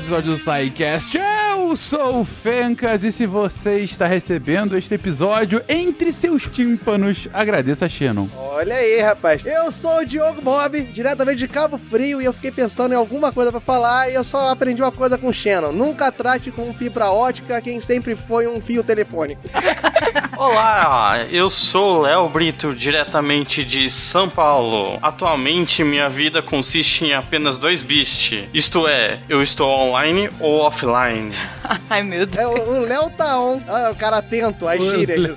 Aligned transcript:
episódio 0.00 0.32
do 0.32 0.38
SciCast. 0.38 1.39
Eu 1.70 1.76
sou 1.76 2.22
o 2.22 2.24
Fencas 2.24 3.04
e 3.04 3.12
se 3.12 3.26
você 3.26 3.78
está 3.78 4.04
recebendo 4.04 4.76
este 4.76 4.92
episódio 4.92 5.62
entre 5.68 6.12
seus 6.12 6.48
tímpanos, 6.48 7.28
agradeça 7.32 7.86
a 7.86 7.88
Shannon. 7.88 8.26
Olha 8.36 8.74
aí, 8.74 9.00
rapaz. 9.00 9.40
Eu 9.46 9.70
sou 9.70 10.00
o 10.00 10.04
Diogo 10.04 10.42
Bob, 10.42 10.82
diretamente 10.92 11.38
de 11.38 11.46
Cabo 11.46 11.78
Frio, 11.78 12.20
e 12.20 12.24
eu 12.24 12.32
fiquei 12.32 12.50
pensando 12.50 12.92
em 12.92 12.96
alguma 12.96 13.32
coisa 13.32 13.52
pra 13.52 13.60
falar 13.60 14.10
e 14.10 14.16
eu 14.16 14.24
só 14.24 14.50
aprendi 14.50 14.82
uma 14.82 14.90
coisa 14.90 15.16
com 15.16 15.28
o 15.28 15.32
Shannon. 15.32 15.70
Nunca 15.70 16.10
trate 16.10 16.50
com 16.50 16.68
um 16.68 16.74
fibra 16.74 17.08
ótica 17.08 17.60
quem 17.60 17.80
sempre 17.80 18.16
foi 18.16 18.48
um 18.48 18.60
fio 18.60 18.82
telefônico. 18.82 19.42
Olá, 20.36 21.24
eu 21.30 21.48
sou 21.48 21.98
o 21.98 22.00
Léo 22.00 22.28
Brito, 22.28 22.74
diretamente 22.74 23.62
de 23.62 23.88
São 23.88 24.28
Paulo. 24.28 24.98
Atualmente, 25.00 25.84
minha 25.84 26.08
vida 26.08 26.42
consiste 26.42 27.04
em 27.04 27.14
apenas 27.14 27.58
dois 27.58 27.80
bits. 27.80 28.48
Isto 28.52 28.88
é, 28.88 29.20
eu 29.28 29.40
estou 29.40 29.70
online 29.70 30.28
ou 30.40 30.62
offline. 30.62 31.32
Ai, 31.90 32.02
meu 32.02 32.26
Deus. 32.26 32.40
É, 32.40 32.46
o 32.46 32.70
o 32.80 32.80
Léo 32.80 33.10
tá 33.10 33.38
on. 33.38 33.60
Olha, 33.68 33.90
o 33.90 33.94
cara 33.96 34.18
atento 34.18 34.66
às 34.66 34.80
gírias. 34.80 35.34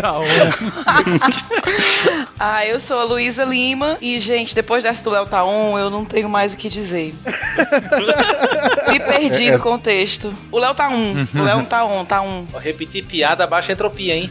Tá 0.00 0.18
on. 0.18 0.24
Ah, 2.38 2.66
eu 2.66 2.80
sou 2.80 2.98
a 2.98 3.04
Luísa 3.04 3.44
Lima 3.44 3.96
e, 4.00 4.18
gente, 4.18 4.54
depois 4.54 4.82
dessa 4.82 5.02
do 5.02 5.10
Léo 5.10 5.26
Taon, 5.26 5.78
eu 5.78 5.88
não 5.88 6.04
tenho 6.04 6.28
mais 6.28 6.52
o 6.52 6.56
que 6.56 6.68
dizer. 6.68 7.14
Me 8.90 9.00
perdi 9.00 9.50
no 9.50 9.60
contexto. 9.60 10.34
O 10.50 10.58
Léo 10.58 10.74
tá 10.74 10.88
um. 10.88 11.26
O 11.34 11.42
Léo 11.42 11.64
tá 11.64 11.84
on, 11.84 12.04
tá 12.04 12.20
um. 12.20 12.46
Ó, 12.52 12.58
Repetir 12.58 13.06
piada, 13.06 13.46
baixa 13.46 13.72
entropia, 13.72 14.14
hein? 14.14 14.30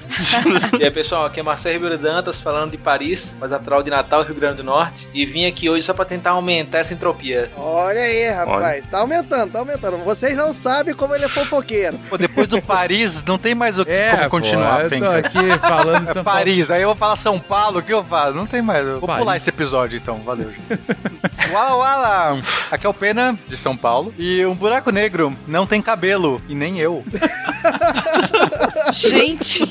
e 0.80 0.84
aí, 0.84 0.92
pessoal, 0.92 1.26
aqui 1.26 1.40
é 1.40 1.44
Marcelo 1.44 1.76
Ribeiro 1.76 1.98
Dantas 1.98 2.40
falando 2.40 2.72
de 2.72 2.78
Paris, 2.78 3.36
mas 3.40 3.52
natural 3.52 3.82
de 3.82 3.90
Natal, 3.90 4.24
Rio 4.24 4.36
Grande 4.36 4.58
do 4.58 4.64
Norte. 4.64 5.08
E 5.14 5.26
vim 5.26 5.46
aqui 5.46 5.70
hoje 5.70 5.84
só 5.84 5.94
pra 5.94 6.06
tentar 6.06 6.32
aumentar 6.32 6.80
essa 6.80 6.94
entropia. 6.94 7.50
Olha 7.56 8.02
aí, 8.02 8.30
rapaz. 8.30 8.86
Tá 8.88 9.00
aumentando, 9.00 9.52
tá 9.52 9.60
aumentando. 9.60 9.98
Vocês 10.00 10.36
não 10.36 10.52
sabem 10.52 10.94
como 10.94 11.16
ele 11.16 11.26
é 11.26 11.30
fofoqueiro. 11.34 11.98
Pô, 12.10 12.18
depois 12.18 12.48
do 12.48 12.62
Paris, 12.62 13.24
não 13.24 13.38
tem 13.38 13.54
mais 13.56 13.78
o 13.78 13.86
que 13.86 13.92
como 14.12 14.24
pô, 14.24 14.30
continuar, 14.30 14.78
eu 14.82 14.84
tô 14.84 14.90
Fencas. 14.90 15.36
aqui 15.36 15.60
falando 15.60 16.12
de 16.12 16.20
É. 16.20 16.24
Paris, 16.24 16.72
aí 16.72 16.82
eu 16.82 16.88
vou 16.90 16.96
falar 16.96 17.16
São 17.16 17.40
Paulo, 17.40 17.80
o 17.80 17.82
que 17.82 17.94
eu 17.94 18.04
faço? 18.04 18.34
Não 18.36 18.46
tem 18.46 18.62
mais. 18.62 18.86
Vou 18.86 19.02
Paris. 19.08 19.20
pular 19.24 19.38
esse 19.38 19.50
episódio 19.50 19.98
então, 19.98 20.20
valeu. 20.22 20.52
gente. 20.52 20.80
Wala 21.52 21.76
Wala! 21.76 22.42
Aqui 22.72 22.86
é 22.86 22.90
o 22.90 22.94
Pena, 22.94 23.38
de 23.48 23.58
São 23.58 23.76
Paulo. 23.76 24.14
E 24.18 24.46
um 24.46 24.56
buraco 24.56 24.92
negro 24.92 25.36
não 25.48 25.66
tem 25.68 25.82
cabelo, 25.82 26.42
e 26.48 26.56
nem 26.56 26.80
eu. 26.80 27.04
Gente, 28.94 29.64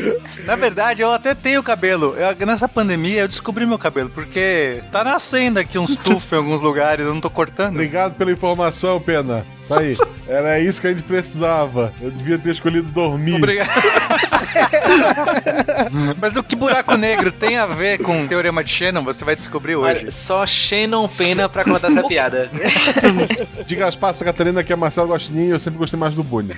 Na 0.44 0.56
verdade, 0.56 1.02
eu 1.02 1.12
até 1.12 1.34
tenho 1.34 1.62
cabelo. 1.62 2.16
Eu- 2.16 2.46
nessa 2.46 2.68
pandemia 2.68 3.20
eu 3.22 3.28
descobri 3.28 3.64
meu 3.66 3.78
cabelo, 3.78 4.10
porque 4.10 4.80
tá 4.90 5.04
nascendo 5.04 5.58
aqui 5.58 5.78
uns 5.78 5.96
tufos 5.96 6.32
em 6.32 6.36
alguns 6.36 6.60
lugares, 6.60 7.06
eu 7.06 7.12
não 7.14 7.20
tô 7.20 7.30
cortando. 7.30 7.74
Obrigado 7.74 8.14
pela 8.14 8.32
informação, 8.32 9.00
Pena. 9.00 9.44
Isso 9.60 9.78
aí. 9.78 9.92
Era 10.26 10.58
isso 10.60 10.80
que 10.80 10.86
a 10.86 10.90
gente 10.90 11.02
precisava. 11.02 11.92
Eu 12.00 12.10
devia 12.10 12.38
ter 12.38 12.50
escolhido 12.50 12.90
dormir. 12.90 13.36
Obrigado. 13.36 13.68
Mas 16.20 16.36
o 16.36 16.42
que 16.42 16.56
buraco 16.56 16.96
negro 16.96 17.30
tem 17.32 17.56
a 17.58 17.66
ver 17.66 17.98
com 17.98 18.24
o 18.24 18.28
teorema 18.28 18.62
de 18.64 18.70
Shannon, 18.70 19.02
você 19.02 19.24
vai 19.24 19.34
descobrir 19.36 19.76
hoje. 19.76 20.00
Olha, 20.00 20.10
só 20.10 20.46
Shannon 20.46 21.08
Pena 21.08 21.48
pra 21.48 21.64
contar 21.64 21.90
essa 21.90 22.02
piada. 22.04 22.50
Diga 23.66 23.86
as 23.86 23.96
passas, 23.96 24.22
Catarina, 24.22 24.62
que 24.62 24.72
é 24.72 24.76
Marcelo 24.76 25.10
Guaxinim 25.12 25.48
eu 25.48 25.58
sempre 25.58 25.78
gostei 25.78 25.98
mais 25.98 26.14
do 26.14 26.22
bullying. 26.22 26.50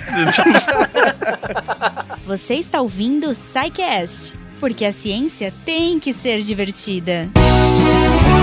Você 2.24 2.54
está 2.54 2.80
ouvindo 2.80 3.28
o 3.28 3.34
SciCast, 3.34 4.38
porque 4.60 4.84
a 4.84 4.92
ciência 4.92 5.52
tem 5.64 5.98
que 5.98 6.12
ser 6.12 6.40
divertida. 6.40 7.28
Bem-vindos 7.34 8.41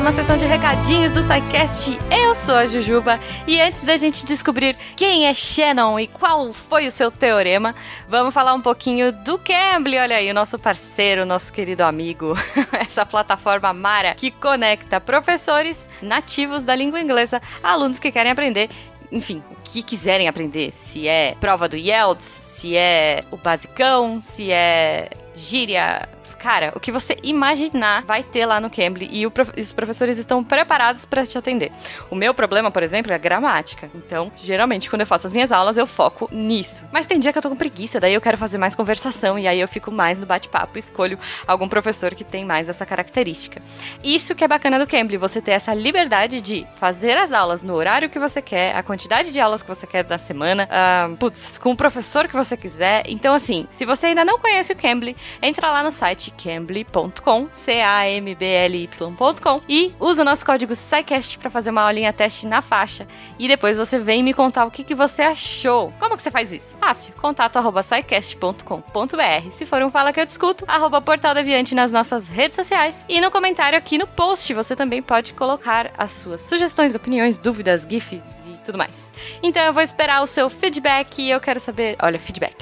uma 0.00 0.12
sessão 0.12 0.38
de 0.38 0.46
recadinhos 0.46 1.12
do 1.12 1.20
SciCast. 1.22 1.98
Eu 2.10 2.34
sou 2.34 2.54
a 2.54 2.64
Jujuba 2.64 3.20
e 3.46 3.60
antes 3.60 3.82
da 3.82 3.98
gente 3.98 4.24
descobrir 4.24 4.74
quem 4.96 5.26
é 5.26 5.34
Shannon 5.34 6.00
e 6.00 6.06
qual 6.06 6.54
foi 6.54 6.86
o 6.86 6.90
seu 6.90 7.10
teorema, 7.10 7.74
vamos 8.08 8.32
falar 8.32 8.54
um 8.54 8.62
pouquinho 8.62 9.12
do 9.12 9.38
Cambly. 9.38 9.98
Olha 9.98 10.16
aí, 10.16 10.30
o 10.30 10.34
nosso 10.34 10.58
parceiro, 10.58 11.26
nosso 11.26 11.52
querido 11.52 11.82
amigo, 11.82 12.34
essa 12.80 13.04
plataforma 13.04 13.74
Mara 13.74 14.14
que 14.14 14.30
conecta 14.30 14.98
professores 14.98 15.86
nativos 16.00 16.64
da 16.64 16.74
língua 16.74 16.98
inglesa 16.98 17.42
alunos 17.62 17.98
que 17.98 18.10
querem 18.10 18.32
aprender 18.32 18.70
enfim, 19.12 19.42
o 19.50 19.56
que 19.64 19.82
quiserem 19.82 20.28
aprender. 20.28 20.72
Se 20.72 21.08
é 21.08 21.34
prova 21.40 21.68
do 21.68 21.76
IELTS, 21.76 22.24
se 22.24 22.76
é 22.76 23.24
o 23.30 23.36
basicão, 23.36 24.20
se 24.20 24.50
é 24.50 25.10
gíria. 25.34 26.08
Cara, 26.42 26.72
o 26.74 26.80
que 26.80 26.90
você 26.90 27.18
imaginar 27.22 28.02
vai 28.02 28.22
ter 28.22 28.46
lá 28.46 28.58
no 28.60 28.70
Cambly 28.70 29.08
e 29.12 29.28
prof- 29.30 29.52
os 29.58 29.72
professores 29.72 30.16
estão 30.16 30.42
preparados 30.42 31.04
para 31.04 31.26
te 31.26 31.36
atender. 31.36 31.70
O 32.10 32.14
meu 32.14 32.32
problema, 32.32 32.70
por 32.70 32.82
exemplo, 32.82 33.12
é 33.12 33.14
a 33.14 33.18
gramática. 33.18 33.90
Então, 33.94 34.32
geralmente, 34.36 34.88
quando 34.88 35.02
eu 35.02 35.06
faço 35.06 35.26
as 35.26 35.32
minhas 35.34 35.52
aulas, 35.52 35.76
eu 35.76 35.86
foco 35.86 36.28
nisso. 36.32 36.82
Mas 36.90 37.06
tem 37.06 37.20
dia 37.20 37.30
que 37.30 37.36
eu 37.38 37.42
tô 37.42 37.50
com 37.50 37.56
preguiça, 37.56 38.00
daí 38.00 38.14
eu 38.14 38.20
quero 38.22 38.38
fazer 38.38 38.56
mais 38.56 38.74
conversação 38.74 39.38
e 39.38 39.46
aí 39.46 39.60
eu 39.60 39.68
fico 39.68 39.92
mais 39.92 40.18
no 40.18 40.24
bate-papo 40.24 40.78
escolho 40.78 41.18
algum 41.46 41.68
professor 41.68 42.14
que 42.14 42.24
tem 42.24 42.44
mais 42.44 42.68
essa 42.70 42.86
característica. 42.86 43.60
Isso 44.02 44.34
que 44.34 44.42
é 44.42 44.48
bacana 44.48 44.78
do 44.78 44.86
Cambly, 44.86 45.18
você 45.18 45.42
ter 45.42 45.50
essa 45.52 45.74
liberdade 45.74 46.40
de 46.40 46.66
fazer 46.76 47.18
as 47.18 47.32
aulas 47.32 47.62
no 47.62 47.74
horário 47.74 48.08
que 48.08 48.18
você 48.18 48.40
quer, 48.40 48.74
a 48.74 48.82
quantidade 48.82 49.30
de 49.30 49.38
aulas 49.38 49.62
que 49.62 49.68
você 49.68 49.86
quer 49.86 50.04
da 50.04 50.16
semana, 50.16 50.66
ah, 50.70 51.10
putz, 51.18 51.58
com 51.58 51.72
o 51.72 51.76
professor 51.76 52.26
que 52.26 52.34
você 52.34 52.56
quiser. 52.56 53.02
Então, 53.06 53.34
assim, 53.34 53.66
se 53.70 53.84
você 53.84 54.06
ainda 54.06 54.24
não 54.24 54.38
conhece 54.38 54.72
o 54.72 54.76
Cambly, 54.76 55.14
entra 55.42 55.70
lá 55.70 55.82
no 55.82 55.90
site 55.90 56.29
cambly.com, 56.36 57.48
C-A-M-B-L-Y.com 57.52 59.60
e 59.68 59.92
usa 59.98 60.22
o 60.22 60.24
nosso 60.24 60.46
código 60.46 60.74
SciCast 60.74 61.38
para 61.38 61.50
fazer 61.50 61.70
uma 61.70 61.82
aulinha 61.82 62.12
teste 62.12 62.46
na 62.46 62.62
faixa. 62.62 63.06
E 63.38 63.48
depois 63.48 63.76
você 63.76 63.98
vem 63.98 64.22
me 64.22 64.32
contar 64.32 64.64
o 64.64 64.70
que, 64.70 64.84
que 64.84 64.94
você 64.94 65.22
achou. 65.22 65.92
Como 65.98 66.16
que 66.16 66.22
você 66.22 66.30
faz 66.30 66.52
isso? 66.52 66.76
Fácil. 66.76 67.12
Contato 67.20 67.56
arroba. 67.56 67.80
Se 69.50 69.66
for 69.66 69.82
um 69.82 69.90
Fala 69.90 70.12
Que 70.12 70.20
Eu 70.20 70.26
Discuto, 70.26 70.64
arroba 70.68 71.00
Portal 71.00 71.34
Deviante 71.34 71.74
nas 71.74 71.92
nossas 71.92 72.28
redes 72.28 72.56
sociais. 72.56 73.04
E 73.08 73.20
no 73.20 73.30
comentário 73.30 73.78
aqui 73.78 73.98
no 73.98 74.06
post 74.06 74.52
você 74.54 74.76
também 74.76 75.02
pode 75.02 75.32
colocar 75.32 75.90
as 75.96 76.12
suas 76.12 76.42
sugestões, 76.42 76.94
opiniões, 76.94 77.38
dúvidas, 77.38 77.86
gifs 77.88 78.42
e 78.46 78.59
tudo 78.64 78.78
mais. 78.78 79.12
Então 79.42 79.62
eu 79.62 79.72
vou 79.72 79.82
esperar 79.82 80.22
o 80.22 80.26
seu 80.26 80.48
feedback 80.48 81.20
e 81.22 81.30
eu 81.30 81.40
quero 81.40 81.60
saber... 81.60 81.96
Olha, 82.00 82.18
feedback. 82.18 82.56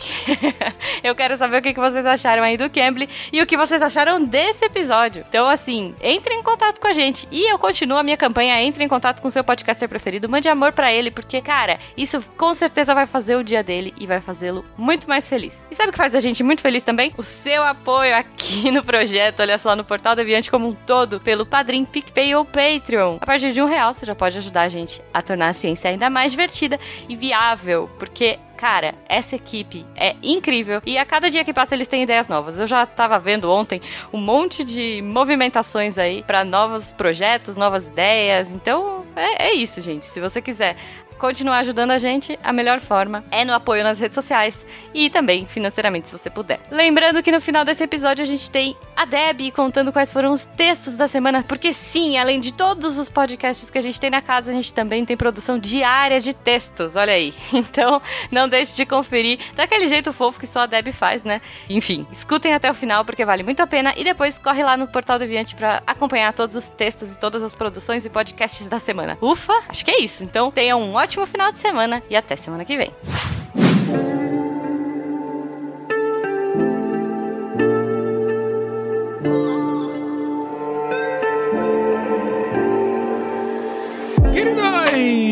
eu 1.02 1.14
quero 1.14 1.36
saber 1.36 1.58
o 1.58 1.62
que, 1.62 1.74
vocês 1.74 2.04
acharam 2.04 2.42
aí 2.42 2.56
do 2.56 2.68
Cambly 2.68 3.08
e 3.32 3.40
o 3.40 3.46
que 3.46 3.56
vocês 3.56 3.80
acharam 3.80 4.24
desse 4.24 4.64
episódio. 4.64 5.24
Então, 5.28 5.48
assim, 5.48 5.94
entre 6.02 6.34
em 6.34 6.42
contato 6.42 6.80
com 6.80 6.88
a 6.88 6.92
gente. 6.92 7.28
E 7.30 7.50
eu 7.50 7.58
continuo 7.58 7.98
a 7.98 8.02
minha 8.02 8.16
campanha, 8.16 8.60
entre 8.62 8.82
em 8.82 8.88
contato 8.88 9.20
com 9.20 9.28
o 9.28 9.30
seu 9.30 9.44
podcaster 9.44 9.88
preferido, 9.88 10.28
mande 10.28 10.48
amor 10.48 10.72
pra 10.72 10.92
ele, 10.92 11.10
porque, 11.10 11.40
cara, 11.40 11.78
isso 11.96 12.20
com 12.36 12.52
certeza 12.54 12.94
vai 12.94 13.06
fazer 13.06 13.36
o 13.36 13.44
dia 13.44 13.62
dele 13.62 13.94
e 13.98 14.06
vai 14.06 14.20
fazê-lo 14.20 14.64
muito 14.76 15.08
mais 15.08 15.28
feliz. 15.28 15.66
E 15.70 15.74
sabe 15.74 15.90
o 15.90 15.92
que 15.92 15.98
faz 15.98 16.14
a 16.14 16.20
gente 16.20 16.42
muito 16.42 16.60
feliz 16.60 16.84
também? 16.84 17.12
O 17.16 17.22
seu 17.22 17.62
apoio 17.62 18.16
aqui 18.16 18.70
no 18.72 18.84
projeto, 18.84 19.40
olha 19.40 19.58
só, 19.58 19.74
no 19.76 19.84
Portal 19.84 20.16
Deviante 20.16 20.50
como 20.50 20.68
um 20.68 20.74
todo, 20.74 21.20
pelo 21.20 21.46
Padrim, 21.46 21.84
PicPay 21.84 22.34
ou 22.34 22.44
Patreon. 22.44 23.18
A 23.20 23.26
partir 23.26 23.52
de 23.52 23.60
um 23.62 23.66
real, 23.66 23.92
você 23.92 24.06
já 24.06 24.14
pode 24.14 24.38
ajudar 24.38 24.62
a 24.62 24.68
gente 24.68 25.00
a 25.12 25.22
tornar 25.22 25.48
a 25.48 25.52
ciência 25.52 25.87
ainda 25.88 26.10
mais 26.10 26.32
divertida 26.32 26.78
e 27.08 27.16
viável, 27.16 27.88
porque 27.98 28.38
Cara, 28.58 28.92
essa 29.08 29.36
equipe 29.36 29.86
é 29.94 30.16
incrível 30.20 30.82
e 30.84 30.98
a 30.98 31.06
cada 31.06 31.30
dia 31.30 31.44
que 31.44 31.52
passa 31.52 31.76
eles 31.76 31.86
têm 31.86 32.02
ideias 32.02 32.28
novas. 32.28 32.58
Eu 32.58 32.66
já 32.66 32.84
tava 32.84 33.16
vendo 33.16 33.48
ontem 33.48 33.80
um 34.12 34.18
monte 34.18 34.64
de 34.64 35.00
movimentações 35.00 35.96
aí 35.96 36.24
para 36.24 36.44
novos 36.44 36.92
projetos, 36.92 37.56
novas 37.56 37.86
ideias. 37.86 38.52
Então 38.52 39.04
é, 39.14 39.50
é 39.50 39.54
isso, 39.54 39.80
gente. 39.80 40.06
Se 40.06 40.18
você 40.18 40.42
quiser 40.42 40.74
continuar 41.18 41.58
ajudando 41.58 41.90
a 41.90 41.98
gente, 41.98 42.38
a 42.42 42.52
melhor 42.52 42.80
forma 42.80 43.24
é 43.30 43.44
no 43.44 43.52
apoio 43.52 43.82
nas 43.82 43.98
redes 43.98 44.14
sociais 44.14 44.64
e 44.94 45.10
também 45.10 45.46
financeiramente, 45.46 46.08
se 46.08 46.16
você 46.16 46.30
puder. 46.30 46.60
Lembrando 46.70 47.22
que 47.22 47.32
no 47.32 47.40
final 47.40 47.64
desse 47.64 47.82
episódio 47.82 48.22
a 48.22 48.26
gente 48.26 48.50
tem 48.50 48.76
a 48.96 49.04
Deb 49.04 49.50
contando 49.52 49.92
quais 49.92 50.12
foram 50.12 50.32
os 50.32 50.44
textos 50.44 50.96
da 50.96 51.08
semana, 51.08 51.42
porque 51.42 51.72
sim, 51.72 52.16
além 52.16 52.40
de 52.40 52.52
todos 52.52 52.98
os 52.98 53.08
podcasts 53.08 53.70
que 53.70 53.78
a 53.78 53.80
gente 53.80 53.98
tem 54.00 54.10
na 54.10 54.22
casa, 54.22 54.50
a 54.50 54.54
gente 54.54 54.72
também 54.72 55.04
tem 55.04 55.16
produção 55.16 55.58
diária 55.58 56.20
de 56.20 56.32
textos, 56.32 56.96
olha 56.96 57.12
aí. 57.12 57.34
Então, 57.68 58.00
não 58.30 58.48
deixe 58.48 58.74
de 58.74 58.86
conferir 58.86 59.38
daquele 59.54 59.88
jeito 59.88 60.12
fofo 60.12 60.38
que 60.38 60.46
só 60.46 60.60
a 60.60 60.66
Deb 60.66 60.88
faz, 60.92 61.24
né? 61.24 61.40
Enfim, 61.68 62.06
escutem 62.12 62.54
até 62.54 62.70
o 62.70 62.74
final 62.74 63.04
porque 63.04 63.24
vale 63.24 63.42
muito 63.42 63.60
a 63.60 63.66
pena 63.66 63.92
e 63.96 64.04
depois 64.04 64.38
corre 64.38 64.62
lá 64.62 64.76
no 64.76 64.86
Portal 64.86 65.18
Deviante 65.18 65.54
para 65.54 65.82
acompanhar 65.86 66.32
todos 66.32 66.56
os 66.56 66.70
textos 66.70 67.14
e 67.14 67.18
todas 67.18 67.42
as 67.42 67.54
produções 67.54 68.06
e 68.06 68.10
podcasts 68.10 68.68
da 68.68 68.78
semana. 68.78 69.18
Ufa, 69.20 69.52
acho 69.68 69.84
que 69.84 69.90
é 69.90 70.00
isso. 70.00 70.24
Então, 70.24 70.50
tenham 70.50 70.80
um 70.80 70.94
ótimo 70.94 71.07
final 71.26 71.52
de 71.52 71.58
semana 71.58 72.02
e 72.10 72.16
até 72.16 72.36
semana 72.36 72.64
que 72.64 72.76
vem. 72.76 72.92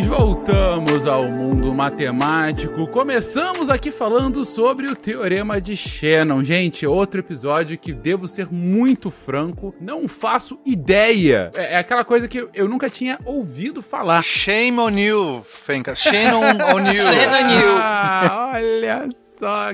Voltamos 0.06 1.06
ao 1.06 1.24
mundo 1.24 1.74
matemático. 1.74 2.86
Começamos 2.88 3.68
aqui 3.68 3.90
falando 3.90 4.44
sobre 4.44 4.86
o 4.86 4.94
Teorema 4.94 5.60
de 5.60 5.76
Shannon. 5.76 6.44
Gente, 6.44 6.86
outro 6.86 7.20
episódio 7.20 7.78
que 7.78 7.92
devo 7.92 8.28
ser 8.28 8.48
muito 8.52 9.10
franco, 9.10 9.74
não 9.80 10.06
faço 10.06 10.58
ideia. 10.64 11.50
É, 11.54 11.74
é 11.74 11.76
aquela 11.78 12.04
coisa 12.04 12.28
que 12.28 12.38
eu, 12.38 12.50
eu 12.54 12.68
nunca 12.68 12.88
tinha 12.88 13.18
ouvido 13.24 13.82
falar. 13.82 14.22
Shame 14.22 14.78
on 14.78 14.98
you, 14.98 15.42
Fencas. 15.44 15.98
Shannon 15.98 16.42
on 16.74 16.92
you. 16.92 17.02
Shannon 17.04 17.46
on 17.46 17.60
you. 17.60 17.76
Ah, 17.78 18.52
olha 18.54 19.08
só 19.10 19.25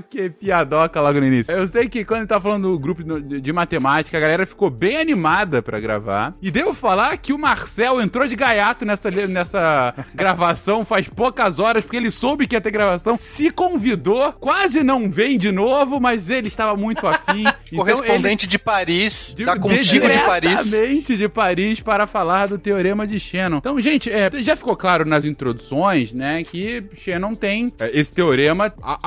que 0.09 0.31
piadoca 0.31 1.01
logo 1.01 1.21
no 1.21 1.27
início. 1.27 1.53
Eu 1.55 1.67
sei 1.69 1.89
que 1.89 2.05
quando 2.05 2.21
ele 2.21 2.27
tá 2.27 2.41
falando 2.41 2.71
do 2.71 2.79
grupo 2.79 3.03
de, 3.03 3.41
de 3.41 3.53
matemática, 3.53 4.17
a 4.17 4.21
galera 4.21 4.47
ficou 4.47 4.71
bem 4.71 4.97
animada 4.97 5.63
pra 5.63 5.79
gravar. 5.81 6.35
E 6.41 6.51
devo 6.51 6.73
falar 6.73 7.17
que 7.17 7.33
o 7.33 7.39
Marcel 7.39 8.01
entrou 8.01 8.27
de 8.27 8.37
gaiato 8.37 8.85
nessa, 8.85 9.11
nessa 9.11 9.95
gravação 10.15 10.85
faz 10.85 11.09
poucas 11.09 11.59
horas, 11.59 11.85
porque 11.85 11.97
ele 11.97 12.11
soube 12.11 12.47
que 12.47 12.55
ia 12.57 12.61
ter 12.61 12.71
gravação, 12.71 13.17
se 13.19 13.51
convidou, 13.51 14.33
quase 14.33 14.83
não 14.83 15.11
vem 15.11 15.37
de 15.39 15.53
novo, 15.53 16.01
mas 16.01 16.31
ele 16.31 16.49
estava 16.49 16.77
muito 16.77 17.07
afim. 17.07 17.45
Então 17.73 17.87
Correspondente 17.87 18.47
de 18.47 18.59
Paris, 18.59 19.35
tá 19.47 19.59
contigo 19.59 20.07
de 20.07 20.19
Paris. 20.19 20.65
Diretamente 20.71 21.17
de 21.17 21.27
Paris 21.29 21.81
para 21.81 22.07
falar 22.07 22.49
do 22.49 22.59
Teorema 22.59 23.07
de 23.07 23.19
Shannon. 23.19 23.59
Então, 23.59 23.81
gente, 23.81 24.11
é, 24.11 24.31
já 24.43 24.55
ficou 24.55 24.77
claro 24.77 25.07
nas 25.07 25.25
introduções, 25.25 26.13
né, 26.13 26.43
que 26.45 26.85
Shannon 26.93 27.35
tem 27.35 27.73
é, 27.79 27.99
esse 27.99 28.13
teorema, 28.13 28.75
a- 28.83 28.99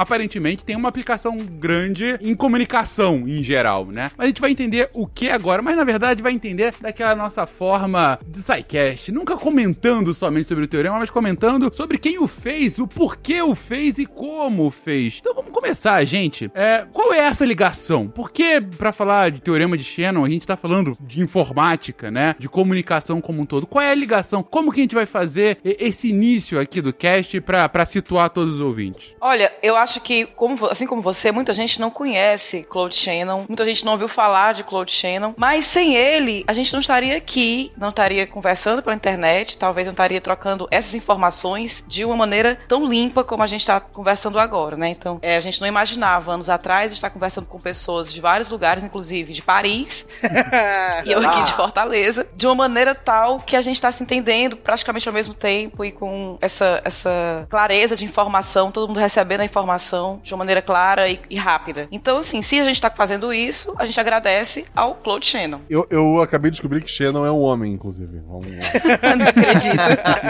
aparentemente 0.45 0.65
tem 0.65 0.75
uma 0.75 0.89
aplicação 0.89 1.37
grande 1.37 2.17
em 2.21 2.35
comunicação 2.35 3.27
em 3.27 3.41
geral, 3.41 3.85
né? 3.87 4.11
Mas 4.15 4.25
a 4.25 4.27
gente 4.27 4.41
vai 4.41 4.51
entender 4.51 4.89
o 4.93 5.07
que 5.07 5.29
agora, 5.29 5.61
mas 5.61 5.75
na 5.75 5.83
verdade 5.83 6.21
vai 6.21 6.33
entender 6.33 6.73
daquela 6.79 7.15
nossa 7.15 7.47
forma 7.47 8.19
de 8.25 8.39
SciCast, 8.39 9.11
nunca 9.11 9.35
comentando 9.35 10.13
somente 10.13 10.47
sobre 10.47 10.65
o 10.65 10.67
teorema, 10.67 10.99
mas 10.99 11.09
comentando 11.09 11.73
sobre 11.73 11.97
quem 11.97 12.19
o 12.19 12.27
fez, 12.27 12.77
o 12.77 12.87
porquê 12.87 13.41
o 13.41 13.55
fez 13.55 13.97
e 13.97 14.05
como 14.05 14.69
fez. 14.69 15.17
Então 15.19 15.33
vamos 15.33 15.51
começar, 15.51 16.03
gente. 16.05 16.51
É, 16.53 16.85
qual 16.93 17.13
é 17.13 17.19
essa 17.19 17.45
ligação? 17.45 18.07
Por 18.07 18.31
que, 18.31 18.61
pra 18.61 18.91
falar 18.91 19.31
de 19.31 19.41
teorema 19.41 19.77
de 19.77 19.83
Shannon, 19.83 20.25
a 20.25 20.29
gente 20.29 20.45
tá 20.45 20.55
falando 20.55 20.95
de 20.99 21.21
informática, 21.21 22.11
né? 22.11 22.35
De 22.37 22.47
comunicação 22.47 23.19
como 23.19 23.41
um 23.41 23.45
todo. 23.45 23.65
Qual 23.65 23.83
é 23.83 23.89
a 23.89 23.95
ligação? 23.95 24.43
Como 24.43 24.71
que 24.71 24.79
a 24.79 24.83
gente 24.83 24.95
vai 24.95 25.05
fazer 25.05 25.57
esse 25.63 26.09
início 26.09 26.59
aqui 26.59 26.81
do 26.81 26.93
cast 26.93 27.41
pra 27.41 27.85
situar 27.85 28.29
todos 28.29 28.55
os 28.55 28.61
ouvintes? 28.61 29.15
Olha, 29.19 29.51
eu 29.63 29.75
acho 29.75 30.01
que, 30.01 30.25
como 30.35 30.65
assim 30.67 30.85
como 30.85 31.01
você, 31.01 31.31
muita 31.31 31.53
gente 31.53 31.79
não 31.79 31.89
conhece 31.89 32.63
Claude 32.63 32.95
Shannon, 32.95 33.45
muita 33.47 33.65
gente 33.65 33.85
não 33.85 33.93
ouviu 33.93 34.07
falar 34.07 34.53
de 34.53 34.63
Claude 34.63 34.91
Shannon, 34.91 35.33
mas 35.37 35.65
sem 35.65 35.95
ele, 35.95 36.43
a 36.47 36.53
gente 36.53 36.71
não 36.73 36.79
estaria 36.79 37.15
aqui, 37.17 37.71
não 37.77 37.89
estaria 37.89 38.27
conversando 38.27 38.81
pela 38.81 38.95
internet, 38.95 39.57
talvez 39.57 39.87
não 39.87 39.93
estaria 39.93 40.21
trocando 40.21 40.67
essas 40.69 40.93
informações 40.95 41.83
de 41.87 42.03
uma 42.05 42.15
maneira 42.15 42.57
tão 42.67 42.85
limpa 42.85 43.23
como 43.23 43.43
a 43.43 43.47
gente 43.47 43.61
está 43.61 43.79
conversando 43.79 44.39
agora, 44.39 44.75
né? 44.75 44.89
Então, 44.89 45.19
é, 45.21 45.35
a 45.37 45.39
gente 45.39 45.61
não 45.61 45.67
imaginava 45.67 46.33
anos 46.33 46.49
atrás 46.49 46.91
estar 46.91 47.09
conversando 47.09 47.45
com 47.45 47.59
pessoas 47.59 48.11
de 48.11 48.19
vários 48.19 48.49
lugares, 48.49 48.83
inclusive 48.83 49.33
de 49.33 49.41
Paris, 49.41 50.05
e 51.05 51.11
eu 51.11 51.19
aqui 51.19 51.43
de 51.43 51.53
Fortaleza, 51.53 52.27
de 52.35 52.45
uma 52.45 52.55
maneira 52.55 52.93
tal 52.93 53.39
que 53.39 53.55
a 53.55 53.61
gente 53.61 53.75
está 53.75 53.91
se 53.91 54.03
entendendo 54.03 54.57
praticamente 54.57 55.07
ao 55.07 55.13
mesmo 55.13 55.33
tempo 55.33 55.83
e 55.85 55.91
com 55.91 56.37
essa, 56.41 56.81
essa 56.83 57.47
clareza 57.49 57.95
de 57.95 58.05
informação, 58.05 58.71
todo 58.71 58.87
mundo 58.87 58.99
recebendo 58.99 59.41
a 59.41 59.45
informação 59.45 60.19
de 60.25 60.33
uma 60.33 60.39
maneira 60.39 60.61
clara 60.61 61.07
e, 61.07 61.19
e 61.29 61.35
rápida. 61.37 61.87
Então, 61.91 62.17
assim, 62.17 62.41
se 62.41 62.59
a 62.59 62.63
gente 62.65 62.75
está 62.75 62.89
fazendo 62.89 63.31
isso, 63.31 63.73
a 63.77 63.85
gente 63.85 63.99
agradece 63.99 64.65
ao 64.75 64.95
Claude 64.95 65.25
Shannon. 65.25 65.59
Eu, 65.69 65.85
eu 65.89 66.21
acabei 66.21 66.49
de 66.49 66.55
descobrir 66.55 66.81
que 66.81 66.89
Shannon 66.89 67.25
é 67.25 67.31
um 67.31 67.39
homem, 67.41 67.73
inclusive. 67.73 68.19
Vamos 68.27 68.47
lá. 68.47 68.65
não 69.15 69.27
acredito. 69.27 69.75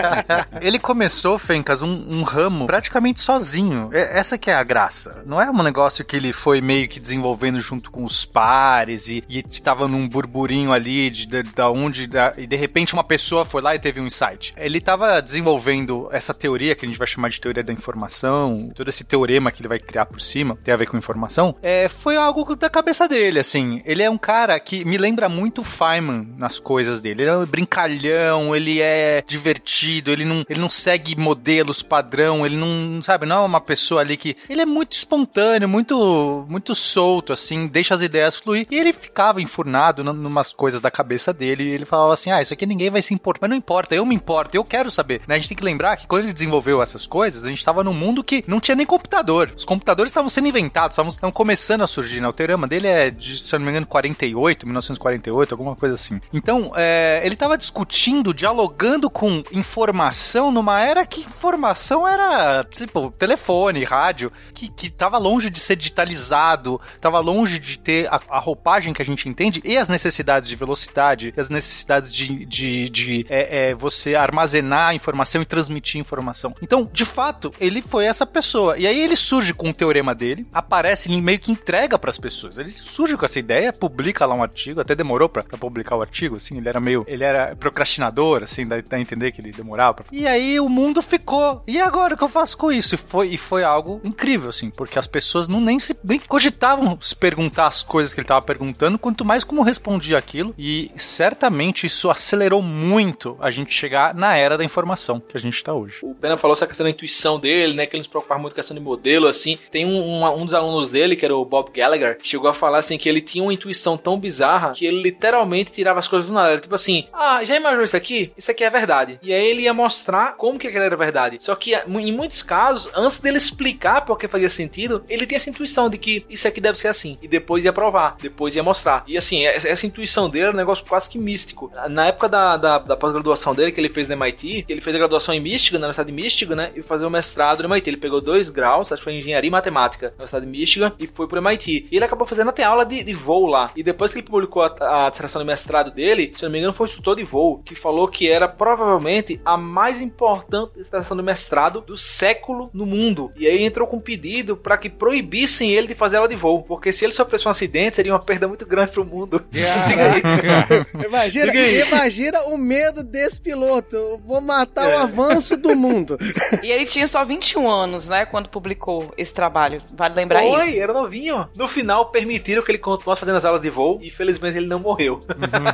Ele 0.62 0.77
começou, 0.80 1.38
Fencas, 1.38 1.81
um, 1.81 1.88
um 2.19 2.24
ramo 2.24 2.65
praticamente 2.68 3.21
sozinho. 3.21 3.89
É- 3.94 4.19
essa 4.19 4.38
que 4.38 4.50
é 4.51 4.56
a 4.56 4.63
graça. 4.63 5.24
Não 5.25 5.42
é 5.42 5.50
um 5.50 5.63
negócio 5.63 6.03
que 6.03 6.15
ele 6.15 6.31
foi 6.33 6.59
meio 6.62 6.88
que 6.88 7.00
desenvolvendo 7.00 7.62
junto 7.62 7.89
com 7.89 8.03
os 8.03 8.25
pares 8.25 9.07
e, 9.09 9.24
e 9.30 9.41
tava 9.44 9.88
num 9.88 10.07
burburinho 10.07 10.71
ali 10.74 11.09
de, 11.09 11.25
de- 11.25 11.44
da 11.44 11.69
onde 11.69 12.07
da- 12.07 12.33
e 12.38 12.45
de 12.45 12.56
repente 12.56 12.94
uma 12.94 13.03
pessoa 13.03 13.45
foi 13.45 13.62
lá 13.62 13.74
e 13.75 13.80
teve 13.80 14.00
um 14.01 14.06
insight. 14.07 14.53
Ele 14.57 14.81
tava 14.81 15.21
desenvolvendo 15.21 16.09
essa 16.12 16.33
teoria 16.33 16.75
que 16.75 16.86
a 16.86 16.88
gente 16.88 16.98
vai 16.98 17.07
chamar 17.07 17.30
de 17.30 17.39
teoria 17.39 17.63
da 17.63 17.71
informação, 17.74 18.71
todo 18.75 18.89
esse 18.89 19.03
teorema 19.03 19.51
que 19.51 19.62
ele 19.62 19.68
vai 19.69 19.80
criar 19.86 20.06
por 20.06 20.20
cima, 20.20 20.58
tem 20.64 20.74
a 20.74 20.78
ver 20.78 20.88
com 20.88 20.98
informação. 20.98 21.56
É, 21.62 21.88
foi 21.88 22.18
algo 22.18 22.56
da 22.56 22.70
cabeça 22.70 23.08
dele, 23.08 23.40
assim. 23.40 23.82
Ele 23.86 24.04
é 24.04 24.10
um 24.10 24.18
cara 24.18 24.60
que 24.60 24.84
me 24.84 24.98
lembra 24.98 25.30
muito 25.30 25.62
o 25.62 25.64
Feynman 25.64 26.34
nas 26.38 26.60
coisas 26.60 27.02
dele. 27.02 27.24
Ele 27.24 27.32
é 27.32 27.38
um 27.38 27.46
brincalhão, 27.46 28.56
ele 28.56 28.82
é 28.82 29.24
divertido, 29.26 30.12
ele 30.12 30.26
não, 30.26 30.46
ele 30.50 30.60
não 30.60 30.70
segue 30.70 31.16
modelos 31.16 31.82
padrão, 31.82 32.46
ele 32.46 32.58
não, 32.58 33.02
sabe, 33.02 33.26
não 33.26 33.44
é 33.44 33.46
uma 33.46 33.62
pessoa 33.62 34.02
ali 34.02 34.18
que. 34.18 34.36
Ele 34.50 34.62
é 34.62 34.66
muito 34.66 34.94
espontâneo, 34.94 35.70
muito, 35.70 36.46
muito 36.50 36.76
solto, 36.76 37.32
assim, 37.32 37.68
deixa 37.68 37.94
as 37.94 38.02
ideias 38.02 38.36
fluir. 38.36 38.68
E 38.70 38.78
ele 38.78 38.94
ficava 38.94 39.42
enfurnado 39.42 40.04
numas 40.04 40.52
coisas 40.52 40.82
da 40.82 40.92
cabeça 40.92 41.34
dele 41.34 41.64
e 41.64 41.70
ele 41.70 41.86
falava 41.86 42.14
assim: 42.14 42.32
ah, 42.32 42.42
isso 42.42 42.54
aqui 42.54 42.66
ninguém 42.66 42.90
vai 42.90 43.02
se 43.02 43.14
importar. 43.14 43.40
Mas 43.42 43.50
não 43.50 43.58
importa, 43.58 43.96
eu 43.96 44.06
me 44.06 44.16
importo, 44.16 44.56
eu 44.56 44.64
quero 44.64 44.90
saber. 44.90 45.22
Né? 45.28 45.36
A 45.36 45.38
gente 45.38 45.50
tem 45.50 45.58
que 45.58 45.64
lembrar 45.64 45.98
que 45.98 46.08
quando 46.08 46.24
ele 46.24 46.34
desenvolveu 46.34 46.82
essas 46.82 47.06
coisas, 47.06 47.44
a 47.44 47.50
gente 47.50 47.60
estava 47.60 47.84
num 47.84 47.94
mundo 47.94 48.24
que 48.24 48.44
não 48.48 48.60
tinha 48.60 48.76
nem 48.76 48.86
computador. 48.86 49.52
Os 49.56 49.66
computadores 49.75 50.10
estavam 50.10 50.30
sendo 50.30 50.48
inventados, 50.48 50.98
estavam, 50.98 51.31
começando 51.31 51.81
a 51.81 51.88
surgir. 51.88 52.22
Né? 52.22 52.27
O 52.27 52.33
teorema 52.33 52.68
dele 52.68 52.88
é 52.88 53.12
de, 53.12 53.38
se 53.38 53.54
eu 53.54 53.60
não 53.60 53.66
me 53.66 53.72
engano, 53.72 53.86
48, 53.86 54.66
1948, 54.66 55.54
alguma 55.54 55.75
coisa 55.75 55.95
assim. 55.95 56.19
Então, 56.33 56.72
é, 56.75 57.22
ele 57.24 57.36
estava 57.36 57.57
discutindo, 57.57 58.33
dialogando 58.33 59.10
com 59.10 59.44
informação 59.51 60.51
numa 60.51 60.81
era 60.81 61.06
que 61.06 61.22
informação 61.22 62.07
era, 62.07 62.63
tipo, 62.63 63.12
telefone, 63.12 63.83
rádio, 63.83 64.31
que, 64.54 64.69
que 64.69 64.94
longe 65.19 65.50
de 65.50 65.60
ser 65.60 65.75
digitalizado, 65.75 66.80
tava 67.00 67.19
longe 67.19 67.60
de 67.60 67.80
ter 67.80 68.07
a, 68.07 68.19
a 68.30 68.39
roupagem 68.39 68.94
que 68.94 69.01
a 69.01 69.06
gente 69.06 69.27
entende 69.27 69.62
e 69.63 69.77
as 69.77 69.89
necessidades 69.89 70.48
de 70.50 70.56
velocidade, 70.56 71.33
as 71.38 71.50
necessidades 71.50 72.13
de, 72.13 72.45
de, 72.45 72.89
de 72.89 73.25
é, 73.30 73.69
é, 73.69 73.75
você 73.75 74.16
armazenar 74.16 74.94
informação 74.94 75.42
e 75.42 75.45
transmitir 75.45 76.00
informação. 76.00 76.56
Então, 76.62 76.89
de 76.92 77.06
fato, 77.06 77.51
ele 77.60 77.81
foi 77.81 78.06
essa 78.06 78.25
pessoa. 78.25 78.77
E 78.77 78.88
aí 78.88 79.00
ele 79.00 79.16
surge 79.16 79.54
com 79.54 79.64
o 79.69 79.73
teorema 79.73 80.13
dele, 80.13 80.45
aparece 80.53 81.12
e 81.12 81.21
meio 81.21 81.39
que 81.39 81.51
entrega 81.51 81.97
para 81.97 82.09
as 82.09 82.17
pessoas. 82.17 82.57
Ele 82.57 82.71
surge 82.71 83.17
com 83.17 83.25
essa 83.25 83.39
ideia, 83.39 83.73
publica 83.73 84.25
lá 84.25 84.35
um 84.35 84.44
artigo, 84.44 84.81
até 84.81 84.95
demorou 84.95 85.29
para 85.29 85.44
publicar 85.44 85.95
o 85.95 86.01
artigo, 86.01 86.35
assim, 86.35 86.57
ele 86.57 86.69
era 86.69 86.79
meio, 86.79 87.03
ele 87.07 87.23
era 87.23 87.56
procrastinador, 87.56 88.44
assim, 88.44 88.67
dá 88.67 88.75
a 88.75 89.00
entender 89.00 89.31
que 89.31 89.41
ele 89.41 89.51
demorava. 89.51 89.95
Pra... 89.95 90.06
E 90.12 90.27
aí 90.27 90.59
o 90.59 90.69
mundo 90.69 91.01
ficou. 91.01 91.63
E 91.67 91.79
agora 91.79 92.15
o 92.15 92.17
que 92.17 92.24
eu 92.24 92.29
faço 92.29 92.57
com 92.57 92.72
isso? 92.72 92.95
E 92.95 92.98
foi, 92.98 93.29
e 93.29 93.38
foi 93.38 93.63
algo 93.63 94.01
incrível, 94.03 94.50
assim, 94.50 94.69
porque 94.69 95.00
as 95.00 95.07
pessoas 95.07 95.48
não 95.48 95.62
nem 95.62 95.79
se 95.79 95.95
nem 96.03 96.19
cogitavam 96.19 96.98
se 97.01 97.15
perguntar 97.15 97.67
as 97.67 97.81
coisas 97.81 98.13
que 98.13 98.19
ele 98.19 98.25
estava 98.25 98.41
perguntando, 98.41 99.00
quanto 99.00 99.25
mais 99.25 99.43
como 99.43 99.62
respondia 99.62 100.17
aquilo. 100.17 100.53
E 100.57 100.91
certamente 100.95 101.86
isso 101.86 102.10
acelerou 102.10 102.62
muito 102.62 103.38
a 103.39 103.51
gente 103.51 103.74
chegar 103.74 104.13
na 104.13 104.36
era 104.36 104.57
da 104.57 104.63
informação 104.63 105.19
que 105.19 105.38
a 105.38 105.39
gente 105.39 105.55
está 105.55 105.74
hoje. 105.74 106.00
O 106.03 106.13
Pena 106.15 106.38
falou 106.38 106.53
essa 106.53 106.67
questão 106.67 106.84
da 106.84 106.89
intuição 106.89 107.39
dele, 107.39 107.74
né? 107.74 107.86
Que 107.86 107.95
ele 107.95 108.00
não 108.00 108.05
se 108.05 108.10
preocupava 108.10 108.39
muito 108.39 108.53
com 108.53 108.60
a 108.60 108.62
questão 108.62 108.75
de 108.75 108.84
modelo, 108.84 109.27
assim. 109.27 109.54
Tem 109.71 109.85
um, 109.85 110.25
um, 110.25 110.45
dos 110.45 110.53
alunos 110.53 110.89
dele, 110.89 111.15
que 111.15 111.25
era 111.25 111.35
o 111.35 111.45
Bob 111.45 111.71
Gallagher, 111.71 112.17
chegou 112.21 112.50
a 112.50 112.53
falar, 112.53 112.79
assim, 112.79 112.97
que 112.97 113.09
ele 113.09 113.21
tinha 113.21 113.43
uma 113.43 113.53
intuição 113.53 113.97
tão 113.97 114.19
bizarra 114.19 114.74
que 114.74 114.85
ele 114.85 115.01
literalmente 115.01 115.71
tirava 115.71 116.00
as 116.00 116.07
coisas 116.07 116.27
do 116.27 116.33
nada. 116.33 116.51
Era 116.51 116.59
tipo 116.59 116.75
assim, 116.75 117.07
ah, 117.13 117.43
já 117.43 117.55
imaginou 117.55 117.83
isso 117.83 117.97
aqui? 117.97 118.31
Isso 118.38 118.51
aqui 118.51 118.63
é 118.63 118.69
verdade. 118.69 119.19
E 119.21 119.33
aí 119.33 119.45
ele 119.45 119.63
ia 119.63 119.74
mostrar 119.74 120.35
como 120.35 120.59
que 120.59 120.67
aquilo 120.67 120.83
era 120.83 120.95
verdade. 120.95 121.41
Só 121.41 121.55
que 121.55 121.75
em 121.75 122.12
muitos 122.12 122.41
casos, 122.43 122.89
antes 122.95 123.19
dele 123.19 123.38
explicar 123.38 124.01
porque 124.05 124.27
fazia 124.27 124.50
sentido, 124.50 125.03
ele 125.09 125.25
tinha 125.25 125.38
essa 125.38 125.50
intuição 125.50 125.89
de 125.89 125.97
que 125.97 126.25
isso 126.29 126.47
aqui 126.47 126.62
deve 126.62 126.79
ser 126.79 126.88
assim. 126.88 127.17
E 127.21 127.27
depois 127.27 127.63
ia 127.63 127.74
provar, 127.74 128.15
depois 128.21 128.55
ia 128.55 128.63
mostrar. 128.63 129.03
E 129.07 129.17
assim, 129.17 129.45
essa, 129.45 129.67
essa 129.67 129.85
intuição 129.85 130.29
dele 130.29 130.45
era 130.45 130.53
um 130.53 130.57
negócio 130.57 130.85
quase 130.85 131.09
que 131.09 131.17
místico. 131.17 131.71
Na 131.89 132.07
época 132.07 132.29
da, 132.29 132.57
da, 132.57 132.77
da 132.79 132.97
pós-graduação 132.97 133.53
dele, 133.53 133.71
que 133.71 133.79
ele 133.79 133.89
fez 133.89 134.07
na 134.07 134.15
MIT, 134.15 134.65
ele 134.67 134.81
fez 134.81 134.95
a 134.95 135.00
graduação 135.00 135.33
em 135.33 135.39
Michigan, 135.39 135.79
na 135.79 135.88
Universidade 135.88 136.12
de 136.12 136.24
Michigan, 136.24 136.55
né? 136.55 136.71
E 136.75 136.81
fazer 136.81 137.05
o 137.05 137.09
mestrado 137.09 137.63
no 137.63 137.74
MIT. 137.74 137.89
Ele 137.89 137.97
pegou 137.97 138.21
dois 138.21 138.50
graus, 138.50 138.91
acho 138.91 139.00
que 139.00 139.03
foi 139.03 139.13
em 139.13 139.19
engenharia 139.19 139.45
e 139.46 139.50
matemática 139.50 140.08
na 140.08 140.24
Universidade 140.24 140.46
de 140.46 140.52
Michigan, 140.52 140.94
e 141.00 141.08
foi 141.08 141.28
pro 141.28 141.38
MIT. 141.40 141.88
E 141.92 141.96
ele 141.96 142.06
acabou 142.06 142.28
fazendo 142.28 142.50
até 142.50 142.64
aula 142.64 142.86
de, 142.86 143.04
de 143.04 143.14
voo 143.14 143.46
lá. 143.46 143.72
E 143.75 143.84
depois 143.84 144.12
que 144.12 144.20
ele 144.20 144.28
publicou 144.28 144.64
a, 144.64 145.06
a 145.06 145.10
dissertação 145.10 145.42
de 145.42 145.48
mestrado 145.48 145.92
dele, 145.92 146.34
se 146.36 146.44
não 146.44 146.50
me 146.50 146.60
engano, 146.60 146.74
foi 146.74 146.86
um 146.86 146.90
instrutor 146.90 147.16
de 147.16 147.24
voo, 147.24 147.62
que 147.64 147.75
falou 147.75 148.08
que 148.08 148.30
era 148.30 148.48
provavelmente 148.48 149.40
a 149.44 149.58
mais 149.58 150.02
importante 150.02 150.74
dissertação 150.75 151.16
de 151.16 151.24
mestrado 151.24 151.82
do 151.82 151.98
século 151.98 152.70
no 152.74 152.86
mundo. 152.86 153.32
E 153.36 153.48
aí 153.48 153.64
entrou 153.64 153.88
com 153.88 153.98
um 153.98 154.02
pedido 154.02 154.56
para 154.56 154.78
que 154.78 154.90
proibissem 154.90 155.72
ele 155.72 155.88
de 155.88 155.96
fazer 155.96 156.18
aula 156.18 156.30
de 156.30 156.36
voo, 156.36 156.64
porque 156.64 156.92
se 156.92 157.06
ele 157.06 157.14
sofresse 157.14 157.48
um 157.48 157.52
acidente, 157.52 157.96
seria 157.96 158.14
uma 158.14 158.20
perda 158.20 158.48
muito 158.48 158.66
grande 158.66 158.92
pro 158.92 159.06
mundo. 159.06 159.44
Imagina, 161.06 161.54
imagina 161.54 162.42
o 162.48 162.58
medo 162.58 163.04
desse 163.04 163.40
piloto. 163.40 163.96
Eu 163.96 164.18
vou 164.20 164.42
matar 164.42 164.90
o 164.90 164.98
avanço 164.98 165.58
do 165.58 165.75
mundo. 165.75 166.18
E 166.64 166.72
ele 166.72 166.86
tinha 166.86 167.08
só 167.08 167.24
21 167.24 167.70
anos, 167.70 168.08
né, 168.08 168.25
quando 168.25 168.50
publicou 168.50 169.14
esse 169.18 169.34
trabalho. 169.36 169.82
Vale 169.94 170.15
lembrar 170.15 170.42
Foi, 170.42 170.65
isso. 170.65 170.80
era 170.80 170.94
novinho. 170.94 171.48
No 171.56 171.68
final, 171.68 172.06
permitiram 172.08 172.63
que 172.63 172.72
ele 172.72 172.80
continuasse 172.80 173.20
fazendo 173.20 173.36
as 173.36 173.46
aulas 173.46 173.62
de 173.62 173.70
voo 173.70 174.00
e 174.01 174.10
felizmente 174.10 174.58
ele 174.58 174.68
não 174.68 174.80
morreu. 174.80 175.24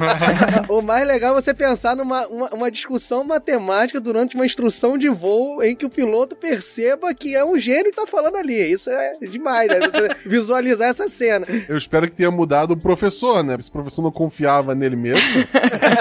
o 0.68 0.82
mais 0.82 1.08
legal 1.08 1.38
é 1.38 1.41
você 1.41 1.53
pensar 1.53 1.96
numa 1.96 2.27
uma, 2.27 2.50
uma 2.53 2.72
discussão 2.72 3.24
matemática 3.24 4.00
durante 4.00 4.36
uma 4.36 4.46
instrução 4.46 4.98
de 4.98 5.10
voo 5.10 5.63
em 5.63 5.75
que 5.75 5.86
o 5.86 5.89
piloto 5.89 6.36
perceba 6.36 7.13
que 7.13 7.36
é 7.36 7.46
um 7.46 7.60
gênio 7.60 7.91
que 7.91 7.96
tá 7.96 8.08
falando 8.08 8.36
ali. 8.36 8.72
Isso 8.72 8.89
é 8.89 9.18
demais, 9.22 9.68
né? 9.68 9.80
Você 9.80 10.10
visualizar 10.27 10.89
essa 10.89 11.08
cena. 11.08 11.46
Eu 11.68 11.77
espero 11.77 12.10
que 12.10 12.15
tenha 12.15 12.32
mudado 12.32 12.72
o 12.72 12.77
professor, 12.77 13.44
né? 13.44 13.58
Se 13.62 13.70
o 13.70 13.72
professor 13.72 14.01
não 14.01 14.12
confiava 14.12 14.74
nele 14.74 14.96
mesmo, 14.96 15.24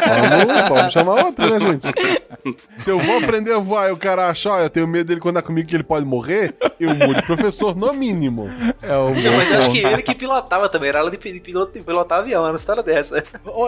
vamos, 0.06 0.68
vamos 0.68 0.92
chamar 0.92 1.26
outro, 1.26 1.46
né, 1.46 1.60
gente? 1.60 1.88
Se 2.74 2.90
eu 2.90 2.98
vou 2.98 3.18
aprender 3.18 3.52
a 3.52 3.58
voar 3.58 3.88
e 3.88 3.92
o 3.92 3.96
cara 3.96 4.28
achar, 4.28 4.52
ó, 4.52 4.60
eu 4.60 4.70
tenho 4.70 4.86
medo 4.88 5.08
dele 5.08 5.20
quando 5.20 5.38
é 5.38 5.42
comigo 5.42 5.68
que 5.68 5.76
ele 5.76 5.82
pode 5.82 6.06
morrer, 6.06 6.54
eu 6.78 6.94
mudo 6.94 7.18
o 7.18 7.22
professor 7.22 7.39
no 7.76 7.92
mínimo. 7.94 8.48
É 8.82 8.96
o 8.96 9.10
Não, 9.14 9.36
mas 9.36 9.50
eu 9.50 9.58
acho 9.58 9.70
que 9.72 9.78
ele 9.78 10.02
que 10.02 10.14
pilotava 10.14 10.68
também. 10.68 10.88
Era 10.90 10.98
aula 11.00 11.10
de 11.10 11.18
pi- 11.18 11.32
de 11.32 11.40
piloto 11.40 11.72
de 11.72 11.80
pilotar 11.84 12.18
avião, 12.20 12.42
era 12.42 12.52
uma 12.52 12.56
história 12.56 12.82
dessa. 12.82 13.22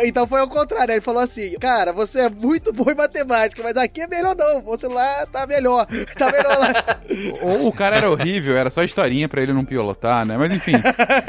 Então 0.05 0.26
foi 0.26 0.41
ao 0.41 0.49
contrário, 0.49 0.93
ele 0.93 1.00
falou 1.00 1.23
assim: 1.23 1.57
Cara, 1.59 1.93
você 1.93 2.21
é 2.23 2.29
muito 2.29 2.73
bom 2.73 2.91
em 2.91 2.95
matemática, 2.95 3.62
mas 3.62 3.76
aqui 3.76 4.00
é 4.02 4.07
melhor 4.07 4.35
não. 4.37 4.61
Você 4.62 4.87
lá 4.88 5.26
tá 5.26 5.47
melhor. 5.47 5.87
Tá 6.17 6.31
melhor 6.31 6.59
lá. 6.59 7.00
Ou 7.43 7.67
o 7.69 7.73
cara 7.73 7.97
era 7.97 8.11
horrível, 8.11 8.57
era 8.57 8.71
só 8.71 8.83
historinha 8.83 9.29
pra 9.29 9.43
ele 9.43 9.52
não 9.52 9.64
pilotar, 9.64 10.25
né? 10.26 10.37
Mas 10.37 10.52
enfim. 10.52 10.73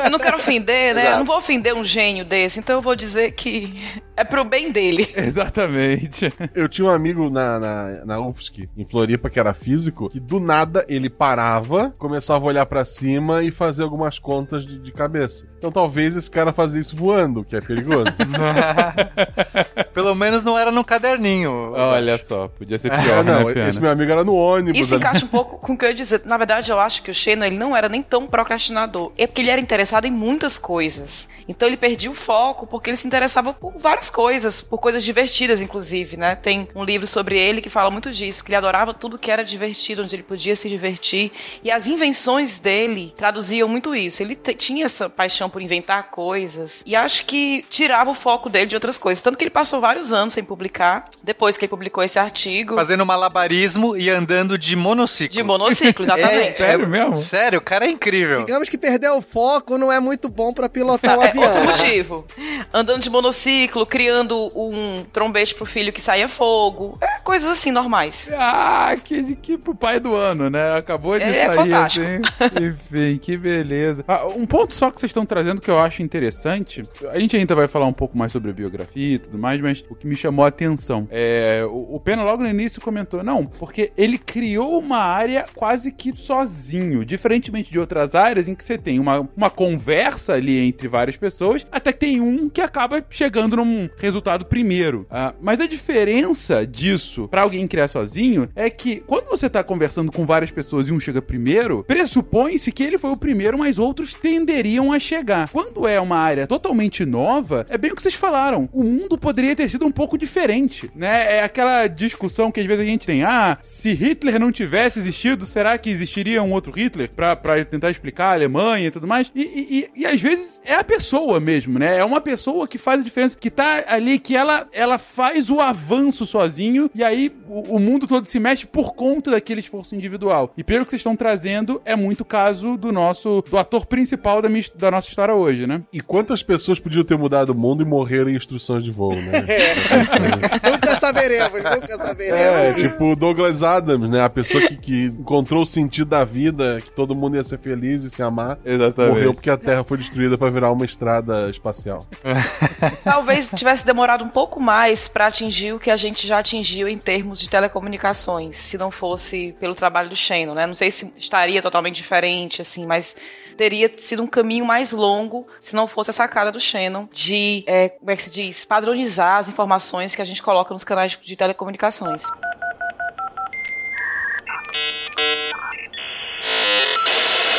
Eu 0.03 0.09
não 0.09 0.19
quero 0.19 0.37
ofender, 0.37 0.93
né? 0.95 1.01
Exato. 1.01 1.13
Eu 1.15 1.17
não 1.19 1.25
vou 1.25 1.37
ofender 1.37 1.73
um 1.75 1.83
gênio 1.83 2.25
desse, 2.25 2.59
então 2.59 2.77
eu 2.77 2.81
vou 2.81 2.95
dizer 2.95 3.31
que 3.31 3.73
é 4.15 4.23
pro 4.23 4.43
bem 4.43 4.71
dele. 4.71 5.07
Exatamente. 5.15 6.31
Eu 6.55 6.67
tinha 6.67 6.87
um 6.87 6.91
amigo 6.91 7.29
na, 7.29 7.59
na, 7.59 8.05
na 8.05 8.19
UFSC, 8.19 8.69
em 8.77 8.85
Floripa, 8.85 9.29
que 9.29 9.39
era 9.39 9.53
físico, 9.53 10.09
que 10.09 10.19
do 10.19 10.39
nada 10.39 10.85
ele 10.87 11.09
parava, 11.09 11.93
começava 11.97 12.32
a 12.35 12.47
olhar 12.47 12.65
pra 12.65 12.83
cima 12.85 13.43
e 13.43 13.51
fazer 13.51 13.83
algumas 13.83 14.19
contas 14.19 14.65
de, 14.65 14.79
de 14.79 14.91
cabeça. 14.91 15.47
Então 15.57 15.71
talvez 15.71 16.15
esse 16.15 16.29
cara 16.29 16.51
fazia 16.51 16.81
isso 16.81 16.95
voando, 16.95 17.43
que 17.43 17.55
é 17.55 17.61
perigoso. 17.61 18.11
Pelo 19.93 20.13
menos 20.15 20.43
não 20.43 20.57
era 20.57 20.71
no 20.71 20.83
caderninho. 20.83 21.71
Olha 21.73 22.17
só, 22.17 22.47
podia 22.47 22.77
ser 22.77 22.91
Ah, 22.91 23.01
pior, 23.01 23.23
não, 23.23 23.49
né, 23.49 23.69
esse 23.69 23.79
meu 23.79 23.89
amigo 23.91 24.11
era 24.11 24.23
no 24.23 24.35
ônibus. 24.35 24.79
Isso 24.79 24.95
ali. 24.95 25.03
encaixa 25.03 25.23
um 25.25 25.29
pouco 25.29 25.57
com 25.59 25.73
o 25.73 25.77
que 25.77 25.85
eu 25.85 25.89
ia 25.89 25.95
dizer. 25.95 26.21
Na 26.25 26.37
verdade, 26.37 26.71
eu 26.71 26.79
acho 26.79 27.01
que 27.03 27.11
o 27.11 27.13
Shannon 27.13 27.45
ele 27.45 27.57
não 27.57 27.75
era 27.75 27.87
nem 27.87 28.01
tão 28.01 28.27
procrastinador. 28.27 29.11
É 29.17 29.27
porque 29.27 29.41
ele 29.41 29.49
era 29.49 29.61
interessado 29.61 30.05
em 30.05 30.11
muitas 30.11 30.57
coisas. 30.57 31.29
Então 31.47 31.67
ele 31.67 31.77
perdia 31.77 32.09
o 32.09 32.15
foco 32.15 32.65
porque 32.67 32.89
ele 32.89 32.97
se 32.97 33.07
interessava 33.07 33.53
por 33.53 33.73
várias 33.77 34.09
coisas, 34.09 34.61
por 34.61 34.79
coisas 34.79 35.03
divertidas, 35.03 35.61
inclusive, 35.61 36.17
né? 36.17 36.35
Tem 36.35 36.67
um 36.75 36.83
livro 36.83 37.07
sobre 37.07 37.39
ele 37.39 37.61
que 37.61 37.69
fala 37.69 37.91
muito 37.91 38.11
disso, 38.11 38.43
que 38.43 38.49
ele 38.49 38.57
adorava 38.57 38.93
tudo 38.93 39.17
que 39.17 39.31
era 39.31 39.43
divertido, 39.43 40.03
onde 40.03 40.15
ele 40.15 40.23
podia 40.23 40.55
se 40.55 40.67
divertir. 40.69 41.31
E 41.63 41.71
as 41.71 41.87
invenções 41.87 42.22
dele 42.61 43.13
traduziam 43.17 43.67
muito 43.67 43.95
isso. 43.95 44.21
Ele 44.21 44.35
tinha 44.35 44.85
essa 44.85 45.09
paixão 45.09 45.49
por 45.49 45.61
inventar 45.61 46.03
coisas 46.09 46.83
e 46.85 46.95
acho 46.95 47.25
que 47.25 47.65
tirava 47.69 48.09
o 48.11 48.13
foco 48.13 48.49
dele 48.49 48.67
de 48.67 48.75
outras 48.75 48.97
coisas. 48.97 49.21
Tanto 49.21 49.37
que 49.37 49.43
ele 49.43 49.51
passou 49.51 49.79
vários 49.81 50.11
anos 50.13 50.33
sem 50.33 50.43
publicar. 50.43 51.09
Depois 51.21 51.57
que 51.57 51.65
ele 51.65 51.69
publicou 51.69 52.03
esse 52.03 52.17
artigo. 52.19 52.75
Fazendo 52.75 53.05
malabarismo 53.05 53.95
e 53.97 54.09
andando 54.09 54.57
de 54.57 54.75
monociclo. 54.75 55.35
De 55.35 55.43
monociclo, 55.43 56.05
exatamente. 56.05 56.57
Sério 56.57 56.87
mesmo? 56.87 57.15
Sério, 57.15 57.59
o 57.59 57.61
cara 57.61 57.85
é 57.85 57.89
incrível. 57.89 58.39
Digamos 58.45 58.69
que 58.69 58.77
perder 58.77 59.09
o 59.11 59.21
foco 59.21 59.77
não 59.77 59.91
é 59.91 59.99
muito 59.99 60.29
bom 60.29 60.53
pra 60.53 60.67
pilotar 60.69 61.17
um 61.17 61.23
É, 61.23 61.27
avião. 61.29 61.43
outro 61.45 61.63
motivo. 61.65 62.25
Andando 62.73 63.01
de 63.01 63.09
monociclo, 63.09 63.85
criando 63.85 64.51
um 64.55 65.03
trombete 65.11 65.53
pro 65.55 65.65
filho 65.65 65.91
que 65.93 66.01
saia 66.01 66.27
fogo. 66.27 66.97
É, 67.01 67.19
coisas 67.23 67.49
assim, 67.49 67.71
normais. 67.71 68.31
Ah, 68.37 68.95
que, 69.03 69.35
que 69.35 69.57
pro 69.57 69.75
pai 69.75 69.99
do 69.99 70.13
ano, 70.15 70.49
né? 70.49 70.75
Acabou 70.77 71.17
de 71.17 71.23
É, 71.23 71.29
é 71.39 71.45
sair 71.47 71.55
fantástico. 71.55 72.05
assim. 72.05 72.12
Enfim, 72.61 73.17
que 73.17 73.37
beleza. 73.37 74.03
Ah, 74.07 74.27
um 74.27 74.45
ponto 74.45 74.73
só 74.73 74.91
que 74.91 74.99
vocês 74.99 75.09
estão 75.09 75.25
trazendo 75.25 75.61
que 75.61 75.69
eu 75.69 75.79
acho 75.79 76.01
interessante. 76.01 76.87
A 77.11 77.19
gente 77.19 77.35
ainda 77.35 77.55
vai 77.55 77.67
falar 77.67 77.85
um 77.85 77.93
pouco 77.93 78.17
mais 78.17 78.31
sobre 78.31 78.51
a 78.51 78.53
biografia 78.53 79.15
e 79.15 79.19
tudo 79.19 79.37
mais, 79.37 79.59
mas 79.61 79.83
o 79.89 79.95
que 79.95 80.07
me 80.07 80.15
chamou 80.15 80.45
a 80.45 80.49
atenção 80.49 81.07
é. 81.11 81.63
O, 81.65 81.95
o 81.95 81.99
Pena 81.99 82.23
logo 82.23 82.43
no 82.43 82.49
início 82.49 82.81
comentou, 82.81 83.23
não, 83.23 83.45
porque 83.45 83.91
ele 83.97 84.17
criou 84.17 84.79
uma 84.79 84.97
área 84.97 85.45
quase 85.55 85.91
que 85.91 86.15
sozinho. 86.15 87.05
Diferentemente 87.05 87.71
de 87.71 87.79
outras 87.79 88.15
áreas 88.15 88.47
em 88.47 88.55
que 88.55 88.63
você 88.63 88.77
tem 88.77 88.99
uma, 88.99 89.27
uma 89.35 89.49
conversa 89.49 90.33
ali 90.33 90.59
entre 90.59 90.87
várias 90.87 91.15
pessoas, 91.15 91.65
até 91.71 91.91
que 91.91 91.99
tem 91.99 92.19
um 92.19 92.49
que 92.49 92.61
acaba 92.61 93.03
chegando 93.09 93.57
num 93.57 93.89
resultado 93.97 94.45
primeiro. 94.45 95.07
Ah, 95.09 95.33
mas 95.41 95.61
a 95.61 95.67
diferença 95.67 96.67
disso 96.67 97.27
pra 97.27 97.43
alguém 97.43 97.67
criar 97.67 97.87
sozinho 97.87 98.49
é 98.55 98.69
que 98.69 99.01
quando 99.01 99.29
você 99.29 99.49
tá 99.49 99.63
conversando 99.63 100.11
com 100.11 100.25
várias 100.25 100.51
pessoas 100.51 100.87
e 100.87 100.91
um 100.91 100.99
chega 100.99 101.21
primeiro, 101.21 101.85
pressupõe-se 102.03 102.69
que 102.71 102.83
ele 102.83 102.97
foi 102.97 103.11
o 103.11 103.17
primeiro, 103.17 103.57
mas 103.57 103.79
outros 103.79 104.13
tenderiam 104.13 104.91
a 104.91 104.99
chegar. 104.99 105.49
Quando 105.49 105.87
é 105.87 105.99
uma 106.01 106.17
área 106.17 106.45
totalmente 106.45 107.05
nova, 107.05 107.65
é 107.69 107.77
bem 107.77 107.91
o 107.91 107.95
que 107.95 108.01
vocês 108.01 108.13
falaram. 108.13 108.67
O 108.73 108.83
mundo 108.83 109.17
poderia 109.17 109.55
ter 109.55 109.69
sido 109.69 109.85
um 109.85 109.91
pouco 109.91 110.17
diferente, 110.17 110.91
né? 110.93 111.37
É 111.37 111.43
aquela 111.43 111.87
discussão 111.87 112.51
que 112.51 112.59
às 112.59 112.65
vezes 112.65 112.83
a 112.83 112.87
gente 112.87 113.05
tem: 113.07 113.23
ah, 113.23 113.57
se 113.61 113.93
Hitler 113.93 114.37
não 114.37 114.51
tivesse 114.51 114.99
existido, 114.99 115.45
será 115.45 115.77
que 115.77 115.89
existiria 115.89 116.43
um 116.43 116.51
outro 116.51 116.73
Hitler 116.73 117.09
pra 117.09 117.35
tentar 117.63 117.89
explicar 117.89 118.31
a 118.31 118.33
Alemanha 118.33 118.87
e 118.87 118.91
tudo 118.91 119.07
mais? 119.07 119.31
E, 119.33 119.41
e, 119.41 119.79
e- 119.97 120.01
e 120.01 120.05
às 120.05 120.19
vezes 120.21 120.59
é 120.65 120.75
a 120.75 120.83
pessoa 120.83 121.39
mesmo, 121.39 121.79
né? 121.79 121.97
É 121.97 122.03
uma 122.03 122.19
pessoa 122.19 122.67
que 122.67 122.77
faz 122.77 122.99
a 122.99 123.03
diferença, 123.03 123.37
que 123.37 123.49
tá 123.49 123.85
ali, 123.87 124.19
que 124.19 124.35
ela, 124.35 124.67
ela 124.73 124.97
faz 124.97 125.49
o 125.49 125.61
avanço 125.61 126.25
sozinho 126.25 126.89
e 126.93 127.01
aí 127.03 127.31
o, 127.47 127.75
o 127.77 127.79
mundo 127.79 128.05
todo 128.07 128.25
se 128.25 128.39
mexe 128.39 128.65
por 128.65 128.93
conta 128.93 129.31
daquele 129.31 129.61
esforço 129.61 129.95
individual. 129.95 130.53
E 130.57 130.63
pelo 130.63 130.83
que 130.83 130.91
vocês 130.91 130.99
estão 130.99 131.15
trazendo, 131.15 131.81
é 131.85 131.92
muito 131.95 132.21
o 132.21 132.25
caso 132.25 132.77
do 132.77 132.91
nosso, 132.91 133.43
do 133.49 133.57
ator 133.57 133.85
principal 133.85 134.41
da, 134.41 134.49
minha- 134.49 134.63
da 134.75 134.91
nossa 134.91 135.07
história 135.09 135.33
hoje, 135.33 135.65
né? 135.67 135.81
E 135.91 135.99
quantas 136.01 136.41
pessoas 136.43 136.79
podiam 136.79 137.03
ter 137.03 137.17
mudado 137.17 137.51
o 137.51 137.55
mundo 137.55 137.81
e 137.83 137.85
morreram 137.85 138.29
em 138.29 138.35
instruções 138.35 138.83
de 138.83 138.91
voo, 138.91 139.13
né? 139.15 139.45
nunca 140.71 140.99
saberemos, 140.99 141.51
nunca 141.63 141.97
saberemos. 141.97 142.39
É, 142.39 142.73
tipo 142.73 143.11
o 143.11 143.15
Douglas 143.15 143.63
Adams, 143.63 144.09
né? 144.09 144.21
A 144.21 144.29
pessoa 144.29 144.65
que, 144.67 144.75
que 144.77 145.05
encontrou 145.05 145.63
o 145.63 145.65
sentido 145.65 146.09
da 146.09 146.23
vida, 146.23 146.79
que 146.83 146.91
todo 146.91 147.15
mundo 147.15 147.35
ia 147.35 147.43
ser 147.43 147.59
feliz 147.59 148.03
e 148.03 148.09
se 148.09 148.21
amar. 148.21 148.57
Exatamente. 148.63 149.13
Morreu 149.13 149.33
porque 149.33 149.49
a 149.49 149.57
Terra 149.57 149.83
foi 149.83 149.97
destruída 149.97 150.37
pra 150.37 150.49
virar 150.49 150.71
uma 150.71 150.85
estrada 150.85 151.49
espacial. 151.49 152.05
Talvez 153.03 153.49
tivesse 153.53 153.85
demorado 153.85 154.23
um 154.23 154.29
pouco 154.29 154.59
mais 154.59 155.07
para 155.07 155.27
atingir 155.27 155.73
o 155.73 155.79
que 155.79 155.89
a 155.91 155.97
gente 155.97 156.25
já 156.27 156.39
atingiu 156.39 156.87
em 156.87 156.97
termos 156.97 157.39
de 157.39 157.49
telecomunicações, 157.49 158.57
se 158.57 158.77
não 158.77 158.91
fosse 158.91 159.55
pelo 159.59 159.75
trabalho 159.75 160.09
do 160.09 160.15
Shannon, 160.15 160.53
né? 160.53 160.65
Não 160.67 160.75
sei 160.75 160.91
se 160.91 161.11
estaria 161.17 161.61
totalmente 161.61 161.82
diferente, 161.91 162.61
assim, 162.61 162.85
mas 162.85 163.15
teria 163.55 163.91
sido 163.97 164.23
um 164.23 164.27
caminho 164.27 164.65
mais 164.65 164.91
longo 164.91 165.47
se 165.61 165.75
não 165.75 165.87
fosse 165.87 166.09
a 166.09 166.13
sacada 166.13 166.51
do 166.51 166.59
Shannon 166.59 167.07
de, 167.11 167.63
é, 167.67 167.89
como 167.89 168.11
é 168.11 168.15
que 168.15 168.23
se 168.23 168.29
diz, 168.29 168.65
padronizar 168.65 169.37
as 169.37 169.49
informações 169.49 170.15
que 170.15 170.21
a 170.21 170.25
gente 170.25 170.41
coloca 170.41 170.73
nos 170.73 170.83
canais 170.83 171.17
de 171.21 171.35
telecomunicações. 171.35 172.23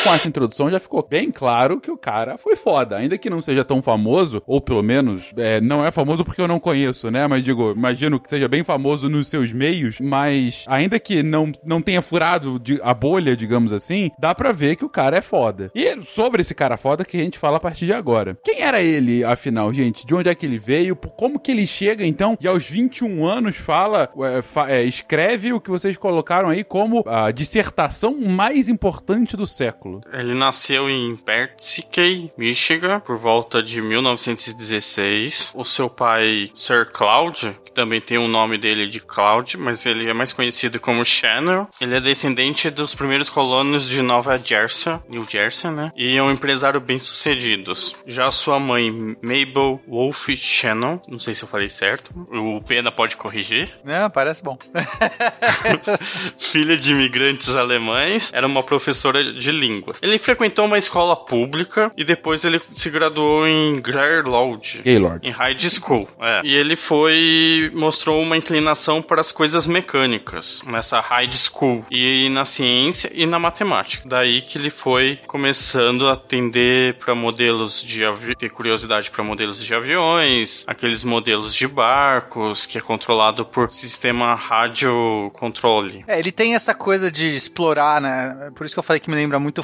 Com 0.05 0.13
essa 0.13 0.27
introdução 0.27 0.69
já 0.69 0.79
ficou 0.79 1.05
bem 1.09 1.31
claro 1.31 1.79
que 1.79 1.91
o 1.91 1.97
cara 1.97 2.37
foi 2.37 2.55
foda. 2.55 2.97
Ainda 2.97 3.17
que 3.17 3.29
não 3.29 3.41
seja 3.41 3.63
tão 3.65 3.81
famoso, 3.81 4.41
ou 4.45 4.61
pelo 4.61 4.81
menos 4.83 5.23
é, 5.37 5.59
não 5.61 5.85
é 5.85 5.91
famoso 5.91 6.23
porque 6.23 6.41
eu 6.41 6.47
não 6.47 6.59
conheço, 6.59 7.09
né? 7.11 7.27
Mas 7.27 7.43
digo, 7.43 7.71
imagino 7.71 8.19
que 8.19 8.29
seja 8.29 8.47
bem 8.47 8.63
famoso 8.63 9.09
nos 9.09 9.27
seus 9.27 9.51
meios, 9.51 9.99
mas 9.99 10.63
ainda 10.67 10.99
que 10.99 11.21
não, 11.23 11.51
não 11.63 11.81
tenha 11.81 12.01
furado 12.01 12.59
de- 12.59 12.79
a 12.83 12.93
bolha, 12.93 13.35
digamos 13.35 13.73
assim, 13.73 14.11
dá 14.19 14.33
pra 14.35 14.51
ver 14.51 14.75
que 14.75 14.85
o 14.85 14.89
cara 14.89 15.17
é 15.17 15.21
foda. 15.21 15.71
E 15.75 15.97
sobre 16.05 16.41
esse 16.41 16.53
cara 16.55 16.77
foda 16.77 17.03
que 17.05 17.17
a 17.17 17.21
gente 17.21 17.39
fala 17.39 17.57
a 17.57 17.59
partir 17.59 17.85
de 17.85 17.93
agora. 17.93 18.37
Quem 18.43 18.61
era 18.61 18.81
ele, 18.81 19.23
afinal, 19.23 19.73
gente? 19.73 20.05
De 20.05 20.13
onde 20.13 20.29
é 20.29 20.35
que 20.35 20.45
ele 20.45 20.59
veio? 20.59 20.95
Como 20.95 21.39
que 21.39 21.51
ele 21.51 21.65
chega, 21.67 22.05
então, 22.05 22.37
e 22.39 22.47
aos 22.47 22.67
21 22.69 23.25
anos 23.25 23.55
fala, 23.57 24.09
é, 24.37 24.41
fa- 24.41 24.69
é, 24.69 24.83
escreve 24.83 25.53
o 25.53 25.59
que 25.61 25.69
vocês 25.69 25.97
colocaram 25.97 26.49
aí 26.49 26.63
como 26.63 27.03
a 27.07 27.31
dissertação 27.31 28.19
mais 28.19 28.67
importante 28.67 29.35
do 29.37 29.47
século? 29.47 29.94
Ele 30.11 30.33
nasceu 30.33 30.89
em 30.89 31.15
Percy, 31.15 32.31
Michigan, 32.37 32.99
por 32.99 33.17
volta 33.17 33.61
de 33.61 33.81
1916. 33.81 35.51
O 35.55 35.63
seu 35.63 35.89
pai, 35.89 36.51
Sir 36.55 36.91
Cloud, 36.91 37.57
que 37.63 37.71
também 37.71 38.01
tem 38.01 38.17
o 38.17 38.27
nome 38.27 38.57
dele 38.57 38.87
de 38.87 38.99
Cloud, 38.99 39.57
mas 39.57 39.85
ele 39.85 40.09
é 40.09 40.13
mais 40.13 40.33
conhecido 40.33 40.79
como 40.79 41.05
Channel. 41.05 41.67
Ele 41.79 41.95
é 41.95 42.01
descendente 42.01 42.69
dos 42.69 42.95
primeiros 42.95 43.29
colonos 43.29 43.87
de 43.87 44.01
Nova 44.01 44.37
Jersey, 44.37 44.99
New 45.09 45.25
Jersey, 45.27 45.71
né? 45.71 45.91
E 45.95 46.17
é 46.17 46.23
um 46.23 46.31
empresário 46.31 46.79
bem 46.79 46.99
sucedido. 46.99 47.73
Já 48.05 48.31
sua 48.31 48.59
mãe, 48.59 48.91
Mabel 49.21 49.81
Wolf 49.87 50.29
Channel, 50.35 51.01
não 51.07 51.19
sei 51.19 51.33
se 51.33 51.43
eu 51.43 51.47
falei 51.47 51.69
certo. 51.69 52.11
O 52.31 52.61
Pena 52.61 52.91
pode 52.91 53.17
corrigir. 53.17 53.69
Não, 53.83 54.09
parece 54.09 54.43
bom. 54.43 54.57
filha 56.37 56.77
de 56.77 56.91
imigrantes 56.91 57.55
alemães, 57.55 58.31
era 58.33 58.47
uma 58.47 58.63
professora 58.63 59.23
de 59.23 59.51
língua. 59.51 59.84
Línguas. 59.85 59.99
Ele 60.01 60.17
frequentou 60.17 60.65
uma 60.65 60.77
escola 60.77 61.15
pública 61.15 61.91
e 61.95 62.03
depois 62.03 62.43
ele 62.43 62.61
se 62.73 62.89
graduou 62.89 63.47
em 63.47 63.81
Lodge. 64.25 64.81
Gaylord. 64.81 65.27
Em 65.27 65.31
high 65.31 65.57
school, 65.59 66.07
é. 66.19 66.41
E 66.43 66.55
ele 66.55 66.75
foi. 66.75 67.71
mostrou 67.73 68.21
uma 68.21 68.35
inclinação 68.35 69.01
para 69.01 69.21
as 69.21 69.31
coisas 69.31 69.67
mecânicas 69.67 70.61
nessa 70.65 70.99
high 70.99 71.31
school. 71.31 71.85
E 71.91 72.29
na 72.29 72.45
ciência 72.45 73.11
e 73.13 73.25
na 73.25 73.37
matemática. 73.37 74.07
Daí 74.07 74.41
que 74.41 74.57
ele 74.57 74.69
foi 74.69 75.19
começando 75.27 76.07
a 76.07 76.13
atender 76.13 76.95
para 76.95 77.13
modelos 77.13 77.83
de 77.83 78.03
ter 78.37 78.49
curiosidade 78.49 79.11
para 79.11 79.23
modelos 79.23 79.63
de 79.63 79.73
aviões, 79.73 80.63
aqueles 80.67 81.03
modelos 81.03 81.53
de 81.53 81.67
barcos, 81.67 82.65
que 82.65 82.77
é 82.77 82.81
controlado 82.81 83.45
por 83.45 83.69
sistema 83.69 84.33
rádio 84.33 85.29
controle. 85.33 86.03
É, 86.07 86.19
ele 86.19 86.31
tem 86.31 86.55
essa 86.55 86.73
coisa 86.73 87.11
de 87.11 87.35
explorar, 87.35 88.01
né? 88.01 88.51
Por 88.55 88.65
isso 88.65 88.73
que 88.73 88.79
eu 88.79 88.83
falei 88.83 88.99
que 88.99 89.09
me 89.09 89.15
lembra 89.15 89.39
muito 89.39 89.61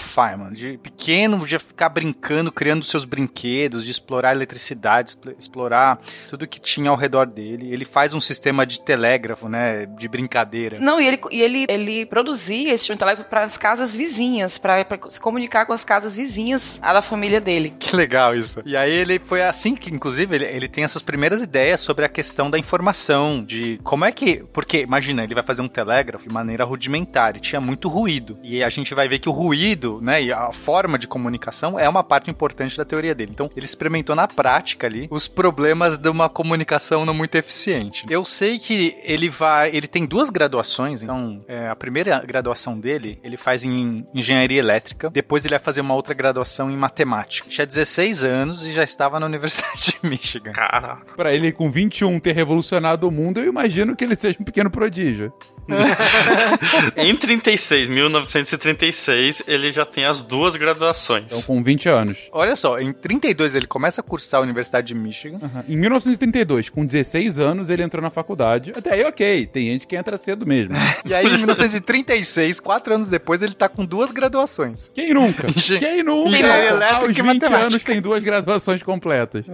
De 0.52 0.78
pequeno, 0.78 1.46
já 1.48 1.60
ficar 1.60 1.90
brincando, 1.90 2.52
criando 2.52 2.84
seus 2.84 3.06
brinquedos, 3.06 3.86
de 3.86 3.92
explorar 3.92 4.34
eletricidade, 4.36 5.10
expl- 5.12 5.32
explorar 5.38 6.00
tudo 6.30 6.48
que 6.48 6.60
tinha 6.60 6.90
ao 6.90 6.96
redor 6.96 7.26
dele. 7.28 7.72
Ele 7.72 7.86
faz 7.86 8.14
um 8.14 8.20
sistema 8.20 8.66
de 8.66 8.82
telégrafo, 8.82 9.48
né? 9.48 9.86
De 9.86 10.08
brincadeira. 10.08 10.80
Não, 10.80 11.00
e 11.00 11.08
ele, 11.08 11.20
e 11.32 11.42
ele, 11.42 11.66
ele 11.70 12.06
produzia 12.06 12.74
esse 12.74 12.96
telégrafo 12.96 13.30
para 13.30 13.44
as 13.44 13.58
casas 13.58 13.96
vizinhas, 13.96 14.58
para 14.58 14.86
se 15.10 15.20
comunicar 15.20 15.66
com 15.66 15.74
as 15.74 15.84
casas 15.84 16.16
vizinhas 16.16 16.80
a 16.82 16.94
da 16.94 17.02
família 17.02 17.40
dele. 17.42 17.74
Que 17.92 17.96
legal 17.96 18.34
isso. 18.36 18.62
E 18.66 18.78
aí 18.78 18.92
ele 18.92 19.20
foi 19.20 19.42
assim 19.44 19.76
que, 19.76 19.94
inclusive, 19.94 20.34
ele, 20.36 20.46
ele 20.46 20.68
tem 20.70 20.84
essas 20.84 21.02
primeiras 21.02 21.42
ideias 21.42 21.82
sobre 21.82 22.06
a 22.06 22.10
questão 22.10 22.50
da 22.50 22.58
informação, 22.58 23.44
de 23.44 23.80
como 23.84 24.06
é 24.06 24.12
que. 24.14 24.44
Porque, 24.54 24.80
imagina, 24.82 25.24
ele 25.24 25.34
vai 25.34 25.44
fazer 25.44 25.62
um 25.62 25.68
telégrafo 25.68 26.28
de 26.28 26.34
maneira 26.34 26.64
rudimentar, 26.64 27.36
e 27.36 27.40
tinha 27.42 27.60
muito 27.60 27.90
ruído. 27.90 28.40
E 28.42 28.64
a 28.64 28.70
gente 28.70 28.94
vai 28.94 29.10
ver 29.10 29.20
que 29.20 29.28
o 29.28 29.32
ruído, 29.34 29.91
né, 30.00 30.24
e 30.24 30.32
a 30.32 30.52
forma 30.52 30.98
de 30.98 31.08
comunicação 31.08 31.80
é 31.80 31.90
uma 31.90 32.04
parte 32.04 32.30
importante 32.30 32.78
da 32.78 32.86
teoria 32.86 33.16
dele. 33.16 33.32
Então, 33.34 33.50
ele 33.56 33.66
experimentou 33.66 34.16
na 34.16 34.28
prática 34.28 34.88
ali 34.88 35.08
os 35.10 35.28
problemas 35.28 35.98
de 35.98 36.10
uma 36.10 36.30
comunicação 36.30 37.06
não 37.06 37.14
muito 37.14 37.36
eficiente. 37.36 38.06
Eu 38.10 38.24
sei 38.24 38.60
que 38.60 38.96
ele 39.04 39.30
vai. 39.30 39.76
Ele 39.76 39.88
tem 39.88 40.06
duas 40.06 40.30
graduações, 40.30 41.02
então, 41.02 41.44
é, 41.48 41.68
a 41.68 41.76
primeira 41.76 42.20
graduação 42.20 42.80
dele, 42.80 43.20
ele 43.24 43.38
faz 43.38 43.66
em 43.66 44.06
engenharia 44.14 44.60
elétrica, 44.60 45.10
depois 45.10 45.44
ele 45.44 45.56
vai 45.56 45.64
fazer 45.64 45.82
uma 45.82 45.96
outra 45.96 46.14
graduação 46.14 46.70
em 46.70 46.78
matemática. 46.78 47.50
Tinha 47.50 47.66
16 47.66 48.24
anos 48.24 48.66
e 48.66 48.72
já 48.72 48.84
estava 48.84 49.20
na 49.20 49.26
Universidade 49.26 49.98
de 50.02 50.10
Michigan. 50.10 50.52
Caraca. 50.52 51.16
Pra 51.16 51.34
ele, 51.34 51.52
com 51.52 51.70
21, 51.70 52.20
ter 52.20 52.34
revolucionado 52.34 53.08
o 53.08 53.12
mundo, 53.12 53.40
eu 53.40 53.48
imagino 53.48 53.96
que 53.96 54.04
ele 54.04 54.16
seja 54.16 54.38
um 54.40 54.44
pequeno 54.44 54.70
prodígio. 54.70 55.34
Em 56.98 57.16
36, 57.16 57.88
1936, 57.88 59.44
ele 59.48 59.72
já 59.72 59.86
tem 59.86 60.06
as 60.06 60.22
duas 60.22 60.56
graduações. 60.56 61.26
Então, 61.26 61.42
com 61.42 61.62
20 61.64 61.90
anos. 61.90 62.18
Olha 62.32 62.56
só, 62.56 62.80
em 62.80 62.92
32 62.94 63.56
ele 63.56 63.68
começa 63.68 64.02
a 64.02 64.04
cursar 64.04 64.40
a 64.40 64.44
Universidade 64.44 64.88
de 64.88 64.96
Michigan. 64.96 65.40
Aham. 65.42 65.64
Em 65.68 65.78
1932, 65.78 66.70
com 66.70 66.86
16 66.86 67.40
anos, 67.40 67.70
ele 67.70 67.84
entrou 67.84 68.02
na 68.02 68.10
faculdade. 68.10 68.74
Até 68.76 68.94
aí, 68.94 69.04
ok. 69.04 69.46
Tem 69.48 69.68
gente 69.68 69.88
que 69.88 69.96
entra 69.96 70.18
cedo 70.18 70.46
mesmo. 70.46 70.76
E 71.04 71.14
aí, 71.14 71.26
em 71.26 71.38
1936, 71.38 72.60
quatro 72.60 72.94
anos 72.94 73.10
depois, 73.10 73.42
ele 73.42 73.54
tá 73.54 73.68
com 73.68 73.84
duas 73.84 74.12
graduações. 74.12 74.90
Quem 74.94 75.14
nunca? 75.14 75.48
Quem 75.80 76.04
nunca? 76.04 76.38
Aos 76.96 77.10
e 77.10 77.14
20 77.14 77.22
matemática. 77.24 77.58
anos 77.58 77.84
tem 77.84 78.02
duas 78.02 78.24
graduações 78.24 78.84
completas. 78.84 79.46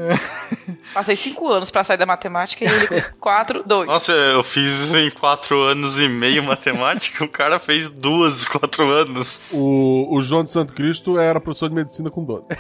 Passei 0.94 1.16
cinco 1.16 1.48
anos 1.48 1.72
para 1.72 1.84
sair 1.84 1.98
da 1.98 2.06
matemática 2.06 2.66
e 2.66 2.68
ele 2.68 2.88
com 2.88 3.02
quatro, 3.20 3.64
dois. 3.66 3.88
Nossa, 3.88 4.12
eu 4.12 4.44
fiz 4.44 4.94
em 4.94 5.10
quatro 5.12 5.62
anos 5.64 5.97
e 6.00 6.08
meio 6.08 6.44
matemática, 6.44 7.24
o 7.26 7.30
cara 7.30 7.60
fez 7.60 7.90
duas, 7.90 8.46
quatro 8.46 8.90
anos. 8.90 9.42
O, 9.52 10.16
o 10.16 10.22
João 10.22 10.44
de 10.44 10.52
Santo 10.52 10.74
Cristo 10.74 11.20
era 11.20 11.40
professor 11.40 11.70
de 11.70 11.76
medicina 11.76 12.10
com 12.10 12.24
12. 12.24 12.48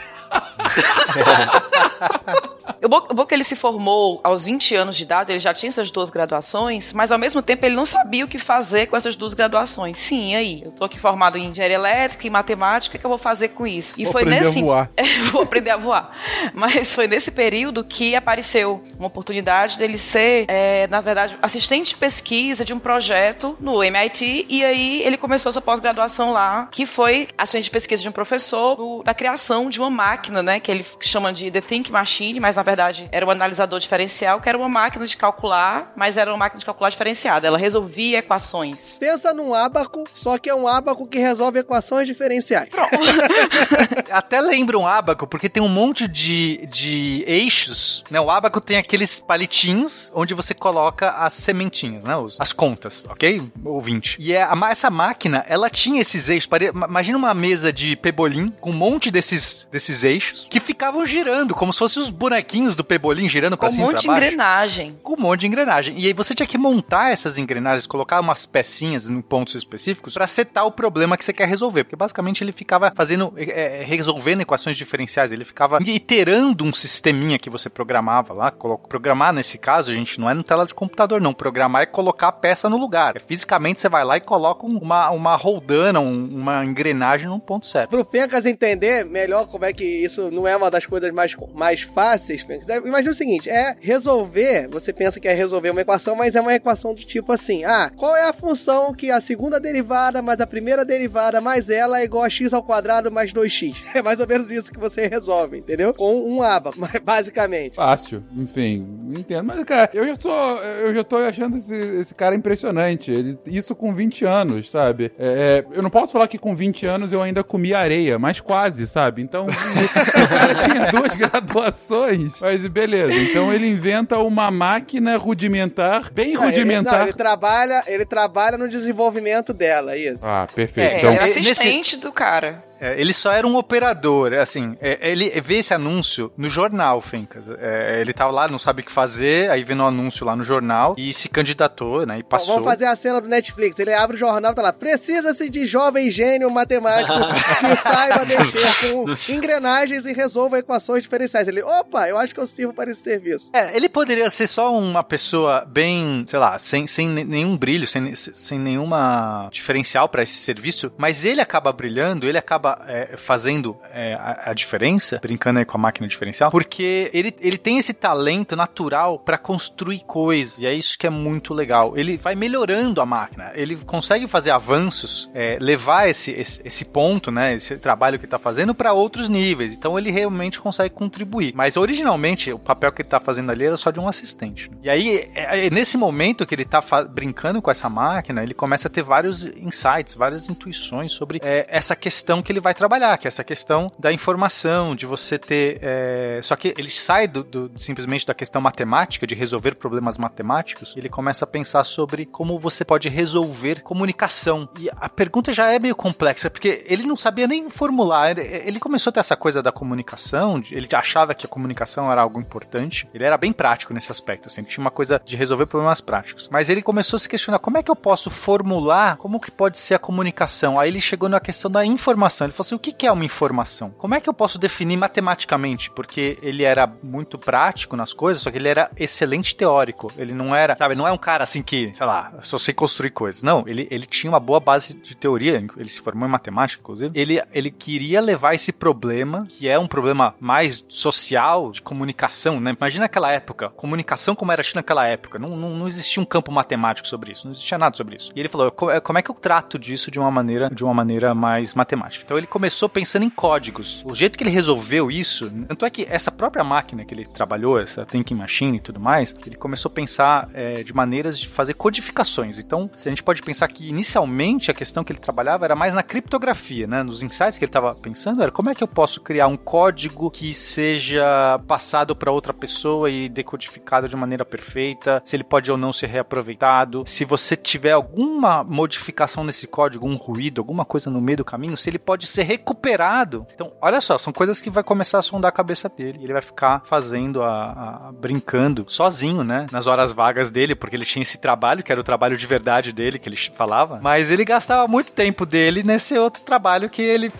O 2.83 3.21
é 3.21 3.25
que 3.25 3.33
ele 3.33 3.43
se 3.43 3.55
formou 3.55 4.19
aos 4.23 4.45
20 4.45 4.75
anos 4.75 4.95
de 4.97 5.03
idade, 5.03 5.31
ele 5.31 5.39
já 5.39 5.53
tinha 5.53 5.69
essas 5.69 5.89
duas 5.91 6.09
graduações, 6.09 6.93
mas 6.93 7.11
ao 7.11 7.17
mesmo 7.17 7.41
tempo 7.41 7.65
ele 7.65 7.75
não 7.75 7.85
sabia 7.85 8.23
o 8.25 8.27
que 8.27 8.39
fazer 8.39 8.87
com 8.87 8.95
essas 8.95 9.15
duas 9.15 9.33
graduações. 9.33 9.97
Sim, 9.97 10.35
aí, 10.35 10.61
eu 10.63 10.71
tô 10.71 10.83
aqui 10.85 10.99
formado 10.99 11.37
em 11.37 11.47
engenharia 11.47 11.75
elétrica 11.75 12.27
e 12.27 12.29
matemática, 12.29 12.89
o 12.89 12.91
que, 12.91 12.99
que 12.99 13.05
eu 13.05 13.09
vou 13.09 13.17
fazer 13.17 13.49
com 13.49 13.65
isso? 13.65 13.95
E 13.97 14.03
Vou 14.03 14.13
foi 14.13 14.21
aprender 14.23 14.45
nesse 14.45 14.59
a 14.59 14.61
voar. 14.61 14.89
É, 14.97 15.03
vou 15.31 15.41
aprender 15.43 15.69
a 15.71 15.77
voar. 15.77 16.11
Mas 16.53 16.93
foi 16.93 17.07
nesse 17.07 17.31
período 17.31 17.83
que 17.83 18.15
apareceu 18.15 18.81
uma 18.97 19.07
oportunidade 19.07 19.77
dele 19.77 19.97
ser, 19.97 20.45
é, 20.47 20.87
na 20.87 21.01
verdade, 21.01 21.37
assistente 21.41 21.89
de 21.89 21.95
pesquisa 21.95 22.63
de 22.65 22.73
um 22.73 22.79
projeto 22.79 23.55
no 23.59 23.83
MIT. 23.83 24.45
E 24.49 24.63
aí 24.63 25.01
ele 25.03 25.17
começou 25.17 25.51
sua 25.51 25.61
pós-graduação 25.61 26.31
lá, 26.31 26.67
que 26.71 26.85
foi 26.85 27.27
assistente 27.37 27.65
de 27.65 27.69
pesquisa 27.71 28.01
de 28.03 28.09
um 28.09 28.11
professor 28.11 28.75
do- 28.75 29.03
da 29.03 29.13
criação 29.13 29.69
de 29.69 29.79
uma 29.79 29.89
máquina, 29.89 30.41
né? 30.43 30.59
Que 30.59 30.71
ele 30.71 30.85
chama 30.99 31.31
de 31.33 31.49
The 31.51 31.61
Think 31.61 31.91
Machine, 31.91 32.39
mas 32.39 32.55
na 32.55 32.63
verdade 32.67 33.07
era 33.11 33.25
um 33.25 33.29
analisador 33.29 33.79
diferencial, 33.79 34.39
que 34.41 34.49
era 34.49 34.57
uma 34.57 34.69
máquina 34.69 35.05
de 35.07 35.15
calcular, 35.17 35.91
mas 35.95 36.17
era 36.17 36.29
uma 36.31 36.37
máquina 36.37 36.59
de 36.59 36.65
calcular 36.65 36.89
diferenciada. 36.89 37.47
Ela 37.47 37.57
resolvia 37.57 38.19
equações. 38.19 38.97
Pensa 38.99 39.33
num 39.33 39.53
ábaco, 39.53 40.03
só 40.13 40.37
que 40.37 40.49
é 40.49 40.55
um 40.55 40.67
ábaco 40.67 41.07
que 41.07 41.17
resolve 41.19 41.59
equações 41.59 42.05
diferenciais. 42.07 42.69
Até 44.11 44.41
lembra 44.41 44.77
um 44.77 44.85
ábaco, 44.87 45.25
porque 45.27 45.49
tem 45.49 45.61
um 45.61 45.67
monte 45.69 46.07
de, 46.07 46.65
de 46.67 47.23
eixos, 47.27 48.03
né? 48.09 48.19
O 48.19 48.29
ábaco 48.29 48.59
tem 48.61 48.77
aqueles 48.77 49.19
palitinhos 49.19 50.11
onde 50.13 50.33
você 50.33 50.53
coloca 50.53 51.11
as 51.11 51.33
sementinhas, 51.33 52.03
né? 52.03 52.15
Os- 52.15 52.39
as 52.39 52.51
contas, 52.53 53.05
ok? 53.09 53.41
Ouvinte. 53.63 54.17
E 54.19 54.33
é, 54.33 54.43
a 54.43 54.57
essa 54.69 54.89
máquina, 54.89 55.45
ela 55.47 55.69
tinha 55.69 56.01
esses 56.01 56.27
eixos. 56.29 56.47
pare- 56.47 56.71
ma- 56.71 56.87
Imagina 56.97 57.17
uma 57.17 57.33
mesa 57.33 57.71
de 57.71 57.95
pebolim 57.95 58.51
com 58.59 58.71
um 58.71 58.73
monte 58.73 59.11
desses, 59.11 59.67
desses 59.71 60.03
eixos 60.03 60.47
que 60.49 60.59
ficavam 60.59 61.05
girando, 61.05 61.53
como 61.53 61.71
se 61.71 61.77
fossem 61.79 62.01
os 62.01 62.09
bonequinhos 62.09 62.56
do 62.75 62.83
pebolim 62.83 63.27
girando 63.29 63.57
pra 63.57 63.67
Com 63.69 63.73
um 63.73 63.75
cima 63.75 63.87
e 63.87 63.91
monte 63.91 64.01
de 64.01 64.07
baixo 64.07 64.23
engrenagem. 64.23 64.99
com 65.03 65.13
um 65.13 65.21
monte 65.21 65.41
de 65.41 65.47
engrenagem. 65.47 65.99
E 65.99 66.07
aí 66.07 66.13
você 66.13 66.33
tinha 66.33 66.47
que 66.47 66.57
montar 66.57 67.11
essas 67.11 67.37
engrenagens, 67.37 67.85
colocar 67.87 68.19
umas 68.19 68.45
pecinhas 68.45 69.09
em 69.09 69.21
pontos 69.21 69.55
específicos 69.55 70.13
pra 70.13 70.27
setar 70.27 70.65
o 70.65 70.71
problema 70.71 71.15
que 71.17 71.23
você 71.25 71.33
quer 71.33 71.47
resolver. 71.47 71.83
Porque 71.83 71.95
basicamente 71.95 72.43
ele 72.43 72.51
ficava 72.51 72.91
fazendo, 72.95 73.33
é, 73.37 73.81
é, 73.81 73.83
resolvendo 73.83 74.41
equações 74.41 74.75
diferenciais. 74.77 75.31
Ele 75.31 75.45
ficava 75.45 75.79
iterando 75.85 76.63
um 76.63 76.73
sisteminha 76.73 77.37
que 77.37 77.49
você 77.49 77.69
programava 77.69 78.33
lá. 78.33 78.51
Programar 78.51 79.33
nesse 79.33 79.57
caso, 79.57 79.93
gente, 79.93 80.19
não 80.19 80.29
é 80.29 80.33
no 80.33 80.43
tela 80.43 80.65
de 80.65 80.73
computador, 80.73 81.19
não. 81.21 81.33
Programar 81.33 81.83
é 81.83 81.85
colocar 81.85 82.29
a 82.29 82.31
peça 82.31 82.69
no 82.69 82.77
lugar. 82.77 83.15
É, 83.15 83.19
fisicamente 83.19 83.81
você 83.81 83.89
vai 83.89 84.03
lá 84.03 84.17
e 84.17 84.21
coloca 84.21 84.65
um- 84.65 84.77
uma, 84.77 85.09
uma 85.11 85.35
roldana, 85.35 85.99
um- 85.99 86.27
uma 86.37 86.65
engrenagem 86.65 87.27
num 87.27 87.39
ponto 87.39 87.65
certo. 87.65 87.89
Pro 87.89 88.03
Fencas 88.05 88.45
entender 88.45 89.05
melhor 89.05 89.47
como 89.47 89.65
é 89.65 89.73
que 89.73 89.83
isso 89.83 90.29
não 90.31 90.47
é 90.47 90.55
uma 90.55 90.69
das 90.71 90.85
coisas 90.85 91.13
mais, 91.13 91.35
mais 91.53 91.81
fáceis, 91.81 92.41
Fencas, 92.47 92.69
é- 92.69 92.77
imagina 92.77 93.11
o 93.11 93.13
seguinte, 93.13 93.49
é 93.49 93.75
resolver, 93.79 94.67
você 94.69 94.93
pensa 94.93 95.19
que 95.19 95.27
é 95.27 95.33
resolver 95.33 95.69
uma 95.69 95.81
equação, 95.81 96.15
mas 96.15 96.35
é 96.35 96.41
uma 96.41 96.53
equação 96.55 96.93
do 96.93 97.01
tipo 97.01 97.31
assim, 97.33 97.63
ah, 97.65 97.91
qual 97.95 98.15
é 98.15 98.23
a 98.27 98.33
função 98.33 98.93
que 98.93 99.11
a 99.11 99.19
segunda 99.21 99.59
derivada 99.59 100.21
mais 100.21 100.39
a 100.39 100.47
primeira 100.47 100.83
derivada 100.85 101.41
mais 101.41 101.69
ela 101.69 101.99
é 101.99 102.05
igual 102.05 102.23
a 102.23 102.29
x 102.29 102.53
ao 102.53 102.63
quadrado 102.63 103.11
mais 103.11 103.31
2x? 103.33 103.75
É 103.97 104.01
mais 104.01 104.19
ou 104.19 104.27
menos 104.27 104.51
isso 104.51 104.71
que 104.71 104.79
você 104.79 105.07
resolve, 105.07 105.57
entendeu? 105.57 105.93
Com 105.93 106.21
um 106.21 106.41
aba, 106.41 106.71
basicamente. 107.03 107.75
Fácil, 107.75 108.23
enfim, 108.37 108.85
entendo. 109.17 109.43
Mas, 109.45 109.63
cara, 109.65 109.89
eu 109.93 110.05
já 110.07 110.15
tô, 110.15 110.29
eu 110.59 110.93
já 110.93 111.03
tô 111.03 111.17
achando 111.17 111.57
esse, 111.57 111.75
esse 111.75 112.13
cara 112.15 112.35
impressionante. 112.35 113.11
Ele- 113.11 113.37
isso 113.47 113.75
com 113.75 113.93
20 113.93 114.23
anos, 114.25 114.69
sabe? 114.71 115.11
É, 115.17 115.63
é, 115.67 115.77
eu 115.77 115.81
não 115.81 115.89
posso 115.89 116.13
falar 116.13 116.27
que 116.27 116.37
com 116.37 116.55
20 116.55 116.85
anos 116.85 117.11
eu 117.11 117.21
ainda 117.21 117.43
comi 117.43 117.73
areia, 117.73 118.19
mas 118.19 118.39
quase, 118.39 118.85
sabe? 118.87 119.21
Então, 119.21 119.45
o 119.49 120.27
cara 120.29 120.55
tinha 120.55 120.91
duas 120.91 121.15
graduações, 121.15 122.36
mas 122.41 122.65
beleza. 122.67 123.13
Então 123.13 123.51
ele 123.53 123.67
inventa 123.67 124.17
uma 124.19 124.49
máquina 124.51 125.17
rudimentar, 125.17 126.11
bem 126.11 126.33
Não, 126.33 126.43
ele- 126.43 126.51
rudimentar. 126.51 126.99
não, 126.99 127.03
ele 127.03 127.13
trabalha, 127.13 127.83
ele 127.87 128.05
trabalha 128.05 128.57
no 128.57 128.67
desenvolvimento 128.67 129.53
dela, 129.53 129.93
é 129.93 129.97
isso. 129.99 130.25
Ah, 130.25 130.47
perfeito. 130.53 130.93
É, 130.95 130.97
então, 130.99 131.11
era 131.11 131.23
nesse- 131.25 131.39
assistente 131.39 131.97
do 131.97 132.11
cara. 132.11 132.63
É, 132.79 132.99
ele 132.99 133.13
só 133.13 133.31
era 133.31 133.45
um 133.47 133.55
operador, 133.55 134.33
assim, 134.33 134.77
é, 134.81 135.09
ele 135.11 135.29
vê 135.41 135.55
esse 135.59 135.73
anúncio 135.73 136.31
no 136.37 136.49
jornal, 136.49 137.01
Fencas. 137.01 137.49
É, 137.49 137.99
ele 138.01 138.13
tava 138.13 138.31
lá, 138.31 138.47
não 138.47 138.59
sabe 138.59 138.81
o 138.81 138.85
que 138.85 138.91
fazer, 138.91 139.49
aí 139.49 139.63
vê 139.63 139.73
no 139.75 139.85
anúncio 139.85 140.25
lá 140.25 140.35
no 140.35 140.43
jornal 140.43 140.95
e 140.97 141.13
se 141.13 141.29
candidatou, 141.29 142.05
né, 142.05 142.19
e 142.19 142.23
Bom, 142.23 142.29
passou. 142.29 142.55
Vamos 142.55 142.69
fazer 142.69 142.85
a 142.85 142.95
cena 142.95 143.21
do 143.21 143.27
Netflix. 143.27 143.79
Ele 143.79 143.93
abre 143.93 144.15
o 144.15 144.19
jornal 144.19 144.51
e 144.51 144.55
tá 144.55 144.61
lá. 144.61 144.73
Precisa-se 144.73 145.49
de 145.49 145.65
jovem 145.65 146.09
gênio 146.11 146.49
matemático 146.51 147.13
que 147.59 147.75
saiba 147.77 148.25
mexer 148.25 148.91
com 148.91 149.33
engrenagens 149.33 150.05
e 150.05 150.13
resolva 150.13 150.59
equações 150.59 151.03
diferenciais. 151.03 151.47
Ele, 151.47 151.61
opa, 151.61 152.07
eu 152.07 152.17
acho 152.17 152.33
que 152.33 152.39
eu 152.39 152.47
sirvo 152.47 152.73
para 152.73 152.91
esse 152.91 153.01
serviço. 153.01 153.49
É, 153.53 153.75
ele 153.75 153.87
poderia 153.89 154.29
ser 154.29 154.47
só 154.47 154.73
uma 154.77 155.03
pessoa 155.03 155.65
bem, 155.65 156.23
sei 156.27 156.39
lá, 156.39 156.57
sem, 156.59 156.85
sem 156.87 157.07
ne- 157.07 157.23
nenhum 157.23 157.57
brilho, 157.57 157.87
sem, 157.87 158.13
sem 158.15 158.59
nenhuma 158.59 159.49
diferencial 159.51 160.09
pra 160.09 160.23
esse 160.23 160.33
serviço, 160.35 160.91
mas 160.97 161.23
ele 161.23 161.41
acaba 161.41 161.71
brilhando, 161.71 162.27
ele 162.27 162.37
acaba 162.37 162.66
acaba 162.67 162.85
é, 162.87 163.15
fazendo 163.15 163.77
é, 163.93 164.13
a, 164.15 164.51
a 164.51 164.53
diferença, 164.53 165.19
brincando 165.21 165.59
aí 165.59 165.65
com 165.65 165.77
a 165.77 165.79
máquina 165.79 166.07
diferencial, 166.07 166.51
porque 166.51 167.09
ele, 167.13 167.33
ele 167.39 167.57
tem 167.57 167.77
esse 167.77 167.93
talento 167.93 168.55
natural 168.55 169.19
para 169.19 169.37
construir 169.37 170.03
coisas, 170.05 170.59
e 170.59 170.65
é 170.65 170.73
isso 170.73 170.97
que 170.97 171.07
é 171.07 171.09
muito 171.09 171.53
legal. 171.53 171.97
Ele 171.97 172.17
vai 172.17 172.35
melhorando 172.35 172.99
a 172.99 173.05
máquina, 173.05 173.51
ele 173.53 173.77
consegue 173.77 174.27
fazer 174.27 174.51
avanços, 174.51 175.29
é, 175.33 175.57
levar 175.61 176.09
esse, 176.09 176.31
esse, 176.31 176.61
esse, 176.65 176.85
ponto, 176.85 177.31
né, 177.31 177.53
esse 177.53 177.77
trabalho 177.77 178.17
que 178.17 178.25
ele 178.25 178.31
tá 178.31 178.39
fazendo 178.39 178.73
para 178.73 178.93
outros 178.93 179.29
níveis. 179.29 179.73
Então 179.73 179.97
ele 179.97 180.11
realmente 180.11 180.59
consegue 180.59 180.93
contribuir. 180.93 181.53
Mas 181.55 181.77
originalmente 181.77 182.51
o 182.51 182.59
papel 182.59 182.91
que 182.91 183.01
ele 183.01 183.09
tá 183.09 183.19
fazendo 183.19 183.51
ali 183.51 183.65
era 183.65 183.77
só 183.77 183.91
de 183.91 183.99
um 183.99 184.07
assistente. 184.07 184.69
E 184.81 184.89
aí, 184.89 185.29
é, 185.35 185.67
é 185.67 185.69
nesse 185.69 185.97
momento 185.97 186.45
que 186.45 186.55
ele 186.55 186.65
tá 186.65 186.81
brincando 187.09 187.61
com 187.61 187.69
essa 187.69 187.89
máquina, 187.89 188.43
ele 188.43 188.53
começa 188.53 188.87
a 188.87 188.91
ter 188.91 189.01
vários 189.01 189.45
insights, 189.45 190.15
várias 190.15 190.49
intuições 190.49 191.11
sobre 191.11 191.39
é, 191.43 191.67
essa 191.69 191.95
questão 191.95 192.41
que 192.41 192.51
ele 192.51 192.56
vai 192.59 192.73
trabalhar, 192.73 193.17
que 193.17 193.27
é 193.27 193.29
essa 193.29 193.43
questão 193.43 193.91
da 193.97 194.11
informação, 194.11 194.95
de 194.95 195.05
você 195.05 195.37
ter. 195.37 195.79
É... 195.81 196.39
Só 196.43 196.55
que 196.55 196.73
ele 196.77 196.89
sai 196.89 197.27
do, 197.27 197.43
do, 197.43 197.71
simplesmente 197.75 198.25
da 198.25 198.33
questão 198.33 198.61
matemática, 198.61 199.25
de 199.27 199.35
resolver 199.35 199.75
problemas 199.75 200.17
matemáticos, 200.17 200.93
ele 200.95 201.09
começa 201.09 201.45
a 201.45 201.47
pensar 201.47 201.83
sobre 201.83 202.25
como 202.25 202.59
você 202.59 202.83
pode 202.83 203.09
resolver 203.09 203.81
comunicação. 203.81 204.69
E 204.79 204.89
a 204.89 205.09
pergunta 205.09 205.53
já 205.53 205.71
é 205.71 205.79
meio 205.79 205.95
complexa, 205.95 206.49
porque 206.49 206.83
ele 206.87 207.03
não 207.03 207.15
sabia 207.15 207.47
nem 207.47 207.69
formular. 207.69 208.37
Ele 208.37 208.79
começou 208.79 209.09
a 209.09 209.13
ter 209.13 209.19
essa 209.19 209.35
coisa 209.35 209.61
da 209.61 209.71
comunicação, 209.71 210.61
ele 210.71 210.87
achava 210.93 211.33
que 211.33 211.45
a 211.45 211.49
comunicação 211.49 212.11
era 212.11 212.21
algo 212.21 212.39
importante. 212.39 213.07
Ele 213.13 213.23
era 213.23 213.37
bem 213.37 213.53
prático 213.53 213.93
nesse 213.93 214.11
aspecto, 214.11 214.47
assim, 214.47 214.63
tinha 214.63 214.83
uma 214.83 214.91
coisa 214.91 215.21
de 215.23 215.35
resolver 215.35 215.65
problemas 215.65 216.01
práticos. 216.01 216.47
Mas 216.51 216.69
ele 216.69 216.81
começou 216.81 217.17
a 217.17 217.19
se 217.19 217.29
questionar 217.29 217.59
como 217.59 217.77
é 217.77 217.83
que 217.83 217.91
eu 217.91 217.95
posso 217.95 218.29
formular, 218.29 219.17
como 219.17 219.39
que 219.39 219.51
pode 219.51 219.77
ser 219.77 219.95
a 219.95 219.99
comunicação. 219.99 220.79
Aí 220.79 220.89
ele 220.89 221.01
chegou 221.01 221.29
na 221.29 221.39
questão 221.39 221.69
da 221.69 221.85
informação. 221.85 222.46
Ele 222.47 222.53
falou 222.53 222.65
assim: 222.65 222.75
o 222.75 222.79
que 222.79 223.05
é 223.05 223.11
uma 223.11 223.25
informação? 223.25 223.91
Como 223.91 224.15
é 224.15 224.21
que 224.21 224.29
eu 224.29 224.33
posso 224.33 224.57
definir 224.57 224.97
matematicamente? 224.97 225.91
Porque 225.91 226.37
ele 226.41 226.63
era 226.63 226.87
muito 227.03 227.37
prático 227.37 227.95
nas 227.95 228.13
coisas, 228.13 228.43
só 228.43 228.51
que 228.51 228.57
ele 228.57 228.67
era 228.67 228.89
excelente 228.97 229.55
teórico. 229.55 230.11
Ele 230.17 230.33
não 230.33 230.55
era, 230.55 230.75
sabe, 230.77 230.95
não 230.95 231.07
é 231.07 231.11
um 231.11 231.17
cara 231.17 231.43
assim 231.43 231.61
que, 231.61 231.91
sei 231.93 232.05
lá, 232.05 232.33
só 232.41 232.57
sei 232.57 232.73
construir 232.73 233.11
coisas. 233.11 233.43
Não, 233.43 233.67
ele, 233.67 233.87
ele 233.91 234.05
tinha 234.05 234.31
uma 234.31 234.39
boa 234.39 234.59
base 234.59 234.95
de 234.95 235.15
teoria, 235.15 235.63
ele 235.77 235.89
se 235.89 235.99
formou 235.99 236.27
em 236.27 236.31
matemática, 236.31 236.81
inclusive. 236.81 237.11
Ele, 237.19 237.41
ele 237.51 237.71
queria 237.71 238.21
levar 238.21 238.53
esse 238.53 238.71
problema, 238.71 239.45
que 239.49 239.67
é 239.67 239.77
um 239.77 239.87
problema 239.87 240.35
mais 240.39 240.85
social, 240.87 241.71
de 241.71 241.81
comunicação, 241.81 242.59
né? 242.59 242.75
Imagina 242.77 243.05
aquela 243.05 243.31
época, 243.31 243.69
comunicação 243.69 244.35
como 244.35 244.51
era 244.51 244.63
naquela 244.75 245.05
época. 245.05 245.39
Não, 245.39 245.55
não, 245.55 245.69
não 245.75 245.87
existia 245.87 246.21
um 246.21 246.25
campo 246.25 246.51
matemático 246.51 247.07
sobre 247.07 247.31
isso, 247.31 247.45
não 247.45 247.51
existia 247.51 247.77
nada 247.77 247.95
sobre 247.95 248.15
isso. 248.15 248.31
E 248.35 248.39
ele 248.39 248.49
falou: 248.49 248.71
como 248.71 249.17
é 249.17 249.21
que 249.21 249.31
eu 249.31 249.35
trato 249.35 249.77
disso 249.79 250.11
de 250.11 250.19
uma 250.19 250.31
maneira, 250.31 250.69
de 250.69 250.83
uma 250.83 250.93
maneira 250.93 251.33
mais 251.33 251.73
matemática? 251.73 252.23
Então 252.25 252.36
ele 252.37 252.47
começou 252.47 252.87
pensando 252.89 253.23
em 253.23 253.29
códigos. 253.29 254.03
O 254.05 254.15
jeito 254.15 254.37
que 254.37 254.43
ele 254.43 254.51
resolveu 254.51 255.09
isso, 255.11 255.49
tanto 255.67 255.85
é 255.85 255.89
que 255.89 256.07
essa 256.09 256.31
própria 256.31 256.63
máquina 256.63 257.05
que 257.05 257.13
ele 257.13 257.25
trabalhou, 257.25 257.79
essa 257.79 258.05
thinking 258.05 258.35
machine 258.35 258.77
e 258.77 258.81
tudo 258.81 258.99
mais, 258.99 259.35
ele 259.45 259.55
começou 259.55 259.89
a 259.89 259.93
pensar 259.93 260.49
é, 260.53 260.83
de 260.83 260.93
maneiras 260.93 261.39
de 261.39 261.47
fazer 261.47 261.73
codificações. 261.73 262.59
Então, 262.59 262.89
a 262.93 263.09
gente 263.09 263.23
pode 263.23 263.41
pensar 263.41 263.67
que 263.67 263.87
inicialmente 263.87 264.69
a 264.71 264.73
questão 264.73 265.03
que 265.03 265.11
ele 265.11 265.19
trabalhava 265.19 265.65
era 265.65 265.75
mais 265.75 265.93
na 265.93 266.03
criptografia, 266.03 266.87
né? 266.87 267.03
Nos 267.03 267.23
insights 267.23 267.57
que 267.57 267.65
ele 267.65 267.69
estava 267.69 267.95
pensando 267.95 268.41
era 268.41 268.51
como 268.51 268.69
é 268.69 268.75
que 268.75 268.83
eu 268.83 268.87
posso 268.87 269.21
criar 269.21 269.47
um 269.47 269.57
código 269.57 270.29
que 270.29 270.53
seja 270.53 271.59
passado 271.67 272.15
para 272.15 272.31
outra 272.31 272.53
pessoa 272.53 273.09
e 273.09 273.29
decodificado 273.29 274.07
de 274.07 274.15
maneira 274.15 274.45
perfeita, 274.45 275.21
se 275.25 275.35
ele 275.35 275.43
pode 275.43 275.71
ou 275.71 275.77
não 275.77 275.93
ser 275.93 276.07
reaproveitado, 276.07 277.03
se 277.05 277.25
você 277.25 277.55
tiver 277.55 277.91
alguma 277.91 278.63
modificação 278.63 279.43
nesse 279.43 279.67
código, 279.67 280.07
um 280.07 280.15
ruído, 280.15 280.61
alguma 280.61 280.85
coisa 280.85 281.09
no 281.09 281.21
meio 281.21 281.37
do 281.37 281.45
caminho, 281.45 281.77
se 281.77 281.89
ele 281.89 281.99
pode 281.99 282.26
ser 282.27 282.43
recuperado. 282.43 283.45
Então, 283.53 283.71
olha 283.81 284.01
só, 284.01 284.17
são 284.17 284.33
coisas 284.33 284.61
que 284.61 284.69
vai 284.69 284.83
começar 284.83 285.19
a 285.19 285.21
sondar 285.21 285.49
a 285.49 285.51
cabeça 285.51 285.89
dele. 285.89 286.19
Ele 286.21 286.33
vai 286.33 286.41
ficar 286.41 286.81
fazendo 286.85 287.43
a, 287.43 288.07
a, 288.07 288.11
brincando 288.11 288.85
sozinho, 288.87 289.43
né? 289.43 289.65
Nas 289.71 289.87
horas 289.87 290.11
vagas 290.11 290.51
dele, 290.51 290.75
porque 290.75 290.95
ele 290.95 291.05
tinha 291.05 291.23
esse 291.23 291.37
trabalho, 291.37 291.83
que 291.83 291.91
era 291.91 292.01
o 292.01 292.03
trabalho 292.03 292.37
de 292.37 292.47
verdade 292.47 292.91
dele, 292.91 293.19
que 293.19 293.29
ele 293.29 293.37
falava. 293.37 293.99
Mas 294.01 294.31
ele 294.31 294.45
gastava 294.45 294.87
muito 294.87 295.11
tempo 295.11 295.45
dele 295.45 295.83
nesse 295.83 296.17
outro 296.17 296.41
trabalho 296.41 296.89
que 296.89 297.01
ele, 297.01 297.31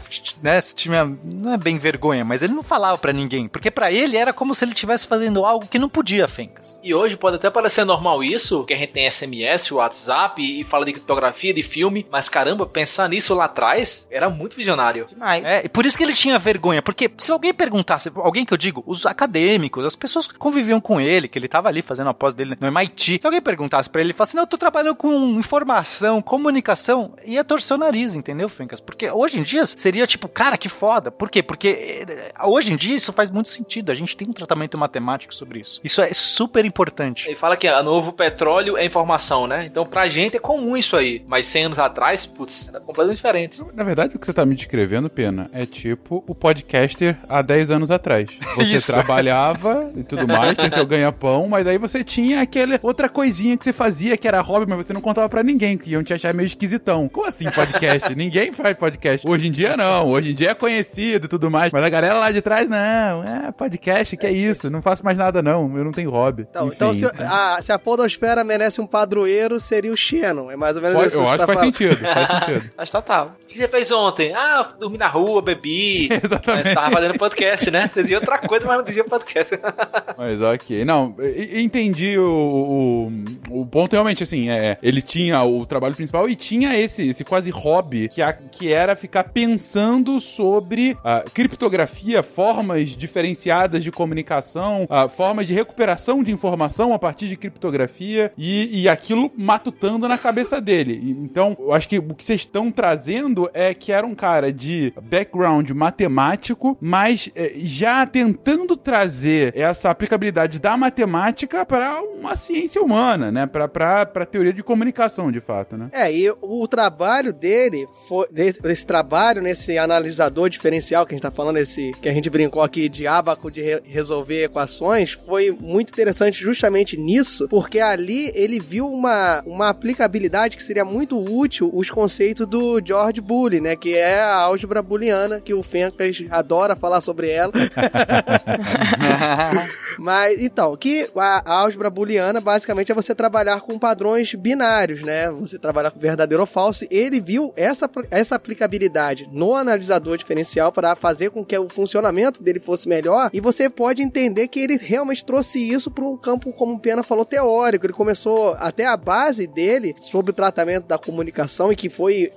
né, 0.41 0.60
tinha, 0.62 1.06
não 1.23 1.54
é 1.54 1.58
bem 1.58 1.78
vergonha, 1.78 2.23
mas 2.23 2.41
ele 2.41 2.54
não 2.54 2.63
falava 2.63 2.97
para 2.97 3.13
ninguém, 3.13 3.47
porque 3.47 3.71
para 3.71 3.91
ele 3.91 4.17
era 4.17 4.34
como 4.34 4.54
se 4.54 4.65
ele 4.65 4.73
estivesse 4.73 5.08
fazendo 5.08 5.45
algo 5.45 5.67
que 5.67 5.80
não 5.80 5.89
podia, 5.89 6.28
Fencas. 6.28 6.80
E 6.84 6.93
hoje 6.93 7.17
pode 7.17 7.38
até 7.38 7.50
parecer 7.50 7.86
normal 7.86 8.23
isso, 8.23 8.63
que 8.65 8.73
a 8.73 8.78
gente 8.78 8.93
tem 8.93 9.10
SMS, 9.10 9.71
WhatsApp 9.71 10.41
e 10.41 10.63
fala 10.63 10.86
de 10.86 10.93
criptografia, 10.93 11.54
de 11.54 11.63
filme, 11.63 12.06
mas 12.12 12.30
caramba, 12.30 12.65
pensar 12.65 13.10
nisso 13.10 13.34
lá 13.34 13.45
atrás 13.45 14.08
era 14.12 14.30
muito 14.30 14.56
visionário. 14.56 14.77
Demais. 15.06 15.46
É, 15.46 15.66
e 15.66 15.70
por 15.70 15.86
isso 15.86 15.98
que 15.98 16.04
ele 16.04 16.13
tinha 16.13 16.38
vergonha, 16.40 16.82
porque 16.82 17.10
se 17.18 17.32
alguém 17.32 17.54
perguntasse, 17.54 18.12
alguém 18.16 18.46
que 18.46 18.54
eu 18.54 18.58
digo, 18.58 18.84
os 18.86 19.06
acadêmicos, 19.06 19.86
as 19.86 19.96
pessoas 19.96 20.28
que 20.28 20.36
conviviam 20.36 20.80
com 20.80 21.00
ele, 21.00 21.28
que 21.28 21.38
ele 21.38 21.48
tava 21.48 21.68
ali 21.68 21.82
fazendo 21.82 22.10
a 22.10 22.13
pós 22.13 22.34
dele 22.34 22.58
no 22.60 22.68
MIT, 22.68 23.20
se 23.22 23.28
alguém 23.28 23.42
perguntasse 23.42 23.90
para 23.90 24.02
ele, 24.02 24.08
ele 24.08 24.13
falasse, 24.13 24.36
não, 24.36 24.44
eu 24.44 24.48
tô 24.48 24.58
trabalhando 24.58 24.96
com 24.96 25.38
informação, 25.38 26.22
comunicação, 26.22 27.13
ia 27.26 27.44
torcer 27.44 27.76
o 27.76 27.80
nariz, 27.80 28.16
entendeu, 28.16 28.48
Fencas? 28.50 28.80
Porque 28.80 29.10
hoje 29.10 29.40
em 29.40 29.44
dia 29.44 29.66
seria 29.66 30.08
tipo, 30.08 30.28
cara, 30.28 30.58
que 30.58 30.70
foda. 30.70 31.12
Por 31.12 31.30
quê? 31.30 31.44
Porque 31.44 32.06
eh, 32.08 32.34
hoje 32.44 32.72
em 32.72 32.78
dia 32.78 32.96
isso 32.96 33.12
faz 33.12 33.30
muito 33.32 33.50
sentido. 33.50 33.92
A 33.92 33.96
gente 33.96 34.16
tem 34.16 34.28
um 34.28 34.34
tratamento 34.34 34.78
matemático 34.78 35.34
sobre 35.34 35.60
isso. 35.60 35.82
Isso 35.84 36.02
é 36.02 36.13
super 36.13 36.66
importante. 36.66 37.28
Ele 37.28 37.36
fala 37.36 37.58
que 37.58 37.68
a 37.68 37.84
novo 37.84 38.13
petróleo 38.13 38.78
é 38.78 38.86
informação, 38.86 39.48
né? 39.48 39.66
Então 39.66 39.86
pra 39.86 40.08
gente 40.08 40.38
é 40.38 40.40
comum 40.40 40.78
isso 40.78 40.96
aí. 40.96 41.24
Mas 41.28 41.48
100 41.48 41.66
anos 41.66 41.80
atrás, 41.80 42.26
putz, 42.26 42.70
era 42.70 42.80
completamente 42.80 43.18
diferente. 43.18 43.63
Na 43.74 43.84
verdade, 43.84 44.16
o 44.16 44.20
que 44.20 44.26
você 44.26 44.34
tá 44.34 44.46
me 44.46 44.56
descrevendo, 44.68 45.10
Pena, 45.10 45.50
é 45.54 45.66
tipo 45.66 46.24
o 46.28 46.36
podcaster 46.36 47.18
há 47.28 47.42
10 47.42 47.72
anos 47.72 47.90
atrás. 47.90 48.28
Você 48.58 48.76
Isso. 48.76 48.92
trabalhava 48.92 49.92
e 49.96 50.04
tudo 50.04 50.28
mais, 50.28 50.58
tinha 50.58 50.70
seu 50.70 50.86
ganha-pão, 50.86 51.48
mas 51.48 51.66
aí 51.66 51.78
você 51.78 52.04
tinha 52.04 52.42
aquela 52.42 52.78
outra 52.84 53.08
coisinha 53.08 53.58
que 53.58 53.64
você 53.64 53.72
fazia 53.72 54.18
que 54.18 54.28
era 54.28 54.42
hobby, 54.42 54.66
mas 54.68 54.86
você 54.86 54.94
não 54.94 55.00
contava 55.00 55.30
para 55.30 55.42
ninguém, 55.42 55.78
que 55.78 55.92
iam 55.92 56.04
te 56.04 56.14
achar 56.14 56.34
meio 56.34 56.48
esquisitão. 56.48 57.08
Como 57.08 57.26
assim 57.26 57.50
podcast? 57.50 58.14
ninguém 58.16 58.52
faz 58.52 58.76
podcast. 58.76 59.28
Hoje 59.28 59.48
em 59.48 59.52
dia 59.52 59.78
não, 59.78 60.10
hoje 60.10 60.32
em 60.32 60.34
dia 60.34 60.52
é 60.52 60.54
conhecido 60.54 61.26
e 61.26 61.30
tudo 61.30 61.50
mais, 61.50 61.72
mas 61.72 61.84
a 61.84 61.90
galera 61.90 62.16
lá 62.16 62.30
de 62.30 62.42
trás, 62.42 62.68
não, 62.68 63.24
é 63.24 63.52
podcast, 63.54 64.18
que 64.18 64.28
é 64.28 64.32
isso, 64.32 64.70
não 64.70 64.82
faço 64.82 65.04
mais 65.04 65.18
nada 65.18 65.42
não, 65.42 65.78
eu 65.78 65.84
não 65.86 65.92
tenho 65.92 66.10
hobby. 66.10 66.46
Então, 66.50 66.68
então 66.68 66.90
Enfim, 66.90 67.06
então 67.06 67.18
se, 67.18 67.24
a, 67.24 67.62
se, 67.62 67.72
a, 67.72 67.80
podosfera 67.80 68.44
merece 68.44 68.82
um 68.82 68.88
padroeiro, 68.88 69.60
seria 69.60 69.94
o 69.94 69.98
Xenon, 69.98 70.52
é 70.52 70.58
mais 70.58 70.76
ou 70.76 70.82
menos 70.82 70.98
Pode, 70.98 71.08
isso 71.08 71.18
Eu 71.18 71.24
que 71.24 71.30
acho 71.30 71.38
tá 71.38 71.46
que 71.46 71.54
faz 71.54 71.60
falando. 71.60 71.78
sentido, 71.78 72.14
faz 72.14 72.28
sentido. 72.28 72.72
Faz 72.78 72.92
total. 72.92 73.36
O 73.44 73.48
que 73.48 73.58
você 73.58 73.68
fez 73.68 73.92
ontem? 73.92 74.34
Ah, 74.36 74.47
dormi 74.80 74.98
na 74.98 75.08
rua, 75.08 75.42
bebi. 75.42 76.10
Exatamente. 76.24 76.74
Tava 76.74 76.92
fazendo 76.92 77.18
podcast, 77.18 77.72
né? 77.72 77.90
Você 77.92 78.02
dizia 78.02 78.18
outra 78.20 78.38
coisa, 78.38 78.66
mas 78.66 78.78
não 78.78 78.86
dizia 78.86 79.04
podcast. 79.04 79.60
mas 80.18 80.42
ok. 80.42 80.86
Não, 80.86 81.16
entendi 81.54 82.18
o, 82.18 83.12
o, 83.50 83.62
o, 83.62 83.66
ponto 83.66 83.94
realmente, 83.94 84.24
assim, 84.24 84.50
é, 84.50 84.78
ele 84.82 85.02
tinha 85.02 85.44
o 85.44 85.66
trabalho 85.66 85.96
principal 85.96 86.30
e 86.30 86.36
tinha 86.36 86.78
esse, 86.78 87.10
esse 87.10 87.24
quase 87.24 87.50
hobby 87.50 88.10
que, 88.10 88.22
a, 88.22 88.34
que 88.34 88.72
era 88.72 88.96
ficar 88.96 89.26
pensando 89.26 90.20
sobre 90.20 90.98
a 91.04 91.22
criptografia, 91.22 92.24
formas 92.24 92.90
diferenciadas 92.90 93.84
de 93.84 93.92
comunicação, 93.92 94.88
a, 94.90 95.10
formas 95.10 95.48
de 95.48 95.54
recuperação 95.54 96.24
de 96.24 96.32
informação 96.32 96.94
a 96.94 97.00
partir 97.00 97.28
de 97.28 97.36
criptografia 97.36 98.32
e, 98.38 98.82
e 98.82 98.90
aquilo 98.90 99.32
matutando 99.38 100.08
na 100.08 100.18
cabeça 100.18 100.62
dele. 100.62 101.16
Então, 101.24 101.56
eu 101.60 101.74
acho 101.74 101.88
que 101.88 101.98
o 101.98 102.14
que 102.14 102.24
vocês 102.24 102.42
estão 102.42 102.72
trazendo 102.72 103.50
é 103.54 103.74
que 103.74 103.92
era 103.92 104.06
um 104.06 104.16
cara 104.16 104.37
de 104.52 104.93
background 105.02 105.69
matemático, 105.71 106.78
mas 106.80 107.30
é, 107.36 107.54
já 107.58 108.06
tentando 108.06 108.76
trazer 108.76 109.56
essa 109.56 109.89
aplicabilidade 109.89 110.60
da 110.60 110.78
matemática 110.78 111.65
para 111.65 112.02
uma 112.02 112.36
ciência 112.36 112.82
humana, 112.82 113.32
né? 113.32 113.45
Para 113.45 114.26
teoria 114.26 114.54
de 114.54 114.63
comunicação, 114.63 115.32
de 115.32 115.39
fato, 115.39 115.78
né? 115.78 115.89
É, 115.91 116.12
e 116.13 116.30
o 116.41 116.67
trabalho 116.67 117.34
dele, 117.34 117.88
foi, 118.08 118.28
desse, 118.32 118.86
trabalho 118.86 119.41
nesse 119.41 119.78
analisador 119.78 120.50
diferencial 120.50 121.06
que 121.06 121.13
a 121.13 121.15
gente 121.15 121.23
tá 121.23 121.32
falando, 121.32 121.58
esse 121.58 121.91
que 122.02 122.10
a 122.10 122.13
gente 122.13 122.30
brincou 122.30 122.62
aqui 122.62 122.89
de 122.89 123.08
abaco 123.08 123.52
de 123.52 123.62
re 123.62 123.82
resolver 123.86 124.43
equações, 124.43 125.12
foi 125.12 125.52
muito 125.52 125.91
interessante 125.91 126.41
justamente 126.41 126.97
nisso, 126.97 127.47
porque 127.50 127.80
ali 127.80 128.32
ele 128.34 128.60
viu 128.60 128.91
uma, 128.91 129.41
uma 129.45 129.69
aplicabilidade 129.69 130.58
que 130.58 130.63
seria 130.63 130.86
muito 130.86 131.17
útil 131.17 131.69
os 131.73 131.89
conceitos 131.89 132.47
do 132.47 132.82
George 132.84 133.21
Bully, 133.21 133.62
né? 133.62 133.76
Que 133.76 133.95
é 133.95 134.21
a 134.28 134.42
álgebra 134.42 134.82
booleana, 134.82 135.42
que 135.42 135.54
o 135.54 135.63
Fencas 135.63 136.24
adora 136.30 136.76
falar 136.76 137.02
sobre 137.02 137.30
ela. 137.30 137.52
Mas, 139.98 140.42
então, 140.42 140.76
que 140.78 141.10
a, 141.16 141.52
álgebra 141.52 141.90
booleana 141.90 142.40
basicamente 142.40 142.92
é 142.92 142.96
você 142.96 143.16
trabalhar 143.16 143.62
com 143.62 143.80
padrões 143.80 144.34
binários, 144.36 145.02
né? 145.02 145.32
Você 145.32 145.58
trabalhar 145.58 145.92
com 145.92 146.00
verdadeiro 146.00 146.42
ou 146.42 146.48
falso. 146.48 146.86
Ele 146.92 147.20
viu 147.20 147.52
essa, 147.56 147.90
essa 148.12 148.36
aplicabilidade 148.36 149.28
no 149.32 149.56
analisador 149.56 150.18
diferencial 150.18 150.72
para 150.72 150.96
fazer 150.96 151.32
com 151.32 151.44
que 151.44 151.58
o 151.58 151.70
funcionamento 151.70 152.44
dele 152.44 152.60
fosse 152.60 152.88
melhor. 152.88 153.30
E 153.34 153.42
você 153.42 153.70
pode 153.70 154.02
entender 154.02 154.48
que 154.48 154.60
ele 154.60 154.78
realmente 154.78 155.26
trouxe 155.26 155.60
isso 155.60 155.90
para 155.90 156.04
um 156.04 156.18
campo, 156.18 156.54
como 156.54 156.74
o 156.74 156.80
Pena 156.80 157.04
falou, 157.04 157.26
teórico. 157.26 157.86
Ele 157.86 157.94
começou 157.94 158.56
até 158.60 158.86
a 158.86 158.96
base 158.96 159.48
dele 159.48 159.96
sobre 160.00 160.32
o 160.32 160.34
tratamento 160.34 160.86
da 160.86 160.98
comunicação 160.98 161.72
e 161.72 161.76
que 161.76 161.90
foi, 161.90 162.32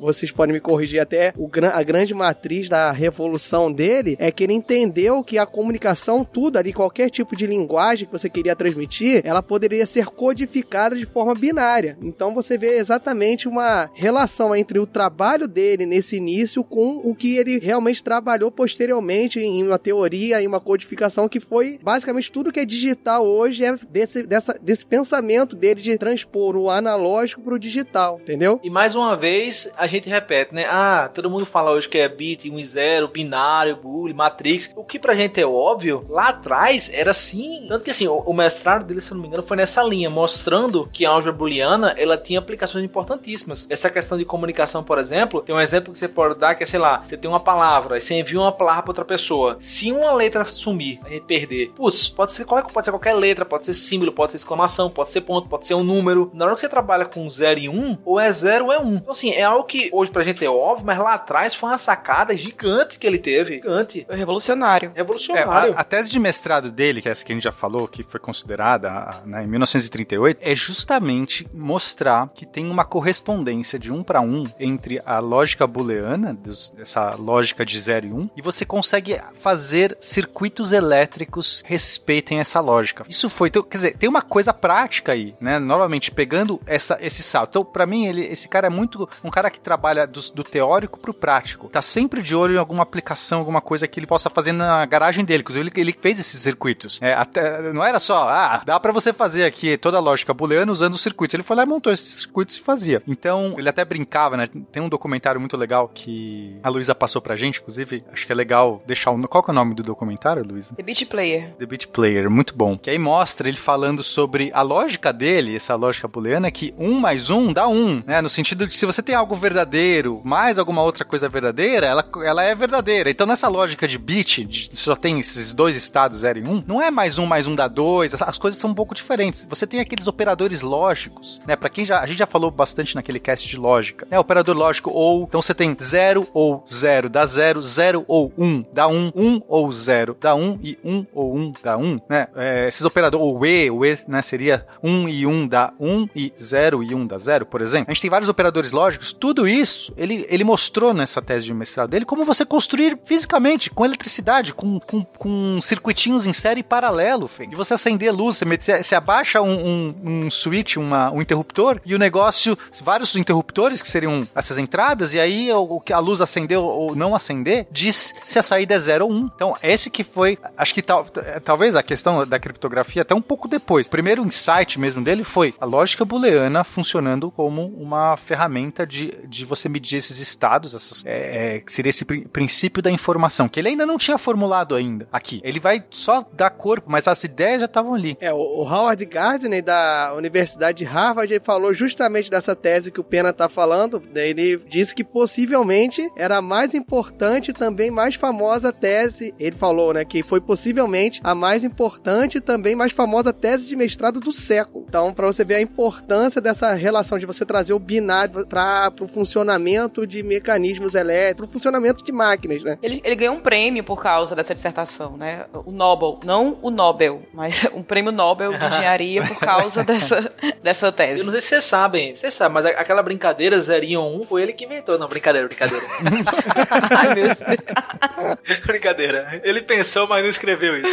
vocês 0.00 0.32
podem 0.32 0.54
me 0.54 0.60
corrigir 0.60 1.00
até, 1.00 1.15
o, 1.36 1.48
gran- 1.48 1.72
a 1.74 1.82
grande 1.82 2.14
matriz 2.14 2.68
da 2.68 2.90
revolução 2.90 3.72
dele 3.72 4.16
é 4.18 4.30
que 4.30 4.44
ele 4.44 4.52
entendeu 4.52 5.22
que 5.22 5.38
a 5.38 5.46
comunicação, 5.46 6.24
tudo 6.24 6.58
ali, 6.58 6.72
qualquer 6.72 7.10
tipo 7.10 7.36
de 7.36 7.46
linguagem 7.46 8.06
que 8.06 8.12
você 8.12 8.28
queria 8.28 8.56
transmitir, 8.56 9.22
ela 9.24 9.42
poderia 9.42 9.86
ser 9.86 10.06
codificada 10.06 10.96
de 10.96 11.06
forma 11.06 11.34
binária. 11.34 11.96
Então 12.02 12.34
você 12.34 12.58
vê 12.58 12.78
exatamente 12.78 13.48
uma 13.48 13.90
relação 13.94 14.54
entre 14.54 14.78
o 14.78 14.86
trabalho 14.86 15.48
dele 15.48 15.86
nesse 15.86 16.16
início 16.16 16.62
com 16.62 17.00
o 17.04 17.14
que 17.14 17.36
ele 17.36 17.58
realmente 17.58 18.02
trabalhou 18.02 18.50
posteriormente 18.50 19.38
em 19.40 19.62
uma 19.62 19.78
teoria, 19.78 20.40
em 20.42 20.46
uma 20.46 20.60
codificação 20.60 21.28
que 21.28 21.40
foi 21.40 21.78
basicamente 21.82 22.30
tudo 22.30 22.52
que 22.52 22.60
é 22.60 22.64
digital 22.64 23.26
hoje 23.26 23.64
é 23.64 23.76
desse, 23.90 24.22
dessa, 24.22 24.58
desse 24.60 24.84
pensamento 24.84 25.56
dele 25.56 25.80
de 25.80 25.96
transpor 25.96 26.56
o 26.56 26.70
analógico 26.70 27.42
pro 27.42 27.58
digital, 27.58 28.18
entendeu? 28.22 28.60
E 28.62 28.70
mais 28.70 28.94
uma 28.94 29.16
vez, 29.16 29.70
a 29.76 29.86
gente 29.86 30.08
repete, 30.08 30.54
né? 30.54 30.66
Ah, 30.68 31.05
todo 31.08 31.30
mundo 31.30 31.46
fala 31.46 31.70
hoje 31.70 31.88
que 31.88 31.98
é 31.98 32.08
bit 32.08 32.50
1 32.50 32.58
e 32.58 32.64
0, 32.64 33.08
binário, 33.08 33.76
boole, 33.76 34.12
matrix. 34.14 34.72
O 34.76 34.84
que 34.84 34.98
pra 34.98 35.14
gente 35.14 35.40
é 35.40 35.46
óbvio, 35.46 36.04
lá 36.08 36.28
atrás 36.28 36.90
era 36.92 37.10
assim. 37.10 37.66
Tanto 37.68 37.84
que 37.84 37.90
assim, 37.90 38.06
o, 38.08 38.16
o 38.18 38.32
mestrado 38.34 38.84
dele, 38.84 39.00
se 39.00 39.12
não 39.12 39.20
me 39.20 39.28
engano, 39.28 39.42
foi 39.42 39.56
nessa 39.56 39.82
linha, 39.82 40.08
mostrando 40.10 40.88
que 40.92 41.04
a 41.06 41.10
álgebra 41.10 41.32
booleana, 41.32 41.94
ela 41.98 42.16
tinha 42.16 42.38
aplicações 42.38 42.84
importantíssimas. 42.84 43.66
Essa 43.70 43.90
questão 43.90 44.16
de 44.18 44.24
comunicação, 44.24 44.82
por 44.82 44.98
exemplo, 44.98 45.40
tem 45.42 45.54
um 45.54 45.60
exemplo 45.60 45.92
que 45.92 45.98
você 45.98 46.08
pode 46.08 46.38
dar 46.38 46.54
que 46.54 46.62
é, 46.62 46.66
sei 46.66 46.78
lá, 46.78 47.02
você 47.04 47.16
tem 47.16 47.30
uma 47.30 47.40
palavra, 47.40 47.94
aí 47.94 48.00
você 48.00 48.14
envia 48.18 48.38
uma 48.40 48.52
palavra 48.52 48.82
pra 48.82 48.90
outra 48.90 49.04
pessoa. 49.04 49.56
Se 49.60 49.92
uma 49.92 50.12
letra 50.12 50.44
sumir, 50.44 50.98
a 51.04 51.08
gente 51.08 51.22
perder, 51.24 51.70
putz, 51.70 52.08
pode 52.08 52.32
ser, 52.32 52.44
qual- 52.44 52.64
pode 52.66 52.84
ser 52.84 52.90
qualquer 52.92 53.14
letra, 53.14 53.44
pode 53.44 53.66
ser 53.66 53.74
símbolo, 53.74 54.12
pode 54.12 54.32
ser 54.32 54.36
exclamação, 54.36 54.90
pode 54.90 55.10
ser 55.10 55.20
ponto, 55.22 55.48
pode 55.48 55.66
ser 55.66 55.74
um 55.74 55.82
número. 55.84 56.30
Na 56.34 56.44
hora 56.46 56.54
que 56.54 56.60
você 56.60 56.68
trabalha 56.68 57.04
com 57.04 57.28
0 57.28 57.60
e 57.60 57.68
1, 57.68 57.72
um, 57.72 57.98
ou 58.04 58.18
é 58.20 58.30
0 58.30 58.66
ou 58.66 58.72
é 58.72 58.78
1. 58.78 58.82
Um. 58.86 58.94
Então, 58.96 59.10
assim, 59.12 59.30
é 59.32 59.42
algo 59.42 59.64
que 59.64 59.88
hoje 59.92 60.10
pra 60.10 60.22
gente 60.24 60.44
é 60.44 60.48
óbvio, 60.50 60.86
mas 60.86 60.95
lá 60.98 61.14
atrás 61.14 61.54
foi 61.54 61.70
uma 61.70 61.78
sacada 61.78 62.36
gigante 62.36 62.98
que 62.98 63.06
ele 63.06 63.18
teve. 63.18 63.54
Gigante. 63.54 64.04
Foi 64.06 64.16
revolucionário. 64.16 64.92
É, 64.94 64.98
Revolucionário. 64.98 65.74
a, 65.74 65.80
a 65.80 65.84
tese 65.84 66.10
de 66.10 66.18
mestrado 66.18 66.70
dele, 66.70 67.00
que 67.02 67.08
é 67.08 67.12
essa 67.12 67.24
que 67.24 67.32
a 67.32 67.34
gente 67.34 67.44
já 67.44 67.52
falou, 67.52 67.86
que 67.88 68.02
foi 68.02 68.20
considerada 68.20 69.22
né, 69.24 69.44
em 69.44 69.46
1938, 69.46 70.38
é 70.40 70.54
justamente 70.54 71.46
mostrar 71.52 72.28
que 72.34 72.46
tem 72.46 72.68
uma 72.70 72.84
correspondência 72.84 73.78
de 73.78 73.92
um 73.92 74.02
para 74.02 74.20
um 74.20 74.44
entre 74.58 75.00
a 75.04 75.18
lógica 75.18 75.66
booleana, 75.66 76.36
essa 76.78 77.14
lógica 77.16 77.64
de 77.64 77.80
0 77.80 78.06
e 78.06 78.12
1, 78.12 78.16
um, 78.16 78.30
e 78.36 78.42
você 78.42 78.64
consegue 78.64 79.20
fazer 79.34 79.96
circuitos 80.00 80.72
elétricos 80.72 81.62
respeitem 81.66 82.40
essa 82.40 82.60
lógica. 82.60 83.04
Isso 83.08 83.28
foi, 83.28 83.48
então, 83.48 83.62
quer 83.62 83.76
dizer, 83.76 83.96
tem 83.96 84.08
uma 84.08 84.22
coisa 84.22 84.52
prática 84.52 85.12
aí, 85.12 85.34
né? 85.40 85.58
Novamente, 85.58 86.10
pegando 86.10 86.60
essa, 86.66 86.98
esse 87.00 87.22
salto. 87.22 87.50
Então, 87.50 87.64
pra 87.64 87.86
mim, 87.86 88.06
ele, 88.06 88.24
esse 88.26 88.48
cara 88.48 88.66
é 88.66 88.70
muito 88.70 89.08
um 89.22 89.30
cara 89.30 89.50
que 89.50 89.60
trabalha 89.60 90.06
do, 90.06 90.20
do 90.32 90.44
teórico 90.44 90.85
pro 90.88 91.14
prático. 91.14 91.68
Tá 91.68 91.82
sempre 91.82 92.22
de 92.22 92.34
olho 92.34 92.54
em 92.54 92.58
alguma 92.58 92.82
aplicação, 92.82 93.38
alguma 93.38 93.60
coisa 93.60 93.88
que 93.88 93.98
ele 93.98 94.06
possa 94.06 94.30
fazer 94.30 94.52
na 94.52 94.84
garagem 94.86 95.24
dele. 95.24 95.42
Inclusive, 95.42 95.70
ele, 95.74 95.80
ele 95.80 95.98
fez 96.00 96.18
esses 96.20 96.40
circuitos. 96.40 97.00
É, 97.02 97.14
até, 97.14 97.72
não 97.72 97.84
era 97.84 97.98
só, 97.98 98.28
ah, 98.28 98.62
dá 98.64 98.78
pra 98.78 98.92
você 98.92 99.12
fazer 99.12 99.44
aqui 99.44 99.76
toda 99.76 99.96
a 99.96 100.00
lógica 100.00 100.32
booleana 100.34 100.70
usando 100.70 100.94
os 100.94 101.00
circuitos. 101.00 101.34
Ele 101.34 101.42
foi 101.42 101.56
lá 101.56 101.62
e 101.62 101.66
montou 101.66 101.92
esses 101.92 102.20
circuitos 102.20 102.56
e 102.56 102.60
fazia. 102.60 103.02
Então, 103.06 103.54
ele 103.58 103.68
até 103.68 103.84
brincava, 103.84 104.36
né? 104.36 104.48
Tem 104.72 104.82
um 104.82 104.88
documentário 104.88 105.40
muito 105.40 105.56
legal 105.56 105.90
que 105.92 106.56
a 106.62 106.68
Luísa 106.68 106.94
passou 106.94 107.20
pra 107.20 107.36
gente, 107.36 107.60
inclusive. 107.60 108.04
Acho 108.12 108.26
que 108.26 108.32
é 108.32 108.34
legal 108.34 108.82
deixar 108.86 109.10
o. 109.10 109.28
Qual 109.28 109.42
que 109.42 109.50
é 109.50 109.52
o 109.52 109.54
nome 109.54 109.74
do 109.74 109.82
documentário, 109.82 110.44
Luísa? 110.44 110.74
The 110.74 110.82
Beat 110.82 111.06
Player. 111.06 111.54
The 111.58 111.66
Beat 111.66 111.86
Player, 111.88 112.30
muito 112.30 112.54
bom. 112.54 112.76
Que 112.76 112.90
aí 112.90 112.98
mostra 112.98 113.48
ele 113.48 113.56
falando 113.56 114.02
sobre 114.02 114.50
a 114.52 114.62
lógica 114.62 115.12
dele, 115.12 115.56
essa 115.56 115.74
lógica 115.74 116.06
booleana, 116.06 116.50
que 116.50 116.74
um 116.78 116.98
mais 116.98 117.30
um 117.30 117.52
dá 117.52 117.66
um, 117.66 118.02
né? 118.06 118.20
No 118.20 118.28
sentido 118.28 118.64
de 118.64 118.72
que 118.72 118.78
se 118.78 118.86
você 118.86 119.02
tem 119.02 119.14
algo 119.14 119.34
verdadeiro 119.34 120.20
mais 120.24 120.58
alguma 120.58 120.75
outra 120.82 121.04
coisa 121.04 121.28
verdadeira, 121.28 121.86
ela, 121.86 122.08
ela 122.24 122.42
é 122.42 122.54
verdadeira. 122.54 123.10
Então 123.10 123.26
nessa 123.26 123.48
lógica 123.48 123.86
de 123.86 123.98
bit, 123.98 124.70
só 124.72 124.94
tem 124.94 125.20
esses 125.20 125.54
dois 125.54 125.76
estados 125.76 126.18
0 126.18 126.38
e 126.38 126.42
1, 126.42 126.50
um, 126.50 126.64
não 126.66 126.82
é 126.82 126.90
mais 126.90 127.18
um 127.18 127.26
mais 127.26 127.46
um 127.46 127.54
dá 127.54 127.68
dois, 127.68 128.14
as, 128.14 128.22
as 128.22 128.38
coisas 128.38 128.58
são 128.58 128.70
um 128.70 128.74
pouco 128.74 128.94
diferentes. 128.94 129.46
Você 129.48 129.66
tem 129.66 129.80
aqueles 129.80 130.06
operadores 130.06 130.62
lógicos, 130.62 131.40
né? 131.46 131.56
Pra 131.56 131.68
quem 131.68 131.84
já, 131.84 132.00
a 132.00 132.06
gente 132.06 132.18
já 132.18 132.26
falou 132.26 132.50
bastante 132.50 132.94
naquele 132.94 133.20
cast 133.20 133.48
de 133.48 133.56
lógica, 133.56 134.06
né? 134.10 134.18
Operador 134.18 134.56
lógico 134.56 134.90
ou, 134.90 135.24
então 135.24 135.40
você 135.40 135.54
tem 135.54 135.76
0 135.80 136.26
ou 136.32 136.64
0 136.68 137.08
dá 137.08 137.26
0, 137.26 137.62
0 137.62 138.04
ou 138.08 138.32
1 138.36 138.44
um, 138.44 138.64
dá 138.72 138.86
1, 138.88 138.92
um, 138.92 139.12
1 139.14 139.26
um 139.26 139.42
ou 139.48 139.72
0 139.72 140.16
dá 140.20 140.34
1 140.34 140.42
um, 140.42 140.58
e 140.62 140.78
1 140.84 140.90
um 140.90 141.06
ou 141.14 141.36
1 141.36 141.40
um 141.40 141.52
dá 141.62 141.76
1, 141.76 141.84
um, 141.84 142.00
né? 142.08 142.28
É, 142.36 142.68
esses 142.68 142.84
operadores, 142.84 143.24
ou 143.24 143.46
E, 143.46 143.70
o 143.70 143.84
E, 143.84 143.98
né, 144.08 144.22
seria 144.22 144.66
1 144.82 144.90
um 144.90 145.08
e 145.08 145.26
1 145.26 145.30
um 145.30 145.48
dá 145.48 145.72
1 145.78 145.88
um, 145.88 146.08
e 146.14 146.32
0 146.38 146.82
e 146.82 146.94
1 146.94 146.98
um 146.98 147.06
dá 147.06 147.18
0, 147.18 147.46
por 147.46 147.60
exemplo. 147.60 147.86
A 147.88 147.92
gente 147.92 148.02
tem 148.02 148.10
vários 148.10 148.28
operadores 148.28 148.72
lógicos, 148.72 149.12
tudo 149.12 149.46
isso 149.46 149.92
ele, 149.96 150.26
ele 150.28 150.44
mostrou 150.44 150.55
nessa 150.94 151.22
tese 151.22 151.46
de 151.46 151.54
mestrado 151.54 151.90
dele 151.90 152.04
como 152.04 152.24
você 152.24 152.44
construir 152.44 152.98
fisicamente, 153.04 153.70
com 153.70 153.84
eletricidade, 153.84 154.52
com, 154.52 154.80
com, 154.80 155.04
com 155.04 155.60
circuitinhos 155.60 156.26
em 156.26 156.32
série 156.32 156.62
paralelo, 156.62 157.28
Fê. 157.28 157.48
E 157.50 157.54
você 157.54 157.74
acender 157.74 158.12
luz, 158.12 158.36
você, 158.36 158.44
você, 158.44 158.82
você 158.82 158.94
abaixa 158.94 159.40
um, 159.40 159.66
um, 159.66 159.94
um 160.04 160.30
switch, 160.30 160.76
uma, 160.76 161.10
um 161.10 161.20
interruptor, 161.20 161.80
e 161.84 161.94
o 161.94 161.98
negócio, 161.98 162.56
vários 162.82 163.14
interruptores 163.16 163.82
que 163.82 163.88
seriam 163.88 164.26
essas 164.34 164.58
entradas, 164.58 165.14
e 165.14 165.20
aí 165.20 165.52
o 165.52 165.80
que 165.80 165.92
a 165.92 165.98
luz 165.98 166.20
acendeu 166.20 166.64
ou 166.64 166.94
não 166.94 167.14
acender, 167.14 167.66
diz 167.70 168.14
se 168.22 168.38
a 168.38 168.42
saída 168.42 168.74
é 168.74 168.78
0 168.78 169.04
ou 169.04 169.12
1. 169.12 169.14
Um. 169.14 169.30
Então, 169.34 169.54
esse 169.62 169.90
que 169.90 170.04
foi, 170.04 170.38
acho 170.56 170.74
que 170.74 170.82
tal, 170.82 171.04
talvez 171.44 171.76
a 171.76 171.82
questão 171.82 172.26
da 172.26 172.38
criptografia 172.38 173.02
até 173.02 173.14
um 173.14 173.22
pouco 173.22 173.48
depois. 173.48 173.86
O 173.86 173.90
primeiro 173.90 174.24
insight 174.24 174.78
mesmo 174.78 175.02
dele 175.02 175.24
foi 175.24 175.54
a 175.60 175.64
lógica 175.64 176.04
booleana 176.04 176.64
funcionando 176.64 177.30
como 177.30 177.66
uma 177.66 178.16
ferramenta 178.16 178.86
de, 178.86 179.12
de 179.26 179.44
você 179.44 179.68
medir 179.68 179.96
esses 179.96 180.18
estados, 180.18 180.45
essas, 180.74 181.04
é, 181.06 181.56
é, 181.56 181.60
que 181.60 181.72
seria 181.72 181.90
esse 181.90 182.04
prin 182.04 182.22
princípio 182.22 182.82
da 182.82 182.90
informação, 182.90 183.48
que 183.48 183.58
ele 183.58 183.68
ainda 183.68 183.84
não 183.84 183.98
tinha 183.98 184.16
formulado 184.16 184.74
ainda 184.74 185.08
aqui. 185.12 185.40
Ele 185.42 185.58
vai 185.58 185.84
só 185.90 186.26
dar 186.32 186.50
corpo, 186.50 186.88
mas 186.90 187.08
as 187.08 187.22
ideias 187.24 187.60
já 187.60 187.66
estavam 187.66 187.94
ali. 187.94 188.16
É, 188.20 188.32
o, 188.32 188.62
Howard 188.62 189.04
Gardner 189.04 189.62
da 189.62 190.12
Universidade 190.16 190.78
de 190.78 190.84
Harvard 190.84 191.32
ele 191.32 191.42
falou 191.42 191.72
justamente 191.74 192.30
dessa 192.30 192.54
tese 192.54 192.90
que 192.90 193.00
o 193.00 193.04
Pena 193.04 193.32
tá 193.32 193.48
falando. 193.48 194.02
Ele 194.14 194.58
disse 194.68 194.94
que 194.94 195.02
possivelmente 195.02 196.08
era 196.16 196.36
a 196.38 196.42
mais 196.42 196.74
importante 196.74 197.52
também 197.52 197.90
mais 197.90 198.14
famosa 198.14 198.72
tese. 198.72 199.34
Ele 199.38 199.56
falou, 199.56 199.94
né, 199.94 200.04
que 200.04 200.22
foi 200.22 200.40
possivelmente 200.40 201.20
a 201.24 201.34
mais 201.34 201.64
importante 201.64 202.40
também 202.40 202.76
mais 202.76 202.92
famosa 202.92 203.32
tese 203.32 203.68
de 203.68 203.76
mestrado 203.76 204.20
do 204.20 204.32
século. 204.32 204.84
Então, 204.88 205.12
para 205.12 205.26
você 205.26 205.44
ver 205.44 205.56
a 205.56 205.60
importância 205.60 206.40
dessa 206.40 206.72
relação 206.74 207.18
de 207.18 207.26
você 207.26 207.44
trazer 207.44 207.72
o 207.72 207.78
binário 207.78 208.46
para 208.46 208.92
o 209.00 209.08
funcionamento 209.08 210.06
de 210.06 210.22
mecanismos 210.36 210.94
elétricos, 210.94 211.46
pro 211.46 211.52
funcionamento 211.52 212.04
de 212.04 212.12
máquinas, 212.12 212.62
né? 212.62 212.78
Ele, 212.82 213.00
ele 213.04 213.16
ganhou 213.16 213.34
um 213.34 213.40
prêmio 213.40 213.82
por 213.82 214.00
causa 214.00 214.34
dessa 214.34 214.54
dissertação, 214.54 215.16
né? 215.16 215.46
O 215.64 215.72
Nobel, 215.72 216.20
não 216.24 216.58
o 216.62 216.70
Nobel, 216.70 217.22
mas 217.32 217.66
um 217.74 217.82
prêmio 217.82 218.12
Nobel 218.12 218.56
de 218.56 218.64
engenharia 218.64 219.24
por 219.26 219.38
causa 219.38 219.82
dessa, 219.84 220.32
dessa 220.62 220.92
tese. 220.92 221.20
Eu 221.20 221.26
não 221.26 221.32
sei 221.32 221.40
se 221.40 221.48
vocês 221.48 221.64
sabem, 221.64 222.14
vocês 222.14 222.34
sabem, 222.34 222.54
mas 222.54 222.66
aquela 222.66 223.02
brincadeira 223.02 223.58
0 223.58 223.84
e 223.84 223.96
1 223.96 224.00
um, 224.00 224.26
foi 224.26 224.42
ele 224.42 224.52
que 224.52 224.64
inventou. 224.64 224.98
Não, 224.98 225.08
brincadeira, 225.08 225.46
brincadeira. 225.48 225.84
Ai, 226.90 227.14
meu 227.14 227.24
Deus. 227.24 228.60
brincadeira. 228.66 229.40
Ele 229.42 229.62
pensou, 229.62 230.06
mas 230.06 230.22
não 230.22 230.30
escreveu 230.30 230.78
isso. 230.78 230.88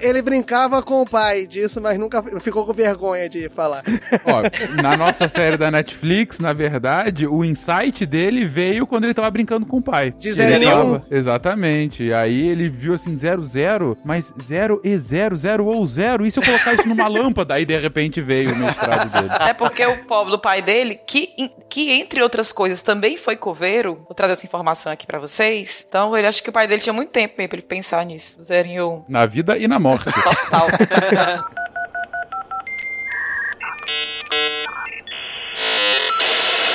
Ele 0.00 0.22
brincava 0.22 0.82
com 0.82 1.00
o 1.02 1.08
pai 1.08 1.46
disso, 1.46 1.80
mas 1.80 1.98
nunca 1.98 2.22
ficou 2.40 2.66
com 2.66 2.72
vergonha 2.72 3.28
de 3.28 3.48
falar. 3.48 3.82
Ó, 4.24 4.82
na 4.82 4.96
nossa 4.96 5.28
série 5.28 5.56
da 5.56 5.70
Netflix, 5.70 6.38
na 6.38 6.52
verdade, 6.52 7.26
o 7.26 7.44
insight 7.44 8.04
dele 8.04 8.33
veio 8.42 8.86
quando 8.86 9.04
ele 9.04 9.12
tava 9.12 9.30
brincando 9.30 9.66
com 9.66 9.76
o 9.76 9.82
pai. 9.82 10.14
De 10.18 10.28
Ele 10.28 10.34
zero 10.34 10.62
em 10.62 10.66
tava- 10.66 10.84
um. 10.84 11.00
Exatamente. 11.10 12.10
Aí 12.14 12.48
ele 12.48 12.70
viu 12.70 12.94
assim, 12.94 13.14
0, 13.14 13.44
0, 13.44 13.98
mas 14.02 14.32
0 14.42 14.80
e 14.82 14.96
0, 14.96 15.36
0 15.36 15.66
ou 15.66 15.86
0. 15.86 16.24
E 16.24 16.30
se 16.30 16.38
eu 16.38 16.42
colocar 16.42 16.72
isso 16.72 16.88
numa 16.88 17.06
lâmpada? 17.08 17.52
Aí 17.52 17.66
de 17.66 17.76
repente 17.78 18.22
veio 18.22 18.54
o 18.54 18.56
mestrado 18.56 19.10
dele. 19.12 19.28
É 19.46 19.52
porque 19.52 19.84
o 19.84 20.04
pobre 20.04 20.30
do 20.30 20.38
pai 20.38 20.62
dele, 20.62 20.98
que, 21.06 21.34
que 21.68 21.90
entre 21.92 22.22
outras 22.22 22.50
coisas 22.50 22.80
também 22.82 23.18
foi 23.18 23.36
coveiro, 23.36 23.96
vou 24.06 24.14
trazer 24.14 24.32
essa 24.32 24.46
informação 24.46 24.90
aqui 24.90 25.06
pra 25.06 25.18
vocês. 25.18 25.84
Então, 25.86 26.16
ele 26.16 26.26
acha 26.26 26.42
que 26.42 26.48
o 26.48 26.52
pai 26.52 26.66
dele 26.66 26.80
tinha 26.80 26.92
muito 26.94 27.10
tempo 27.10 27.34
mesmo 27.36 27.48
pra 27.50 27.58
ele 27.58 27.66
pensar 27.66 28.02
nisso. 28.06 28.42
Zero 28.42 28.68
em 28.68 28.80
um. 28.80 29.04
Na 29.06 29.26
vida 29.26 29.58
e 29.58 29.68
na 29.68 29.78
morte. 29.78 30.04
Total. 30.06 30.68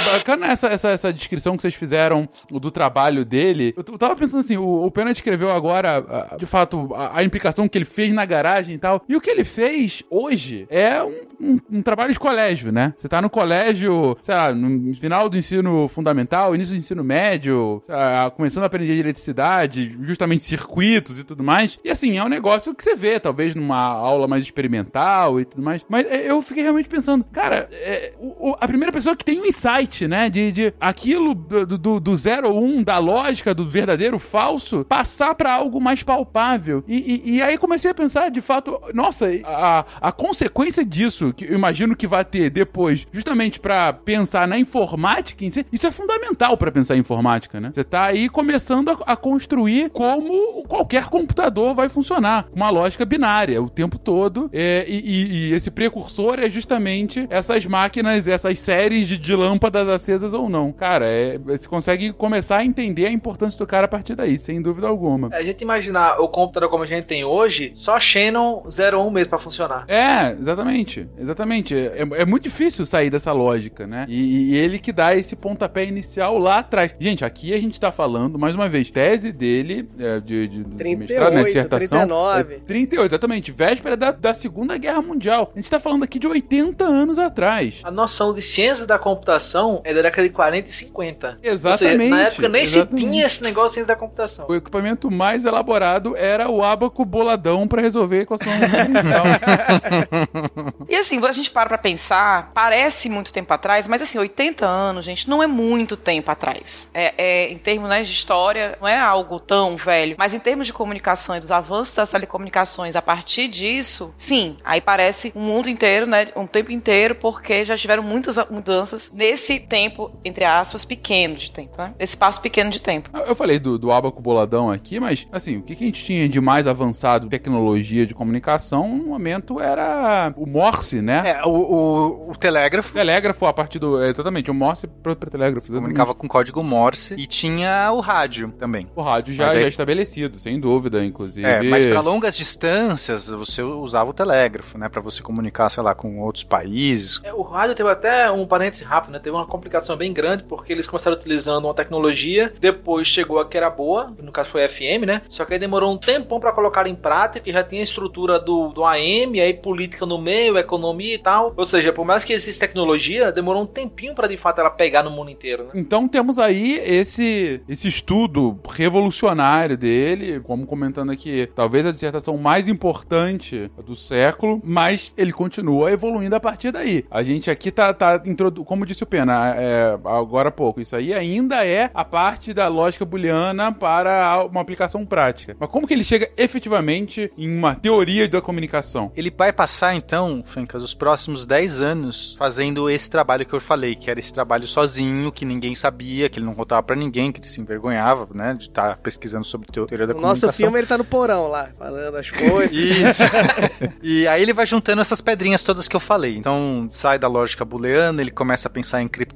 bacana 0.06 0.48
essa, 0.48 0.68
essa, 0.68 0.90
essa 0.90 1.14
descrição 1.14 1.56
que 1.56 1.62
vocês 1.62 1.76
fizeram 1.76 2.28
do 2.50 2.72
trabalho 2.72 3.26
dele. 3.26 3.74
Eu 3.76 3.84
tava 3.98 4.16
pensando 4.16 4.42
assim, 4.42 4.58
o, 4.58 4.86
o 4.86 4.92
Pena 4.92 5.12
escreveu 5.12 5.52
agora, 5.52 6.36
de 6.38 6.46
fato, 6.46 6.94
a, 6.96 7.20
a, 7.20 7.24
implicação 7.24 7.68
que 7.68 7.78
ele 7.78 7.86
fez 7.86 8.14
na 8.14 8.26
garagem 8.26 8.76
e 8.76 8.78
tal. 8.78 9.04
E 9.08 9.16
o 9.16 9.22
que 9.22 9.30
ele 9.30 9.46
fez 9.46 10.04
hoje 10.10 10.68
é 10.70 11.04
um, 11.04 11.28
um, 11.40 11.60
um 11.72 11.82
trabalho 11.82 12.14
de 12.14 12.20
colégio, 12.20 12.72
né? 12.72 12.94
Você 12.98 13.08
tá 13.08 13.22
no 13.22 13.30
colégio, 13.30 14.18
sei 14.22 14.36
lá, 14.36 14.54
no 14.54 14.94
final 14.96 15.30
do 15.30 15.38
ensino 15.38 15.88
fundamental, 15.88 16.56
início 16.56 16.74
do 16.76 16.80
ensino 16.80 17.04
médio, 17.04 17.84
lá, 17.88 18.30
começando 18.32 18.64
a 18.64 18.68
aprender 18.68 18.98
eletricidade, 18.98 19.98
justamente 20.02 20.44
circuitos 20.44 21.20
e 21.20 21.24
tudo 21.24 21.44
mais. 21.44 21.80
E 21.84 21.90
assim, 21.90 22.18
é 22.18 22.24
um 22.24 22.30
negócio 22.30 22.74
que 22.74 22.84
você 22.84 22.96
vê, 22.96 23.20
talvez 23.20 23.56
numa 23.56 23.78
aula 23.78 24.28
mais 24.28 24.44
experimental 24.44 25.40
e 25.40 25.46
tudo 25.46 25.62
mais. 25.62 25.86
Mas 25.88 26.06
é, 26.08 26.30
eu 26.30 26.42
fiquei 26.42 26.64
realmente 26.64 26.90
pensando, 26.90 27.24
cara, 27.32 27.70
é, 27.72 28.14
o, 28.20 28.56
a 28.60 28.68
primeira 28.68 28.92
pessoa 28.92 29.16
que 29.16 29.26
tem 29.26 29.40
um 29.40 29.46
insight, 29.46 29.88
né, 30.08 30.30
de, 30.30 30.52
de 30.52 30.73
aquilo 30.80 31.34
do, 31.34 31.78
do, 31.78 31.99
do 31.99 32.15
zero 32.15 32.49
ou 32.49 32.63
um, 32.63 32.84
da 32.84 32.97
lógica 32.97 33.54
do 33.54 33.67
verdadeiro 33.67 34.19
falso, 34.19 34.86
passar 34.86 35.36
para 35.36 35.54
algo 35.54 35.82
mais 35.82 36.04
palpável. 36.04 36.84
E, 36.88 36.97
e, 36.97 37.36
e, 37.36 37.41
aí 37.41 37.58
comecei 37.58 37.91
a 37.91 37.93
pensar, 37.93 38.30
de 38.30 38.41
fato, 38.41 38.80
nossa, 38.93 39.28
a, 39.43 39.86
a 40.02 40.12
consequência 40.12 40.86
disso, 40.86 41.34
que 41.34 41.45
eu 41.45 41.56
imagino 41.56 41.95
que 41.95 42.08
vai 42.08 42.23
ter 42.23 42.49
depois, 42.49 43.08
justamente 43.12 43.60
para 43.60 43.93
pensar 43.93 44.47
na 44.47 44.58
informática 44.58 45.43
em 45.43 45.49
si, 45.49 45.65
isso 45.71 45.88
é 45.88 45.91
fundamental 45.91 46.58
para 46.58 46.71
pensar 46.71 46.95
em 46.95 46.99
informática, 46.99 47.60
né? 47.60 47.71
Você 47.71 47.84
tá 47.84 48.06
aí 48.06 48.30
começando 48.30 48.89
a, 48.89 49.13
a 49.13 49.15
construir 49.15 49.89
como 49.89 50.63
qualquer 50.67 51.06
computador 51.06 51.73
vai 51.73 51.89
funcionar, 51.89 52.47
uma 52.54 52.69
lógica 52.69 53.04
binária 53.06 53.62
o 53.62 53.69
tempo 53.69 53.97
todo. 53.97 54.49
É, 54.54 54.86
e, 54.88 55.49
e, 55.49 55.54
esse 55.54 55.71
precursor 55.71 56.39
é 56.39 56.49
justamente 56.49 57.25
essas 57.30 57.65
máquinas, 57.65 58.28
essas 58.28 58.60
séries 58.60 59.08
de, 59.08 59.17
de 59.17 59.36
lâmpadas 59.36 59.79
acesas 59.88 60.34
ou 60.34 60.50
não. 60.50 60.72
Cara, 60.72 61.06
é, 61.06 61.38
você 61.38 61.68
consegue 61.68 62.12
começar 62.13 62.58
a 62.58 62.65
entender 62.65 63.06
a 63.06 63.12
importância 63.12 63.58
do 63.58 63.68
cara 63.68 63.86
a 63.86 63.88
partir 63.88 64.15
daí, 64.15 64.38
sem 64.38 64.62
dúvida 64.62 64.88
alguma. 64.88 65.30
É, 65.32 65.38
a 65.38 65.44
gente 65.44 65.62
imaginar 65.62 66.20
o 66.20 66.28
computador 66.28 66.70
como 66.70 66.84
a 66.84 66.88
gente 66.88 67.06
tem 67.06 67.24
hoje, 67.24 67.72
só 67.76 68.00
Shannon 68.00 68.63
01 68.65 69.12
mesmo 69.12 69.30
para 69.30 69.39
funcionar. 69.39 69.86
É, 69.88 70.32
exatamente. 70.32 71.08
Exatamente. 71.18 71.76
É, 71.76 72.02
é, 72.02 72.26
muito 72.26 72.44
difícil 72.44 72.86
sair 72.86 73.10
dessa 73.10 73.32
lógica, 73.32 73.86
né? 73.86 74.06
E, 74.08 74.52
e, 74.52 74.58
ele 74.58 74.80
que 74.80 74.92
dá 74.92 75.15
esse 75.15 75.36
pontapé 75.36 75.86
inicial 75.86 76.38
lá 76.38 76.60
atrás. 76.60 76.96
Gente, 77.00 77.24
aqui 77.24 77.54
a 77.54 77.58
gente 77.58 77.80
tá 77.80 77.92
falando, 77.92 78.38
mais 78.39 78.56
uma 78.56 78.68
vez, 78.68 78.89
tese 78.89 79.32
dele, 79.32 79.88
é, 80.00 80.20
de, 80.20 80.48
de, 80.48 80.63
38, 80.63 81.00
mestrado, 81.00 81.34
né, 81.34 81.44
dissertação. 81.44 81.88
39. 82.00 82.54
É, 82.54 82.60
38, 82.60 83.06
exatamente. 83.06 83.52
Véspera 83.52 83.98
da, 83.98 84.12
da 84.12 84.34
Segunda 84.34 84.78
Guerra 84.78 85.02
Mundial. 85.02 85.52
A 85.54 85.60
gente 85.60 85.70
tá 85.70 85.80
falando 85.80 86.04
aqui 86.04 86.20
de 86.20 86.28
80 86.28 86.84
anos 86.84 87.20
atrás. 87.20 87.82
A 87.84 87.92
noção 87.92 88.34
de 88.34 88.42
ciências 88.42 88.88
da 88.88 88.98
computação 88.98 89.68
é 89.84 89.93
da 89.93 90.01
década 90.01 90.27
de 90.27 90.34
40 90.34 90.69
e 90.69 90.71
50. 90.71 91.38
Exatamente. 91.43 92.03
Seja, 92.03 92.15
na 92.15 92.21
época 92.21 92.49
nem 92.49 92.63
exatamente. 92.63 93.01
se 93.01 93.08
tinha 93.08 93.25
esse 93.25 93.43
negócio 93.43 93.69
de 93.69 93.73
ciência 93.75 93.88
da 93.88 93.95
computação. 93.95 94.45
O 94.47 94.55
equipamento 94.55 95.12
mais 95.12 95.45
elaborado 95.45 96.15
era 96.15 96.49
o 96.49 96.63
abaco 96.63 97.03
boladão 97.05 97.67
para 97.67 97.82
resolver 97.82 98.19
a 98.19 98.21
equação 98.21 98.60
diferencial. 98.60 99.25
e 100.89 100.95
assim, 100.95 101.23
a 101.25 101.32
gente 101.32 101.51
para 101.51 101.69
pra 101.69 101.77
pensar, 101.77 102.51
parece 102.53 103.10
muito 103.10 103.34
tempo 103.34 103.53
atrás, 103.53 103.88
mas 103.88 104.01
assim, 104.01 104.17
80 104.17 104.65
anos, 104.65 105.05
gente, 105.05 105.29
não 105.29 105.41
é 105.43 105.47
muito 105.47 105.95
tempo 105.97 106.32
atrás. 106.32 106.89
É, 106.93 107.13
é 107.17 107.49
em 107.51 107.58
termos 107.58 107.89
né, 107.89 108.03
de 108.03 108.12
história, 108.12 108.77
não 108.79 108.88
é 108.88 108.97
algo 108.97 109.39
tão 109.39 109.75
velho, 109.77 110.15
mas 110.17 110.34
em 110.34 110.39
termos 110.39 110.67
de 110.67 110.73
comunicação 110.73 111.36
e 111.36 111.39
dos 111.39 111.51
avanços 111.51 111.93
das 111.95 112.10
telecomunicações 112.10 112.95
a 112.95 113.01
partir 113.01 113.47
disso, 113.47 114.13
sim, 114.17 114.58
aí 114.63 114.82
parece 114.82 115.32
um 115.36 115.41
mundo 115.41 115.69
inteiro, 115.69 116.05
né, 116.05 116.27
um 116.36 116.47
tempo 116.47 116.71
inteiro, 116.71 117.15
porque 117.15 117.65
já 117.65 117.77
tiveram 117.77 118.03
muitas 118.03 118.38
mudanças 118.49 119.12
nesse 119.12 119.59
tempo, 119.60 120.12
entre 120.24 120.45
aspas, 120.45 120.86
pequeno 120.86 121.36
de 121.36 121.52
tempo, 121.52 121.76
né? 121.78 121.93
Esse 122.00 122.13
espaço 122.13 122.41
pequeno 122.41 122.69
de 122.69 122.82
tempo. 122.82 123.10
Eu 123.13 123.36
falei 123.36 123.60
do, 123.60 123.78
do 123.78 123.91
abaco 123.91 124.22
boladão 124.22 124.72
aqui, 124.72 125.00
mas 125.00 125.28
assim, 125.32 125.58
o 125.58 125.62
que, 125.62 125.76
que 125.76 125.84
a 125.84 125.88
gente 125.88 126.04
tinha 126.04 126.28
de 126.28 126.39
mais 126.39 126.67
avançado 126.67 127.28
tecnologia 127.28 128.06
de 128.06 128.13
comunicação 128.13 128.98
no 128.98 129.06
momento 129.06 129.60
era 129.60 130.34
o 130.36 130.45
Morse, 130.45 131.02
né? 131.02 131.24
É, 131.26 131.45
o, 131.45 131.50
o, 131.50 132.32
o 132.32 132.36
telégrafo. 132.36 132.91
O 132.91 132.93
telégrafo 132.93 133.45
a 133.45 133.54
partir 133.54 133.80
do. 133.80 134.04
Exatamente, 134.04 134.50
o 134.50 134.54
Morse 134.54 134.88
para 134.88 135.15
telégrafo. 135.15 135.72
Comunicava 135.72 136.13
com 136.13 136.28
código 136.28 136.63
Morse 136.63 137.15
e 137.15 137.26
tinha 137.26 137.91
o 137.91 138.00
rádio 138.00 138.54
também. 138.58 138.88
O 138.95 139.02
rádio 139.02 139.34
já, 139.34 139.48
aí... 139.48 139.62
já 139.62 139.67
estabelecido, 139.67 140.38
sem 140.38 140.60
dúvida, 140.60 141.04
inclusive. 141.04 141.45
É, 141.45 141.62
mas 141.63 141.86
para 141.86 142.02
longas 142.02 142.36
distâncias 142.36 143.30
você 143.30 143.62
usava 143.62 144.10
o 144.10 144.13
telégrafo, 144.13 144.78
né? 144.78 144.89
Para 144.89 145.02
você 145.02 145.22
comunicar, 145.22 145.69
sei 145.69 145.84
lá, 145.84 145.93
com 145.93 146.19
outros 146.19 146.43
países. 146.43 147.22
É, 147.24 147.34
o 147.34 147.41
rádio 147.41 147.76
teve 147.76 147.89
até 147.89 148.30
um 148.32 148.45
parêntese 148.45 148.84
rápido, 148.84 149.12
né? 149.12 149.19
Teve 149.19 149.36
uma 149.36 149.45
complicação 149.50 149.98
bem 149.98 150.14
grande 150.14 150.44
porque 150.44 150.72
eles 150.72 150.88
começaram 150.88 151.18
utilizando 151.18 151.66
uma 151.66 151.74
tecnologia, 151.74 152.52
depois 152.60 153.08
chegou 153.08 153.40
a 153.40 153.46
que 153.46 153.58
era 153.58 153.70
boa, 153.70 154.14
no 154.22 154.32
caso 154.32 154.50
foi 154.50 154.68
FM, 154.68 155.06
né? 155.06 155.22
Só 155.28 155.46
que 155.46 155.54
aí 155.54 155.60
demorou 155.60 155.92
um 155.92 155.98
tempão 155.98 156.40
para 156.40 156.52
colocar 156.52 156.88
em 156.88 156.96
prática, 156.96 157.40
que 157.40 157.52
já 157.52 157.64
tinha 157.64 157.82
a 157.82 157.84
estrutura 157.84 158.40
do, 158.40 158.70
do 158.70 158.86
AM, 158.86 159.40
aí 159.40 159.54
política 159.54 160.06
no 160.06 160.20
meio, 160.22 160.58
economia 160.58 161.16
e 161.16 161.18
tal. 161.18 161.54
Ou 161.56 161.66
seja, 161.66 161.92
por 161.92 162.06
mais 162.06 162.24
que 162.24 162.34
exista 162.34 162.68
tecnologia, 162.68 163.32
demorou 163.32 163.64
um 163.64 163.66
tempinho 163.66 164.14
para 164.14 164.28
de 164.28 164.38
fato 164.38 164.60
ela 164.60 164.70
pegar 164.70 165.04
no 165.04 165.12
mundo 165.12 165.32
inteiro, 165.32 165.66
né? 165.66 165.70
Então 165.76 166.08
temos 166.08 166.38
aí 166.40 166.80
esse, 166.84 167.62
esse 167.68 167.88
estudo 167.88 168.60
revolucionário 168.70 169.78
dele, 169.78 170.40
como 170.42 170.66
comentando 170.66 171.12
aqui, 171.12 171.50
talvez 171.56 171.86
a 171.86 171.92
dissertação 171.92 172.38
mais 172.38 172.68
importante 172.68 173.72
do 173.86 173.96
século, 173.96 174.62
mas 174.64 175.14
ele 175.18 175.32
continua 175.32 175.92
evoluindo 175.92 176.36
a 176.36 176.40
partir 176.40 176.72
daí. 176.72 177.06
A 177.10 177.24
gente 177.24 177.50
aqui 177.50 177.72
tá, 177.72 177.94
tá 177.94 178.22
como 178.66 178.86
disse 178.86 179.04
o 179.04 179.08
Pena 179.08 179.38
é, 179.47 179.99
agora 180.06 180.49
há 180.49 180.52
pouco, 180.52 180.82
isso 180.82 180.95
aí 180.95 181.13
ainda 181.13 181.65
é 181.65 181.89
a 181.93 182.06
parte 182.06 182.54
da 182.54 182.67
lógica 182.67 183.06
booleana 183.06 183.71
para 183.71 184.45
uma 184.45 184.62
aplicação 184.62 185.06
prática. 185.06 185.56
Mas 185.60 185.69
como 185.69 185.88
que 185.88 185.93
ele 185.93 186.04
chega 186.04 186.30
efetivamente 186.38 187.32
em 187.38 187.56
uma 187.56 187.75
teoria 187.75 188.28
da 188.28 188.41
comunicação? 188.41 189.12
Ele 189.15 189.32
vai 189.36 189.52
passar, 189.52 189.95
então, 189.95 190.43
Fencas, 190.45 190.84
os 190.84 190.93
próximos 190.93 191.45
10 191.45 191.82
anos 191.82 192.36
fazendo 192.38 192.89
esse 192.89 193.10
trabalho 193.10 193.45
que 193.45 193.54
eu 193.54 193.60
falei, 193.60 193.95
que 193.95 194.10
era 194.10 194.19
esse 194.19 194.34
trabalho 194.34 194.67
sozinho, 194.67 195.32
que 195.32 195.45
ninguém 195.45 195.75
sabia, 195.75 196.30
que 196.30 196.39
ele 196.39 196.45
não 196.45 196.56
contava 196.56 196.84
para 196.84 196.95
ninguém, 196.95 197.32
que 197.32 197.39
ele 197.39 197.47
se 197.47 197.62
envergonhava, 197.62 198.28
né, 198.34 198.54
de 198.54 198.65
estar 198.65 198.89
tá 198.89 198.95
pesquisando 198.95 199.45
sobre 199.45 199.67
teoria 199.67 200.08
da 200.08 200.13
o 200.13 200.15
comunicação. 200.15 200.47
Nosso 200.47 200.58
filme 200.58 200.78
ele 200.80 200.88
tá 200.88 200.97
no 200.97 201.04
porão 201.04 201.47
lá, 201.47 201.69
falando 201.78 202.15
as 202.15 202.30
coisas. 202.30 202.71
Isso. 202.73 203.23
e 204.02 204.28
aí 204.28 204.41
ele 204.41 204.54
vai 204.54 204.65
juntando 204.65 205.02
essas 205.02 205.21
pedrinhas 205.21 205.63
todas 205.63 205.88
que 205.88 205.95
eu 205.95 205.99
falei. 205.99 206.36
Então, 206.36 206.88
sai 206.91 207.19
da 207.19 207.28
lógica 207.28 207.63
booleana, 207.63 208.21
ele 208.21 208.32
começa 208.32 208.67
a 208.67 208.71
pensar 208.71 209.02
em 209.02 209.08
criptografia, 209.08 209.29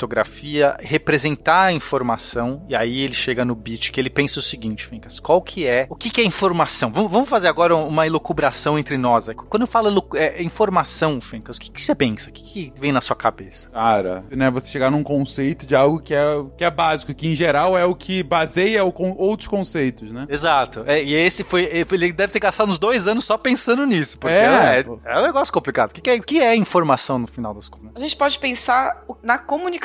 representar 0.79 1.65
a 1.65 1.71
informação, 1.71 2.63
e 2.67 2.75
aí 2.75 3.01
ele 3.01 3.13
chega 3.13 3.45
no 3.45 3.55
bit 3.55 3.91
que 3.91 3.99
ele 3.99 4.09
pensa 4.09 4.39
o 4.39 4.41
seguinte, 4.41 4.85
Fencas, 4.85 5.19
qual 5.19 5.41
que 5.41 5.65
é, 5.65 5.87
o 5.89 5.95
que, 5.95 6.09
que 6.09 6.21
é 6.21 6.23
informação? 6.23 6.91
Vamos 6.91 7.29
fazer 7.29 7.47
agora 7.47 7.75
uma 7.75 8.05
elucubração 8.05 8.77
entre 8.77 8.97
nós. 8.97 9.27
Quando 9.49 9.61
eu 9.61 9.67
falo 9.67 10.05
é, 10.15 10.41
informação, 10.41 11.19
Fencas, 11.21 11.57
o 11.57 11.59
que, 11.59 11.71
que 11.71 11.81
você 11.81 11.95
pensa? 11.95 12.29
O 12.29 12.33
que, 12.33 12.43
que 12.43 12.73
vem 12.79 12.91
na 12.91 13.01
sua 13.01 13.15
cabeça? 13.15 13.69
Cara, 13.69 14.23
né, 14.29 14.49
você 14.49 14.69
chegar 14.69 14.89
num 14.89 15.03
conceito 15.03 15.65
de 15.65 15.75
algo 15.75 15.99
que 15.99 16.13
é, 16.13 16.23
que 16.57 16.63
é 16.63 16.71
básico, 16.71 17.13
que 17.13 17.27
em 17.27 17.35
geral 17.35 17.77
é 17.77 17.85
o 17.85 17.95
que 17.95 18.23
baseia 18.23 18.83
o, 18.83 18.91
com 18.91 19.11
outros 19.17 19.47
conceitos, 19.47 20.11
né? 20.11 20.25
Exato. 20.29 20.83
É, 20.85 21.03
e 21.03 21.13
esse 21.13 21.43
foi, 21.43 21.63
ele 21.63 22.11
deve 22.11 22.33
ter 22.33 22.39
gastado 22.39 22.69
uns 22.69 22.79
dois 22.79 23.07
anos 23.07 23.25
só 23.25 23.37
pensando 23.37 23.85
nisso, 23.85 24.17
porque 24.17 24.35
é, 24.35 24.79
é, 24.79 24.85
é 25.05 25.19
um 25.19 25.23
negócio 25.23 25.53
complicado. 25.53 25.91
O 25.91 25.93
que, 25.93 26.01
que, 26.01 26.09
é, 26.09 26.19
que 26.19 26.41
é 26.41 26.55
informação 26.55 27.19
no 27.19 27.27
final 27.27 27.53
das 27.53 27.69
contas? 27.69 27.91
A 27.95 27.99
gente 27.99 28.15
pode 28.15 28.39
pensar 28.39 29.03
na 29.21 29.37
comunicação, 29.37 29.82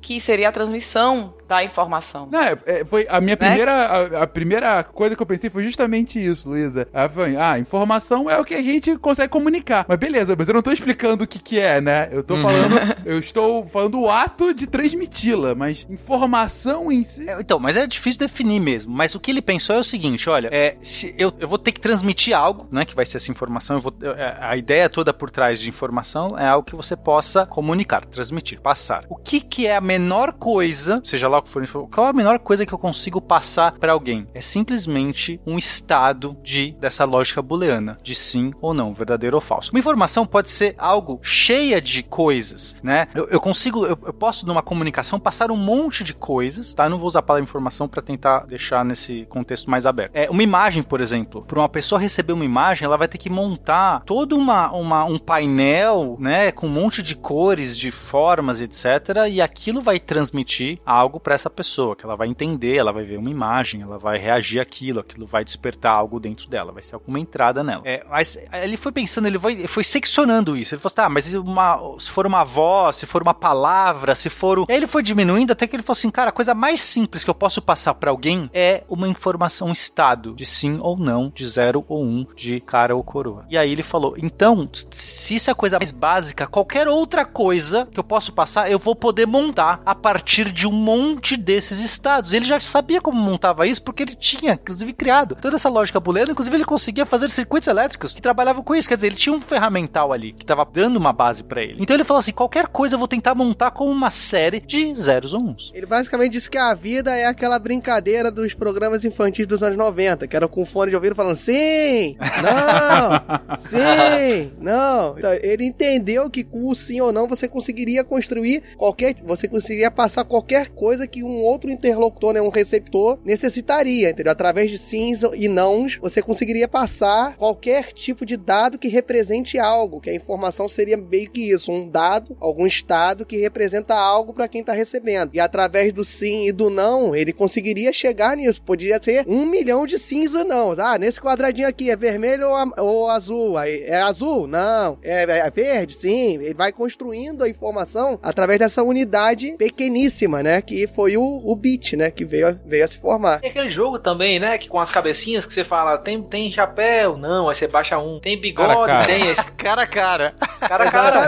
que 0.00 0.20
seria 0.20 0.48
a 0.48 0.52
transmissão 0.52 1.34
da 1.46 1.62
informação. 1.62 2.28
Não, 2.30 2.40
é, 2.40 2.56
é 2.66 2.84
foi 2.84 3.06
a 3.08 3.20
minha 3.20 3.36
né? 3.38 3.46
primeira, 3.48 3.72
a, 3.72 4.22
a, 4.22 4.26
primeira 4.26 4.82
coisa 4.84 5.14
que 5.14 5.22
eu 5.22 5.26
pensei 5.26 5.48
foi 5.48 5.62
justamente 5.62 6.18
isso, 6.24 6.48
Luísa. 6.48 6.88
Ah, 6.92 7.58
informação 7.58 8.30
é 8.30 8.38
o 8.38 8.44
que 8.44 8.54
a 8.54 8.62
gente 8.62 8.96
consegue 8.98 9.28
comunicar. 9.28 9.84
Mas 9.88 9.98
beleza, 9.98 10.34
mas 10.36 10.48
eu 10.48 10.54
não 10.54 10.62
tô 10.62 10.72
explicando 10.72 11.24
o 11.24 11.26
que 11.26 11.38
que 11.38 11.58
é, 11.58 11.80
né? 11.80 12.08
Eu 12.10 12.22
tô 12.22 12.34
uhum. 12.34 12.42
falando, 12.42 12.76
eu 13.04 13.18
estou 13.18 13.66
falando 13.66 14.00
o 14.00 14.10
ato 14.10 14.52
de 14.52 14.66
transmiti-la, 14.66 15.54
mas 15.54 15.86
informação 15.88 16.90
em 16.90 17.04
si... 17.04 17.28
É, 17.28 17.40
então, 17.40 17.58
mas 17.58 17.76
é 17.76 17.86
difícil 17.86 18.18
definir 18.18 18.60
mesmo. 18.60 18.92
Mas 18.92 19.14
o 19.14 19.20
que 19.20 19.30
ele 19.30 19.42
pensou 19.42 19.76
é 19.76 19.78
o 19.78 19.84
seguinte, 19.84 20.28
olha, 20.28 20.48
é, 20.52 20.76
se 20.82 21.14
eu, 21.16 21.32
eu 21.38 21.48
vou 21.48 21.58
ter 21.58 21.72
que 21.72 21.80
transmitir 21.80 22.36
algo, 22.36 22.66
né, 22.70 22.84
que 22.84 22.94
vai 22.94 23.04
ser 23.04 23.18
essa 23.18 23.30
informação, 23.30 23.76
eu 23.76 23.80
vou, 23.80 23.94
é, 24.02 24.36
a 24.40 24.56
ideia 24.56 24.88
toda 24.88 25.12
por 25.12 25.30
trás 25.30 25.60
de 25.60 25.68
informação 25.68 26.38
é 26.38 26.46
algo 26.46 26.66
que 26.66 26.76
você 26.76 26.96
possa 26.96 27.46
comunicar, 27.46 28.04
transmitir, 28.06 28.60
passar. 28.60 29.04
O 29.08 29.16
que 29.16 29.40
que 29.40 29.66
é 29.66 29.76
a 29.76 29.80
menor 29.80 30.32
coisa, 30.32 31.00
seja 31.04 31.28
lá 31.28 31.35
lá 31.36 31.80
o 31.80 31.88
qual 31.88 32.06
é 32.06 32.10
a 32.10 32.12
menor 32.12 32.38
coisa 32.38 32.64
que 32.64 32.72
eu 32.72 32.78
consigo 32.78 33.20
passar 33.20 33.72
pra 33.72 33.92
alguém? 33.92 34.26
É 34.34 34.40
simplesmente 34.40 35.40
um 35.46 35.58
estado 35.58 36.36
de 36.42 36.72
dessa 36.72 37.04
lógica 37.04 37.42
booleana, 37.42 37.98
de 38.02 38.14
sim 38.14 38.52
ou 38.60 38.72
não, 38.72 38.92
verdadeiro 38.92 39.36
ou 39.36 39.40
falso. 39.40 39.70
Uma 39.72 39.78
informação 39.78 40.26
pode 40.26 40.50
ser 40.50 40.74
algo 40.78 41.18
cheia 41.22 41.80
de 41.80 42.02
coisas, 42.02 42.76
né? 42.82 43.08
Eu, 43.14 43.28
eu 43.28 43.40
consigo, 43.40 43.84
eu, 43.84 43.98
eu 44.04 44.12
posso 44.12 44.46
numa 44.46 44.62
comunicação 44.62 45.18
passar 45.18 45.50
um 45.50 45.56
monte 45.56 46.02
de 46.04 46.14
coisas, 46.14 46.74
tá? 46.74 46.84
Eu 46.84 46.90
não 46.90 46.98
vou 46.98 47.08
usar 47.08 47.20
a 47.20 47.22
palavra 47.22 47.44
informação 47.44 47.88
pra 47.88 48.02
tentar 48.02 48.46
deixar 48.46 48.84
nesse 48.84 49.26
contexto 49.26 49.70
mais 49.70 49.86
aberto. 49.86 50.14
É 50.14 50.30
uma 50.30 50.42
imagem, 50.42 50.82
por 50.82 51.00
exemplo, 51.00 51.44
para 51.46 51.58
uma 51.58 51.68
pessoa 51.68 52.00
receber 52.00 52.32
uma 52.32 52.44
imagem, 52.44 52.84
ela 52.84 52.96
vai 52.96 53.08
ter 53.08 53.18
que 53.18 53.30
montar 53.30 54.02
todo 54.04 54.36
uma, 54.36 54.72
uma, 54.72 55.04
um 55.04 55.18
painel, 55.18 56.16
né, 56.20 56.52
com 56.52 56.66
um 56.66 56.70
monte 56.70 57.02
de 57.02 57.14
cores, 57.14 57.76
de 57.76 57.90
formas, 57.90 58.60
etc. 58.60 59.26
E 59.30 59.40
aquilo 59.40 59.80
vai 59.80 59.98
transmitir 59.98 60.78
algo 60.84 61.18
para 61.26 61.34
essa 61.34 61.50
pessoa, 61.50 61.96
que 61.96 62.04
ela 62.04 62.14
vai 62.14 62.28
entender, 62.28 62.76
ela 62.76 62.92
vai 62.92 63.02
ver 63.02 63.16
uma 63.16 63.28
imagem, 63.28 63.82
ela 63.82 63.98
vai 63.98 64.16
reagir 64.16 64.60
àquilo, 64.60 65.00
aquilo 65.00 65.26
vai 65.26 65.44
despertar 65.44 65.92
algo 65.92 66.20
dentro 66.20 66.48
dela, 66.48 66.70
vai 66.70 66.84
ser 66.84 66.94
alguma 66.94 67.18
entrada 67.18 67.64
nela. 67.64 67.82
É, 67.84 68.06
mas 68.08 68.38
ele 68.52 68.76
foi 68.76 68.92
pensando, 68.92 69.26
ele 69.26 69.36
foi, 69.36 69.66
foi 69.66 69.82
seccionando 69.82 70.56
isso. 70.56 70.72
Ele 70.72 70.80
falou 70.80 70.86
assim, 70.86 70.94
tá, 70.94 71.08
mas 71.08 71.34
uma, 71.34 71.80
se 71.98 72.08
for 72.08 72.28
uma 72.28 72.44
voz, 72.44 72.94
se 72.94 73.06
for 73.06 73.22
uma 73.22 73.34
palavra, 73.34 74.14
se 74.14 74.30
for. 74.30 74.66
Aí 74.68 74.76
ele 74.76 74.86
foi 74.86 75.02
diminuindo 75.02 75.50
até 75.50 75.66
que 75.66 75.74
ele 75.74 75.82
falou 75.82 75.98
assim, 75.98 76.12
cara, 76.12 76.28
a 76.28 76.32
coisa 76.32 76.54
mais 76.54 76.80
simples 76.80 77.24
que 77.24 77.30
eu 77.30 77.34
posso 77.34 77.60
passar 77.60 77.94
para 77.94 78.12
alguém 78.12 78.48
é 78.54 78.84
uma 78.88 79.08
informação, 79.08 79.70
um 79.70 79.72
estado 79.72 80.32
de 80.32 80.46
sim 80.46 80.78
ou 80.80 80.96
não, 80.96 81.32
de 81.34 81.44
zero 81.44 81.84
ou 81.88 82.04
um, 82.04 82.24
de 82.36 82.60
cara 82.60 82.94
ou 82.94 83.02
coroa. 83.02 83.44
E 83.50 83.58
aí 83.58 83.72
ele 83.72 83.82
falou, 83.82 84.14
então, 84.16 84.68
se 84.92 85.34
isso 85.34 85.50
é 85.50 85.52
a 85.52 85.56
coisa 85.56 85.76
mais 85.76 85.90
básica, 85.90 86.46
qualquer 86.46 86.86
outra 86.86 87.24
coisa 87.24 87.84
que 87.90 87.98
eu 87.98 88.04
posso 88.04 88.32
passar, 88.32 88.70
eu 88.70 88.78
vou 88.78 88.94
poder 88.94 89.26
montar 89.26 89.82
a 89.84 89.92
partir 89.92 90.52
de 90.52 90.68
um 90.68 90.72
monte 90.72 91.15
desses 91.36 91.80
estados. 91.80 92.32
Ele 92.32 92.44
já 92.44 92.60
sabia 92.60 93.00
como 93.00 93.18
montava 93.18 93.66
isso 93.66 93.82
porque 93.82 94.02
ele 94.02 94.14
tinha, 94.14 94.52
inclusive, 94.52 94.92
criado 94.92 95.36
toda 95.40 95.56
essa 95.56 95.68
lógica 95.68 96.00
booleana. 96.00 96.32
Inclusive, 96.32 96.56
ele 96.56 96.64
conseguia 96.64 97.06
fazer 97.06 97.28
circuitos 97.28 97.68
elétricos 97.68 98.14
que 98.14 98.22
trabalhavam 98.22 98.62
com 98.62 98.74
isso. 98.74 98.88
Quer 98.88 98.96
dizer, 98.96 99.08
ele 99.08 99.16
tinha 99.16 99.34
um 99.34 99.40
ferramental 99.40 100.12
ali 100.12 100.32
que 100.32 100.44
estava 100.44 100.64
dando 100.64 100.96
uma 100.96 101.12
base 101.12 101.42
para 101.42 101.62
ele. 101.62 101.76
Então 101.80 101.94
ele 101.94 102.04
falou 102.04 102.18
assim: 102.18 102.32
qualquer 102.32 102.66
coisa 102.66 102.94
eu 102.94 102.98
vou 102.98 103.08
tentar 103.08 103.34
montar 103.34 103.70
como 103.70 103.90
uma 103.90 104.10
série 104.10 104.60
de 104.60 104.94
zeros 104.94 105.34
ou 105.34 105.42
uns. 105.42 105.72
Ele 105.74 105.86
basicamente 105.86 106.32
disse 106.32 106.50
que 106.50 106.58
a 106.58 106.74
vida 106.74 107.14
é 107.14 107.26
aquela 107.26 107.58
brincadeira 107.58 108.30
dos 108.30 108.54
programas 108.54 109.04
infantis 109.04 109.46
dos 109.46 109.62
anos 109.62 109.76
90, 109.76 110.26
que 110.26 110.36
era 110.36 110.48
com 110.48 110.64
fone 110.64 110.90
de 110.90 110.96
ouvido 110.96 111.14
falando 111.14 111.36
sim, 111.36 112.16
não, 112.42 113.56
sim, 113.56 114.52
não. 114.60 115.16
Então, 115.18 115.32
ele 115.34 115.64
entendeu 115.64 116.28
que 116.30 116.44
com 116.44 116.68
o 116.68 116.74
sim 116.74 117.00
ou 117.00 117.12
não 117.12 117.28
você 117.28 117.48
conseguiria 117.48 118.04
construir 118.04 118.62
qualquer. 118.76 119.16
Você 119.24 119.48
conseguiria 119.48 119.90
passar 119.90 120.24
qualquer 120.24 120.68
coisa 120.68 121.05
que 121.06 121.22
um 121.22 121.42
outro 121.42 121.70
interlocutor, 121.70 122.32
né, 122.32 122.40
um 122.40 122.48
receptor, 122.48 123.18
necessitaria, 123.24 124.10
entendeu? 124.10 124.32
Através 124.32 124.70
de 124.70 124.78
sims 124.78 125.22
e 125.34 125.48
nãos, 125.48 125.98
você 126.00 126.22
conseguiria 126.22 126.68
passar 126.68 127.36
qualquer 127.36 127.92
tipo 127.92 128.24
de 128.24 128.36
dado 128.36 128.78
que 128.78 128.88
represente 128.88 129.58
algo, 129.58 130.00
que 130.00 130.10
a 130.10 130.14
informação 130.14 130.68
seria 130.68 130.96
meio 130.96 131.30
que 131.30 131.50
isso, 131.50 131.70
um 131.72 131.88
dado, 131.88 132.36
algum 132.40 132.66
estado 132.66 133.24
que 133.24 133.36
representa 133.36 133.94
algo 133.94 134.32
para 134.32 134.48
quem 134.48 134.62
tá 134.62 134.72
recebendo. 134.72 135.30
E 135.34 135.40
através 135.40 135.92
do 135.92 136.04
sim 136.04 136.46
e 136.46 136.52
do 136.52 136.70
não, 136.70 137.14
ele 137.14 137.32
conseguiria 137.32 137.92
chegar 137.92 138.36
nisso. 138.36 138.62
Podia 138.62 139.00
ser 139.02 139.24
um 139.26 139.46
milhão 139.46 139.86
de 139.86 139.98
sims 139.98 140.34
ou 140.34 140.44
não. 140.44 140.72
Ah, 140.78 140.98
nesse 140.98 141.20
quadradinho 141.20 141.68
aqui 141.68 141.90
é 141.90 141.96
vermelho 141.96 142.48
ou, 142.76 143.08
azul? 143.08 143.58
É 143.58 144.00
azul? 144.02 144.46
Não. 144.46 144.98
É, 145.02 145.22
é 145.22 145.50
verde? 145.50 145.96
Sim. 145.96 146.34
Ele 146.34 146.54
vai 146.54 146.72
construindo 146.72 147.42
a 147.42 147.48
informação 147.48 148.18
através 148.22 148.58
dessa 148.58 148.82
unidade 148.82 149.54
pequeníssima, 149.56 150.42
né? 150.42 150.60
Que 150.60 150.86
foi 150.96 151.16
o, 151.18 151.42
o 151.44 151.54
bit, 151.54 151.94
né? 151.94 152.10
Que 152.10 152.24
veio, 152.24 152.58
veio 152.64 152.82
a 152.82 152.88
se 152.88 152.96
formar. 152.98 153.40
Tem 153.40 153.50
aquele 153.50 153.70
jogo 153.70 153.98
também, 153.98 154.40
né? 154.40 154.56
Que 154.56 154.66
com 154.66 154.80
as 154.80 154.90
cabecinhas 154.90 155.44
que 155.44 155.52
você 155.52 155.62
fala, 155.62 155.98
tem, 155.98 156.22
tem 156.22 156.50
chapéu? 156.50 157.18
Não, 157.18 157.50
aí 157.50 157.54
você 157.54 157.68
baixa 157.68 157.98
um. 157.98 158.18
Tem 158.18 158.40
bigode? 158.40 158.68
Cara 158.74 158.86
cara. 158.86 159.04
Tem 159.06 159.26
esse. 159.28 159.52
Cara 159.66 159.82
a 159.82 159.86
cara. 159.86 160.34
Cara, 160.60 160.84
a 160.84 160.90
cara. 160.90 161.20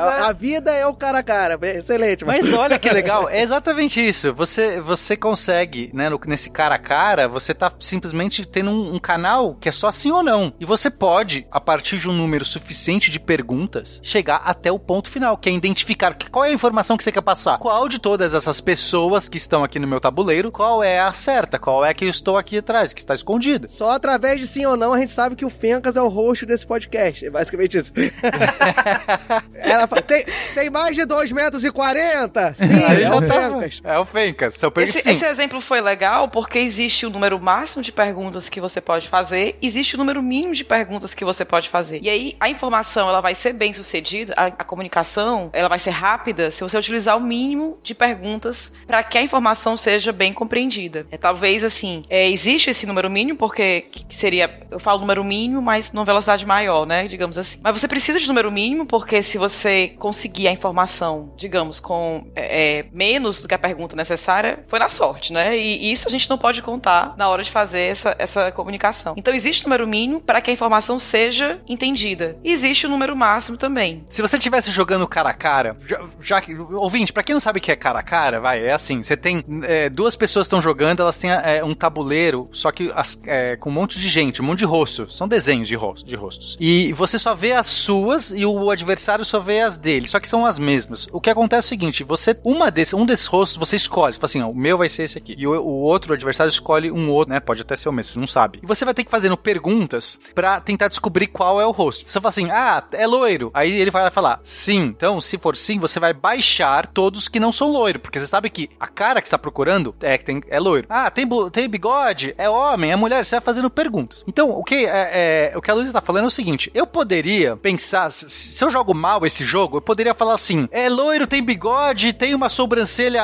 A, 0.00 0.28
a 0.28 0.32
vida 0.32 0.72
é 0.72 0.84
o 0.86 0.94
cara 0.94 1.18
a 1.18 1.22
cara. 1.22 1.58
Excelente. 1.76 2.24
Mas 2.24 2.52
olha 2.54 2.78
que 2.78 2.90
legal, 2.90 3.28
é 3.28 3.40
exatamente 3.42 4.00
isso. 4.04 4.32
Você, 4.34 4.80
você 4.80 5.16
consegue, 5.16 5.90
né, 5.94 6.08
no- 6.08 6.18
nesse 6.26 6.50
cara 6.50 6.74
a 6.74 6.78
cara, 6.78 7.28
você 7.28 7.54
tá 7.54 7.70
simplesmente 7.78 8.44
tendo 8.46 8.70
um, 8.70 8.94
um 8.94 8.98
canal 8.98 9.54
que 9.54 9.68
é 9.68 9.72
só 9.72 9.90
sim 9.92 10.10
ou 10.10 10.22
não. 10.22 10.52
E 10.58 10.64
você 10.64 10.90
pode, 10.90 11.46
a 11.50 11.60
partir 11.60 11.98
de 11.98 12.08
um 12.08 12.12
número 12.12 12.44
suficiente 12.44 13.10
de 13.10 13.20
perguntas, 13.20 14.00
chegar 14.02 14.42
até 14.44 14.72
o 14.72 14.78
ponto 14.78 15.08
final, 15.10 15.36
que 15.36 15.48
é 15.48 15.52
identificar 15.52 16.16
qual 16.30 16.44
é 16.44 16.48
a 16.48 16.52
informação 16.52 16.96
que 16.96 17.04
você 17.04 17.12
quer 17.12 17.20
passar. 17.22 17.58
Qual 17.58 17.88
de 17.88 17.98
todas 17.98 18.32
essas 18.34 18.60
pessoas 18.60 19.11
que 19.28 19.36
estão 19.36 19.62
aqui 19.64 19.78
no 19.78 19.86
meu 19.86 20.00
tabuleiro, 20.00 20.50
qual 20.50 20.82
é 20.82 21.00
a 21.00 21.12
certa, 21.12 21.58
qual 21.58 21.84
é 21.84 21.92
que 21.94 22.04
eu 22.04 22.08
estou 22.08 22.36
aqui 22.36 22.58
atrás, 22.58 22.92
que 22.92 23.00
está 23.00 23.14
escondida. 23.14 23.68
Só 23.68 23.90
através 23.90 24.40
de 24.40 24.46
sim 24.46 24.64
ou 24.66 24.76
não 24.76 24.92
a 24.92 24.98
gente 24.98 25.10
sabe 25.10 25.36
que 25.36 25.44
o 25.44 25.50
Fencas 25.50 25.96
é 25.96 26.02
o 26.02 26.08
host 26.08 26.44
desse 26.46 26.66
podcast. 26.66 27.26
É 27.26 27.30
basicamente 27.30 27.78
isso. 27.78 27.92
Ela 29.54 29.86
fala, 29.86 30.02
tem, 30.02 30.24
tem 30.54 30.70
mais 30.70 30.96
de 30.96 31.04
2 31.04 31.32
metros 31.32 31.64
e 31.64 31.70
40? 31.70 32.54
Sim, 32.54 32.84
Aí 32.84 33.02
é 33.02 33.14
o 33.14 33.20
tá- 33.20 33.34
Fencas. 33.50 33.80
É 33.84 33.98
o 33.98 34.04
Fencas. 34.04 34.56
Esse, 34.78 35.10
esse 35.10 35.24
exemplo 35.24 35.60
foi 35.60 35.80
legal 35.80 36.28
porque 36.28 36.58
existe 36.58 37.06
o 37.06 37.10
número 37.10 37.38
máximo 37.40 37.82
de 37.82 37.92
perguntas 37.92 38.48
que 38.48 38.60
você 38.60 38.80
pode 38.80 39.08
fazer, 39.08 39.56
existe 39.62 39.94
o 39.94 39.98
número 39.98 40.22
mínimo 40.22 40.54
de 40.54 40.64
perguntas 40.64 41.14
que 41.14 41.24
você 41.24 41.44
pode 41.44 41.68
fazer. 41.68 42.00
E 42.02 42.08
aí 42.08 42.36
a 42.40 42.48
informação 42.48 43.08
ela 43.08 43.20
vai 43.20 43.34
ser 43.34 43.52
bem 43.52 43.72
sucedida, 43.72 44.34
a, 44.36 44.46
a 44.46 44.64
comunicação 44.64 45.50
ela 45.52 45.68
vai 45.68 45.78
ser 45.78 45.90
rápida 45.90 46.50
se 46.50 46.62
você 46.62 46.76
utilizar 46.76 47.16
o 47.16 47.20
mínimo 47.20 47.78
de 47.82 47.94
perguntas 47.94 48.72
para 48.86 49.01
que 49.02 49.18
a 49.18 49.22
informação 49.22 49.76
seja 49.76 50.12
bem 50.12 50.32
compreendida. 50.32 51.06
É 51.10 51.16
talvez 51.16 51.64
assim, 51.64 52.02
é, 52.08 52.28
existe 52.28 52.70
esse 52.70 52.86
número 52.86 53.10
mínimo 53.10 53.38
porque 53.38 53.82
que 53.90 54.12
que 54.12 54.16
seria, 54.16 54.60
eu 54.70 54.78
falo 54.78 55.00
número 55.00 55.24
mínimo, 55.24 55.62
mas 55.62 55.90
numa 55.90 56.04
velocidade 56.04 56.44
maior, 56.44 56.86
né? 56.86 57.08
Digamos 57.08 57.38
assim. 57.38 57.58
Mas 57.62 57.80
você 57.80 57.88
precisa 57.88 58.20
de 58.20 58.28
número 58.28 58.52
mínimo 58.52 58.84
porque 58.84 59.22
se 59.22 59.38
você 59.38 59.88
conseguir 59.98 60.48
a 60.48 60.52
informação, 60.52 61.32
digamos, 61.34 61.80
com 61.80 62.30
é, 62.36 62.80
é, 62.80 62.86
menos 62.92 63.40
do 63.40 63.48
que 63.48 63.54
a 63.54 63.58
pergunta 63.58 63.96
necessária, 63.96 64.64
foi 64.68 64.78
na 64.78 64.90
sorte, 64.90 65.32
né? 65.32 65.56
E, 65.56 65.84
e 65.84 65.92
isso 65.92 66.06
a 66.06 66.10
gente 66.10 66.28
não 66.28 66.36
pode 66.36 66.60
contar 66.60 67.14
na 67.16 67.26
hora 67.28 67.42
de 67.42 67.50
fazer 67.50 67.80
essa, 67.80 68.14
essa 68.18 68.52
comunicação. 68.52 69.14
Então 69.16 69.32
existe 69.32 69.64
número 69.64 69.86
mínimo 69.86 70.20
para 70.20 70.42
que 70.42 70.50
a 70.50 70.52
informação 70.52 70.98
seja 70.98 71.60
entendida. 71.66 72.36
E 72.44 72.52
existe 72.52 72.86
o 72.86 72.90
número 72.90 73.16
máximo 73.16 73.56
também. 73.56 74.04
Se 74.10 74.20
você 74.20 74.36
estivesse 74.36 74.70
jogando 74.70 75.08
cara 75.08 75.30
a 75.30 75.34
cara, 75.34 75.74
já, 75.86 76.00
já 76.20 76.42
ouvinte, 76.72 77.14
pra 77.14 77.22
quem 77.22 77.32
não 77.32 77.40
sabe 77.40 77.58
o 77.58 77.62
que 77.62 77.72
é 77.72 77.76
cara 77.76 78.00
a 78.00 78.02
cara, 78.02 78.40
vai, 78.40 78.62
é 78.62 78.72
assim, 78.82 79.02
você 79.02 79.16
tem 79.16 79.42
é, 79.62 79.88
duas 79.88 80.16
pessoas 80.16 80.46
estão 80.46 80.60
jogando, 80.60 81.00
elas 81.00 81.18
têm 81.18 81.30
é, 81.30 81.62
um 81.64 81.74
tabuleiro, 81.74 82.48
só 82.52 82.70
que 82.70 82.90
as- 82.94 83.20
é, 83.26 83.56
com 83.56 83.70
um 83.70 83.72
monte 83.72 83.98
de 83.98 84.08
gente, 84.08 84.42
um 84.42 84.44
monte 84.44 84.58
de 84.60 84.64
rosto, 84.64 85.10
são 85.10 85.26
desenhos 85.28 85.68
de, 85.68 85.74
rosto, 85.76 86.06
de 86.06 86.16
rostos. 86.16 86.56
E 86.60 86.92
você 86.92 87.18
só 87.18 87.34
vê 87.34 87.52
as 87.52 87.66
suas 87.66 88.30
e 88.30 88.44
o 88.44 88.70
adversário 88.70 89.24
só 89.24 89.38
vê 89.38 89.60
as 89.60 89.76
dele, 89.78 90.06
só 90.06 90.18
que 90.20 90.28
são 90.28 90.44
as 90.44 90.58
mesmas. 90.58 91.08
O 91.12 91.20
que 91.20 91.30
acontece 91.30 91.66
é 91.66 91.66
o 91.66 91.68
seguinte, 91.68 92.04
você, 92.04 92.38
uma 92.44 92.70
desse, 92.70 92.94
um 92.96 93.06
desses 93.06 93.26
rostos, 93.26 93.56
você 93.56 93.76
escolhe, 93.76 94.14
você 94.14 94.20
fala 94.20 94.26
assim, 94.26 94.42
ó, 94.42 94.48
o 94.48 94.54
meu 94.56 94.76
vai 94.78 94.88
ser 94.88 95.04
esse 95.04 95.18
aqui, 95.18 95.34
e 95.38 95.46
o, 95.46 95.52
o 95.60 95.80
outro 95.82 96.12
adversário 96.12 96.50
escolhe 96.50 96.90
um 96.90 97.10
outro, 97.10 97.32
né, 97.32 97.40
pode 97.40 97.62
até 97.62 97.76
ser 97.76 97.88
o 97.88 97.92
mesmo, 97.92 98.12
você 98.14 98.20
não 98.20 98.26
sabe. 98.26 98.60
E 98.62 98.66
você 98.66 98.84
vai 98.84 98.94
ter 98.94 99.04
que 99.04 99.10
fazendo 99.10 99.36
perguntas 99.36 100.18
pra 100.34 100.60
tentar 100.60 100.88
descobrir 100.88 101.26
qual 101.28 101.60
é 101.60 101.66
o 101.66 101.70
rosto. 101.70 102.08
Você 102.08 102.20
fala 102.20 102.28
assim, 102.30 102.50
ah, 102.50 102.82
é 102.92 103.06
loiro. 103.06 103.50
Aí 103.54 103.70
ele 103.72 103.90
vai 103.90 104.10
falar, 104.10 104.40
sim. 104.42 104.82
Então, 104.96 105.20
se 105.20 105.38
for 105.38 105.56
sim, 105.56 105.78
você 105.78 106.00
vai 106.00 106.12
baixar 106.12 106.86
todos 106.86 107.28
que 107.28 107.38
não 107.40 107.52
são 107.52 107.70
loiro, 107.70 107.98
porque 108.00 108.18
você 108.18 108.26
sabe 108.26 108.50
que 108.50 108.70
a 108.78 108.86
cara 108.86 109.20
que 109.20 109.26
está 109.26 109.38
procurando 109.38 109.94
é, 110.00 110.18
que 110.18 110.24
tem, 110.24 110.42
é 110.48 110.58
loiro. 110.58 110.86
Ah, 110.88 111.10
tem, 111.10 111.28
tem 111.50 111.68
bigode? 111.68 112.34
É 112.36 112.48
homem? 112.48 112.92
É 112.92 112.96
mulher? 112.96 113.24
Você 113.24 113.36
vai 113.36 113.40
fazendo 113.40 113.70
perguntas. 113.70 114.24
Então, 114.26 114.50
o 114.50 114.64
que, 114.64 114.86
é, 114.86 115.50
é, 115.52 115.56
o 115.56 115.62
que 115.62 115.70
a 115.70 115.74
Luísa 115.74 115.90
está 115.90 116.00
falando 116.00 116.24
é 116.24 116.28
o 116.28 116.30
seguinte, 116.30 116.70
eu 116.74 116.86
poderia 116.86 117.56
pensar, 117.56 118.10
se, 118.10 118.28
se 118.28 118.62
eu 118.62 118.70
jogo 118.70 118.94
mal 118.94 119.24
esse 119.24 119.44
jogo, 119.44 119.78
eu 119.78 119.80
poderia 119.80 120.14
falar 120.14 120.34
assim, 120.34 120.68
é 120.70 120.88
loiro, 120.88 121.26
tem 121.26 121.42
bigode, 121.42 122.12
tem 122.12 122.34
uma 122.34 122.48
sobrancelha 122.48 123.22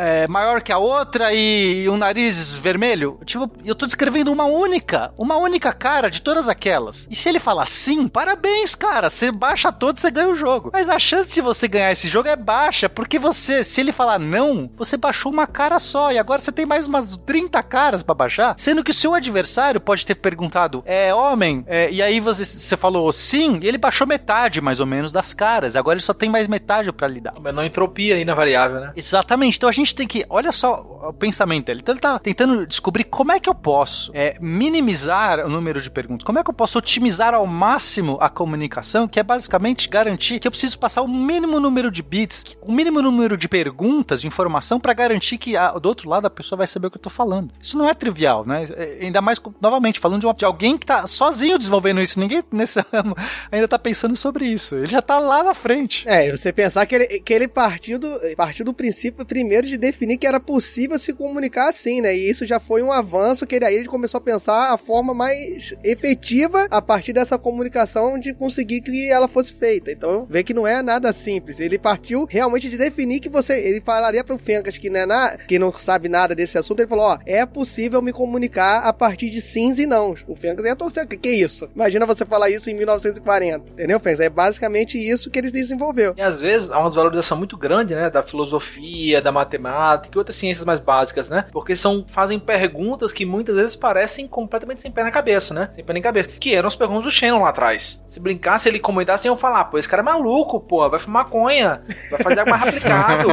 é, 0.00 0.28
maior 0.28 0.60
que 0.60 0.72
a 0.72 0.78
outra 0.78 1.32
e 1.32 1.88
um 1.88 1.96
nariz 1.96 2.56
vermelho. 2.56 3.18
Tipo, 3.24 3.50
eu 3.64 3.74
tô 3.74 3.86
descrevendo 3.86 4.32
uma 4.32 4.44
única, 4.44 5.12
uma 5.16 5.36
única 5.36 5.72
cara 5.72 6.10
de 6.10 6.22
todas 6.22 6.48
aquelas. 6.48 7.06
E 7.10 7.14
se 7.14 7.28
ele 7.28 7.38
falar 7.38 7.66
sim, 7.66 8.08
parabéns, 8.08 8.74
cara. 8.74 9.10
Você 9.10 9.30
baixa 9.30 9.72
todos, 9.72 10.00
você 10.00 10.10
ganha 10.10 10.28
o 10.28 10.34
jogo. 10.34 10.70
Mas 10.72 10.88
a 10.88 10.98
chance 10.98 11.32
de 11.32 11.40
você 11.40 11.68
ganhar 11.68 11.92
esse 11.92 12.08
jogo 12.08 12.28
é 12.28 12.36
baixa, 12.36 12.88
porque 12.88 13.18
você, 13.18 13.64
se 13.64 13.80
ele 13.80 13.92
falar 13.92 14.18
não, 14.18 14.70
você 14.76 14.83
baixou 14.96 15.32
uma 15.32 15.46
cara 15.46 15.78
só. 15.78 16.12
E 16.12 16.18
agora 16.18 16.40
você 16.40 16.52
tem 16.52 16.66
mais 16.66 16.86
umas 16.86 17.16
30 17.16 17.62
caras 17.62 18.02
pra 18.02 18.14
baixar. 18.14 18.54
Sendo 18.56 18.84
que 18.84 18.90
o 18.90 18.94
seu 18.94 19.14
adversário 19.14 19.80
pode 19.80 20.04
ter 20.04 20.14
perguntado, 20.14 20.82
é 20.86 21.14
homem? 21.14 21.64
É, 21.66 21.90
e 21.90 22.02
aí 22.02 22.20
você, 22.20 22.44
você 22.44 22.76
falou 22.76 23.12
sim, 23.12 23.58
e 23.62 23.66
ele 23.66 23.78
baixou 23.78 24.06
metade, 24.06 24.60
mais 24.60 24.80
ou 24.80 24.86
menos, 24.86 25.12
das 25.12 25.32
caras. 25.34 25.76
Agora 25.76 25.96
ele 25.96 26.02
só 26.02 26.14
tem 26.14 26.28
mais 26.28 26.48
metade 26.48 26.92
pra 26.92 27.08
lidar. 27.08 27.34
Mas 27.40 27.54
não 27.54 27.64
entropia 27.64 28.16
aí 28.16 28.24
na 28.24 28.34
variável, 28.34 28.80
né? 28.80 28.92
Exatamente. 28.96 29.56
Então 29.56 29.68
a 29.68 29.72
gente 29.72 29.94
tem 29.94 30.06
que. 30.06 30.24
Olha 30.28 30.52
só 30.52 30.94
o 31.08 31.12
pensamento 31.12 31.66
dele. 31.66 31.80
Então 31.80 31.94
ele 31.94 32.00
tá 32.00 32.18
tentando 32.18 32.66
descobrir 32.66 33.04
como 33.04 33.32
é 33.32 33.40
que 33.40 33.48
eu 33.48 33.54
posso 33.54 34.10
é, 34.14 34.36
minimizar 34.40 35.40
o 35.40 35.48
número 35.48 35.80
de 35.80 35.90
perguntas. 35.90 36.24
Como 36.24 36.38
é 36.38 36.44
que 36.44 36.50
eu 36.50 36.54
posso 36.54 36.78
otimizar 36.78 37.34
ao 37.34 37.46
máximo 37.46 38.18
a 38.20 38.28
comunicação, 38.28 39.06
que 39.06 39.20
é 39.20 39.22
basicamente 39.22 39.88
garantir 39.88 40.38
que 40.40 40.46
eu 40.46 40.50
preciso 40.50 40.78
passar 40.78 41.02
o 41.02 41.08
mínimo 41.08 41.60
número 41.60 41.90
de 41.90 42.02
bits, 42.02 42.44
o 42.60 42.72
mínimo 42.72 43.00
número 43.00 43.36
de 43.36 43.48
perguntas, 43.48 44.20
de 44.20 44.26
informação 44.26 44.73
informação 44.74 44.80
pra 44.80 44.92
garantir 44.92 45.38
que 45.38 45.56
a- 45.56 45.72
do 45.72 45.86
outro 45.88 46.08
lado 46.08 46.26
a 46.26 46.30
pessoa 46.30 46.56
vai 46.58 46.66
saber 46.66 46.86
o 46.86 46.90
que 46.90 46.96
eu 46.98 47.02
tô 47.02 47.10
falando. 47.10 47.50
Isso 47.60 47.76
não 47.78 47.88
é 47.88 47.94
trivial, 47.94 48.44
né? 48.46 48.66
É, 48.76 48.98
Ainda 49.04 49.20
mais, 49.20 49.40
novamente, 49.60 50.00
falando 50.00 50.20
de, 50.20 50.26
uma- 50.26 50.34
de 50.34 50.44
alguém 50.44 50.76
que 50.78 50.86
tá 50.86 51.06
sozinho 51.06 51.58
desenvolvendo 51.58 52.00
isso. 52.00 52.18
Ninguém 52.18 52.42
nesse 52.52 52.80
ramo 52.92 53.14
ainda 53.50 53.68
tá 53.68 53.78
pensando 53.78 54.16
sobre 54.16 54.46
isso. 54.46 54.74
Ele 54.76 54.86
já 54.86 55.00
tá 55.02 55.18
lá 55.18 55.42
na 55.42 55.54
frente. 55.54 56.04
É, 56.08 56.30
você 56.30 56.52
pensar 56.52 56.86
que 56.86 56.94
ele, 56.94 57.06
que 57.20 57.32
ele 57.32 57.48
partiu, 57.48 57.98
do, 57.98 58.20
partiu 58.36 58.64
do 58.64 58.72
princípio 58.74 59.24
primeiro 59.24 59.66
de 59.66 59.76
definir 59.76 60.18
que 60.18 60.26
era 60.26 60.40
possível 60.40 60.98
se 60.98 61.12
comunicar 61.12 61.68
assim, 61.68 62.00
né? 62.00 62.16
E 62.16 62.28
isso 62.30 62.44
já 62.46 62.58
foi 62.60 62.82
um 62.82 62.92
avanço 62.92 63.46
que 63.46 63.54
ele 63.54 63.64
aí 63.64 63.74
ele 63.74 63.88
começou 63.88 64.18
a 64.18 64.20
pensar 64.20 64.72
a 64.72 64.76
forma 64.78 65.14
mais 65.14 65.74
efetiva 65.82 66.66
a 66.70 66.80
partir 66.82 67.12
dessa 67.12 67.38
comunicação 67.38 68.18
de 68.18 68.32
conseguir 68.34 68.80
que 68.80 69.10
ela 69.10 69.28
fosse 69.28 69.54
feita. 69.54 69.90
Então, 69.90 70.26
vê 70.28 70.42
que 70.42 70.54
não 70.54 70.66
é 70.66 70.82
nada 70.82 71.12
simples. 71.12 71.60
Ele 71.60 71.78
partiu 71.78 72.26
realmente 72.28 72.68
de 72.70 72.76
definir 72.76 73.20
que 73.20 73.28
você. 73.28 73.54
Ele 73.60 73.80
falaria 73.80 74.24
pro 74.24 74.38
Fencas 74.64 74.78
que, 74.78 74.88
né, 74.88 75.04
na, 75.04 75.36
que 75.36 75.58
não 75.58 75.70
sabe 75.72 76.08
nada 76.08 76.34
desse 76.34 76.56
assunto, 76.56 76.80
ele 76.80 76.88
falou: 76.88 77.04
ó, 77.04 77.18
é 77.26 77.44
possível 77.44 78.00
me 78.00 78.12
comunicar 78.12 78.78
a 78.78 78.92
partir 78.92 79.28
de 79.28 79.40
sims 79.40 79.78
e 79.78 79.86
não. 79.86 80.14
O 80.26 80.34
Fencas 80.34 80.64
ia 80.64 80.74
torcer. 80.74 81.06
Que 81.06 81.16
que 81.16 81.28
é 81.28 81.34
isso? 81.34 81.68
Imagina 81.74 82.06
você 82.06 82.24
falar 82.24 82.50
isso 82.50 82.70
em 82.70 82.74
1940. 82.74 83.72
Entendeu, 83.72 84.00
Fencas? 84.00 84.20
É 84.20 84.30
basicamente 84.30 84.98
isso 84.98 85.30
que 85.30 85.38
ele 85.38 85.50
desenvolveu. 85.50 86.14
E 86.16 86.22
às 86.22 86.40
vezes 86.40 86.70
há 86.70 86.78
uma 86.78 86.88
desvalorização 86.88 87.36
muito 87.36 87.56
grande, 87.56 87.94
né, 87.94 88.08
da 88.08 88.22
filosofia, 88.22 89.20
da 89.20 89.30
matemática 89.30 90.14
e 90.14 90.18
outras 90.18 90.36
ciências 90.36 90.64
mais 90.64 90.80
básicas, 90.80 91.28
né? 91.28 91.46
Porque 91.52 91.76
são 91.76 92.04
fazem 92.08 92.38
perguntas 92.38 93.12
que 93.12 93.26
muitas 93.26 93.54
vezes 93.54 93.76
parecem 93.76 94.26
completamente 94.26 94.80
sem 94.80 94.90
pé 94.90 95.02
na 95.02 95.10
cabeça, 95.10 95.52
né? 95.52 95.68
Sem 95.72 95.84
pé 95.84 95.92
nem 95.92 96.02
cabeça. 96.02 96.30
Que 96.30 96.54
eram 96.54 96.68
as 96.68 96.76
perguntas 96.76 97.04
do 97.04 97.10
Shannon 97.10 97.42
lá 97.42 97.50
atrás. 97.50 98.02
Se 98.06 98.20
brincasse, 98.20 98.68
ele 98.68 98.78
comentasse, 98.78 99.26
iam 99.26 99.36
falar, 99.36 99.64
pô, 99.64 99.78
esse 99.78 99.88
cara 99.88 100.02
é 100.02 100.04
maluco, 100.04 100.60
pô, 100.60 100.88
vai 100.88 101.00
fumar 101.00 101.24
maconha, 101.24 101.82
vai 102.10 102.22
fazer 102.22 102.40
algo 102.40 102.50
mais 102.50 102.62
replicado. 102.64 103.28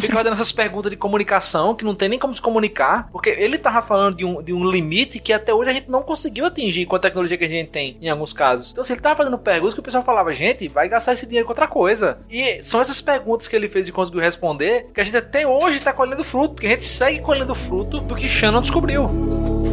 Fica 0.00 0.12
fazendo 0.12 0.34
essas 0.34 0.52
perguntas 0.52 0.65
de 0.90 0.96
comunicação 0.96 1.74
que 1.74 1.84
não 1.84 1.94
tem 1.94 2.08
nem 2.08 2.18
como 2.18 2.34
se 2.34 2.42
comunicar, 2.42 3.08
porque 3.10 3.30
ele 3.30 3.58
tava 3.58 3.82
falando 3.82 4.16
de 4.16 4.24
um, 4.24 4.42
de 4.42 4.52
um 4.52 4.68
limite 4.70 5.18
que 5.18 5.32
até 5.32 5.52
hoje 5.52 5.70
a 5.70 5.72
gente 5.72 5.90
não 5.90 6.02
conseguiu 6.02 6.46
atingir 6.46 6.86
com 6.86 6.96
a 6.96 6.98
tecnologia 6.98 7.38
que 7.38 7.44
a 7.44 7.48
gente 7.48 7.70
tem, 7.70 7.96
em 8.00 8.08
alguns 8.08 8.32
casos. 8.32 8.72
Então, 8.72 8.84
se 8.84 8.92
ele 8.92 9.00
tava 9.00 9.16
fazendo 9.16 9.38
perguntas 9.38 9.74
que 9.74 9.80
o 9.80 9.82
pessoal 9.82 10.04
falava, 10.04 10.34
gente, 10.34 10.68
vai 10.68 10.88
gastar 10.88 11.12
esse 11.12 11.26
dinheiro 11.26 11.46
com 11.46 11.52
outra 11.52 11.68
coisa. 11.68 12.18
E 12.30 12.62
são 12.62 12.80
essas 12.80 13.00
perguntas 13.00 13.48
que 13.48 13.56
ele 13.56 13.68
fez 13.68 13.88
e 13.88 13.92
conseguiu 13.92 14.20
responder 14.20 14.86
que 14.92 15.00
a 15.00 15.04
gente 15.04 15.16
até 15.16 15.46
hoje 15.46 15.80
tá 15.80 15.92
colhendo 15.92 16.24
fruto, 16.24 16.54
porque 16.54 16.66
a 16.66 16.70
gente 16.70 16.86
segue 16.86 17.20
colhendo 17.20 17.54
fruto 17.54 17.98
do 17.98 18.14
que 18.14 18.28
Shannon 18.28 18.62
descobriu. 18.62 19.65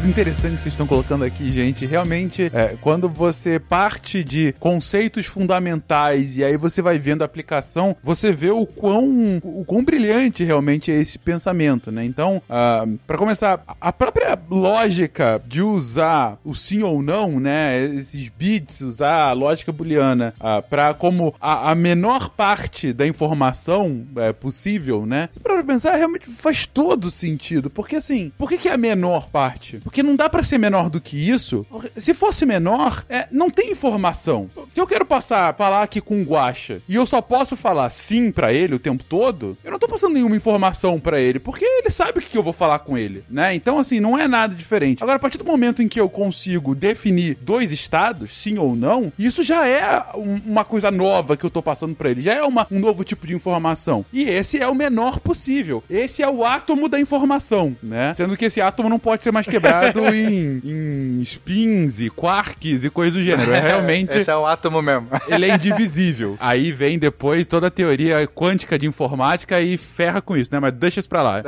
Muita 0.00 0.06
coisa 0.06 0.08
interessante 0.08 0.54
que 0.54 0.62
vocês 0.62 0.72
estão 0.72 0.86
colocando 0.86 1.24
aqui, 1.24 1.52
gente. 1.52 1.84
Realmente, 1.84 2.50
é, 2.54 2.76
quando 2.80 3.06
você 3.06 3.58
parte 3.58 4.24
de 4.24 4.54
conceitos 4.58 5.26
fundamentais 5.26 6.38
e 6.38 6.44
aí 6.44 6.56
você 6.56 6.80
vai 6.80 6.98
vendo 6.98 7.20
a 7.20 7.26
aplicação, 7.26 7.94
você 8.02 8.32
vê 8.32 8.50
o 8.50 8.64
quão, 8.64 9.40
o 9.42 9.62
quão 9.64 9.84
brilhante 9.84 10.42
realmente 10.42 10.90
é 10.90 10.94
esse 10.94 11.18
pensamento, 11.18 11.92
né? 11.92 12.04
Então, 12.04 12.40
ah, 12.48 12.86
para 13.06 13.18
começar, 13.18 13.62
a 13.78 13.92
própria 13.92 14.38
lógica 14.50 15.42
de 15.46 15.60
usar 15.60 16.38
o 16.44 16.54
sim 16.54 16.82
ou 16.82 17.02
não, 17.02 17.38
né? 17.38 17.82
Esses 17.84 18.28
bits, 18.28 18.80
usar 18.80 19.28
a 19.28 19.32
lógica 19.32 19.70
booleana 19.70 20.32
ah, 20.40 20.62
para 20.62 20.94
como 20.94 21.34
a, 21.40 21.72
a 21.72 21.74
menor 21.74 22.30
parte 22.30 22.92
da 22.92 23.06
informação 23.06 24.06
é, 24.16 24.32
possível, 24.32 25.04
né? 25.04 25.28
Se 25.30 25.38
para 25.38 25.62
pensar, 25.62 25.94
realmente 25.96 26.30
faz 26.30 26.64
todo 26.64 27.10
sentido. 27.10 27.68
Porque 27.68 27.96
assim, 27.96 28.32
por 28.38 28.48
que, 28.48 28.56
que 28.56 28.68
é 28.68 28.72
a 28.72 28.78
menor 28.78 29.28
parte? 29.28 29.78
Porque 29.90 30.04
não 30.04 30.14
dá 30.14 30.30
pra 30.30 30.44
ser 30.44 30.56
menor 30.56 30.88
do 30.88 31.00
que 31.00 31.16
isso. 31.28 31.66
Se 31.96 32.14
fosse 32.14 32.46
menor, 32.46 33.04
é, 33.08 33.26
não 33.32 33.50
tem 33.50 33.72
informação. 33.72 34.48
Se 34.70 34.80
eu 34.80 34.86
quero 34.86 35.04
passar, 35.04 35.52
falar 35.56 35.82
aqui 35.82 36.00
com 36.00 36.22
o 36.22 36.24
Guaxa 36.24 36.80
e 36.88 36.94
eu 36.94 37.04
só 37.04 37.20
posso 37.20 37.56
falar 37.56 37.90
sim 37.90 38.30
pra 38.30 38.52
ele 38.52 38.76
o 38.76 38.78
tempo 38.78 39.02
todo, 39.02 39.58
eu 39.64 39.72
não 39.72 39.80
tô 39.80 39.88
passando 39.88 40.14
nenhuma 40.14 40.36
informação 40.36 41.00
pra 41.00 41.20
ele, 41.20 41.40
porque 41.40 41.64
ele 41.64 41.90
sabe 41.90 42.20
o 42.20 42.22
que 42.22 42.38
eu 42.38 42.42
vou 42.42 42.52
falar 42.52 42.78
com 42.78 42.96
ele, 42.96 43.24
né? 43.28 43.52
Então, 43.52 43.80
assim, 43.80 43.98
não 43.98 44.16
é 44.16 44.28
nada 44.28 44.54
diferente. 44.54 45.02
Agora, 45.02 45.16
a 45.16 45.20
partir 45.20 45.38
do 45.38 45.44
momento 45.44 45.82
em 45.82 45.88
que 45.88 45.98
eu 46.00 46.08
consigo 46.08 46.72
definir 46.72 47.36
dois 47.40 47.72
estados, 47.72 48.32
sim 48.36 48.58
ou 48.58 48.76
não, 48.76 49.12
isso 49.18 49.42
já 49.42 49.66
é 49.66 50.04
um- 50.14 50.40
uma 50.46 50.64
coisa 50.64 50.92
nova 50.92 51.36
que 51.36 51.44
eu 51.44 51.50
tô 51.50 51.60
passando 51.60 51.96
pra 51.96 52.10
ele, 52.12 52.22
já 52.22 52.32
é 52.34 52.42
uma- 52.44 52.64
um 52.70 52.78
novo 52.78 53.02
tipo 53.02 53.26
de 53.26 53.34
informação. 53.34 54.04
E 54.12 54.22
esse 54.22 54.56
é 54.58 54.68
o 54.68 54.74
menor 54.74 55.18
possível. 55.18 55.82
Esse 55.90 56.22
é 56.22 56.28
o 56.30 56.44
átomo 56.44 56.88
da 56.88 57.00
informação, 57.00 57.76
né? 57.82 58.14
Sendo 58.14 58.36
que 58.36 58.44
esse 58.44 58.60
átomo 58.60 58.88
não 58.88 58.98
pode 59.00 59.24
ser 59.24 59.32
mais 59.32 59.46
quebrado 59.48 59.79
em, 60.14 60.60
em 60.64 61.22
spins 61.22 62.00
e 62.00 62.10
quarks 62.10 62.84
e 62.84 62.90
coisas 62.90 63.14
do 63.14 63.24
gênero. 63.24 63.52
É 63.52 63.60
realmente. 63.60 64.16
Esse 64.18 64.30
é 64.30 64.36
o 64.36 64.44
átomo 64.46 64.80
mesmo. 64.82 65.08
Ele 65.28 65.46
é 65.50 65.54
indivisível. 65.54 66.36
Aí 66.40 66.72
vem 66.72 66.98
depois 66.98 67.46
toda 67.46 67.66
a 67.68 67.70
teoria 67.70 68.26
quântica 68.26 68.78
de 68.78 68.86
informática 68.86 69.60
e 69.60 69.76
ferra 69.76 70.20
com 70.20 70.36
isso, 70.36 70.50
né? 70.52 70.58
Mas 70.60 70.72
deixa 70.74 71.00
isso 71.00 71.08
pra 71.08 71.22
lá. 71.22 71.42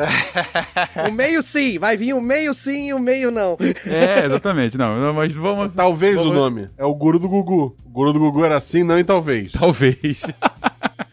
O 1.09 1.12
meio 1.12 1.43
sim, 1.43 1.78
vai 1.78 1.97
vir 1.97 2.14
o 2.14 2.20
meio 2.20 2.53
sim 2.55 2.89
e 2.89 2.95
o 2.95 2.99
meio 2.99 3.30
não. 3.30 3.57
É, 3.87 4.26
exatamente. 4.26 4.76
Não, 4.78 4.99
não, 4.99 5.14
mas 5.14 5.33
vamos. 5.33 5.72
Talvez 5.74 6.14
o 6.18 6.24
Vamos- 6.24 6.35
nome. 6.37 6.68
É 6.76 6.85
o 6.85 6.95
guru 6.95 7.18
do 7.18 7.28
Gugu. 7.28 7.76
O 7.85 7.91
guru 7.91 8.12
do 8.12 8.18
Gugu 8.18 8.45
era 8.45 8.57
assim, 8.57 8.83
não 8.83 8.99
e 8.99 9.05
talvez. 9.05 9.53
Talvez. 9.53 10.22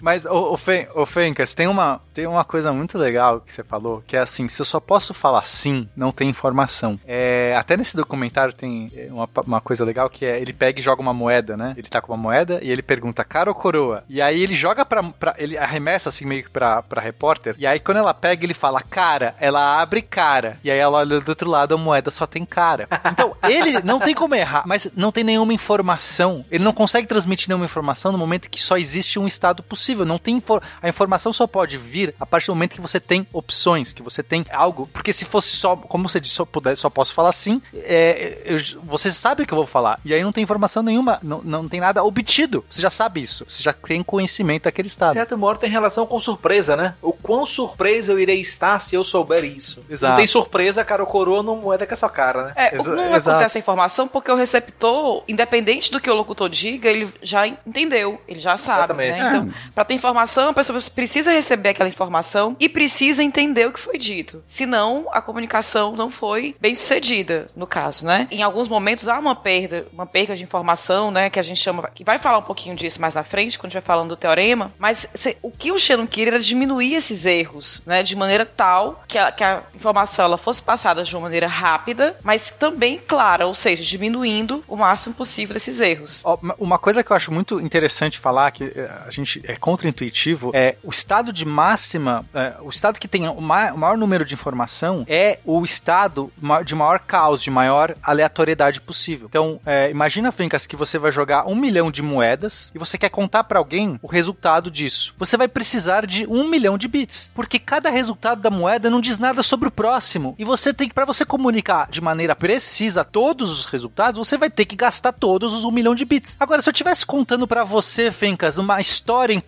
Mas, 0.02 0.26
ô, 0.26 0.54
ô, 0.54 0.58
Fen- 0.58 0.88
ô 0.96 1.06
Fencas, 1.06 1.54
tem 1.54 1.68
uma, 1.68 2.02
tem 2.14 2.26
uma 2.28 2.44
coisa 2.44 2.72
muito 2.72 2.98
legal 2.98 3.42
que 3.42 3.52
você 3.52 3.64
falou, 3.64 4.04
que 4.08 4.16
é 4.16 4.20
assim, 4.20 4.48
se 4.50 4.62
eu 4.62 4.66
só 4.66 4.80
posso 4.80 5.14
falar 5.14 5.44
sim, 5.44 5.88
não 5.96 6.12
tem 6.12 6.30
informação. 6.30 7.00
É, 7.08 7.56
até 7.58 7.76
nesse 7.78 7.96
documentário 7.96 8.54
tem 8.54 8.92
é, 8.96 9.08
uma, 9.12 9.28
uma 9.46 9.62
coisa 9.62 9.84
legal 9.84 10.10
que 10.10 10.26
é, 10.26 10.40
ele 10.40 10.54
pega 10.54 10.80
e 10.80 10.84
joga 10.84 11.02
uma 11.02 11.14
moeda, 11.14 11.58
né? 11.58 11.74
Ele 11.78 11.88
tá 11.88 12.02
com 12.02 12.12
uma 12.14 12.18
moeda 12.18 12.60
e 12.62 12.70
ele 12.72 12.82
pergunta, 12.82 13.24
cara 13.24 13.50
ou 13.50 13.56
coroa? 13.56 14.04
E 14.10 14.22
aí 14.22 14.42
ele 14.42 14.56
joga 14.56 14.86
pra, 14.86 15.04
pra- 15.04 15.36
ele 15.38 15.58
arremessa 15.58 16.10
assim 16.10 16.26
meio 16.26 16.44
que 16.44 16.50
pra, 16.50 16.82
pra 16.82 17.02
repórter, 17.02 17.56
e 17.58 17.68
aí 17.68 17.80
quando 17.80 17.98
ela 17.98 18.14
pega, 18.14 18.46
ele 18.46 18.54
fala, 18.54 18.82
cara, 18.82 19.36
ela 19.40 19.82
abre 19.82 20.02
cara. 20.02 20.58
E 20.64 20.72
aí 20.72 20.78
ela 20.80 20.98
olha 21.00 21.20
do 21.20 21.30
outro 21.30 21.50
lado, 21.50 21.74
a 21.76 21.78
moeda 21.78 22.10
só 22.12 22.26
tem 22.26 22.46
cara. 22.46 22.88
Então, 23.12 23.36
ele 23.44 23.82
não 23.84 24.00
tem 24.00 24.14
como 24.14 24.36
errar, 24.36 24.64
mas 24.66 24.90
não 24.96 25.12
tem 25.12 25.24
nenhuma 25.24 25.54
informação. 25.54 26.46
Ele 26.52 26.64
não 26.64 26.74
consegue 26.74 27.08
transmitir 27.08 27.48
nenhuma 27.50 27.66
informação 27.66 28.12
no 28.12 28.18
momento 28.18 28.50
que 28.50 28.62
só 28.62 28.78
existe 28.78 29.20
um 29.20 29.28
estado 29.28 29.62
possível. 29.64 29.89
Não 30.06 30.18
tem 30.18 30.38
infor- 30.38 30.62
a 30.82 30.88
informação 30.90 31.32
só 31.34 31.46
pode 31.48 31.78
vir 31.78 32.14
a 32.20 32.26
partir 32.26 32.48
do 32.48 32.56
momento 32.56 32.72
que 32.76 32.82
você 32.82 33.00
tem 33.00 33.28
opções, 33.34 33.94
que 33.94 34.02
você 34.02 34.22
tem 34.24 34.46
algo. 34.52 34.88
Porque 34.94 35.12
se 35.14 35.26
fosse 35.26 35.50
só, 35.50 35.76
como 35.76 36.08
você 36.08 36.20
disse, 36.20 36.36
só, 36.36 36.46
puder, 36.46 36.76
só 36.78 36.90
posso 36.90 37.14
falar 37.14 37.32
sim, 37.34 37.62
é, 37.74 38.42
eu- 38.46 38.58
você 38.84 39.12
sabe 39.12 39.44
o 39.44 39.48
que 39.48 39.54
eu 39.54 39.58
vou 39.58 39.66
falar. 39.66 40.00
E 40.06 40.14
aí 40.14 40.24
não 40.24 40.32
tem 40.32 40.44
informação 40.44 40.84
nenhuma, 40.84 41.20
não, 41.24 41.42
não 41.42 41.68
tem 41.70 41.80
nada 41.80 42.04
obtido. 42.04 42.64
Você 42.70 42.82
já 42.82 42.90
sabe 42.90 43.22
isso. 43.22 43.46
Você 43.48 43.62
já 43.64 43.74
tem 43.74 44.04
conhecimento 44.04 44.64
daquele 44.64 44.88
estado. 44.88 45.14
certo 45.14 45.38
modo 45.38 45.60
tem 45.60 45.70
relação 45.70 46.06
com 46.06 46.20
surpresa, 46.20 46.76
né? 46.76 46.96
O 47.02 47.12
quão 47.14 47.46
surpreso 47.46 48.12
eu 48.12 48.20
irei 48.20 48.40
estar 48.42 48.80
se 48.80 48.96
eu 48.96 49.04
souber 49.04 49.44
isso. 49.44 49.84
Exato. 49.90 50.12
Não 50.12 50.18
tem 50.18 50.28
surpresa, 50.28 50.84
cara, 50.84 51.04
o 51.04 51.06
coroa 51.06 51.42
não 51.44 51.56
moeda 51.56 51.86
com 51.86 51.94
essa 51.94 52.10
cara, 52.10 52.46
né? 52.48 52.54
É, 52.56 52.76
Exa- 52.76 52.96
não 52.96 53.16
exato. 53.16 53.30
acontece 53.32 53.58
a 53.58 53.60
informação 53.60 54.08
porque 54.08 54.32
o 54.32 54.36
receptor, 54.36 55.24
independente 55.28 55.92
do 55.92 56.00
que 56.00 56.10
o 56.10 56.14
locutor 56.16 56.50
diga, 56.50 56.90
ele 56.90 57.12
já 57.22 57.48
entendeu, 57.48 58.22
ele 58.28 58.40
já 58.40 58.58
sabe. 58.58 58.80
Exatamente. 59.06 59.22
Né? 59.24 59.30
Então, 59.30 59.54
para 59.80 59.86
ter 59.86 59.94
informação, 59.94 60.50
a 60.50 60.54
pessoa 60.54 60.78
precisa 60.94 61.32
receber 61.32 61.70
aquela 61.70 61.88
informação 61.88 62.54
e 62.60 62.68
precisa 62.68 63.24
entender 63.24 63.66
o 63.66 63.72
que 63.72 63.80
foi 63.80 63.98
dito. 63.98 64.44
Senão, 64.46 65.08
a 65.10 65.22
comunicação 65.22 65.96
não 65.96 66.10
foi 66.10 66.54
bem 66.60 66.76
sucedida, 66.76 67.48
no 67.56 67.66
caso, 67.66 68.06
né? 68.06 68.28
Em 68.30 68.44
alguns 68.44 68.68
momentos 68.68 69.08
há 69.08 69.18
uma 69.18 69.34
perda, 69.38 69.88
uma 69.94 70.06
perda 70.06 70.36
de 70.36 70.44
informação, 70.44 71.12
né? 71.12 71.30
Que 71.30 71.40
a 71.40 71.42
gente 71.42 71.62
chama. 71.62 71.90
Que 71.96 72.04
vai 72.04 72.20
falar 72.20 72.40
um 72.40 72.42
pouquinho 72.42 72.76
disso 72.76 73.00
mais 73.00 73.16
na 73.16 73.24
frente, 73.24 73.58
quando 73.58 73.68
a 73.68 73.70
gente 73.70 73.82
vai 73.82 73.88
falando 73.88 74.10
do 74.10 74.18
teorema. 74.18 74.74
Mas 74.78 75.08
se- 75.16 75.38
o 75.42 75.50
que 75.50 75.72
o 75.72 75.80
Shannon 75.80 76.06
queria 76.08 76.34
era 76.34 76.42
diminuir 76.42 76.96
esses 76.96 77.24
erros, 77.26 77.82
né? 77.86 78.04
De 78.04 78.18
maneira 78.18 78.46
tal 78.46 79.02
que 79.08 79.18
a, 79.18 79.32
que 79.32 79.46
a 79.46 79.64
informação 79.74 80.26
ela 80.26 80.38
fosse 80.38 80.62
passada 80.62 81.04
de 81.06 81.16
uma 81.16 81.22
maneira 81.22 81.48
rápida, 81.48 82.18
mas 82.22 82.52
também 82.52 82.98
clara, 83.08 83.48
ou 83.48 83.56
seja, 83.56 83.82
diminuindo 83.82 84.62
o 84.68 84.76
máximo 84.76 85.16
possível 85.16 85.56
esses 85.56 85.80
erros. 85.80 86.22
Uma 86.60 86.78
coisa 86.78 87.02
que 87.02 87.14
eu 87.14 87.16
acho 87.16 87.32
muito 87.32 87.62
interessante 87.62 88.20
falar, 88.20 88.52
que 88.52 88.66
eh, 88.66 88.92
a 89.08 89.10
gente 89.10 89.42
é 89.48 89.56
contraintuitivo, 89.70 90.52
é 90.54 90.76
o 90.84 90.90
estado 90.90 91.32
de 91.32 91.46
máxima, 91.46 92.26
eh, 92.34 92.54
o 92.62 92.70
estado 92.70 93.00
que 93.00 93.08
tem 93.08 93.28
o 93.28 93.40
o 93.40 93.42
maior 93.78 93.98
número 93.98 94.26
de 94.26 94.34
informação 94.34 95.04
é 95.08 95.40
o 95.46 95.64
estado 95.64 96.32
de 96.66 96.76
maior 96.76 97.00
caos, 97.00 97.42
de 97.42 97.50
maior 97.50 97.96
aleatoriedade 98.04 98.82
possível. 98.82 99.28
Então, 99.28 99.60
eh, 99.66 99.90
imagina, 99.90 100.32
Fincas, 100.32 100.68
que 100.68 100.76
você 100.76 100.98
vai 100.98 101.12
jogar 101.12 101.48
um 101.48 101.56
milhão 101.56 101.90
de 101.90 102.02
moedas 102.02 102.72
e 102.76 102.78
você 102.78 102.98
quer 102.98 103.10
contar 103.10 103.46
pra 103.46 103.60
alguém 103.60 104.00
o 104.02 104.08
resultado 104.08 104.70
disso. 104.70 105.14
Você 105.18 105.38
vai 105.38 105.48
precisar 105.48 106.06
de 106.06 106.28
um 106.28 106.48
milhão 106.48 106.78
de 106.78 106.88
bits, 106.88 107.32
porque 107.34 107.58
cada 107.58 107.90
resultado 107.90 108.42
da 108.42 108.50
moeda 108.50 108.90
não 108.90 109.02
diz 109.02 109.18
nada 109.18 109.42
sobre 109.42 109.68
o 109.68 109.72
próximo. 109.72 110.36
E 110.38 110.44
você 110.44 110.74
tem 110.74 110.88
que, 110.88 110.94
para 110.94 111.06
você 111.06 111.26
comunicar 111.26 111.90
de 111.90 112.02
maneira 112.02 112.36
precisa 112.36 113.04
todos 113.04 113.50
os 113.52 113.66
resultados, 113.66 114.18
você 114.18 114.38
vai 114.38 114.50
ter 114.50 114.66
que 114.66 114.76
gastar 114.76 115.14
todos 115.14 115.54
os 115.54 115.64
um 115.64 115.72
milhão 115.72 115.96
de 115.96 116.06
bits. 116.06 116.38
Agora, 116.40 116.62
se 116.62 116.70
eu 116.70 116.72
estivesse 116.72 117.06
contando 117.06 117.48
pra 117.48 117.64
você, 117.64 118.12
Fencas, 118.12 118.58
uma 118.58 118.80
história 118.80 119.34
em 119.34 119.40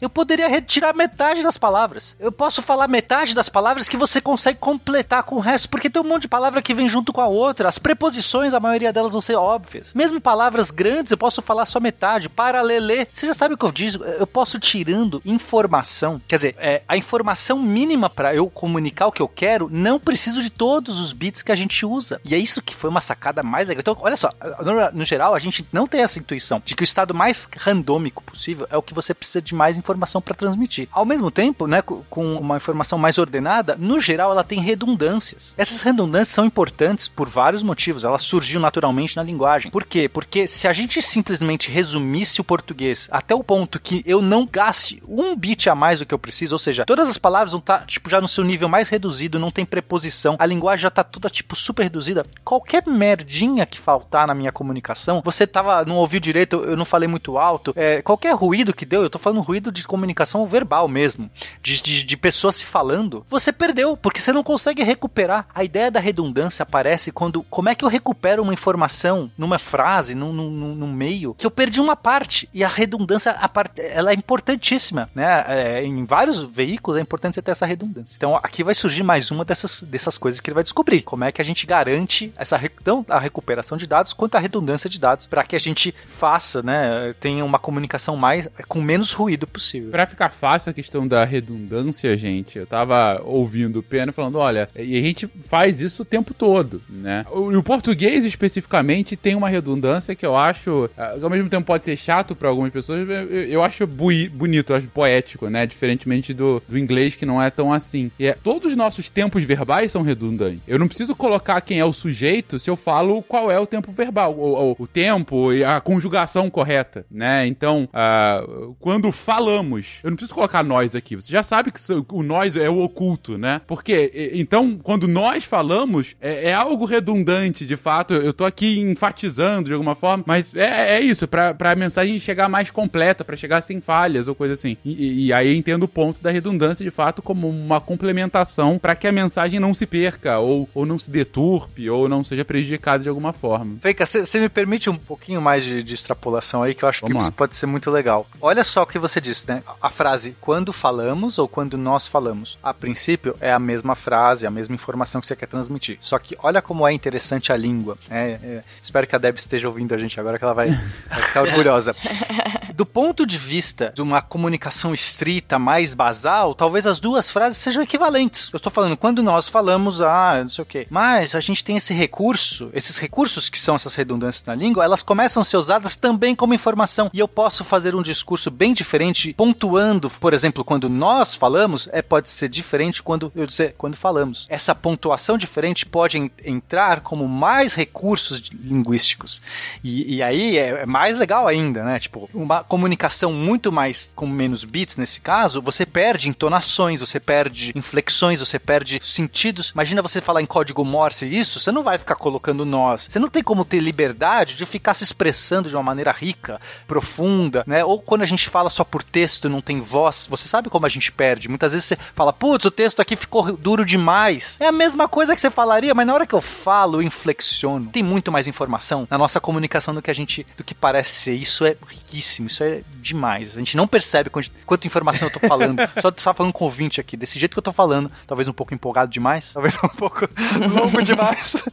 eu 0.00 0.08
poderia 0.08 0.48
retirar 0.48 0.94
metade 0.94 1.42
das 1.42 1.58
palavras. 1.58 2.16
Eu 2.18 2.32
posso 2.32 2.62
falar 2.62 2.88
metade 2.88 3.34
das 3.34 3.48
palavras 3.48 3.88
que 3.88 3.96
você 3.96 4.20
consegue 4.20 4.58
completar 4.58 5.22
com 5.22 5.36
o 5.36 5.40
resto, 5.40 5.68
porque 5.68 5.90
tem 5.90 6.00
um 6.00 6.04
monte 6.04 6.22
de 6.22 6.28
palavra 6.28 6.62
que 6.62 6.74
vem 6.74 6.88
junto 6.88 7.12
com 7.12 7.20
a 7.20 7.26
outra. 7.26 7.68
As 7.68 7.78
preposições, 7.78 8.54
a 8.54 8.60
maioria 8.60 8.92
delas 8.92 9.12
vão 9.12 9.20
ser 9.20 9.36
óbvias. 9.36 9.94
Mesmo 9.94 10.20
palavras 10.20 10.70
grandes, 10.70 11.12
eu 11.12 11.18
posso 11.18 11.42
falar 11.42 11.66
só 11.66 11.80
metade. 11.80 12.28
Paralelê. 12.28 13.06
Você 13.12 13.26
já 13.26 13.34
sabe 13.34 13.54
o 13.54 13.58
que 13.58 13.64
eu 13.64 13.72
digo? 13.72 14.04
Eu 14.04 14.26
posso 14.26 14.58
tirando 14.58 15.22
informação. 15.24 16.20
Quer 16.26 16.36
dizer, 16.36 16.56
é, 16.58 16.82
a 16.88 16.96
informação 16.96 17.58
mínima 17.60 18.08
para 18.08 18.34
eu 18.34 18.48
comunicar 18.48 19.06
o 19.06 19.12
que 19.12 19.22
eu 19.22 19.28
quero, 19.28 19.68
não 19.70 20.00
preciso 20.00 20.42
de 20.42 20.50
todos 20.50 20.98
os 20.98 21.12
bits 21.12 21.42
que 21.42 21.52
a 21.52 21.56
gente 21.56 21.84
usa. 21.84 22.20
E 22.24 22.34
é 22.34 22.38
isso 22.38 22.62
que 22.62 22.74
foi 22.74 22.90
uma 22.90 23.00
sacada 23.00 23.42
mais 23.42 23.68
legal. 23.68 23.80
Então, 23.80 23.96
olha 24.00 24.16
só, 24.16 24.32
no, 24.60 24.98
no 24.98 25.04
geral, 25.04 25.34
a 25.34 25.38
gente 25.38 25.66
não 25.72 25.86
tem 25.86 26.00
essa 26.00 26.18
intuição 26.18 26.62
de 26.64 26.74
que 26.74 26.82
o 26.82 26.84
estado 26.84 27.14
mais 27.14 27.48
randômico 27.56 28.22
possível 28.22 28.66
é 28.70 28.76
o 28.76 28.82
que 28.82 28.94
você 28.94 29.14
precisa 29.14 29.33
de 29.40 29.54
mais 29.54 29.78
informação 29.78 30.20
para 30.20 30.34
transmitir. 30.34 30.88
Ao 30.92 31.04
mesmo 31.04 31.30
tempo, 31.30 31.66
né, 31.66 31.82
com 31.82 32.36
uma 32.36 32.56
informação 32.56 32.98
mais 32.98 33.18
ordenada, 33.18 33.76
no 33.78 34.00
geral 34.00 34.30
ela 34.30 34.44
tem 34.44 34.60
redundâncias. 34.60 35.54
Essas 35.56 35.82
redundâncias 35.82 36.28
são 36.28 36.44
importantes 36.44 37.08
por 37.08 37.28
vários 37.28 37.62
motivos. 37.62 38.04
Elas 38.04 38.22
surgiram 38.22 38.60
naturalmente 38.60 39.16
na 39.16 39.22
linguagem. 39.22 39.70
Por 39.70 39.84
quê? 39.84 40.08
Porque 40.08 40.46
se 40.46 40.66
a 40.68 40.72
gente 40.72 41.00
simplesmente 41.02 41.70
resumisse 41.70 42.40
o 42.40 42.44
português 42.44 43.08
até 43.10 43.34
o 43.34 43.44
ponto 43.44 43.80
que 43.80 44.02
eu 44.06 44.20
não 44.20 44.46
gaste 44.46 45.02
um 45.08 45.36
bit 45.36 45.68
a 45.68 45.74
mais 45.74 45.98
do 45.98 46.06
que 46.06 46.14
eu 46.14 46.18
preciso, 46.18 46.54
ou 46.54 46.58
seja, 46.58 46.84
todas 46.84 47.08
as 47.08 47.18
palavras 47.18 47.52
vão 47.52 47.60
estar 47.60 47.80
tá, 47.80 47.86
tipo 47.86 48.10
já 48.10 48.20
no 48.20 48.28
seu 48.28 48.44
nível 48.44 48.68
mais 48.68 48.88
reduzido, 48.88 49.38
não 49.38 49.50
tem 49.50 49.64
preposição, 49.64 50.36
a 50.38 50.46
linguagem 50.46 50.82
já 50.82 50.88
está 50.88 51.04
toda 51.04 51.28
tipo 51.28 51.54
super 51.56 51.82
reduzida. 51.82 52.24
Qualquer 52.44 52.86
merdinha 52.86 53.66
que 53.66 53.78
faltar 53.78 54.26
na 54.26 54.34
minha 54.34 54.52
comunicação, 54.52 55.22
você 55.24 55.46
tava 55.46 55.84
não 55.84 55.96
ouviu 55.96 56.20
direito, 56.20 56.56
eu 56.56 56.76
não 56.76 56.84
falei 56.84 57.08
muito 57.08 57.38
alto, 57.38 57.72
é, 57.76 58.02
qualquer 58.02 58.34
ruído 58.34 58.74
que 58.74 58.84
deu, 58.84 59.02
eu 59.02 59.10
tô 59.10 59.18
falando 59.24 59.40
ruído 59.40 59.72
de 59.72 59.86
comunicação 59.86 60.46
verbal 60.46 60.86
mesmo, 60.86 61.30
de, 61.62 61.80
de, 61.82 62.04
de 62.04 62.16
pessoas 62.16 62.56
se 62.56 62.66
falando, 62.66 63.24
você 63.28 63.52
perdeu, 63.52 63.96
porque 63.96 64.20
você 64.20 64.32
não 64.32 64.42
consegue 64.42 64.82
recuperar. 64.82 65.46
A 65.54 65.64
ideia 65.64 65.90
da 65.90 65.98
redundância 65.98 66.62
aparece 66.62 67.10
quando, 67.10 67.42
como 67.44 67.70
é 67.70 67.74
que 67.74 67.84
eu 67.84 67.88
recupero 67.88 68.42
uma 68.42 68.52
informação 68.52 69.30
numa 69.38 69.58
frase, 69.58 70.14
num, 70.14 70.32
num, 70.32 70.74
num 70.74 70.92
meio, 70.92 71.32
que 71.34 71.46
eu 71.46 71.50
perdi 71.50 71.80
uma 71.80 71.96
parte, 71.96 72.48
e 72.52 72.62
a 72.62 72.68
redundância, 72.68 73.32
a 73.32 73.48
part, 73.48 73.80
ela 73.80 74.10
é 74.10 74.14
importantíssima, 74.14 75.08
né? 75.14 75.44
É, 75.48 75.84
em 75.84 76.04
vários 76.04 76.42
veículos 76.42 76.98
é 76.98 77.00
importante 77.00 77.34
você 77.34 77.42
ter 77.42 77.52
essa 77.52 77.64
redundância. 77.64 78.14
Então 78.16 78.36
aqui 78.36 78.62
vai 78.62 78.74
surgir 78.74 79.02
mais 79.02 79.30
uma 79.30 79.44
dessas, 79.44 79.82
dessas 79.82 80.18
coisas 80.18 80.40
que 80.40 80.50
ele 80.50 80.54
vai 80.54 80.62
descobrir. 80.62 81.00
Como 81.00 81.24
é 81.24 81.32
que 81.32 81.40
a 81.40 81.44
gente 81.44 81.66
garante 81.66 82.32
essa 82.36 82.60
então, 82.80 83.04
a 83.08 83.18
recuperação 83.18 83.78
de 83.78 83.86
dados 83.86 84.12
quanto 84.12 84.34
a 84.34 84.38
redundância 84.38 84.90
de 84.90 85.00
dados 85.00 85.26
para 85.26 85.44
que 85.44 85.56
a 85.56 85.60
gente 85.60 85.94
faça, 86.06 86.62
né, 86.62 87.14
tenha 87.18 87.44
uma 87.44 87.58
comunicação 87.58 88.16
mais 88.16 88.48
com 88.68 88.82
menos 88.82 89.13
ruído 89.14 89.46
possível. 89.46 89.90
Para 89.90 90.06
ficar 90.06 90.30
fácil 90.30 90.70
a 90.70 90.74
questão 90.74 91.06
da 91.06 91.24
redundância, 91.24 92.16
gente, 92.16 92.58
eu 92.58 92.66
tava 92.66 93.20
ouvindo 93.24 93.78
o 93.78 93.82
Pena 93.82 94.12
falando, 94.12 94.38
olha, 94.38 94.68
e 94.76 94.96
a 94.98 95.02
gente 95.02 95.28
faz 95.48 95.80
isso 95.80 96.02
o 96.02 96.04
tempo 96.04 96.34
todo, 96.34 96.82
né? 96.88 97.24
O, 97.30 97.56
o 97.56 97.62
português 97.62 98.24
especificamente 98.24 99.16
tem 99.16 99.34
uma 99.34 99.48
redundância 99.48 100.14
que 100.14 100.26
eu 100.26 100.36
acho, 100.36 100.90
ah, 100.96 101.16
ao 101.22 101.30
mesmo 101.30 101.48
tempo 101.48 101.66
pode 101.66 101.84
ser 101.84 101.96
chato 101.96 102.34
para 102.34 102.48
algumas 102.48 102.72
pessoas, 102.72 103.08
eu, 103.08 103.30
eu 103.30 103.62
acho 103.62 103.86
bui, 103.86 104.28
bonito, 104.28 104.72
eu 104.72 104.76
acho 104.76 104.88
poético, 104.88 105.48
né? 105.48 105.66
Diferentemente 105.66 106.34
do, 106.34 106.62
do 106.68 106.78
inglês 106.78 107.16
que 107.16 107.26
não 107.26 107.40
é 107.40 107.50
tão 107.50 107.72
assim. 107.72 108.10
E 108.18 108.26
é, 108.26 108.32
todos 108.32 108.72
os 108.72 108.76
nossos 108.76 109.08
tempos 109.08 109.42
verbais 109.42 109.90
são 109.90 110.02
redundantes. 110.02 110.60
Eu 110.66 110.78
não 110.78 110.88
preciso 110.88 111.14
colocar 111.14 111.60
quem 111.60 111.78
é 111.78 111.84
o 111.84 111.92
sujeito 111.92 112.58
se 112.58 112.68
eu 112.68 112.76
falo 112.76 113.22
qual 113.22 113.50
é 113.50 113.58
o 113.58 113.66
tempo 113.66 113.92
verbal, 113.92 114.34
o, 114.34 114.70
o, 114.70 114.76
o 114.80 114.86
tempo 114.86 115.52
e 115.52 115.64
a 115.64 115.80
conjugação 115.80 116.50
correta, 116.50 117.06
né? 117.10 117.46
Então, 117.46 117.88
uh, 117.92 118.74
quando 118.80 119.03
falamos, 119.12 120.00
eu 120.02 120.10
não 120.10 120.16
preciso 120.16 120.34
colocar 120.34 120.62
nós 120.62 120.94
aqui. 120.94 121.16
Você 121.16 121.30
já 121.32 121.42
sabe 121.42 121.70
que 121.72 121.80
o 122.10 122.22
nós 122.22 122.56
é 122.56 122.68
o 122.68 122.78
oculto, 122.78 123.36
né? 123.38 123.60
Porque, 123.66 124.30
então, 124.34 124.78
quando 124.82 125.06
nós 125.08 125.44
falamos, 125.44 126.16
é, 126.20 126.50
é 126.50 126.54
algo 126.54 126.84
redundante, 126.84 127.66
de 127.66 127.76
fato. 127.76 128.14
Eu 128.14 128.32
tô 128.32 128.44
aqui 128.44 128.78
enfatizando 128.80 129.68
de 129.68 129.72
alguma 129.72 129.94
forma, 129.94 130.24
mas 130.26 130.54
é, 130.54 130.96
é 130.96 131.00
isso, 131.00 131.26
pra, 131.26 131.54
pra 131.54 131.74
mensagem 131.74 132.18
chegar 132.18 132.48
mais 132.48 132.70
completa, 132.70 133.24
para 133.24 133.36
chegar 133.36 133.60
sem 133.60 133.80
falhas 133.80 134.28
ou 134.28 134.34
coisa 134.34 134.54
assim. 134.54 134.76
E, 134.84 135.26
e 135.26 135.32
aí 135.32 135.56
entendo 135.56 135.84
o 135.84 135.88
ponto 135.88 136.22
da 136.22 136.30
redundância, 136.30 136.84
de 136.84 136.90
fato, 136.90 137.22
como 137.22 137.48
uma 137.48 137.80
complementação 137.80 138.78
para 138.78 138.94
que 138.94 139.06
a 139.06 139.12
mensagem 139.12 139.60
não 139.60 139.74
se 139.74 139.86
perca, 139.86 140.38
ou, 140.38 140.68
ou 140.74 140.86
não 140.86 140.98
se 140.98 141.10
deturpe, 141.10 141.88
ou 141.88 142.08
não 142.08 142.24
seja 142.24 142.44
prejudicada 142.44 143.02
de 143.02 143.08
alguma 143.08 143.32
forma. 143.32 143.76
Feika, 143.80 144.06
você 144.06 144.40
me 144.40 144.48
permite 144.48 144.88
um 144.90 144.96
pouquinho 144.96 145.40
mais 145.40 145.64
de, 145.64 145.82
de 145.82 145.94
extrapolação 145.94 146.62
aí, 146.62 146.74
que 146.74 146.84
eu 146.84 146.88
acho 146.88 147.02
Vamos 147.02 147.24
que 147.24 147.24
lá. 147.24 147.32
pode 147.32 147.56
ser 147.56 147.66
muito 147.66 147.90
legal. 147.90 148.26
Olha 148.40 148.64
só 148.64 148.83
o 148.84 148.86
que 148.86 148.98
você 148.98 149.20
disse, 149.20 149.48
né? 149.48 149.62
A 149.80 149.90
frase 149.90 150.36
quando 150.40 150.72
falamos 150.72 151.38
ou 151.38 151.48
quando 151.48 151.76
nós 151.76 152.06
falamos. 152.06 152.58
A 152.62 152.72
princípio, 152.72 153.36
é 153.40 153.52
a 153.52 153.58
mesma 153.58 153.94
frase, 153.94 154.46
a 154.46 154.50
mesma 154.50 154.74
informação 154.74 155.20
que 155.20 155.26
você 155.26 155.36
quer 155.36 155.46
transmitir. 155.46 155.98
Só 156.00 156.18
que 156.18 156.36
olha 156.42 156.62
como 156.62 156.86
é 156.86 156.92
interessante 156.92 157.52
a 157.52 157.56
língua. 157.56 157.98
É, 158.10 158.38
é, 158.42 158.64
espero 158.82 159.06
que 159.06 159.16
a 159.16 159.18
Deb 159.18 159.36
esteja 159.36 159.68
ouvindo 159.68 159.94
a 159.94 159.98
gente 159.98 160.18
agora, 160.20 160.38
que 160.38 160.44
ela 160.44 160.54
vai, 160.54 160.68
vai 161.08 161.22
ficar 161.22 161.42
orgulhosa. 161.42 161.94
Do 162.74 162.84
ponto 162.84 163.24
de 163.24 163.38
vista 163.38 163.92
de 163.94 164.02
uma 164.02 164.20
comunicação 164.20 164.92
estrita, 164.92 165.60
mais 165.60 165.94
basal, 165.94 166.56
talvez 166.56 166.86
as 166.86 166.98
duas 166.98 167.30
frases 167.30 167.58
sejam 167.58 167.82
equivalentes. 167.82 168.50
Eu 168.52 168.56
estou 168.56 168.72
falando 168.72 168.96
quando 168.96 169.22
nós 169.22 169.48
falamos, 169.48 170.00
ah, 170.00 170.40
não 170.42 170.48
sei 170.48 170.62
o 170.62 170.66
quê. 170.66 170.86
Mas 170.90 171.36
a 171.36 171.40
gente 171.40 171.64
tem 171.64 171.76
esse 171.76 171.94
recurso, 171.94 172.70
esses 172.74 172.98
recursos 172.98 173.48
que 173.48 173.60
são 173.60 173.76
essas 173.76 173.94
redundâncias 173.94 174.44
na 174.44 174.56
língua, 174.56 174.84
elas 174.84 175.04
começam 175.04 175.40
a 175.40 175.44
ser 175.44 175.56
usadas 175.56 175.94
também 175.94 176.34
como 176.34 176.52
informação. 176.52 177.10
E 177.14 177.20
eu 177.20 177.28
posso 177.28 177.62
fazer 177.62 177.94
um 177.94 178.02
discurso 178.02 178.50
bem 178.50 178.73
diferente, 178.74 179.32
pontuando, 179.32 180.10
por 180.10 180.34
exemplo, 180.34 180.64
quando 180.64 180.88
nós 180.88 181.34
falamos, 181.34 181.88
é 181.92 182.02
pode 182.02 182.28
ser 182.28 182.48
diferente 182.48 183.02
quando 183.02 183.32
eu 183.34 183.46
dizer 183.46 183.74
quando 183.78 183.96
falamos. 183.96 184.46
Essa 184.48 184.74
pontuação 184.74 185.38
diferente 185.38 185.86
pode 185.86 186.18
en 186.18 186.30
entrar 186.44 187.00
como 187.00 187.28
mais 187.28 187.74
recursos 187.74 188.42
linguísticos. 188.52 189.40
E, 189.82 190.16
e 190.16 190.22
aí 190.22 190.58
é, 190.58 190.82
é 190.82 190.86
mais 190.86 191.18
legal 191.18 191.46
ainda, 191.46 191.82
né? 191.82 191.98
Tipo, 191.98 192.28
uma 192.34 192.64
comunicação 192.64 193.32
muito 193.32 193.70
mais 193.70 194.12
com 194.14 194.26
menos 194.26 194.64
bits 194.64 194.96
nesse 194.96 195.20
caso, 195.20 195.62
você 195.62 195.86
perde 195.86 196.28
entonações, 196.28 197.00
você 197.00 197.20
perde 197.20 197.72
inflexões, 197.74 198.40
você 198.40 198.58
perde 198.58 199.00
sentidos. 199.02 199.70
Imagina 199.70 200.02
você 200.02 200.20
falar 200.20 200.42
em 200.42 200.46
código 200.46 200.84
Morse 200.84 201.26
isso, 201.26 201.60
você 201.60 201.72
não 201.72 201.82
vai 201.82 201.98
ficar 201.98 202.16
colocando 202.16 202.64
nós. 202.64 203.06
Você 203.08 203.18
não 203.18 203.28
tem 203.28 203.42
como 203.42 203.64
ter 203.64 203.80
liberdade 203.80 204.56
de 204.56 204.66
ficar 204.66 204.94
se 204.94 205.04
expressando 205.04 205.68
de 205.68 205.76
uma 205.76 205.82
maneira 205.82 206.12
rica, 206.12 206.60
profunda, 206.86 207.64
né? 207.66 207.84
Ou 207.84 208.00
quando 208.00 208.22
a 208.22 208.26
gente 208.26 208.48
fala 208.48 208.63
só 208.70 208.84
por 208.84 209.02
texto, 209.02 209.48
não 209.48 209.60
tem 209.60 209.80
voz, 209.80 210.26
você 210.30 210.46
sabe 210.46 210.70
como 210.70 210.86
a 210.86 210.88
gente 210.88 211.10
perde. 211.10 211.48
Muitas 211.48 211.72
vezes 211.72 211.86
você 211.86 211.98
fala, 212.14 212.32
putz, 212.32 212.64
o 212.64 212.70
texto 212.70 213.00
aqui 213.00 213.16
ficou 213.16 213.56
duro 213.56 213.84
demais. 213.84 214.56
É 214.60 214.66
a 214.66 214.72
mesma 214.72 215.08
coisa 215.08 215.34
que 215.34 215.40
você 215.40 215.50
falaria, 215.50 215.94
mas 215.94 216.06
na 216.06 216.14
hora 216.14 216.26
que 216.26 216.34
eu 216.34 216.40
falo, 216.40 216.98
eu 216.98 217.02
inflexiono. 217.02 217.90
Tem 217.90 218.02
muito 218.02 218.30
mais 218.30 218.46
informação 218.46 219.06
na 219.10 219.18
nossa 219.18 219.40
comunicação 219.40 219.94
do 219.94 220.02
que 220.02 220.10
a 220.10 220.14
gente, 220.14 220.46
do 220.56 220.64
que 220.64 220.74
parece 220.74 221.10
ser. 221.10 221.34
Isso 221.34 221.64
é 221.64 221.76
riquíssimo 221.88 222.44
isso 222.46 222.62
é 222.62 222.82
demais. 223.00 223.56
A 223.56 223.58
gente 223.58 223.76
não 223.76 223.86
percebe 223.86 224.30
quanta, 224.30 224.50
quanta 224.64 224.86
informação 224.86 225.28
eu 225.28 225.32
tô 225.32 225.46
falando. 225.46 225.78
Só 226.00 226.10
de 226.10 226.18
estar 226.18 226.34
falando 226.34 226.52
com 226.52 226.64
o 226.64 226.66
ouvinte 226.66 227.00
aqui, 227.00 227.16
desse 227.16 227.38
jeito 227.38 227.52
que 227.52 227.58
eu 227.58 227.62
tô 227.62 227.72
falando, 227.72 228.10
talvez 228.26 228.48
um 228.48 228.52
pouco 228.52 228.74
empolgado 228.74 229.10
demais, 229.10 229.52
talvez 229.52 229.74
um 229.82 229.88
pouco 229.88 230.28
longo 230.72 231.02
demais. 231.02 231.64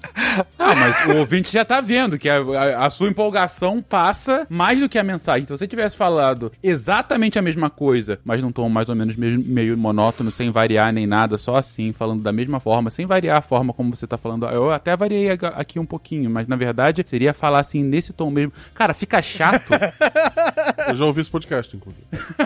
Não, 0.58 0.76
mas 0.76 1.06
o 1.06 1.18
ouvinte 1.20 1.52
já 1.52 1.64
tá 1.64 1.82
vendo 1.82 2.18
que 2.18 2.30
a, 2.30 2.38
a, 2.38 2.86
a, 2.86 2.90
sua 2.90 3.10
empolgação 3.10 3.82
passa 3.82 4.46
mais 4.50 4.80
do 4.80 4.90
que 4.90 4.98
a 4.98 5.04
mensagem. 5.04 5.46
Se 5.46 5.52
você 5.52 5.68
tivesse 5.68 5.96
falado 5.96 6.52
exatamente 6.62 6.81
a 6.90 7.42
mesma 7.42 7.70
coisa, 7.70 8.20
mas 8.24 8.42
num 8.42 8.52
tom 8.52 8.70
mais 8.70 8.90
ou 8.90 8.96
menos 8.96 9.16
meio, 9.16 9.40
meio 9.40 9.78
monótono, 9.78 10.32
sem 10.32 10.52
variar 10.52 10.94
nem 10.94 11.08
nada, 11.08 11.38
só 11.38 11.56
assim, 11.56 11.92
falando 11.92 12.22
da 12.22 12.32
mesma 12.32 12.60
forma, 12.60 12.90
sem 12.90 13.06
variar 13.06 13.38
a 13.38 13.42
forma 13.42 13.74
como 13.74 13.96
você 13.96 14.08
tá 14.08 14.18
falando, 14.18 14.46
eu 14.48 14.72
até 14.72 14.96
variei 14.96 15.30
aqui 15.32 15.80
um 15.80 15.86
pouquinho, 15.86 16.30
mas 16.30 16.48
na 16.48 16.56
verdade 16.56 17.04
seria 17.06 17.34
falar 17.34 17.60
assim 17.60 17.84
nesse 17.84 18.14
tom 18.14 18.30
mesmo. 18.30 18.54
Cara, 18.74 18.94
fica 18.94 19.22
chato. 19.22 19.72
Eu 20.88 20.96
já 20.96 21.06
ouvi 21.06 21.22
esse 21.22 21.30
podcast, 21.30 21.76
inclusive. 21.76 22.06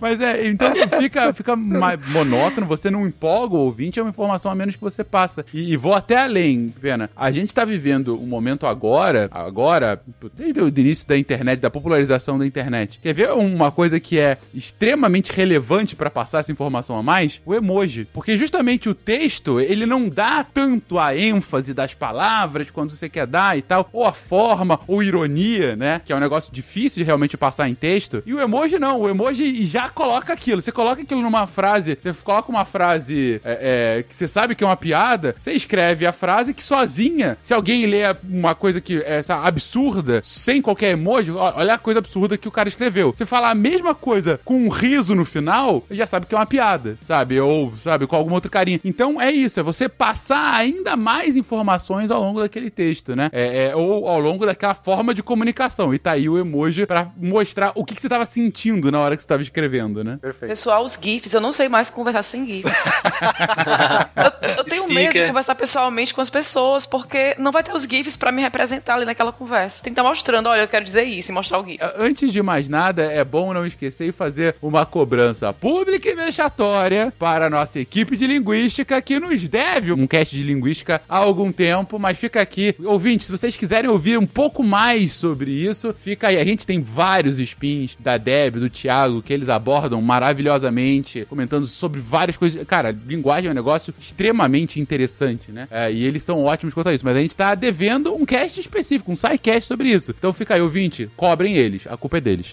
Mas 0.00 0.20
é, 0.20 0.46
então 0.46 0.72
fica, 1.00 1.32
fica 1.32 1.56
mais 1.56 1.98
monótono, 2.08 2.66
você 2.66 2.90
não 2.90 3.06
empolga 3.06 3.54
o 3.54 3.60
ouvinte, 3.60 3.98
é 3.98 4.02
uma 4.02 4.10
informação 4.10 4.50
a 4.50 4.54
menos 4.54 4.76
que 4.76 4.82
você 4.82 5.02
passa. 5.02 5.44
E, 5.52 5.72
e 5.72 5.76
vou 5.76 5.94
até 5.94 6.16
além, 6.16 6.72
Pena. 6.80 7.10
A 7.16 7.30
gente 7.30 7.54
tá 7.54 7.64
vivendo 7.64 8.20
um 8.20 8.26
momento 8.26 8.66
agora, 8.66 9.28
agora, 9.30 10.00
desde 10.34 10.60
o 10.60 10.68
início 10.68 11.08
da 11.08 11.18
internet, 11.18 11.60
da 11.60 11.70
popularização 11.70 12.38
da 12.38 12.46
internet. 12.58 12.98
Quer 13.02 13.14
ver 13.14 13.30
uma 13.30 13.70
coisa 13.70 14.00
que 14.00 14.18
é 14.18 14.38
extremamente 14.52 15.32
relevante 15.32 15.94
para 15.94 16.10
passar 16.10 16.40
essa 16.40 16.52
informação 16.52 16.96
a 16.96 17.02
mais? 17.02 17.40
O 17.46 17.54
emoji. 17.54 18.06
Porque 18.12 18.36
justamente 18.36 18.88
o 18.88 18.94
texto, 18.94 19.60
ele 19.60 19.86
não 19.86 20.08
dá 20.08 20.44
tanto 20.44 20.98
a 20.98 21.16
ênfase 21.16 21.72
das 21.72 21.94
palavras 21.94 22.70
quando 22.70 22.90
você 22.90 23.08
quer 23.08 23.26
dar 23.26 23.56
e 23.56 23.62
tal, 23.62 23.88
ou 23.92 24.04
a 24.04 24.12
forma, 24.12 24.80
ou 24.86 25.02
ironia, 25.02 25.76
né? 25.76 26.00
Que 26.04 26.12
é 26.12 26.16
um 26.16 26.20
negócio 26.20 26.52
difícil 26.52 27.00
de 27.00 27.04
realmente 27.04 27.36
passar 27.36 27.68
em 27.68 27.74
texto. 27.74 28.22
E 28.26 28.34
o 28.34 28.40
emoji 28.40 28.78
não, 28.78 29.00
o 29.00 29.08
emoji 29.08 29.64
já 29.64 29.88
coloca 29.88 30.32
aquilo. 30.32 30.60
Você 30.60 30.72
coloca 30.72 31.02
aquilo 31.02 31.22
numa 31.22 31.46
frase, 31.46 31.96
você 32.00 32.12
coloca 32.12 32.50
uma 32.50 32.64
frase 32.64 33.40
é, 33.44 33.98
é, 33.98 34.02
que 34.02 34.14
você 34.14 34.26
sabe 34.26 34.54
que 34.54 34.64
é 34.64 34.66
uma 34.66 34.76
piada, 34.76 35.34
você 35.38 35.52
escreve 35.52 36.06
a 36.06 36.12
frase 36.12 36.52
que 36.52 36.62
sozinha, 36.62 37.38
se 37.42 37.54
alguém 37.54 37.86
lê 37.86 38.02
uma 38.28 38.54
coisa 38.54 38.80
que 38.80 38.98
é 38.98 39.18
essa 39.18 39.36
absurda, 39.36 40.20
sem 40.24 40.60
qualquer 40.62 40.90
emoji, 40.90 41.30
olha 41.30 41.74
a 41.74 41.78
coisa 41.78 41.98
absurda 41.98 42.36
que 42.36 42.47
o 42.48 42.52
cara 42.52 42.68
escreveu. 42.68 43.12
Você 43.14 43.26
fala 43.26 43.50
a 43.50 43.54
mesma 43.54 43.94
coisa 43.94 44.40
com 44.44 44.56
um 44.56 44.68
riso 44.68 45.14
no 45.14 45.24
final, 45.24 45.84
já 45.90 46.06
sabe 46.06 46.26
que 46.26 46.34
é 46.34 46.38
uma 46.38 46.46
piada, 46.46 46.98
sabe? 47.00 47.40
Ou, 47.40 47.76
sabe, 47.76 48.06
com 48.06 48.16
alguma 48.16 48.36
outra 48.36 48.50
carinha. 48.50 48.80
Então 48.84 49.20
é 49.20 49.30
isso, 49.30 49.60
é 49.60 49.62
você 49.62 49.88
passar 49.88 50.54
ainda 50.54 50.96
mais 50.96 51.36
informações 51.36 52.10
ao 52.10 52.20
longo 52.20 52.40
daquele 52.40 52.70
texto, 52.70 53.14
né? 53.14 53.30
É, 53.32 53.66
é, 53.66 53.76
ou 53.76 54.06
ao 54.08 54.18
longo 54.18 54.46
daquela 54.46 54.74
forma 54.74 55.14
de 55.14 55.22
comunicação. 55.22 55.92
E 55.94 55.98
tá 55.98 56.12
aí 56.12 56.28
o 56.28 56.38
emoji 56.38 56.86
pra 56.86 57.10
mostrar 57.16 57.72
o 57.74 57.84
que, 57.84 57.94
que 57.94 58.00
você 58.00 58.08
tava 58.08 58.26
sentindo 58.26 58.90
na 58.90 59.00
hora 59.00 59.16
que 59.16 59.22
você 59.22 59.28
tava 59.28 59.42
escrevendo, 59.42 60.02
né? 60.02 60.18
Perfeito. 60.20 60.50
Pessoal, 60.50 60.84
os 60.84 60.98
GIFs, 61.00 61.32
eu 61.32 61.40
não 61.40 61.52
sei 61.52 61.68
mais 61.68 61.90
conversar 61.90 62.22
sem 62.22 62.46
GIFs. 62.46 62.72
eu, 64.16 64.58
eu 64.58 64.64
tenho 64.64 64.88
medo 64.88 65.14
de 65.14 65.26
conversar 65.26 65.54
pessoalmente 65.54 66.14
com 66.14 66.20
as 66.20 66.30
pessoas, 66.30 66.86
porque 66.86 67.34
não 67.38 67.52
vai 67.52 67.62
ter 67.62 67.74
os 67.74 67.84
GIFs 67.84 68.16
pra 68.16 68.32
me 68.32 68.42
representar 68.42 68.94
ali 68.94 69.04
naquela 69.04 69.32
conversa. 69.32 69.82
Tem 69.82 69.92
que 69.92 70.00
estar 70.00 70.08
mostrando, 70.08 70.48
olha, 70.48 70.62
eu 70.62 70.68
quero 70.68 70.84
dizer 70.84 71.04
isso 71.04 71.30
e 71.30 71.34
mostrar 71.34 71.58
o 71.60 71.66
GIF. 71.66 71.78
Antes 71.98 72.32
de 72.32 72.37
mais 72.42 72.68
nada, 72.68 73.02
é 73.02 73.24
bom 73.24 73.52
não 73.52 73.66
esquecer 73.66 74.08
e 74.08 74.12
fazer 74.12 74.54
uma 74.60 74.84
cobrança 74.84 75.52
pública 75.52 76.08
e 76.08 76.14
vexatória 76.14 77.12
para 77.18 77.46
a 77.46 77.50
nossa 77.50 77.78
equipe 77.80 78.16
de 78.16 78.26
linguística 78.26 79.00
que 79.00 79.18
nos 79.18 79.48
deve 79.48 79.92
um 79.92 80.06
cast 80.06 80.34
de 80.34 80.42
linguística 80.42 81.00
há 81.08 81.18
algum 81.18 81.52
tempo, 81.52 81.98
mas 81.98 82.18
fica 82.18 82.40
aqui. 82.40 82.74
Ouvintes, 82.84 83.26
se 83.26 83.32
vocês 83.32 83.56
quiserem 83.56 83.90
ouvir 83.90 84.18
um 84.18 84.26
pouco 84.26 84.62
mais 84.62 85.12
sobre 85.12 85.50
isso, 85.50 85.94
fica 85.96 86.28
aí. 86.28 86.38
A 86.38 86.44
gente 86.44 86.66
tem 86.66 86.80
vários 86.80 87.38
spins 87.38 87.96
da 87.98 88.16
Deb, 88.16 88.56
do 88.56 88.70
Thiago, 88.70 89.22
que 89.22 89.32
eles 89.32 89.48
abordam 89.48 90.00
maravilhosamente, 90.00 91.26
comentando 91.28 91.66
sobre 91.66 92.00
várias 92.00 92.36
coisas. 92.36 92.64
Cara, 92.66 92.96
linguagem 93.06 93.48
é 93.48 93.50
um 93.50 93.54
negócio 93.54 93.94
extremamente 93.98 94.80
interessante, 94.80 95.50
né? 95.50 95.68
É, 95.70 95.92
e 95.92 96.04
eles 96.04 96.22
são 96.22 96.44
ótimos 96.44 96.74
quanto 96.74 96.88
a 96.88 96.94
isso, 96.94 97.04
mas 97.04 97.16
a 97.16 97.20
gente 97.20 97.36
tá 97.36 97.54
devendo 97.54 98.14
um 98.14 98.24
cast 98.24 98.60
específico, 98.60 99.12
um 99.12 99.16
sidecast 99.16 99.66
sobre 99.66 99.88
isso. 99.88 100.14
Então 100.16 100.32
fica 100.32 100.54
aí, 100.54 100.60
ouvinte, 100.60 101.10
cobrem 101.16 101.56
eles, 101.56 101.86
a 101.86 101.96
culpa 101.96 102.18
é 102.18 102.20
deles 102.20 102.27
deles. 102.28 102.52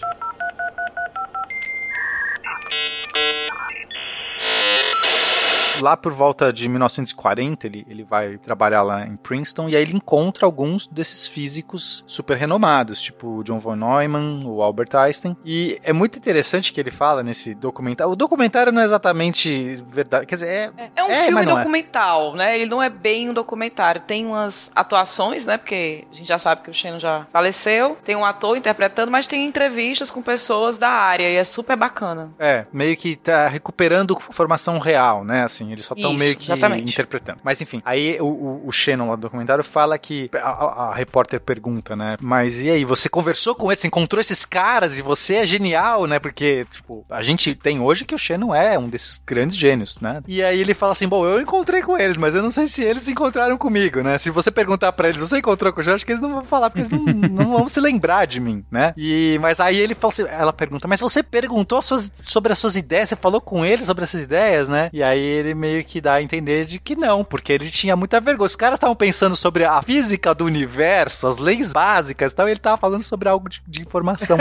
Lá 5.80 5.96
por 5.96 6.12
volta 6.12 6.52
de 6.52 6.68
1940, 6.68 7.66
ele, 7.66 7.86
ele 7.88 8.04
vai 8.04 8.38
trabalhar 8.38 8.82
lá 8.82 9.06
em 9.06 9.16
Princeton 9.16 9.68
e 9.68 9.76
aí 9.76 9.82
ele 9.82 9.96
encontra 9.96 10.46
alguns 10.46 10.86
desses 10.86 11.26
físicos 11.26 12.04
super 12.06 12.36
renomados, 12.36 13.00
tipo 13.00 13.42
John 13.44 13.58
von 13.58 13.76
Neumann, 13.76 14.42
o 14.44 14.62
Albert 14.62 14.94
Einstein. 14.94 15.36
E 15.44 15.78
é 15.82 15.92
muito 15.92 16.18
interessante 16.18 16.72
que 16.72 16.80
ele 16.80 16.90
fala 16.90 17.22
nesse 17.22 17.54
documentário. 17.54 18.12
O 18.12 18.16
documentário 18.16 18.72
não 18.72 18.80
é 18.80 18.84
exatamente 18.84 19.74
verdade, 19.86 20.26
quer 20.26 20.34
dizer, 20.36 20.48
é. 20.48 20.90
É 20.96 21.04
um 21.04 21.08
É, 21.10 21.26
filme 21.26 21.42
é. 21.42 21.44
documental, 21.46 22.34
né? 22.34 22.54
Ele 22.58 22.66
não 22.70 22.82
é 22.82 22.88
bem 22.88 23.28
um 23.30 23.34
documentário. 23.34 24.00
Tem 24.00 24.26
umas 24.26 24.70
atuações, 24.74 25.46
né? 25.46 25.56
Porque 25.56 26.04
a 26.10 26.14
gente 26.14 26.26
já 26.28 26.38
sabe 26.38 26.62
que 26.62 26.70
o 26.70 26.74
Shannon 26.74 26.98
já 26.98 27.26
faleceu. 27.32 27.96
Tem 28.04 28.16
um 28.16 28.24
ator 28.24 28.56
interpretando, 28.56 29.10
mas 29.10 29.26
tem 29.26 29.44
entrevistas 29.46 30.10
com 30.10 30.22
pessoas 30.22 30.78
da 30.78 30.88
área 30.88 31.28
e 31.28 31.36
é 31.36 31.44
super 31.44 31.76
bacana. 31.76 32.30
É, 32.38 32.66
meio 32.72 32.96
que 32.96 33.16
tá 33.16 33.46
recuperando 33.48 34.16
informação 34.28 34.78
real, 34.78 35.24
né? 35.24 35.42
Assim, 35.42 35.65
eles 35.72 35.84
só 35.84 35.94
estão 35.94 36.12
meio 36.14 36.36
que 36.36 36.46
exatamente. 36.52 36.90
interpretando. 36.92 37.38
Mas 37.42 37.60
enfim, 37.60 37.80
aí 37.84 38.18
o, 38.20 38.26
o, 38.26 38.68
o 38.68 38.72
Shannon 38.72 39.08
lá 39.10 39.16
do 39.16 39.22
documentário 39.22 39.64
fala 39.64 39.98
que. 39.98 40.30
A, 40.34 40.38
a- 40.48 40.76
a 40.90 40.94
repórter 40.94 41.40
pergunta, 41.40 41.94
né? 41.96 42.16
Mas 42.20 42.62
e 42.62 42.70
aí, 42.70 42.84
você 42.84 43.08
conversou 43.08 43.54
com 43.54 43.70
eles, 43.70 43.80
você 43.80 43.86
encontrou 43.86 44.20
esses 44.20 44.44
caras 44.44 44.96
e 44.98 45.02
você 45.02 45.36
é 45.36 45.46
genial, 45.46 46.06
né? 46.06 46.18
Porque, 46.18 46.64
tipo, 46.70 47.04
a 47.10 47.22
gente 47.22 47.54
tem 47.54 47.80
hoje 47.80 48.04
que 48.04 48.14
o 48.14 48.18
Shannon 48.18 48.54
é 48.54 48.78
um 48.78 48.88
desses 48.88 49.22
grandes 49.26 49.56
gênios, 49.56 50.00
né? 50.00 50.22
E 50.26 50.42
aí 50.42 50.60
ele 50.60 50.74
fala 50.74 50.92
assim: 50.92 51.08
bom, 51.08 51.24
eu 51.26 51.40
encontrei 51.40 51.82
com 51.82 51.96
eles, 51.98 52.16
mas 52.16 52.34
eu 52.34 52.42
não 52.42 52.50
sei 52.50 52.66
se 52.66 52.82
eles 52.84 53.08
encontraram 53.08 53.56
comigo, 53.58 54.00
né? 54.02 54.18
Se 54.18 54.30
você 54.30 54.50
perguntar 54.50 54.92
pra 54.92 55.08
eles, 55.08 55.20
você 55.20 55.38
encontrou 55.38 55.72
com 55.72 55.80
o 55.80 55.82
Shannon, 55.82 55.96
acho 55.96 56.06
que 56.06 56.12
eles 56.12 56.22
não 56.22 56.34
vão 56.34 56.44
falar, 56.44 56.70
porque 56.70 56.82
eles 56.82 56.90
não, 56.90 57.02
não 57.44 57.52
vão 57.58 57.68
se 57.68 57.80
lembrar 57.80 58.26
de 58.26 58.40
mim, 58.40 58.64
né? 58.70 58.92
E, 58.96 59.38
mas 59.40 59.60
aí 59.60 59.76
ele 59.78 59.94
fala 59.94 60.12
assim, 60.12 60.24
ela 60.28 60.52
pergunta, 60.52 60.86
mas 60.88 61.00
você 61.00 61.22
perguntou 61.22 61.80
suas- 61.82 62.12
sobre 62.16 62.52
as 62.52 62.58
suas 62.58 62.76
ideias, 62.76 63.08
você 63.08 63.16
falou 63.16 63.40
com 63.40 63.64
ele 63.64 63.82
sobre 63.82 64.04
essas 64.04 64.22
ideias, 64.22 64.68
né? 64.68 64.90
E 64.92 65.02
aí 65.02 65.20
ele 65.20 65.54
meio 65.56 65.84
que 65.84 66.00
dá 66.00 66.14
a 66.14 66.22
entender 66.22 66.64
de 66.64 66.78
que 66.78 66.94
não, 66.94 67.24
porque 67.24 67.52
ele 67.52 67.70
tinha 67.70 67.96
muita 67.96 68.20
vergonha. 68.20 68.46
Os 68.46 68.56
caras 68.56 68.76
estavam 68.76 68.94
pensando 68.94 69.34
sobre 69.34 69.64
a 69.64 69.80
física 69.82 70.34
do 70.34 70.44
universo, 70.44 71.26
as 71.26 71.38
leis 71.38 71.72
básicas 71.72 72.32
e 72.32 72.36
tal, 72.36 72.48
e 72.48 72.52
ele 72.52 72.60
tava 72.60 72.76
falando 72.76 73.02
sobre 73.02 73.28
algo 73.28 73.48
de, 73.48 73.62
de 73.66 73.80
informação. 73.80 74.36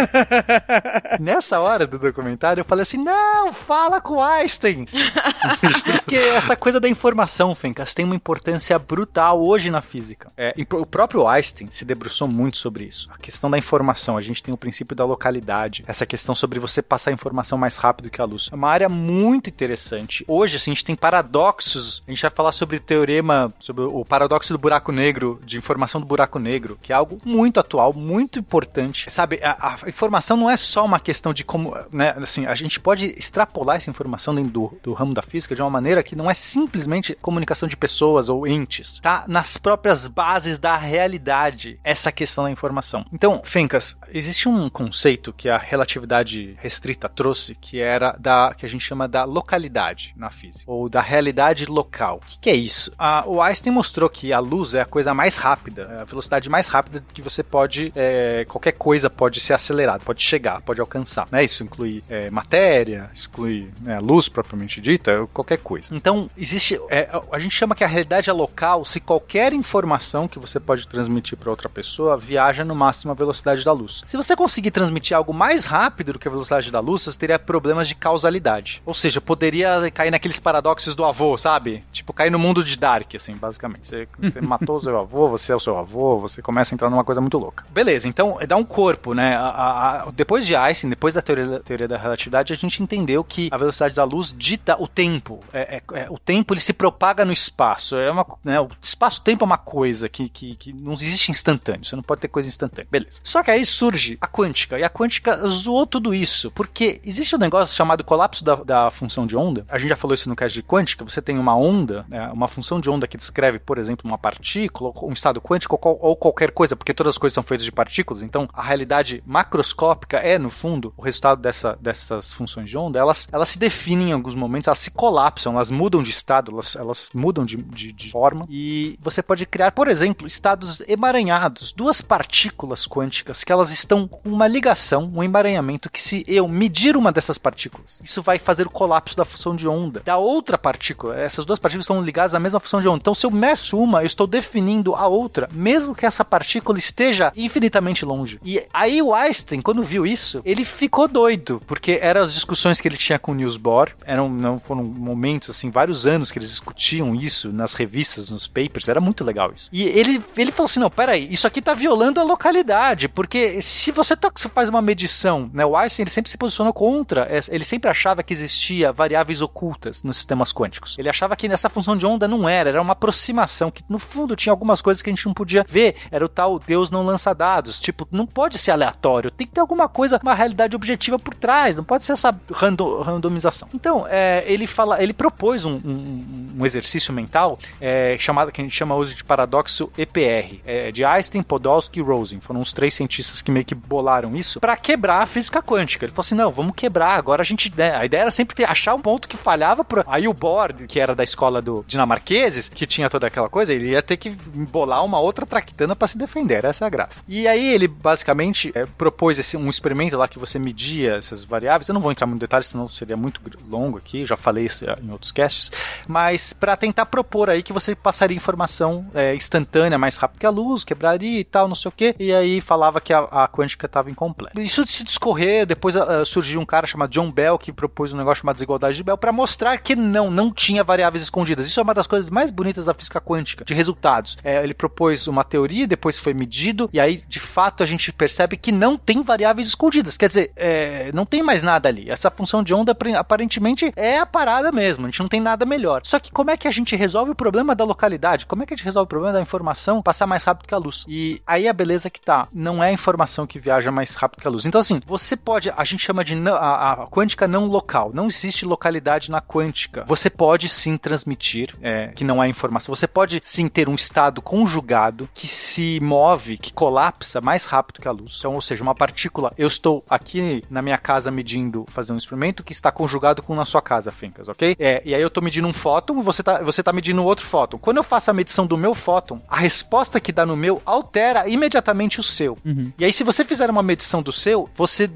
Nessa 1.20 1.60
hora 1.60 1.88
do 1.88 1.98
documentário, 1.98 2.62
eu 2.62 2.66
falei 2.66 2.84
assim: 2.84 2.98
não, 2.98 3.54
fala 3.54 4.02
com 4.02 4.22
Einstein. 4.22 4.86
Porque 6.06 6.16
essa 6.16 6.56
coisa 6.56 6.80
da 6.80 6.88
informação, 6.88 7.56
Fencas, 7.56 7.94
tem 7.94 8.06
uma 8.06 8.16
importância 8.16 8.78
brutal 8.78 9.42
hoje 9.42 9.72
na 9.72 9.82
física. 9.82 10.32
É, 10.38 10.54
e 10.58 10.68
o 10.74 10.86
próprio 10.86 11.28
Einstein 11.28 11.68
se 11.72 11.86
debruçou 11.86 12.28
muito 12.28 12.58
sobre 12.58 12.84
isso. 12.84 13.10
A 13.12 13.18
questão 13.18 13.50
da 13.50 13.58
informação, 13.58 14.18
a 14.18 14.22
gente 14.22 14.44
tem 14.44 14.54
o 14.54 14.58
princípio 14.58 14.96
da 14.96 15.06
localidade, 15.06 15.84
essa 15.88 16.06
questão 16.06 16.36
sobre 16.36 16.60
você 16.60 16.82
passar 16.82 17.12
a 17.12 17.14
informação 17.14 17.58
mais 17.58 17.78
rápido 17.78 18.10
que 18.10 18.22
a 18.22 18.26
luz. 18.26 18.50
É 18.52 18.56
uma 18.56 18.70
área 18.70 18.90
muito 18.90 19.50
interessante. 19.50 20.24
Hoje, 20.28 20.58
assim, 20.58 20.72
a 20.72 20.74
gente 20.74 20.86
tem 20.86 20.96
paradoxos. 21.06 22.02
A 22.08 22.10
gente 22.10 22.24
vai 22.24 22.32
falar 22.32 22.52
sobre 22.52 22.78
o 22.78 22.80
teorema, 22.80 23.54
sobre 23.60 23.84
o 23.84 24.04
paradoxo 24.04 24.52
do 24.52 24.58
buraco 24.58 24.92
negro, 24.92 25.40
de 25.46 25.56
informação 25.56 26.02
do 26.02 26.08
buraco 26.08 26.40
negro, 26.40 26.80
que 26.82 26.92
é 26.92 26.96
algo 26.96 27.20
muito 27.24 27.60
atual, 27.60 27.94
muito 27.94 28.40
importante. 28.40 29.12
Sabe, 29.12 29.40
a, 29.44 29.76
a 29.84 29.90
informação 29.90 30.36
não 30.36 30.50
é 30.50 30.58
só 30.58 30.84
uma 30.84 31.00
questão 31.00 31.32
de 31.32 31.44
como, 31.44 31.78
né, 31.92 32.16
assim, 32.18 32.48
a 32.48 32.56
gente 32.56 32.80
pode 32.80 33.14
extrapolar 33.16 33.78
essa 33.78 33.92
informação 33.92 34.34
dentro 34.34 34.52
do, 34.52 34.78
do 34.82 34.94
ramo 34.94 35.14
da 35.14 35.22
física 35.22 35.54
de 35.54 35.62
uma 35.62 35.70
maneira 35.70 36.02
que 36.02 36.16
não 36.16 36.30
é 36.30 36.34
simplesmente 36.34 37.16
comunicação 37.22 37.70
de 37.70 37.78
pessoas 37.78 38.28
ou 38.28 38.48
entes, 38.48 39.00
tá 39.00 39.26
nas 39.28 39.58
próprias 39.58 40.08
bases 40.08 40.58
da 40.58 40.76
realidade 40.76 41.80
essa 41.84 42.12
questão 42.12 42.46
da 42.46 42.52
informação. 42.52 43.06
Então, 43.14 43.42
Fencas, 43.44 44.00
existe 44.10 44.50
um 44.50 44.72
conceito 44.72 45.32
que 45.32 45.50
a 45.50 45.58
relatividade 45.58 46.58
restrita 46.60 47.08
trouxe, 47.08 47.54
que 47.54 47.80
era 47.80 48.16
da 48.18 48.56
que 48.58 48.66
a 48.66 48.70
gente 48.70 48.84
chama 48.84 49.08
da 49.08 49.24
localidade 49.24 50.16
na 50.18 50.32
física, 50.32 50.72
ou 50.72 50.90
da 50.96 51.02
realidade 51.02 51.66
local. 51.66 52.22
O 52.24 52.26
que, 52.26 52.40
que 52.40 52.50
é 52.50 52.56
isso? 52.56 52.90
Ah, 52.98 53.26
o 53.28 53.42
Einstein 53.42 53.74
mostrou 53.74 54.10
que 54.10 54.32
a 54.32 54.40
luz 54.40 54.74
é 54.74 54.80
a 54.80 54.86
coisa 54.86 55.14
mais 55.14 55.36
rápida, 55.36 55.90
é 55.92 56.02
a 56.02 56.04
velocidade 56.06 56.50
mais 56.50 56.70
rápida 56.70 57.04
que 57.14 57.22
você 57.22 57.44
pode, 57.44 57.92
é, 57.94 58.46
qualquer 58.48 58.72
coisa 58.72 59.10
pode 59.10 59.42
ser 59.42 59.52
acelerada, 59.52 60.06
pode 60.06 60.22
chegar, 60.22 60.62
pode 60.62 60.80
alcançar. 60.80 61.28
Né? 61.30 61.44
Isso 61.44 61.66
inclui 61.66 62.02
é, 62.10 62.30
matéria, 62.30 63.10
inclui 63.28 63.70
né, 63.82 63.98
a 63.98 64.00
luz 64.00 64.30
propriamente 64.30 64.80
dita, 64.80 65.28
qualquer 65.34 65.58
coisa. 65.58 65.94
Então, 65.94 66.30
existe. 66.38 66.80
é, 66.90 67.10
a 67.30 67.40
gente 67.40 67.54
chama 67.54 67.76
que 67.76 67.84
a 67.84 67.88
realidade 67.88 68.30
é 68.30 68.34
local 68.34 68.86
se 68.86 69.02
qualquer 69.02 69.52
informação 69.52 70.30
que 70.30 70.40
você 70.40 70.62
pode 70.62 70.88
transmitir 70.88 71.38
para 71.38 71.50
outra 71.50 71.68
pessoa 71.68 72.16
viaja 72.16 72.64
no 72.64 72.74
máximo 72.74 73.12
a 73.12 73.16
velocidade 73.16 73.66
da 73.66 73.74
luz. 73.74 74.02
Se 74.06 74.16
você 74.16 74.34
conseguir 74.34 74.72
transmitir 74.72 75.18
algo 75.18 75.34
mais 75.34 75.66
rápido 75.66 76.14
do 76.14 76.20
que 76.20 76.28
a 76.30 76.32
velocidade 76.32 76.72
da 76.72 76.80
luz, 76.80 77.02
você 77.02 77.20
teria 77.20 77.38
problemas 77.38 77.86
de 77.86 77.96
causalidade. 77.96 78.82
Ou 78.86 78.94
seja, 78.94 79.20
poderia 79.20 79.92
cair 79.92 80.10
naqueles 80.10 80.40
paradoxos 80.40 80.85
do 80.94 81.06
avô, 81.06 81.38
sabe? 81.38 81.84
Tipo, 81.92 82.12
cair 82.14 82.30
no 82.30 82.38
mundo 82.38 82.64
de 82.64 82.78
Dark, 82.78 83.16
assim, 83.16 83.34
basicamente. 83.36 83.88
Você, 83.88 84.08
você 84.20 84.42
matou 84.44 84.76
o 84.78 84.82
seu 84.82 85.00
avô, 85.00 85.30
você 85.30 85.54
é 85.54 85.56
o 85.56 85.60
seu 85.60 85.78
avô, 85.78 86.20
você 86.20 86.42
começa 86.42 86.74
a 86.74 86.76
entrar 86.76 86.90
numa 86.90 87.04
coisa 87.04 87.22
muito 87.22 87.38
louca. 87.38 87.66
Beleza, 87.72 88.08
então 88.08 88.38
dá 88.48 88.58
um 88.58 88.64
corpo, 88.66 89.14
né? 89.14 89.36
A- 89.38 89.42
a- 89.50 90.02
a- 90.04 90.12
depois 90.12 90.46
de 90.46 90.56
Einstein, 90.56 90.90
depois 90.90 91.14
da 91.14 91.22
teoria, 91.22 91.60
teoria 91.62 91.88
da 91.88 91.98
relatividade, 91.98 92.52
a 92.54 92.56
gente 92.56 92.84
entendeu 92.84 93.24
que 93.24 93.48
a 93.52 93.58
velocidade 93.58 93.96
da 93.96 94.04
luz 94.04 94.34
dita 94.38 94.76
o 94.80 94.88
tempo. 94.88 95.40
É, 95.54 95.78
é- 95.78 96.00
é- 96.02 96.08
o 96.10 96.20
tempo 96.20 96.54
ele 96.54 96.60
se 96.62 96.74
propaga 96.74 97.24
no 97.24 97.32
espaço. 97.32 97.96
É 97.96 98.12
uma, 98.12 98.26
né, 98.44 98.60
o 98.60 98.68
espaço-tempo 98.82 99.44
é 99.44 99.48
uma 99.48 99.58
coisa 99.58 100.10
que, 100.10 100.28
que, 100.28 100.56
que 100.58 100.74
não 100.74 100.94
existe 100.94 101.32
instantâneo. 101.32 101.86
Você 101.86 101.96
não 101.96 102.04
pode 102.04 102.20
ter 102.22 102.28
coisa 102.28 102.50
instantânea. 102.50 102.88
Beleza. 102.92 103.22
Só 103.24 103.42
que 103.42 103.52
aí 103.52 103.66
surge 103.66 104.18
a 104.20 104.28
quântica. 104.28 104.78
E 104.78 104.84
a 104.84 104.90
quântica 104.90 105.46
zoou 105.48 105.86
tudo 105.88 106.14
isso. 106.14 106.52
Porque 106.52 107.00
existe 107.06 107.36
um 107.36 107.40
negócio 107.40 107.76
chamado 107.76 108.04
colapso 108.04 108.44
da, 108.44 108.56
da 108.56 108.92
função 108.92 109.26
de 109.28 109.38
onda. 109.38 109.66
A 109.70 109.78
gente 109.78 109.90
já 109.90 109.96
falou 109.96 110.14
isso 110.16 110.28
no 110.28 110.36
caso 110.36 110.54
de 110.54 110.64
quântica. 110.64 110.75
Você 111.06 111.22
tem 111.22 111.38
uma 111.38 111.56
onda, 111.56 112.06
né, 112.08 112.30
uma 112.32 112.48
função 112.48 112.80
de 112.80 112.90
onda 112.90 113.08
que 113.08 113.18
descreve, 113.18 113.60
por 113.60 113.78
exemplo, 113.78 114.10
uma 114.10 114.18
partícula, 114.18 114.92
um 115.04 115.14
estado 115.14 115.42
quântico, 115.42 115.80
ou 115.82 116.16
qualquer 116.16 116.52
coisa, 116.52 116.76
porque 116.76 116.94
todas 116.94 117.14
as 117.14 117.18
coisas 117.18 117.34
são 117.34 117.44
feitas 117.44 117.66
de 117.66 117.72
partículas. 117.72 118.22
Então, 118.22 118.48
a 118.54 118.62
realidade 118.62 119.24
macroscópica 119.26 120.18
é, 120.18 120.38
no 120.38 120.50
fundo, 120.50 120.94
o 120.98 121.02
resultado 121.02 121.42
dessa, 121.42 121.78
dessas 121.80 122.34
funções 122.34 122.70
de 122.70 122.78
onda. 122.78 123.00
Elas, 123.00 123.28
elas 123.32 123.50
se 123.50 123.60
definem 123.60 124.10
em 124.10 124.14
alguns 124.14 124.36
momentos, 124.36 124.68
elas 124.68 124.80
se 124.80 124.92
colapsam, 124.92 125.54
elas 125.54 125.72
mudam 125.72 126.02
de 126.02 126.10
estado, 126.10 126.52
elas, 126.52 126.76
elas 126.76 127.10
mudam 127.14 127.46
de, 127.46 127.58
de, 127.58 127.92
de 127.92 128.12
forma. 128.12 128.46
E 128.50 128.98
você 129.02 129.22
pode 129.22 129.46
criar, 129.46 129.72
por 129.72 129.88
exemplo, 129.88 130.28
estados 130.28 130.82
emaranhados, 130.88 131.72
duas 131.72 132.02
partículas 132.02 132.88
quânticas 132.88 133.44
que 133.44 133.52
elas 133.52 133.72
estão 133.72 134.08
com 134.08 134.30
uma 134.30 134.48
ligação, 134.48 135.12
um 135.14 135.24
emaranhamento, 135.24 135.90
que 135.90 136.02
se 136.02 136.24
eu 136.28 136.48
medir 136.48 136.98
uma 136.98 137.12
dessas 137.12 137.38
partículas, 137.38 138.00
isso 138.04 138.22
vai 138.22 138.40
fazer 138.40 138.68
o 138.68 138.72
colapso 138.72 139.16
da 139.16 139.26
função 139.26 139.56
de 139.56 139.68
onda 139.68 140.02
da 140.04 140.18
outra 140.18 140.58
partícula. 140.66 141.16
Essas 141.20 141.46
duas 141.46 141.60
partículas 141.60 141.84
estão 141.84 142.02
ligadas 142.02 142.34
à 142.34 142.40
mesma 142.40 142.60
função 142.60 142.82
de 142.82 142.88
onda. 142.88 142.98
Então, 142.98 143.14
se 143.14 143.24
eu 143.24 143.30
meço 143.30 143.78
uma, 143.78 144.02
eu 144.02 144.08
estou 144.08 144.26
definindo 144.26 144.96
a 144.96 145.06
outra, 145.06 145.48
mesmo 145.54 145.94
que 145.94 146.08
essa 146.08 146.26
partícula 146.26 146.80
esteja 146.80 147.32
infinitamente 147.36 148.04
longe. 148.04 148.40
E 148.44 148.64
aí 148.74 149.00
o 149.00 149.14
Einstein, 149.14 149.62
quando 149.62 149.84
viu 149.84 150.08
isso, 150.08 150.42
ele 150.44 150.66
ficou 150.66 151.08
doido, 151.08 151.62
porque 151.68 152.00
eram 152.02 152.22
as 152.22 152.34
discussões 152.34 152.82
que 152.82 152.88
ele 152.88 152.98
tinha 152.98 153.20
com 153.20 153.32
o 153.32 153.36
Niels 153.36 153.58
Bohr, 153.58 153.92
eram 154.06 154.28
não 154.28 154.60
foram 154.60 154.84
momentos 154.84 155.52
assim, 155.52 155.70
vários 155.70 156.08
anos 156.08 156.32
que 156.32 156.40
eles 156.40 156.50
discutiam 156.50 157.14
isso 157.14 157.52
nas 157.54 157.76
revistas, 157.76 158.32
nos 158.32 158.48
papers, 158.48 158.90
era 158.90 159.00
muito 159.00 159.24
legal 159.24 159.52
isso. 159.54 159.70
E 159.72 159.84
ele 159.84 160.20
ele 160.36 160.52
falou 160.52 160.66
assim: 160.66 160.80
"Não, 160.80 160.90
peraí, 160.90 161.28
isso 161.32 161.46
aqui 161.46 161.62
tá 161.62 161.76
violando 161.76 162.20
a 162.20 162.24
localidade, 162.24 163.08
porque 163.08 163.62
se 163.62 163.92
você 163.92 164.16
tá, 164.16 164.32
faz 164.52 164.68
uma 164.68 164.82
medição, 164.82 165.48
né, 165.54 165.64
o 165.64 165.78
Einstein 165.78 166.06
ele 166.06 166.10
sempre 166.10 166.32
se 166.32 166.38
posicionou 166.38 166.74
contra, 166.74 167.30
ele 167.52 167.64
sempre 167.64 167.88
achava 167.88 168.24
que 168.24 168.34
existia 168.34 168.92
variáveis 168.92 169.42
ocultas 169.42 170.02
nos 170.02 170.18
sistemas 170.46 170.54
quânticos. 170.54 170.98
Ele 170.98 171.10
achava 171.10 171.36
que 171.36 171.48
nessa 171.48 171.70
função 171.70 171.98
de 171.98 172.06
onda 172.06 172.28
não 172.28 172.48
era, 172.48 172.70
era 172.70 172.82
uma 172.82 172.94
aproximação 172.94 173.72
que 173.72 173.84
no 173.90 173.98
fundo 173.98 174.36
tinha 174.36 174.52
algumas 174.52 174.82
coisas 174.82 175.02
que 175.02 175.10
a 175.10 175.14
gente 175.14 175.26
não 175.26 175.34
podia 175.34 175.66
ver, 175.68 175.96
era 176.12 176.24
o 176.24 176.30
tal 176.30 176.60
Deus 176.60 176.92
não 176.92 177.04
lança 177.04 177.34
dados, 177.34 177.80
tipo, 177.80 178.08
não 178.12 178.26
pode 178.26 178.58
ser 178.58 178.72
aleatório, 178.72 179.32
tem 179.32 179.48
que 179.48 179.54
ter 179.54 179.62
alguma 179.62 179.88
coisa, 179.88 180.20
uma 180.22 180.34
realidade 180.34 180.76
objetiva 180.76 181.18
por 181.18 181.34
trás, 181.34 181.76
não 181.76 181.84
pode 181.84 182.06
ser 182.06 182.14
essa 182.14 182.38
random, 182.52 183.02
randomização. 183.02 183.68
Então, 183.74 184.06
é, 184.08 184.44
ele 184.48 184.68
fala, 184.68 185.02
ele 185.02 185.14
propôs 185.14 185.66
um, 185.66 185.76
um, 185.84 186.56
um 186.60 186.66
exercício 186.66 187.14
mental 187.14 187.60
é, 187.80 188.16
chamado 188.20 188.52
que 188.52 188.62
a 188.62 188.64
gente 188.64 188.76
chama 188.76 188.96
hoje 188.96 189.16
de 189.16 189.24
paradoxo 189.24 189.92
EPR, 189.98 190.60
é, 190.66 190.92
de 190.92 191.04
Einstein, 191.04 191.44
Podolsky 191.44 192.00
e 192.00 192.04
Rosen. 192.04 192.40
Foram 192.40 192.62
os 192.62 192.74
três 192.74 192.94
cientistas 192.94 193.42
que 193.42 193.52
meio 193.52 193.66
que 193.66 193.76
bolaram 193.76 194.36
isso 194.36 194.60
para 194.60 194.76
quebrar 194.76 195.22
a 195.22 195.26
física 195.26 195.62
quântica. 195.62 196.06
Ele 196.06 196.12
falou 196.12 196.26
assim: 196.26 196.36
não, 196.36 196.52
vamos 196.52 196.74
quebrar. 196.76 197.18
Agora 197.18 197.42
a 197.42 197.46
gente. 197.46 197.72
Né, 197.76 197.96
a 197.96 198.06
ideia 198.06 198.22
era 198.22 198.32
sempre 198.32 198.56
ter, 198.56 198.70
achar 198.70 198.94
um 198.94 199.02
ponto 199.02 199.28
que 199.28 199.38
falhava. 199.38 199.84
Pro... 199.84 200.04
Aí 200.08 200.28
o 200.28 200.34
Bohr, 200.36 200.74
que 200.88 201.00
era 201.00 201.16
da 201.16 201.24
escola 201.24 201.62
do 201.62 201.84
dinamarqueses, 201.88 202.70
que 202.70 202.86
tinha 202.86 203.10
toda 203.10 203.28
aquela 203.28 203.50
coisa, 203.50 203.74
ele 203.74 203.90
ia 203.90 204.02
ter 204.02 204.18
que 204.18 204.30
bolar 204.30 205.04
uma 205.04 205.20
outra 205.20 205.46
traquitana 205.46 205.96
para 205.96 206.08
se 206.08 206.18
defender. 206.18 206.66
Essa 206.66 206.86
é 206.86 206.88
a 206.88 206.90
graça. 206.90 207.24
E 207.28 207.48
aí 207.48 207.74
ele 207.74 207.88
basicamente 207.88 208.72
é, 208.76 208.86
propôs 208.86 209.40
esse, 209.40 209.58
um 209.58 209.70
experimento 209.70 210.18
lá 210.18 210.28
que 210.28 210.40
você 210.40 210.60
media 210.60 211.16
essas 211.16 211.44
variáveis. 211.44 211.88
Eu 211.88 211.94
não 211.94 212.02
vou 212.02 212.12
entrar 212.12 212.28
muito 212.28 212.40
em 212.40 212.46
detalhes, 212.46 212.68
senão 212.68 212.88
seria 212.88 213.18
muito 213.18 213.42
longo 213.70 213.98
aqui. 213.98 214.26
Já 214.26 214.36
falei 214.36 214.66
isso 214.66 214.86
em 215.02 215.12
outros 215.12 215.32
casts. 215.32 215.72
Mas 216.08 216.54
para 216.54 216.76
tentar 216.78 217.06
propor 217.06 217.50
aí 217.50 217.64
que 217.64 217.74
você 217.74 217.96
passaria 217.96 218.36
informação 218.36 219.06
é, 219.14 219.36
instantânea 219.36 219.98
mais 219.98 220.18
rápido 220.18 220.40
que 220.40 220.46
a 220.46 220.50
luz, 220.50 220.84
quebraria 220.84 221.40
e 221.40 221.44
tal, 221.44 221.68
não 221.68 221.76
sei 221.76 221.90
o 221.90 221.92
que. 221.92 222.16
E 222.20 222.34
aí 222.34 222.62
falava 222.62 223.00
que 223.00 223.14
a, 223.14 223.20
a 223.20 223.48
quântica 223.48 223.86
estava 223.86 224.10
incompleta. 224.10 224.60
Isso 224.62 224.86
se 224.88 225.04
discorrer, 225.04 225.66
depois 225.66 225.96
uh, 225.96 226.26
surgiu 226.26 226.60
um 226.60 226.66
cara 226.66 226.88
chamado 226.88 227.12
John 227.12 227.32
Bell 227.32 227.58
que 227.58 227.72
propôs 227.72 228.14
um 228.14 228.18
negócio 228.18 228.42
chamado 228.42 228.56
desigualdade 228.56 228.98
de 228.98 229.04
Bell 229.04 229.18
para 229.18 229.32
mostrar 229.32 229.78
que 229.78 229.96
não, 229.96 230.25
não 230.32 230.52
tinha 230.52 230.84
variáveis 230.84 231.24
escondidas. 231.24 231.68
Isso 231.68 231.80
é 231.80 231.84
uma 231.84 231.94
das 231.94 232.08
coisas 232.08 232.30
mais 232.30 232.52
bonitas 232.52 232.86
da 232.86 232.94
física 232.94 233.20
quântica, 233.22 233.66
de 233.66 233.74
resultados. 233.74 234.38
É, 234.44 234.64
ele 234.64 234.74
propôs 234.74 235.28
uma 235.28 235.44
teoria, 235.44 235.88
depois 235.88 236.18
foi 236.18 236.34
medido, 236.34 236.90
e 236.92 237.00
aí 237.00 237.18
de 237.28 237.40
fato 237.40 237.84
a 237.84 237.86
gente 237.86 238.12
percebe 238.12 238.58
que 238.58 238.72
não 238.72 238.98
tem 238.98 239.22
variáveis 239.22 239.68
escondidas. 239.68 240.18
Quer 240.18 240.28
dizer, 240.28 240.52
é, 240.56 241.12
não 241.14 241.26
tem 241.26 241.42
mais 241.42 241.64
nada 241.64 241.90
ali. 241.90 242.10
Essa 242.10 242.30
função 242.32 242.64
de 242.64 242.74
onda 242.74 242.96
aparentemente 243.18 243.92
é 243.96 244.20
a 244.20 244.26
parada 244.26 244.72
mesmo, 244.72 245.06
a 245.06 245.10
gente 245.10 245.20
não 245.20 245.28
tem 245.28 245.42
nada 245.42 245.66
melhor. 245.66 246.02
Só 246.04 246.20
que 246.20 246.32
como 246.32 246.52
é 246.52 246.58
que 246.58 246.68
a 246.68 246.72
gente 246.72 246.96
resolve 246.96 247.32
o 247.32 247.36
problema 247.36 247.76
da 247.76 247.84
localidade? 247.84 248.46
Como 248.46 248.64
é 248.64 248.66
que 248.66 248.74
a 248.74 248.78
gente 248.78 248.86
resolve 248.86 249.06
o 249.06 249.10
problema 249.10 249.34
da 249.34 249.42
informação 249.42 250.02
passar 250.02 250.28
mais 250.28 250.44
rápido 250.44 250.68
que 250.68 250.74
a 250.74 250.78
luz? 250.78 251.06
E 251.08 251.42
aí 251.46 251.68
a 251.68 251.74
beleza 251.74 252.10
que 252.10 252.22
tá, 252.22 252.48
não 252.54 252.84
é 252.84 252.90
a 252.90 252.94
informação 252.94 253.48
que 253.48 253.60
viaja 253.60 253.92
mais 253.92 254.16
rápido 254.16 254.42
que 254.42 254.48
a 254.48 254.52
luz. 254.52 254.66
Então 254.66 254.82
assim, 254.82 255.02
você 255.06 255.36
pode, 255.36 255.72
a 255.76 255.84
gente 255.84 256.04
chama 256.04 256.24
de 256.24 256.36
a, 256.50 256.92
a 256.92 257.08
quântica 257.08 257.48
não 257.48 257.66
local, 257.66 258.12
não 258.14 258.28
existe 258.28 258.66
localidade 258.66 259.32
na 259.32 259.42
quântica. 259.42 260.04
Você 260.08 260.15
pode 260.30 260.70
sim 260.70 260.98
transmitir, 260.98 261.74
é, 261.82 262.08
que 262.08 262.24
não 262.24 262.44
é 262.44 262.48
informação, 262.48 262.94
você 262.94 263.08
pode 263.08 263.42
sim 263.44 263.68
ter 263.68 263.90
um 263.90 263.96
estado 263.96 264.42
conjugado 264.42 265.30
que 265.34 265.48
se 265.48 266.00
move, 266.02 266.58
que 266.58 266.74
colapsa 266.74 267.42
mais 267.42 267.66
rápido 267.66 268.02
que 268.02 268.08
a 268.08 268.12
luz. 268.12 268.38
Então, 268.40 268.54
ou 268.54 268.62
seja, 268.62 268.84
uma 268.84 268.96
partícula, 268.96 269.54
eu 269.58 269.68
estou 269.68 270.04
aqui 270.10 270.64
na 270.70 270.82
minha 270.82 270.98
casa 270.98 271.32
medindo, 271.32 271.86
fazer 271.88 272.14
um 272.14 272.18
experimento 272.18 272.64
que 272.64 272.72
está 272.72 272.92
conjugado 272.92 273.42
com 273.42 273.56
na 273.56 273.66
sua 273.66 273.82
casa, 273.82 274.12
Fencas, 274.12 274.48
ok? 274.48 274.76
É, 274.80 275.02
e 275.06 275.14
aí 275.14 275.22
eu 275.22 275.28
estou 275.28 275.44
medindo 275.44 275.68
um 275.68 275.74
fóton, 275.74 276.22
você 276.22 276.42
está 276.42 276.62
você 276.62 276.84
tá 276.84 276.92
medindo 276.92 277.24
outro 277.24 277.46
fóton. 277.46 277.78
Quando 277.78 277.98
eu 277.98 278.04
faço 278.04 278.32
a 278.32 278.34
medição 278.34 278.66
do 278.66 278.78
meu 278.78 278.94
fóton, 278.94 279.42
a 279.48 279.58
resposta 279.58 280.20
que 280.20 280.32
dá 280.32 280.46
no 280.46 280.56
meu 280.56 280.82
altera 280.86 281.48
imediatamente 281.48 282.20
o 282.20 282.24
seu. 282.24 282.58
Uhum. 282.66 282.92
E 282.98 283.06
aí, 283.06 283.12
se 283.12 283.24
você 283.24 283.44
fizer 283.44 283.70
uma 283.70 283.84
medição 283.84 284.22
do 284.22 284.32
seu, 284.32 284.70
você 284.76 285.10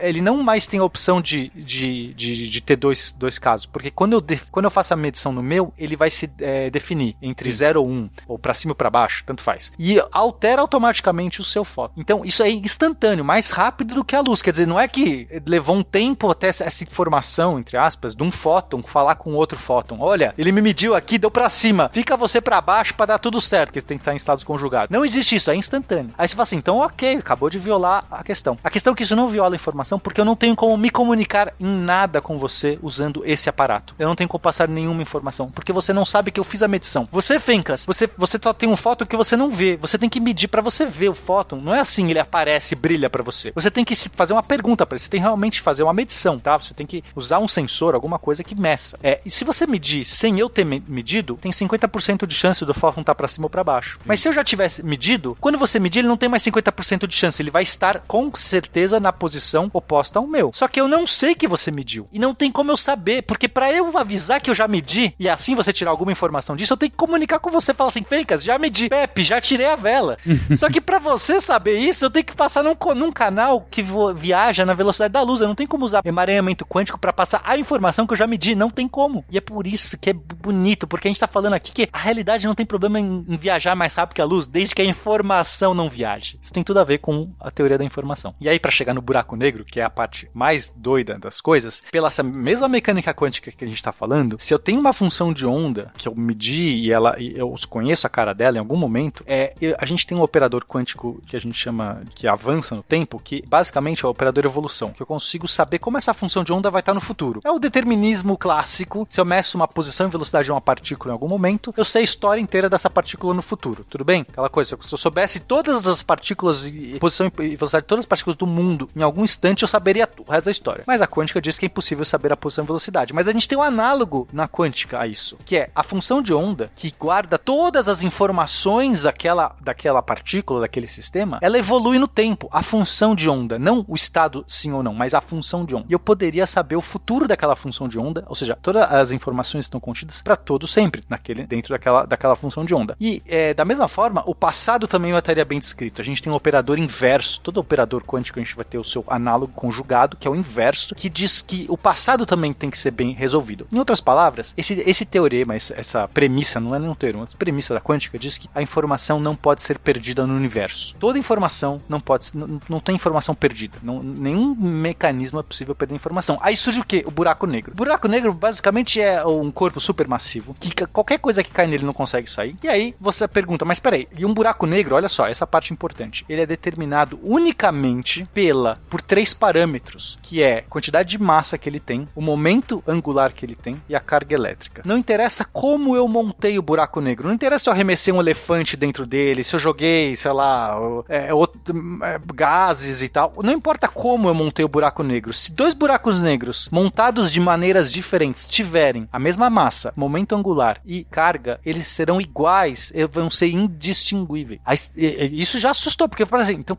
ele 0.00 0.20
não 0.20 0.42
mais 0.42 0.66
tem 0.66 0.80
a 0.80 0.84
opção 0.84 1.20
de, 1.20 1.50
de, 1.54 2.14
de, 2.14 2.48
de 2.48 2.60
ter 2.60 2.76
dois, 2.76 3.12
dois 3.12 3.38
casos. 3.38 3.66
Porque 3.66 3.90
quando 3.90 4.14
eu, 4.14 4.20
de, 4.20 4.39
quando 4.50 4.64
eu 4.64 4.70
faço 4.70 4.94
a 4.94 4.96
medição 4.96 5.32
no 5.32 5.42
meu, 5.42 5.72
ele 5.76 5.96
vai 5.96 6.10
se 6.10 6.30
é, 6.40 6.70
definir 6.70 7.16
entre 7.20 7.50
0 7.50 7.80
ou 7.80 7.88
1, 7.88 7.92
um, 7.92 8.10
ou 8.26 8.38
para 8.38 8.54
cima 8.54 8.72
ou 8.72 8.76
para 8.76 8.90
baixo, 8.90 9.24
tanto 9.24 9.42
faz. 9.42 9.72
E 9.78 10.02
altera 10.12 10.60
automaticamente 10.60 11.40
o 11.40 11.44
seu 11.44 11.64
fóton. 11.64 12.00
Então, 12.00 12.24
isso 12.24 12.42
é 12.42 12.50
instantâneo, 12.50 13.24
mais 13.24 13.50
rápido 13.50 13.94
do 13.94 14.04
que 14.04 14.16
a 14.16 14.20
luz. 14.20 14.42
Quer 14.42 14.52
dizer, 14.52 14.66
não 14.66 14.78
é 14.78 14.88
que 14.88 15.28
levou 15.46 15.76
um 15.76 15.82
tempo 15.82 16.30
até 16.30 16.48
essa 16.48 16.84
informação, 16.84 17.58
entre 17.58 17.76
aspas, 17.76 18.14
de 18.14 18.22
um 18.22 18.30
fóton 18.30 18.82
falar 18.82 19.16
com 19.16 19.34
outro 19.34 19.58
fóton. 19.58 19.98
Olha, 20.00 20.34
ele 20.36 20.52
me 20.52 20.60
mediu 20.60 20.94
aqui, 20.94 21.18
deu 21.18 21.30
para 21.30 21.48
cima. 21.48 21.90
Fica 21.92 22.16
você 22.16 22.40
para 22.40 22.60
baixo 22.60 22.94
para 22.94 23.06
dar 23.06 23.18
tudo 23.18 23.40
certo, 23.40 23.72
que 23.72 23.80
tem 23.80 23.98
que 23.98 24.02
estar 24.02 24.12
em 24.12 24.16
estados 24.16 24.44
conjugados. 24.44 24.90
Não 24.90 25.04
existe 25.04 25.36
isso, 25.36 25.50
é 25.50 25.56
instantâneo. 25.56 26.12
Aí 26.16 26.26
você 26.26 26.34
fala 26.34 26.42
assim, 26.42 26.56
então 26.56 26.78
ok, 26.78 27.16
acabou 27.16 27.50
de 27.50 27.58
violar 27.58 28.04
a 28.10 28.22
questão. 28.22 28.58
A 28.62 28.70
questão 28.70 28.92
é 28.92 28.96
que 28.96 29.02
isso 29.02 29.16
não 29.16 29.28
viola 29.28 29.54
a 29.54 29.56
informação 29.56 29.98
porque 29.98 30.20
eu 30.20 30.24
não 30.24 30.36
tenho 30.36 30.56
como 30.56 30.76
me 30.76 30.90
comunicar 30.90 31.52
em 31.58 31.66
nada 31.66 32.20
com 32.20 32.38
você 32.38 32.78
usando 32.82 33.22
esse 33.24 33.48
aparato. 33.48 33.94
Eu 33.98 34.08
não 34.08 34.16
tenho 34.16 34.28
como 34.30 34.40
passar 34.40 34.68
nenhuma 34.68 35.02
informação, 35.02 35.50
porque 35.50 35.72
você 35.72 35.92
não 35.92 36.04
sabe 36.04 36.30
que 36.30 36.38
eu 36.38 36.44
fiz 36.44 36.62
a 36.62 36.68
medição. 36.68 37.08
Você, 37.10 37.40
Fencas, 37.40 37.84
você, 37.84 38.08
você 38.16 38.38
só 38.40 38.52
tem 38.52 38.68
um 38.68 38.76
fóton 38.76 39.04
que 39.04 39.16
você 39.16 39.36
não 39.36 39.50
vê. 39.50 39.76
Você 39.76 39.98
tem 39.98 40.08
que 40.08 40.20
medir 40.20 40.46
para 40.46 40.62
você 40.62 40.86
ver 40.86 41.08
o 41.08 41.14
fóton. 41.14 41.60
Não 41.60 41.74
é 41.74 41.80
assim, 41.80 42.08
ele 42.08 42.18
aparece, 42.18 42.76
brilha 42.76 43.10
para 43.10 43.24
você. 43.24 43.52
Você 43.54 43.70
tem 43.70 43.84
que 43.84 43.94
fazer 44.14 44.32
uma 44.32 44.42
pergunta 44.42 44.86
para 44.86 44.94
ele. 44.94 45.02
Você 45.02 45.10
tem 45.10 45.20
realmente 45.20 45.60
fazer 45.60 45.82
uma 45.82 45.92
medição, 45.92 46.38
tá? 46.38 46.56
Você 46.56 46.72
tem 46.72 46.86
que 46.86 47.02
usar 47.14 47.40
um 47.40 47.48
sensor, 47.48 47.94
alguma 47.94 48.18
coisa 48.18 48.44
que 48.44 48.54
meça. 48.54 48.98
É, 49.02 49.20
e 49.26 49.30
se 49.30 49.44
você 49.44 49.66
medir 49.66 50.04
sem 50.04 50.38
eu 50.38 50.48
ter 50.48 50.64
medido, 50.64 51.36
tem 51.40 51.50
50% 51.50 52.24
de 52.26 52.34
chance 52.34 52.64
do 52.64 52.72
fóton 52.72 53.00
estar 53.00 53.12
tá 53.12 53.16
para 53.16 53.28
cima 53.28 53.46
ou 53.46 53.50
para 53.50 53.64
baixo. 53.64 53.98
Mas 54.04 54.20
se 54.20 54.28
eu 54.28 54.32
já 54.32 54.44
tivesse 54.44 54.82
medido, 54.84 55.36
quando 55.40 55.58
você 55.58 55.80
medir, 55.80 56.00
ele 56.00 56.08
não 56.08 56.16
tem 56.16 56.28
mais 56.28 56.44
50% 56.44 57.06
de 57.06 57.14
chance. 57.14 57.42
Ele 57.42 57.50
vai 57.50 57.64
estar 57.64 58.00
com 58.06 58.32
certeza 58.34 59.00
na 59.00 59.12
posição 59.12 59.68
oposta 59.72 60.20
ao 60.20 60.26
meu. 60.26 60.52
Só 60.54 60.68
que 60.68 60.80
eu 60.80 60.86
não 60.86 61.06
sei 61.06 61.34
que 61.34 61.48
você 61.48 61.70
mediu. 61.70 62.08
E 62.12 62.18
não 62.18 62.34
tem 62.34 62.52
como 62.52 62.70
eu 62.70 62.76
saber, 62.76 63.22
porque 63.22 63.48
para 63.48 63.72
eu 63.72 63.96
avisar 63.98 64.19
que 64.40 64.50
eu 64.50 64.54
já 64.54 64.66
medi 64.66 65.14
e 65.18 65.28
assim 65.28 65.54
você 65.54 65.72
tirar 65.72 65.90
alguma 65.90 66.12
informação 66.12 66.56
disso, 66.56 66.72
eu 66.72 66.76
tenho 66.76 66.90
que 66.90 66.96
comunicar 66.96 67.38
com 67.38 67.50
você, 67.50 67.72
falar 67.72 67.88
assim, 67.88 68.02
Fencas, 68.02 68.42
já 68.42 68.58
medi, 68.58 68.88
Pepe, 68.88 69.22
já 69.22 69.40
tirei 69.40 69.66
a 69.66 69.76
vela. 69.76 70.18
Só 70.56 70.68
que 70.68 70.80
para 70.80 70.98
você 70.98 71.40
saber 71.40 71.78
isso, 71.78 72.04
eu 72.04 72.10
tenho 72.10 72.24
que 72.24 72.36
passar 72.36 72.62
num, 72.62 72.76
num 72.94 73.12
canal 73.12 73.66
que 73.70 73.84
viaja 74.14 74.64
na 74.64 74.74
velocidade 74.74 75.12
da 75.12 75.22
luz. 75.22 75.40
Eu 75.40 75.48
não 75.48 75.54
tenho 75.54 75.68
como 75.68 75.84
usar 75.84 76.02
emaranhamento 76.04 76.66
quântico 76.66 76.98
para 76.98 77.12
passar 77.12 77.40
a 77.44 77.56
informação 77.56 78.06
que 78.06 78.12
eu 78.12 78.16
já 78.16 78.26
medi, 78.26 78.54
não 78.54 78.70
tem 78.70 78.88
como. 78.88 79.24
E 79.30 79.38
é 79.38 79.40
por 79.40 79.66
isso 79.66 79.98
que 79.98 80.10
é 80.10 80.12
bonito, 80.12 80.86
porque 80.86 81.08
a 81.08 81.10
gente 81.10 81.20
tá 81.20 81.26
falando 81.26 81.54
aqui 81.54 81.72
que 81.72 81.88
a 81.92 81.98
realidade 81.98 82.46
não 82.46 82.54
tem 82.54 82.66
problema 82.66 83.00
em, 83.00 83.24
em 83.28 83.36
viajar 83.36 83.74
mais 83.74 83.94
rápido 83.94 84.16
que 84.16 84.22
a 84.22 84.24
luz, 84.24 84.46
desde 84.46 84.74
que 84.74 84.82
a 84.82 84.84
informação 84.84 85.74
não 85.74 85.88
viaje. 85.88 86.38
Isso 86.42 86.52
tem 86.52 86.62
tudo 86.62 86.80
a 86.80 86.84
ver 86.84 86.98
com 86.98 87.30
a 87.40 87.50
teoria 87.50 87.78
da 87.78 87.84
informação. 87.84 88.34
E 88.40 88.48
aí 88.48 88.58
para 88.58 88.70
chegar 88.70 88.94
no 88.94 89.02
buraco 89.02 89.36
negro, 89.36 89.64
que 89.64 89.80
é 89.80 89.84
a 89.84 89.90
parte 89.90 90.28
mais 90.34 90.72
doida 90.76 91.18
das 91.18 91.40
coisas, 91.40 91.82
pela 91.90 92.10
essa 92.10 92.22
mesma 92.22 92.68
mecânica 92.68 93.14
quântica 93.14 93.50
que 93.50 93.64
a 93.64 93.68
gente 93.68 93.82
tá 93.82 93.92
falando, 93.92 94.09
se 94.38 94.52
eu 94.52 94.58
tenho 94.58 94.80
uma 94.80 94.92
função 94.92 95.32
de 95.32 95.46
onda 95.46 95.92
que 95.96 96.08
eu 96.08 96.14
medi 96.14 96.68
e 96.76 96.92
ela 96.92 97.16
e 97.18 97.36
eu 97.36 97.54
conheço 97.68 98.06
a 98.06 98.10
cara 98.10 98.34
dela 98.34 98.56
em 98.56 98.60
algum 98.60 98.76
momento, 98.76 99.24
é 99.26 99.54
a 99.78 99.84
gente 99.84 100.06
tem 100.06 100.16
um 100.16 100.22
operador 100.22 100.64
quântico 100.64 101.20
que 101.26 101.36
a 101.36 101.40
gente 101.40 101.58
chama 101.58 102.02
que 102.14 102.26
avança 102.26 102.74
no 102.74 102.82
tempo, 102.82 103.20
que 103.22 103.44
basicamente 103.48 104.04
é 104.04 104.08
o 104.08 104.10
operador 104.10 104.44
evolução, 104.44 104.90
que 104.90 105.02
eu 105.02 105.06
consigo 105.06 105.46
saber 105.46 105.78
como 105.78 105.98
essa 105.98 106.14
função 106.14 106.42
de 106.42 106.52
onda 106.52 106.70
vai 106.70 106.80
estar 106.80 106.94
no 106.94 107.00
futuro. 107.00 107.40
É 107.44 107.50
o 107.50 107.58
determinismo 107.58 108.36
clássico. 108.36 109.06
Se 109.08 109.20
eu 109.20 109.24
meço 109.24 109.56
uma 109.56 109.68
posição 109.68 110.06
e 110.06 110.10
velocidade 110.10 110.46
de 110.46 110.52
uma 110.52 110.60
partícula 110.60 111.12
em 111.12 111.14
algum 111.14 111.28
momento, 111.28 111.72
eu 111.76 111.84
sei 111.84 112.02
a 112.02 112.04
história 112.04 112.40
inteira 112.40 112.68
dessa 112.68 112.88
partícula 112.90 113.34
no 113.34 113.42
futuro. 113.42 113.84
Tudo 113.88 114.04
bem? 114.04 114.22
Aquela 114.28 114.48
coisa, 114.48 114.78
se 114.80 114.94
eu 114.94 114.98
soubesse 114.98 115.40
todas 115.40 115.86
as 115.86 116.02
partículas 116.02 116.66
e 116.66 116.98
posição 116.98 117.26
e 117.38 117.56
velocidade 117.56 117.84
de 117.84 117.88
todas 117.88 118.02
as 118.02 118.06
partículas 118.06 118.36
do 118.36 118.46
mundo 118.46 118.88
em 118.96 119.02
algum 119.02 119.22
instante, 119.22 119.62
eu 119.62 119.68
saberia 119.68 120.08
o 120.18 120.30
resto 120.30 120.46
da 120.46 120.50
história. 120.50 120.84
Mas 120.86 121.02
a 121.02 121.06
quântica 121.06 121.40
diz 121.40 121.58
que 121.58 121.66
é 121.66 121.68
impossível 121.68 122.04
saber 122.04 122.32
a 122.32 122.36
posição 122.36 122.64
e 122.64 122.66
velocidade. 122.66 123.12
Mas 123.12 123.28
a 123.28 123.32
gente 123.32 123.48
tem 123.48 123.56
um 123.56 123.62
análogo 123.90 124.28
na 124.32 124.48
quântica 124.48 125.00
a 125.00 125.06
isso, 125.06 125.36
que 125.44 125.56
é 125.56 125.70
a 125.74 125.82
função 125.82 126.22
de 126.22 126.32
onda 126.32 126.70
que 126.76 126.94
guarda 126.98 127.36
todas 127.36 127.88
as 127.88 128.02
informações 128.02 129.02
daquela, 129.02 129.56
daquela 129.60 130.00
partícula, 130.00 130.60
daquele 130.60 130.86
sistema, 130.86 131.38
ela 131.40 131.58
evolui 131.58 131.98
no 131.98 132.06
tempo. 132.06 132.48
A 132.52 132.62
função 132.62 133.14
de 133.14 133.28
onda, 133.28 133.58
não 133.58 133.84
o 133.88 133.94
estado 133.94 134.44
sim 134.46 134.72
ou 134.72 134.82
não, 134.82 134.94
mas 134.94 135.14
a 135.14 135.20
função 135.20 135.64
de 135.64 135.74
onda. 135.74 135.86
E 135.88 135.92
eu 135.92 135.98
poderia 135.98 136.46
saber 136.46 136.76
o 136.76 136.80
futuro 136.80 137.26
daquela 137.26 137.56
função 137.56 137.88
de 137.88 137.98
onda, 137.98 138.24
ou 138.28 138.34
seja, 138.34 138.56
todas 138.60 138.82
as 138.90 139.10
informações 139.10 139.64
estão 139.64 139.80
contidas 139.80 140.22
para 140.22 140.36
todo 140.36 140.66
sempre 140.66 141.02
naquele 141.08 141.46
dentro 141.46 141.70
daquela, 141.74 142.04
daquela 142.06 142.36
função 142.36 142.64
de 142.64 142.74
onda. 142.74 142.96
E 143.00 143.22
é, 143.26 143.52
da 143.52 143.64
mesma 143.64 143.88
forma, 143.88 144.22
o 144.26 144.34
passado 144.34 144.86
também 144.86 145.16
estaria 145.16 145.44
bem 145.44 145.58
descrito. 145.58 146.00
A 146.00 146.04
gente 146.04 146.22
tem 146.22 146.32
um 146.32 146.36
operador 146.36 146.78
inverso. 146.78 147.40
Todo 147.40 147.58
operador 147.58 148.04
quântico 148.04 148.38
a 148.38 148.42
gente 148.42 148.54
vai 148.54 148.64
ter 148.64 148.78
o 148.78 148.84
seu 148.84 149.04
análogo 149.08 149.52
conjugado, 149.54 150.16
que 150.16 150.28
é 150.28 150.30
o 150.30 150.36
inverso, 150.36 150.94
que 150.94 151.08
diz 151.08 151.40
que 151.40 151.66
o 151.68 151.76
passado 151.76 152.24
também 152.24 152.52
tem 152.52 152.70
que 152.70 152.78
ser 152.78 152.90
bem 152.90 153.12
resolvido. 153.12 153.66
Em 153.72 153.79
outras 153.80 154.00
palavras, 154.00 154.54
esse, 154.56 154.82
esse 154.86 155.04
teorema, 155.04 155.54
essa, 155.54 156.08
premissa, 156.08 156.60
não 156.60 156.74
é 156.74 156.78
nem 156.78 156.88
um 156.88 156.94
teorema, 156.94 157.24
essa 157.24 157.36
premissa 157.36 157.74
da 157.74 157.80
quântica 157.80 158.18
diz 158.18 158.38
que 158.38 158.48
a 158.54 158.62
informação 158.62 159.20
não 159.20 159.34
pode 159.34 159.62
ser 159.62 159.78
perdida 159.78 160.26
no 160.26 160.34
universo. 160.34 160.94
Toda 160.98 161.18
informação 161.18 161.80
não 161.88 162.00
pode 162.00 162.30
não, 162.34 162.60
não 162.68 162.80
tem 162.80 162.94
informação 162.94 163.34
perdida. 163.34 163.78
Não, 163.82 164.02
nenhum 164.02 164.54
mecanismo 164.54 165.40
é 165.40 165.42
possível 165.42 165.74
perder 165.74 165.94
informação. 165.94 166.38
Aí 166.40 166.56
surge 166.56 166.80
o 166.80 166.84
quê? 166.84 167.02
O 167.06 167.10
buraco 167.10 167.46
negro. 167.46 167.72
O 167.72 167.76
buraco 167.76 168.08
negro 168.08 168.32
basicamente 168.32 169.00
é 169.00 169.24
um 169.24 169.50
corpo 169.50 169.80
supermassivo 169.80 170.54
que 170.58 170.70
qualquer 170.86 171.18
coisa 171.18 171.42
que 171.42 171.50
cai 171.50 171.66
nele 171.66 171.84
não 171.84 171.92
consegue 171.92 172.30
sair. 172.30 172.56
E 172.62 172.68
aí 172.68 172.94
você 173.00 173.26
pergunta, 173.26 173.64
mas 173.64 173.80
peraí, 173.80 174.08
e 174.16 174.24
um 174.24 174.34
buraco 174.34 174.66
negro, 174.66 174.94
olha 174.94 175.08
só, 175.08 175.26
essa 175.26 175.46
parte 175.46 175.72
importante. 175.72 176.24
Ele 176.28 176.42
é 176.42 176.46
determinado 176.46 177.18
unicamente 177.22 178.26
pela 178.32 178.78
por 178.88 179.00
três 179.00 179.32
parâmetros, 179.32 180.18
que 180.22 180.42
é 180.42 180.58
a 180.58 180.62
quantidade 180.62 181.10
de 181.10 181.18
massa 181.18 181.58
que 181.58 181.68
ele 181.68 181.80
tem, 181.80 182.08
o 182.14 182.20
momento 182.20 182.82
angular 182.86 183.32
que 183.32 183.44
ele 183.44 183.54
tem 183.54 183.69
e 183.88 183.94
a 183.94 184.00
carga 184.00 184.34
elétrica. 184.34 184.82
Não 184.84 184.96
interessa 184.96 185.44
como 185.44 185.96
eu 185.96 186.06
montei 186.08 186.58
o 186.58 186.62
buraco 186.62 187.00
negro, 187.00 187.28
não 187.28 187.34
interessa 187.34 187.64
se 187.64 187.68
eu 187.68 187.72
arremessei 187.72 188.12
um 188.12 188.20
elefante 188.20 188.76
dentro 188.76 189.06
dele, 189.06 189.42
se 189.42 189.54
eu 189.54 189.60
joguei, 189.60 190.16
sei 190.16 190.32
lá, 190.32 190.76
é, 191.08 191.32
outro, 191.34 191.60
é, 192.02 192.20
gases 192.34 193.02
e 193.02 193.08
tal. 193.08 193.32
Não 193.42 193.52
importa 193.52 193.88
como 193.88 194.28
eu 194.28 194.34
montei 194.34 194.64
o 194.64 194.68
buraco 194.68 195.02
negro. 195.02 195.32
Se 195.32 195.52
dois 195.52 195.74
buracos 195.74 196.20
negros 196.20 196.68
montados 196.70 197.30
de 197.30 197.40
maneiras 197.40 197.92
diferentes 197.92 198.46
tiverem 198.46 199.08
a 199.12 199.18
mesma 199.18 199.50
massa, 199.50 199.92
momento 199.96 200.34
angular 200.34 200.80
e 200.84 201.04
carga, 201.04 201.60
eles 201.64 201.86
serão 201.86 202.20
iguais, 202.20 202.92
vão 203.10 203.30
ser 203.30 203.48
indistinguíveis. 203.48 204.60
Isso 204.96 205.58
já 205.58 205.70
assustou, 205.70 206.08
porque, 206.08 206.24
por 206.26 206.40
exemplo, 206.40 206.60
então, 206.60 206.76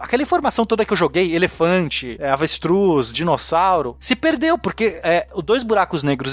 aquela 0.00 0.22
informação 0.22 0.64
toda 0.64 0.84
que 0.84 0.92
eu 0.92 0.96
joguei, 0.96 1.34
elefante, 1.34 2.16
é, 2.18 2.30
avestruz, 2.30 3.12
dinossauro, 3.12 3.96
se 4.00 4.16
perdeu, 4.16 4.56
porque 4.56 5.00
é, 5.02 5.26
dois 5.44 5.62
buracos 5.62 6.02
negros 6.02 6.23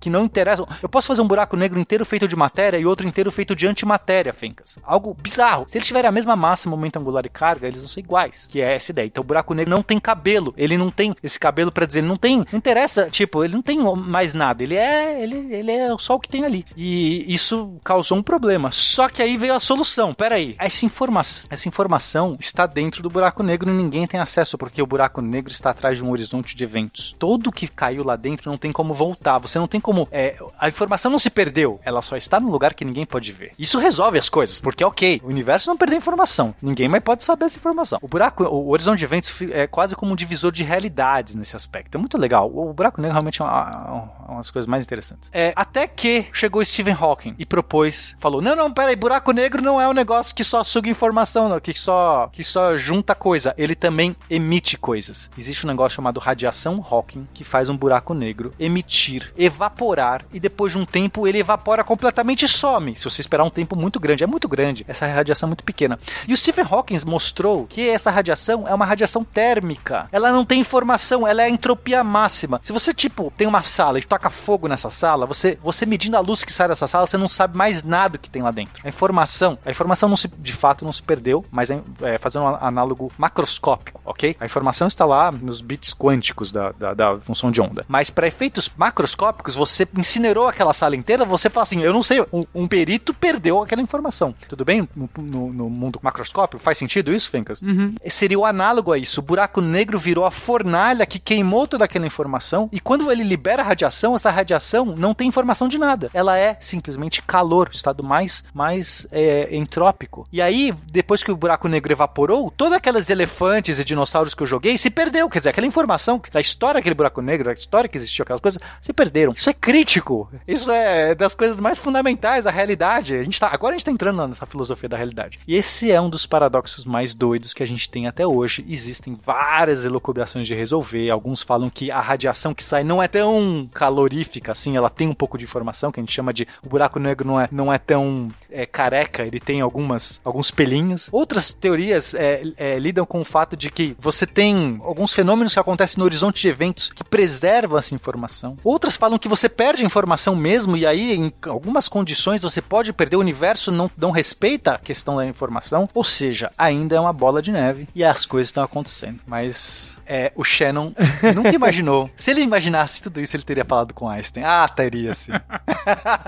que 0.00 0.10
não 0.10 0.24
interessam. 0.24 0.66
Eu 0.82 0.88
posso 0.88 1.06
fazer 1.06 1.22
um 1.22 1.28
buraco 1.28 1.56
negro 1.56 1.78
inteiro 1.78 2.04
feito 2.04 2.28
de 2.28 2.36
matéria 2.36 2.78
e 2.78 2.86
outro 2.86 3.06
inteiro 3.06 3.30
feito 3.30 3.54
de 3.54 3.66
antimatéria, 3.66 4.32
Fencas. 4.32 4.78
Algo 4.82 5.14
bizarro. 5.14 5.64
Se 5.66 5.78
eles 5.78 5.86
tiverem 5.86 6.08
a 6.08 6.12
mesma 6.12 6.36
massa, 6.36 6.68
momento 6.68 6.98
angular 6.98 7.24
e 7.26 7.28
carga, 7.28 7.66
eles 7.66 7.80
vão 7.80 7.88
ser 7.88 8.00
iguais, 8.00 8.46
que 8.50 8.60
é 8.60 8.74
essa 8.74 8.92
ideia. 8.92 9.06
Então 9.06 9.22
o 9.22 9.26
buraco 9.26 9.54
negro 9.54 9.74
não 9.74 9.82
tem 9.82 9.98
cabelo, 9.98 10.54
ele 10.56 10.76
não 10.76 10.90
tem 10.90 11.14
esse 11.22 11.38
cabelo 11.38 11.72
para 11.72 11.86
dizer, 11.86 12.02
não 12.02 12.16
tem, 12.16 12.38
não 12.38 12.58
interessa, 12.58 13.08
tipo, 13.10 13.44
ele 13.44 13.54
não 13.54 13.62
tem 13.62 13.78
mais 13.96 14.34
nada, 14.34 14.62
ele 14.62 14.76
é, 14.76 15.22
ele, 15.22 15.54
ele 15.54 15.72
é 15.72 15.96
só 15.98 16.14
o 16.14 16.20
que 16.20 16.28
tem 16.28 16.44
ali. 16.44 16.64
E 16.76 17.24
isso 17.32 17.76
causou 17.84 18.18
um 18.18 18.22
problema. 18.22 18.70
Só 18.72 19.08
que 19.08 19.22
aí 19.22 19.36
veio 19.36 19.54
a 19.54 19.60
solução. 19.60 20.14
Pera 20.14 20.36
aí, 20.36 20.54
essa 20.58 20.84
informação, 20.84 21.48
essa 21.50 21.68
informação 21.68 22.36
está 22.38 22.66
dentro 22.66 23.02
do 23.02 23.08
buraco 23.08 23.42
negro 23.42 23.70
e 23.70 23.74
ninguém 23.74 24.06
tem 24.06 24.20
acesso 24.20 24.58
porque 24.58 24.82
o 24.82 24.86
buraco 24.86 25.20
negro 25.20 25.52
está 25.52 25.70
atrás 25.70 25.98
de 25.98 26.04
um 26.04 26.10
horizonte 26.10 26.56
de 26.56 26.64
eventos. 26.64 27.14
Todo 27.18 27.52
que 27.52 27.66
caiu 27.66 28.04
lá 28.04 28.16
dentro 28.16 28.50
não 28.50 28.58
tem 28.58 28.72
como 28.72 28.94
voltar. 28.94 29.37
Você 29.38 29.58
não 29.58 29.68
tem 29.68 29.80
como, 29.80 30.08
é, 30.10 30.36
a 30.58 30.68
informação 30.68 31.10
não 31.10 31.18
se 31.18 31.30
perdeu, 31.30 31.80
ela 31.84 32.02
só 32.02 32.16
está 32.16 32.38
no 32.40 32.50
lugar 32.50 32.74
que 32.74 32.84
ninguém 32.84 33.06
pode 33.06 33.32
ver. 33.32 33.52
Isso 33.58 33.78
resolve 33.78 34.18
as 34.18 34.28
coisas, 34.28 34.58
porque 34.60 34.84
ok, 34.84 35.20
o 35.24 35.28
universo 35.28 35.68
não 35.68 35.76
perdeu 35.76 35.98
informação, 35.98 36.54
ninguém 36.60 36.88
mais 36.88 37.02
pode 37.02 37.24
saber 37.24 37.46
essa 37.46 37.58
informação. 37.58 37.98
O 38.02 38.08
buraco, 38.08 38.44
o 38.44 38.70
horizonte 38.70 38.98
de 38.98 39.04
eventos 39.04 39.42
é 39.52 39.66
quase 39.66 39.94
como 39.94 40.12
um 40.12 40.16
divisor 40.16 40.52
de 40.52 40.62
realidades 40.62 41.34
nesse 41.34 41.56
aspecto. 41.56 41.96
É 41.96 41.98
muito 41.98 42.18
legal. 42.18 42.50
O 42.52 42.72
buraco 42.72 43.00
negro 43.00 43.14
realmente 43.14 43.40
é 43.40 43.44
uma, 43.44 44.10
uma 44.28 44.36
das 44.38 44.50
coisas 44.50 44.66
mais 44.68 44.84
interessantes. 44.84 45.30
É, 45.32 45.52
até 45.56 45.86
que 45.86 46.26
chegou 46.32 46.64
Stephen 46.64 46.96
Hawking 46.98 47.34
e 47.38 47.46
propôs, 47.46 48.16
falou: 48.18 48.40
"Não, 48.40 48.54
não, 48.54 48.72
peraí, 48.72 48.96
buraco 48.96 49.32
negro 49.32 49.62
não 49.62 49.80
é 49.80 49.88
um 49.88 49.92
negócio 49.92 50.34
que 50.34 50.44
só 50.44 50.62
suga 50.64 50.88
informação, 50.88 51.48
não, 51.48 51.60
que 51.60 51.72
só 51.78 52.28
que 52.32 52.44
só 52.44 52.76
junta 52.76 53.14
coisa, 53.14 53.54
ele 53.56 53.74
também 53.74 54.14
emite 54.28 54.76
coisas. 54.76 55.30
Existe 55.36 55.64
um 55.66 55.68
negócio 55.68 55.96
chamado 55.96 56.20
radiação 56.20 56.84
Hawking 56.88 57.26
que 57.32 57.44
faz 57.44 57.68
um 57.68 57.76
buraco 57.76 58.14
negro 58.14 58.52
emitir, 58.58 59.27
evaporar 59.36 60.24
e 60.32 60.40
depois 60.40 60.72
de 60.72 60.78
um 60.78 60.84
tempo 60.84 61.26
ele 61.26 61.38
evapora 61.38 61.84
completamente 61.84 62.44
e 62.44 62.48
some. 62.48 62.96
Se 62.96 63.04
você 63.04 63.20
esperar 63.20 63.44
um 63.44 63.50
tempo 63.50 63.76
muito 63.76 64.00
grande, 64.00 64.24
é 64.24 64.26
muito 64.26 64.48
grande. 64.48 64.84
Essa 64.88 65.06
radiação 65.06 65.46
é 65.46 65.50
muito 65.50 65.64
pequena. 65.64 65.98
E 66.26 66.32
o 66.32 66.36
Stephen 66.36 66.66
Hawking 66.68 66.98
mostrou 67.06 67.66
que 67.66 67.88
essa 67.88 68.10
radiação 68.10 68.66
é 68.66 68.74
uma 68.74 68.84
radiação 68.84 69.24
térmica. 69.24 70.08
Ela 70.12 70.32
não 70.32 70.44
tem 70.44 70.60
informação, 70.60 71.26
ela 71.26 71.42
é 71.42 71.48
entropia 71.48 72.02
máxima. 72.02 72.60
Se 72.62 72.72
você, 72.72 72.92
tipo, 72.92 73.32
tem 73.36 73.46
uma 73.46 73.62
sala 73.62 73.98
e 73.98 74.02
toca 74.02 74.30
fogo 74.30 74.68
nessa 74.68 74.90
sala, 74.90 75.26
você, 75.26 75.58
você 75.62 75.86
medindo 75.86 76.16
a 76.16 76.20
luz 76.20 76.44
que 76.44 76.52
sai 76.52 76.68
dessa 76.68 76.86
sala, 76.86 77.06
você 77.06 77.16
não 77.16 77.28
sabe 77.28 77.56
mais 77.56 77.82
nada 77.82 78.08
do 78.08 78.18
que 78.18 78.30
tem 78.30 78.42
lá 78.42 78.50
dentro. 78.50 78.82
A 78.84 78.88
informação, 78.88 79.58
a 79.64 79.70
informação 79.70 80.08
não 80.08 80.16
se, 80.16 80.28
de 80.28 80.52
fato 80.52 80.84
não 80.84 80.92
se 80.92 81.02
perdeu, 81.02 81.44
mas 81.50 81.70
é, 81.70 81.80
é 82.02 82.18
fazendo 82.18 82.44
um 82.44 82.56
análogo 82.60 83.10
macroscópico, 83.16 84.00
ok? 84.04 84.36
A 84.40 84.44
informação 84.44 84.88
está 84.88 85.04
lá 85.04 85.30
nos 85.30 85.60
bits 85.60 85.94
quânticos 85.94 86.50
da, 86.50 86.72
da, 86.72 86.94
da 86.94 87.16
função 87.20 87.50
de 87.50 87.60
onda. 87.60 87.84
Mas 87.88 88.10
para 88.10 88.26
efeitos 88.26 88.70
macroscópicos, 88.76 89.17
você 89.54 89.86
incinerou 89.96 90.46
aquela 90.46 90.72
sala 90.72 90.96
inteira, 90.96 91.24
você 91.24 91.50
fala 91.50 91.64
assim, 91.64 91.80
eu 91.82 91.92
não 91.92 92.02
sei, 92.02 92.20
um, 92.32 92.44
um 92.54 92.68
perito 92.68 93.12
perdeu 93.12 93.62
aquela 93.62 93.82
informação. 93.82 94.34
Tudo 94.48 94.64
bem? 94.64 94.88
No, 94.94 95.08
no, 95.18 95.52
no 95.52 95.70
mundo 95.70 95.98
macroscópico, 96.02 96.62
faz 96.62 96.78
sentido 96.78 97.12
isso, 97.12 97.30
Fencas? 97.30 97.60
Uhum. 97.62 97.94
Seria 98.08 98.38
o 98.38 98.44
análogo 98.44 98.92
a 98.92 98.98
isso. 98.98 99.20
O 99.20 99.22
buraco 99.22 99.60
negro 99.60 99.98
virou 99.98 100.24
a 100.24 100.30
fornalha 100.30 101.06
que 101.06 101.18
queimou 101.18 101.66
toda 101.66 101.84
aquela 101.84 102.06
informação 102.06 102.68
e 102.72 102.80
quando 102.80 103.10
ele 103.10 103.22
libera 103.22 103.62
a 103.62 103.64
radiação, 103.64 104.14
essa 104.14 104.30
radiação 104.30 104.94
não 104.96 105.14
tem 105.14 105.28
informação 105.28 105.68
de 105.68 105.78
nada. 105.78 106.10
Ela 106.14 106.38
é 106.38 106.56
simplesmente 106.60 107.22
calor, 107.22 107.68
o 107.68 107.74
estado 107.74 108.02
mais, 108.02 108.44
mais 108.54 109.06
é, 109.10 109.54
entrópico. 109.54 110.26
E 110.32 110.40
aí, 110.40 110.74
depois 110.90 111.22
que 111.22 111.30
o 111.30 111.36
buraco 111.36 111.68
negro 111.68 111.92
evaporou, 111.92 112.52
todos 112.56 112.76
aqueles 112.76 113.10
elefantes 113.10 113.78
e 113.78 113.84
dinossauros 113.84 114.34
que 114.34 114.42
eu 114.42 114.46
joguei 114.46 114.76
se 114.76 114.90
perdeu. 114.90 115.28
Quer 115.28 115.38
dizer, 115.38 115.50
aquela 115.50 115.66
informação 115.66 116.20
da 116.32 116.40
história 116.40 116.78
daquele 116.78 116.94
buraco 116.94 117.20
negro, 117.20 117.46
da 117.46 117.52
história 117.52 117.88
que 117.88 117.96
existiu, 117.96 118.22
aquelas 118.22 118.40
coisas, 118.40 118.60
se 118.80 118.92
perderam. 119.08 119.32
Isso 119.32 119.50
é 119.50 119.54
crítico. 119.54 120.30
Isso 120.46 120.70
é 120.70 121.14
das 121.14 121.34
coisas 121.34 121.60
mais 121.60 121.78
fundamentais 121.78 122.44
da 122.44 122.50
realidade. 122.50 123.16
A 123.16 123.24
gente 123.24 123.40
tá, 123.40 123.48
agora 123.52 123.74
a 123.74 123.78
gente 123.78 123.86
tá 123.86 123.90
entrando 123.90 124.26
nessa 124.28 124.46
filosofia 124.46 124.88
da 124.88 124.96
realidade. 124.96 125.40
E 125.46 125.54
esse 125.54 125.90
é 125.90 126.00
um 126.00 126.10
dos 126.10 126.26
paradoxos 126.26 126.84
mais 126.84 127.14
doidos 127.14 127.54
que 127.54 127.62
a 127.62 127.66
gente 127.66 127.90
tem 127.90 128.06
até 128.06 128.26
hoje. 128.26 128.64
Existem 128.68 129.18
várias 129.24 129.84
elucubrações 129.84 130.46
de 130.46 130.54
resolver. 130.54 131.10
Alguns 131.10 131.42
falam 131.42 131.70
que 131.70 131.90
a 131.90 132.00
radiação 132.00 132.54
que 132.54 132.62
sai 132.62 132.84
não 132.84 133.02
é 133.02 133.08
tão 133.08 133.68
calorífica 133.72 134.52
assim, 134.52 134.76
ela 134.76 134.90
tem 134.90 135.08
um 135.08 135.14
pouco 135.14 135.38
de 135.38 135.44
informação, 135.44 135.90
que 135.90 136.00
a 136.00 136.02
gente 136.02 136.12
chama 136.12 136.32
de 136.32 136.46
o 136.64 136.68
buraco 136.68 136.98
negro 136.98 137.26
não 137.26 137.40
é, 137.40 137.48
não 137.50 137.72
é 137.72 137.78
tão 137.78 138.28
é, 138.50 138.66
careca, 138.66 139.22
ele 139.24 139.40
tem 139.40 139.60
algumas, 139.60 140.20
alguns 140.24 140.50
pelinhos. 140.50 141.08
Outras 141.12 141.52
teorias 141.52 142.14
é, 142.14 142.42
é, 142.56 142.78
lidam 142.78 143.06
com 143.06 143.20
o 143.20 143.24
fato 143.24 143.56
de 143.56 143.70
que 143.70 143.96
você 143.98 144.26
tem 144.26 144.78
alguns 144.82 145.12
fenômenos 145.12 145.54
que 145.54 145.60
acontecem 145.60 145.98
no 145.98 146.04
horizonte 146.04 146.42
de 146.42 146.48
eventos 146.48 146.90
que 146.90 147.04
preservam 147.04 147.78
essa 147.78 147.94
informação. 147.94 148.56
Outras 148.62 148.87
falam 148.96 149.18
que 149.18 149.28
você 149.28 149.48
perde 149.48 149.82
a 149.82 149.86
informação 149.86 150.34
mesmo, 150.34 150.76
e 150.76 150.86
aí, 150.86 151.14
em 151.14 151.32
algumas 151.46 151.88
condições, 151.88 152.42
você 152.42 152.60
pode 152.60 152.92
perder. 152.92 153.16
O 153.16 153.20
universo 153.20 153.70
não, 153.72 153.90
não 153.96 154.10
respeita 154.10 154.72
a 154.72 154.78
questão 154.78 155.16
da 155.16 155.26
informação. 155.26 155.88
Ou 155.94 156.04
seja, 156.04 156.50
ainda 156.56 156.96
é 156.96 157.00
uma 157.00 157.12
bola 157.12 157.42
de 157.42 157.52
neve 157.52 157.88
e 157.94 158.04
as 158.04 158.24
coisas 158.24 158.48
estão 158.48 158.62
acontecendo. 158.62 159.20
Mas 159.26 159.96
é, 160.06 160.32
o 160.34 160.44
Shannon 160.44 160.92
nunca 161.34 161.54
imaginou. 161.54 162.10
Se 162.16 162.30
ele 162.30 162.42
imaginasse 162.42 163.02
tudo 163.02 163.20
isso, 163.20 163.36
ele 163.36 163.42
teria 163.42 163.64
falado 163.64 163.94
com 163.94 164.08
Einstein. 164.08 164.44
Ah, 164.44 164.68
teria 164.68 165.14
sim. 165.14 165.32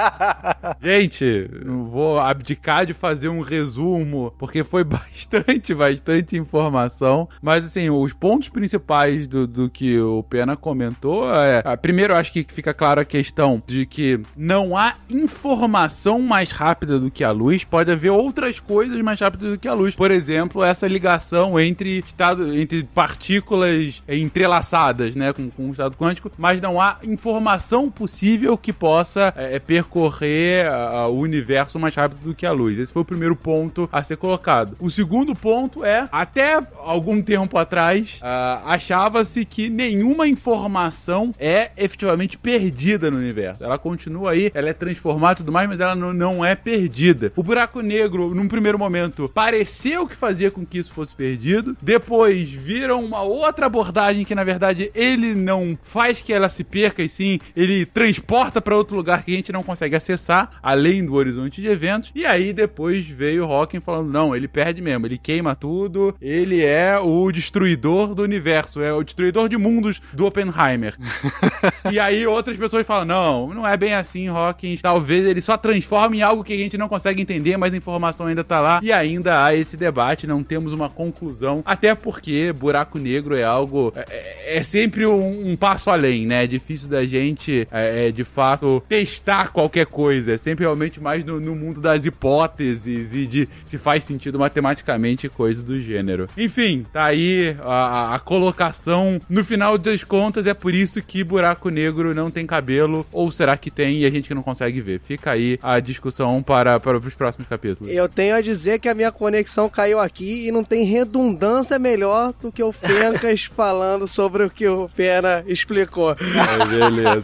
Gente, 0.82 1.50
não 1.64 1.84
vou 1.84 2.18
abdicar 2.18 2.86
de 2.86 2.94
fazer 2.94 3.28
um 3.28 3.40
resumo, 3.40 4.32
porque 4.38 4.64
foi 4.64 4.82
bastante, 4.84 5.74
bastante 5.74 6.36
informação. 6.36 7.28
Mas, 7.40 7.64
assim, 7.64 7.90
os 7.90 8.12
pontos 8.12 8.48
principais 8.48 9.26
do, 9.26 9.46
do 9.46 9.70
que 9.70 9.98
o 10.00 10.22
Pena 10.22 10.56
comentou 10.56 11.32
é. 11.34 11.62
Primeiro, 11.76 12.12
eu 12.12 12.16
acho 12.16 12.32
que 12.32 12.44
fica 12.52 12.74
claro 12.74 13.00
a 13.00 13.04
questão 13.04 13.62
de 13.66 13.86
que 13.86 14.20
não 14.36 14.76
há 14.76 14.94
informação 15.10 16.20
mais 16.20 16.50
rápida 16.50 16.98
do 16.98 17.10
que 17.10 17.24
a 17.24 17.30
luz. 17.30 17.64
Pode 17.64 17.90
haver 17.90 18.10
outras 18.10 18.60
coisas 18.60 19.00
mais 19.00 19.20
rápidas 19.20 19.52
do 19.52 19.58
que 19.58 19.68
a 19.68 19.74
luz. 19.74 19.94
Por 19.94 20.10
exemplo, 20.10 20.62
essa 20.62 20.86
ligação 20.86 21.58
entre 21.58 21.98
estado, 21.98 22.56
entre 22.56 22.84
partículas 22.84 24.02
entrelaçadas, 24.08 25.16
né, 25.16 25.32
com, 25.32 25.50
com 25.50 25.68
o 25.68 25.72
estado 25.72 25.96
quântico, 25.96 26.30
mas 26.36 26.60
não 26.60 26.80
há 26.80 26.98
informação 27.02 27.90
possível 27.90 28.56
que 28.56 28.72
possa 28.72 29.32
é, 29.36 29.58
percorrer 29.58 30.66
uh, 30.70 31.08
o 31.08 31.18
universo 31.18 31.78
mais 31.78 31.94
rápido 31.94 32.20
do 32.20 32.34
que 32.34 32.46
a 32.46 32.52
luz. 32.52 32.78
Esse 32.78 32.92
foi 32.92 33.02
o 33.02 33.04
primeiro 33.04 33.36
ponto 33.36 33.88
a 33.92 34.02
ser 34.02 34.16
colocado. 34.16 34.76
O 34.80 34.90
segundo 34.90 35.34
ponto 35.34 35.84
é, 35.84 36.08
até 36.10 36.60
algum 36.78 37.22
tempo 37.22 37.58
atrás, 37.58 38.20
uh, 38.22 38.66
achava-se 38.66 39.44
que 39.44 39.68
nenhuma 39.68 40.26
informação 40.28 41.34
é 41.38 41.70
efetivamente 41.76 42.38
perdida 42.42 43.10
no 43.10 43.18
universo. 43.18 43.62
Ela 43.64 43.78
continua 43.78 44.32
aí, 44.32 44.50
ela 44.54 44.68
é 44.68 44.72
transformada 44.72 45.34
e 45.34 45.36
tudo 45.38 45.52
mais, 45.52 45.68
mas 45.68 45.80
ela 45.80 45.94
não, 45.94 46.12
não 46.12 46.44
é 46.44 46.54
perdida. 46.54 47.32
O 47.36 47.42
buraco 47.42 47.80
negro, 47.80 48.34
num 48.34 48.48
primeiro 48.48 48.78
momento, 48.78 49.30
pareceu 49.32 50.06
que 50.06 50.16
fazia 50.16 50.50
com 50.50 50.64
que 50.64 50.78
isso 50.78 50.92
fosse 50.92 51.14
perdido. 51.14 51.76
Depois 51.80 52.48
viram 52.50 53.04
uma 53.04 53.22
outra 53.22 53.66
abordagem 53.66 54.24
que, 54.24 54.34
na 54.34 54.44
verdade, 54.44 54.90
ele 54.94 55.34
não 55.34 55.78
faz 55.82 56.22
que 56.22 56.32
ela 56.32 56.48
se 56.48 56.64
perca, 56.64 57.02
e 57.02 57.08
sim 57.08 57.38
ele 57.54 57.86
transporta 57.86 58.60
para 58.60 58.76
outro 58.76 58.96
lugar 58.96 59.24
que 59.24 59.32
a 59.32 59.36
gente 59.36 59.52
não 59.52 59.62
consegue 59.62 59.96
acessar. 59.96 60.50
além 60.62 61.04
do 61.04 61.14
horizonte 61.14 61.60
de 61.60 61.68
eventos. 61.68 62.10
E 62.14 62.24
aí 62.26 62.52
depois 62.52 63.06
veio 63.06 63.46
o 63.46 63.52
Hawking 63.52 63.80
falando: 63.80 64.10
não, 64.10 64.34
ele 64.34 64.48
perde 64.48 64.80
mesmo, 64.80 65.06
ele 65.06 65.18
queima 65.18 65.54
tudo, 65.54 66.14
ele 66.20 66.62
é 66.62 66.98
o 66.98 67.30
destruidor 67.30 68.14
do 68.14 68.22
universo, 68.22 68.80
é 68.80 68.92
o 68.92 69.02
destruidor 69.02 69.48
de 69.48 69.56
mundos 69.56 70.00
do 70.12 70.26
Oppenheimer. 70.26 70.96
e 71.90 71.98
aí 71.98 72.26
outras 72.30 72.56
pessoas 72.56 72.86
falam: 72.86 73.04
não, 73.04 73.54
não 73.54 73.66
é 73.66 73.76
bem 73.76 73.94
assim, 73.94 74.28
Hawking. 74.28 74.76
Talvez 74.76 75.26
ele 75.26 75.40
só 75.40 75.56
transforme 75.56 76.18
em 76.18 76.22
algo 76.22 76.44
que 76.44 76.52
a 76.52 76.58
gente 76.58 76.78
não 76.78 76.88
consegue 76.88 77.22
entender, 77.22 77.56
mas 77.56 77.72
a 77.72 77.76
informação 77.76 78.26
ainda 78.26 78.44
tá 78.44 78.60
lá. 78.60 78.80
E 78.82 78.92
ainda 78.92 79.44
há 79.44 79.54
esse 79.54 79.76
debate, 79.76 80.26
não 80.26 80.42
temos 80.42 80.72
uma 80.72 80.88
conclusão. 80.88 81.62
Até 81.64 81.94
porque 81.94 82.52
buraco 82.52 82.98
negro 82.98 83.36
é 83.36 83.44
algo. 83.44 83.92
É, 83.96 84.58
é 84.58 84.62
sempre 84.62 85.06
um, 85.06 85.50
um, 85.50 85.56
passo 85.56 85.90
além, 85.90 86.26
né? 86.26 86.44
É 86.44 86.46
difícil 86.46 86.88
da 86.88 87.04
gente, 87.04 87.66
é, 87.70 88.08
é, 88.08 88.12
de 88.12 88.24
fato, 88.24 88.82
testar 88.88 89.52
qualquer 89.52 89.86
coisa. 89.86 90.32
É 90.32 90.38
sempre 90.38 90.64
realmente 90.64 91.00
mais 91.00 91.24
no, 91.24 91.40
no 91.40 91.54
mundo 91.54 91.80
das 91.80 92.04
hipóteses 92.04 93.14
e 93.14 93.26
de 93.26 93.48
se 93.64 93.78
faz 93.78 94.04
sentido 94.04 94.38
matematicamente 94.38 95.28
coisa 95.28 95.62
do 95.62 95.80
gênero. 95.80 96.28
Enfim, 96.36 96.84
tá 96.92 97.04
aí 97.04 97.56
a, 97.62 98.14
a 98.14 98.18
colocação. 98.18 99.20
No 99.28 99.44
final 99.44 99.76
das 99.78 100.04
contas, 100.04 100.46
é 100.46 100.54
por 100.54 100.74
isso 100.74 101.02
que 101.02 101.24
buraco 101.24 101.68
negro 101.68 102.14
não 102.20 102.30
tem 102.30 102.46
cabelo. 102.46 103.06
Ou 103.12 103.30
será 103.30 103.56
que 103.56 103.70
tem 103.70 103.98
e 103.98 104.06
a 104.06 104.10
gente 104.10 104.32
não 104.34 104.42
consegue 104.42 104.80
ver? 104.80 105.00
Fica 105.00 105.32
aí 105.32 105.58
a 105.62 105.80
discussão 105.80 106.42
para, 106.42 106.78
para 106.78 106.98
os 106.98 107.14
próximos 107.14 107.48
capítulos. 107.48 107.92
Eu 107.92 108.08
tenho 108.08 108.34
a 108.34 108.40
dizer 108.40 108.78
que 108.78 108.88
a 108.88 108.94
minha 108.94 109.10
conexão 109.10 109.68
caiu 109.68 109.98
aqui 109.98 110.46
e 110.46 110.52
não 110.52 110.62
tem 110.62 110.84
redundância 110.84 111.78
melhor 111.78 112.32
do 112.40 112.52
que 112.52 112.62
o 112.62 112.72
Fencas 112.72 113.44
falando 113.56 114.06
sobre 114.06 114.44
o 114.44 114.50
que 114.50 114.68
o 114.68 114.88
Pena 114.88 115.42
explicou. 115.46 116.12
É, 116.12 116.66
beleza. 116.66 117.20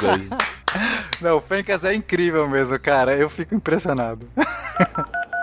Não, 1.21 1.39
o 1.39 1.41
Fencas 1.41 1.85
é 1.85 1.95
incrível 1.95 2.47
mesmo, 2.49 2.79
cara. 2.79 3.17
Eu 3.17 3.31
fico 3.31 3.55
impressionado. 3.55 4.29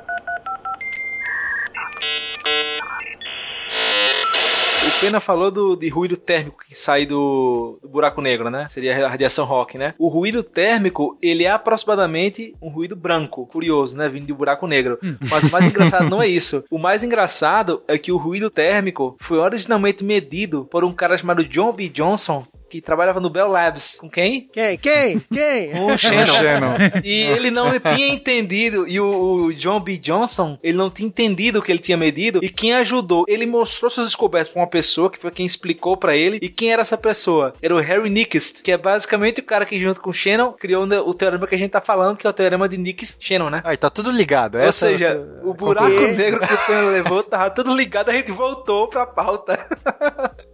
Pena 5.04 5.20
falou 5.20 5.52
do, 5.52 5.76
de 5.76 5.90
ruído 5.90 6.18
térmico 6.18 6.64
que 6.68 6.76
sai 6.76 7.06
do, 7.06 7.78
do, 7.82 7.90
buraco 7.90 8.22
negro, 8.22 8.50
né? 8.50 8.68
Seria 8.70 9.06
a 9.06 9.10
radiação 9.10 9.46
rock, 9.46 9.78
né? 9.78 9.94
O 9.98 10.08
ruído 10.08 10.44
térmico, 10.44 11.18
ele 11.22 11.44
é 11.44 11.52
aproximadamente 11.52 12.56
um 12.62 12.70
ruído 12.70 12.96
branco. 12.96 13.46
Curioso, 13.48 13.98
né? 13.98 14.08
Vindo 14.10 14.26
de 14.26 14.34
buraco 14.34 14.68
negro. 14.68 14.98
Hum. 15.04 15.16
Mas 15.30 15.44
o 15.44 15.52
mais 15.52 15.66
engraçado 15.66 16.10
não 16.10 16.22
é 16.22 16.28
isso. 16.28 16.64
O 16.70 16.78
mais 16.78 17.04
engraçado 17.04 17.82
é 17.88 17.98
que 17.98 18.12
o 18.12 18.18
ruído 18.18 18.50
térmico 18.50 19.18
foi 19.20 19.38
originalmente 19.38 20.04
medido 20.04 20.66
por 20.66 20.84
um 20.84 20.94
cara 20.94 21.18
chamado 21.18 21.44
John 21.44 21.72
B. 21.72 21.90
Johnson, 21.90 22.46
que 22.74 22.82
trabalhava 22.82 23.20
no 23.20 23.30
Bell 23.30 23.48
Labs. 23.48 24.00
Com 24.00 24.10
quem? 24.10 24.48
Quem? 24.52 24.78
Quem? 24.80 25.20
Quem? 25.32 25.70
O 25.80 25.96
Shannon. 25.96 26.26
Shannon. 26.26 26.76
E 27.04 27.22
ele 27.22 27.52
não 27.52 27.80
tinha 27.80 28.08
entendido, 28.08 28.88
e 28.88 29.00
o, 29.00 29.46
o, 29.46 29.54
John 29.54 29.80
B. 29.80 29.98
Johnson, 29.98 30.58
ele 30.64 30.76
não 30.76 30.90
tinha 30.90 31.08
entendido 31.08 31.60
o 31.60 31.62
que 31.62 31.72
ele 31.72 31.80
tinha 31.80 31.96
medido, 31.96 32.40
e 32.42 32.50
quem 32.50 32.74
ajudou, 32.74 33.26
ele 33.28 33.46
mostrou 33.46 33.92
suas 33.92 34.08
descobertas 34.08 34.52
pra 34.52 34.62
uma 34.64 34.68
pessoa, 34.68 35.12
que 35.12 35.20
foi 35.20 35.30
quem 35.30 35.46
explicou 35.46 35.96
para 35.96 36.16
ele, 36.16 36.40
e 36.42 36.50
quem 36.50 36.72
era 36.72 36.82
essa 36.82 36.98
pessoa? 36.98 37.54
Era 37.62 37.76
o 37.76 37.80
Harry 37.80 38.10
Nyquist, 38.10 38.64
que 38.64 38.72
é 38.72 38.78
basicamente 38.78 39.40
o 39.40 39.44
cara 39.44 39.68
que 39.68 39.78
junto 39.78 40.02
com 40.02 40.10
o 40.10 40.14
Shannon 40.14 40.54
criou 40.54 40.84
o 40.84 41.14
teorema 41.14 41.46
que 41.46 41.54
a 41.54 41.58
gente 41.60 41.72
tá 41.72 41.82
falando, 41.82 42.18
que 42.18 42.26
é 42.26 42.30
o 42.30 42.34
teorema 42.34 42.68
de 42.68 42.78
Nyquist-Shannon, 42.78 43.52
né? 43.52 43.62
Aí 43.64 43.78
tá 43.78 43.92
tudo 43.92 44.10
ligado. 44.10 44.56
Ou 44.56 44.62
Essa... 44.62 44.88
seja, 44.88 45.22
o 45.44 45.54
buraco 45.54 45.90
negro 45.90 46.40
que 46.40 46.54
o 46.54 46.66
Pena 46.66 46.90
levou 46.90 47.24
tava 47.24 47.52
tudo 47.52 47.76
ligado, 47.76 48.10
a 48.10 48.14
gente 48.14 48.32
voltou 48.32 48.88
pra 48.88 49.06
pauta. 49.06 49.68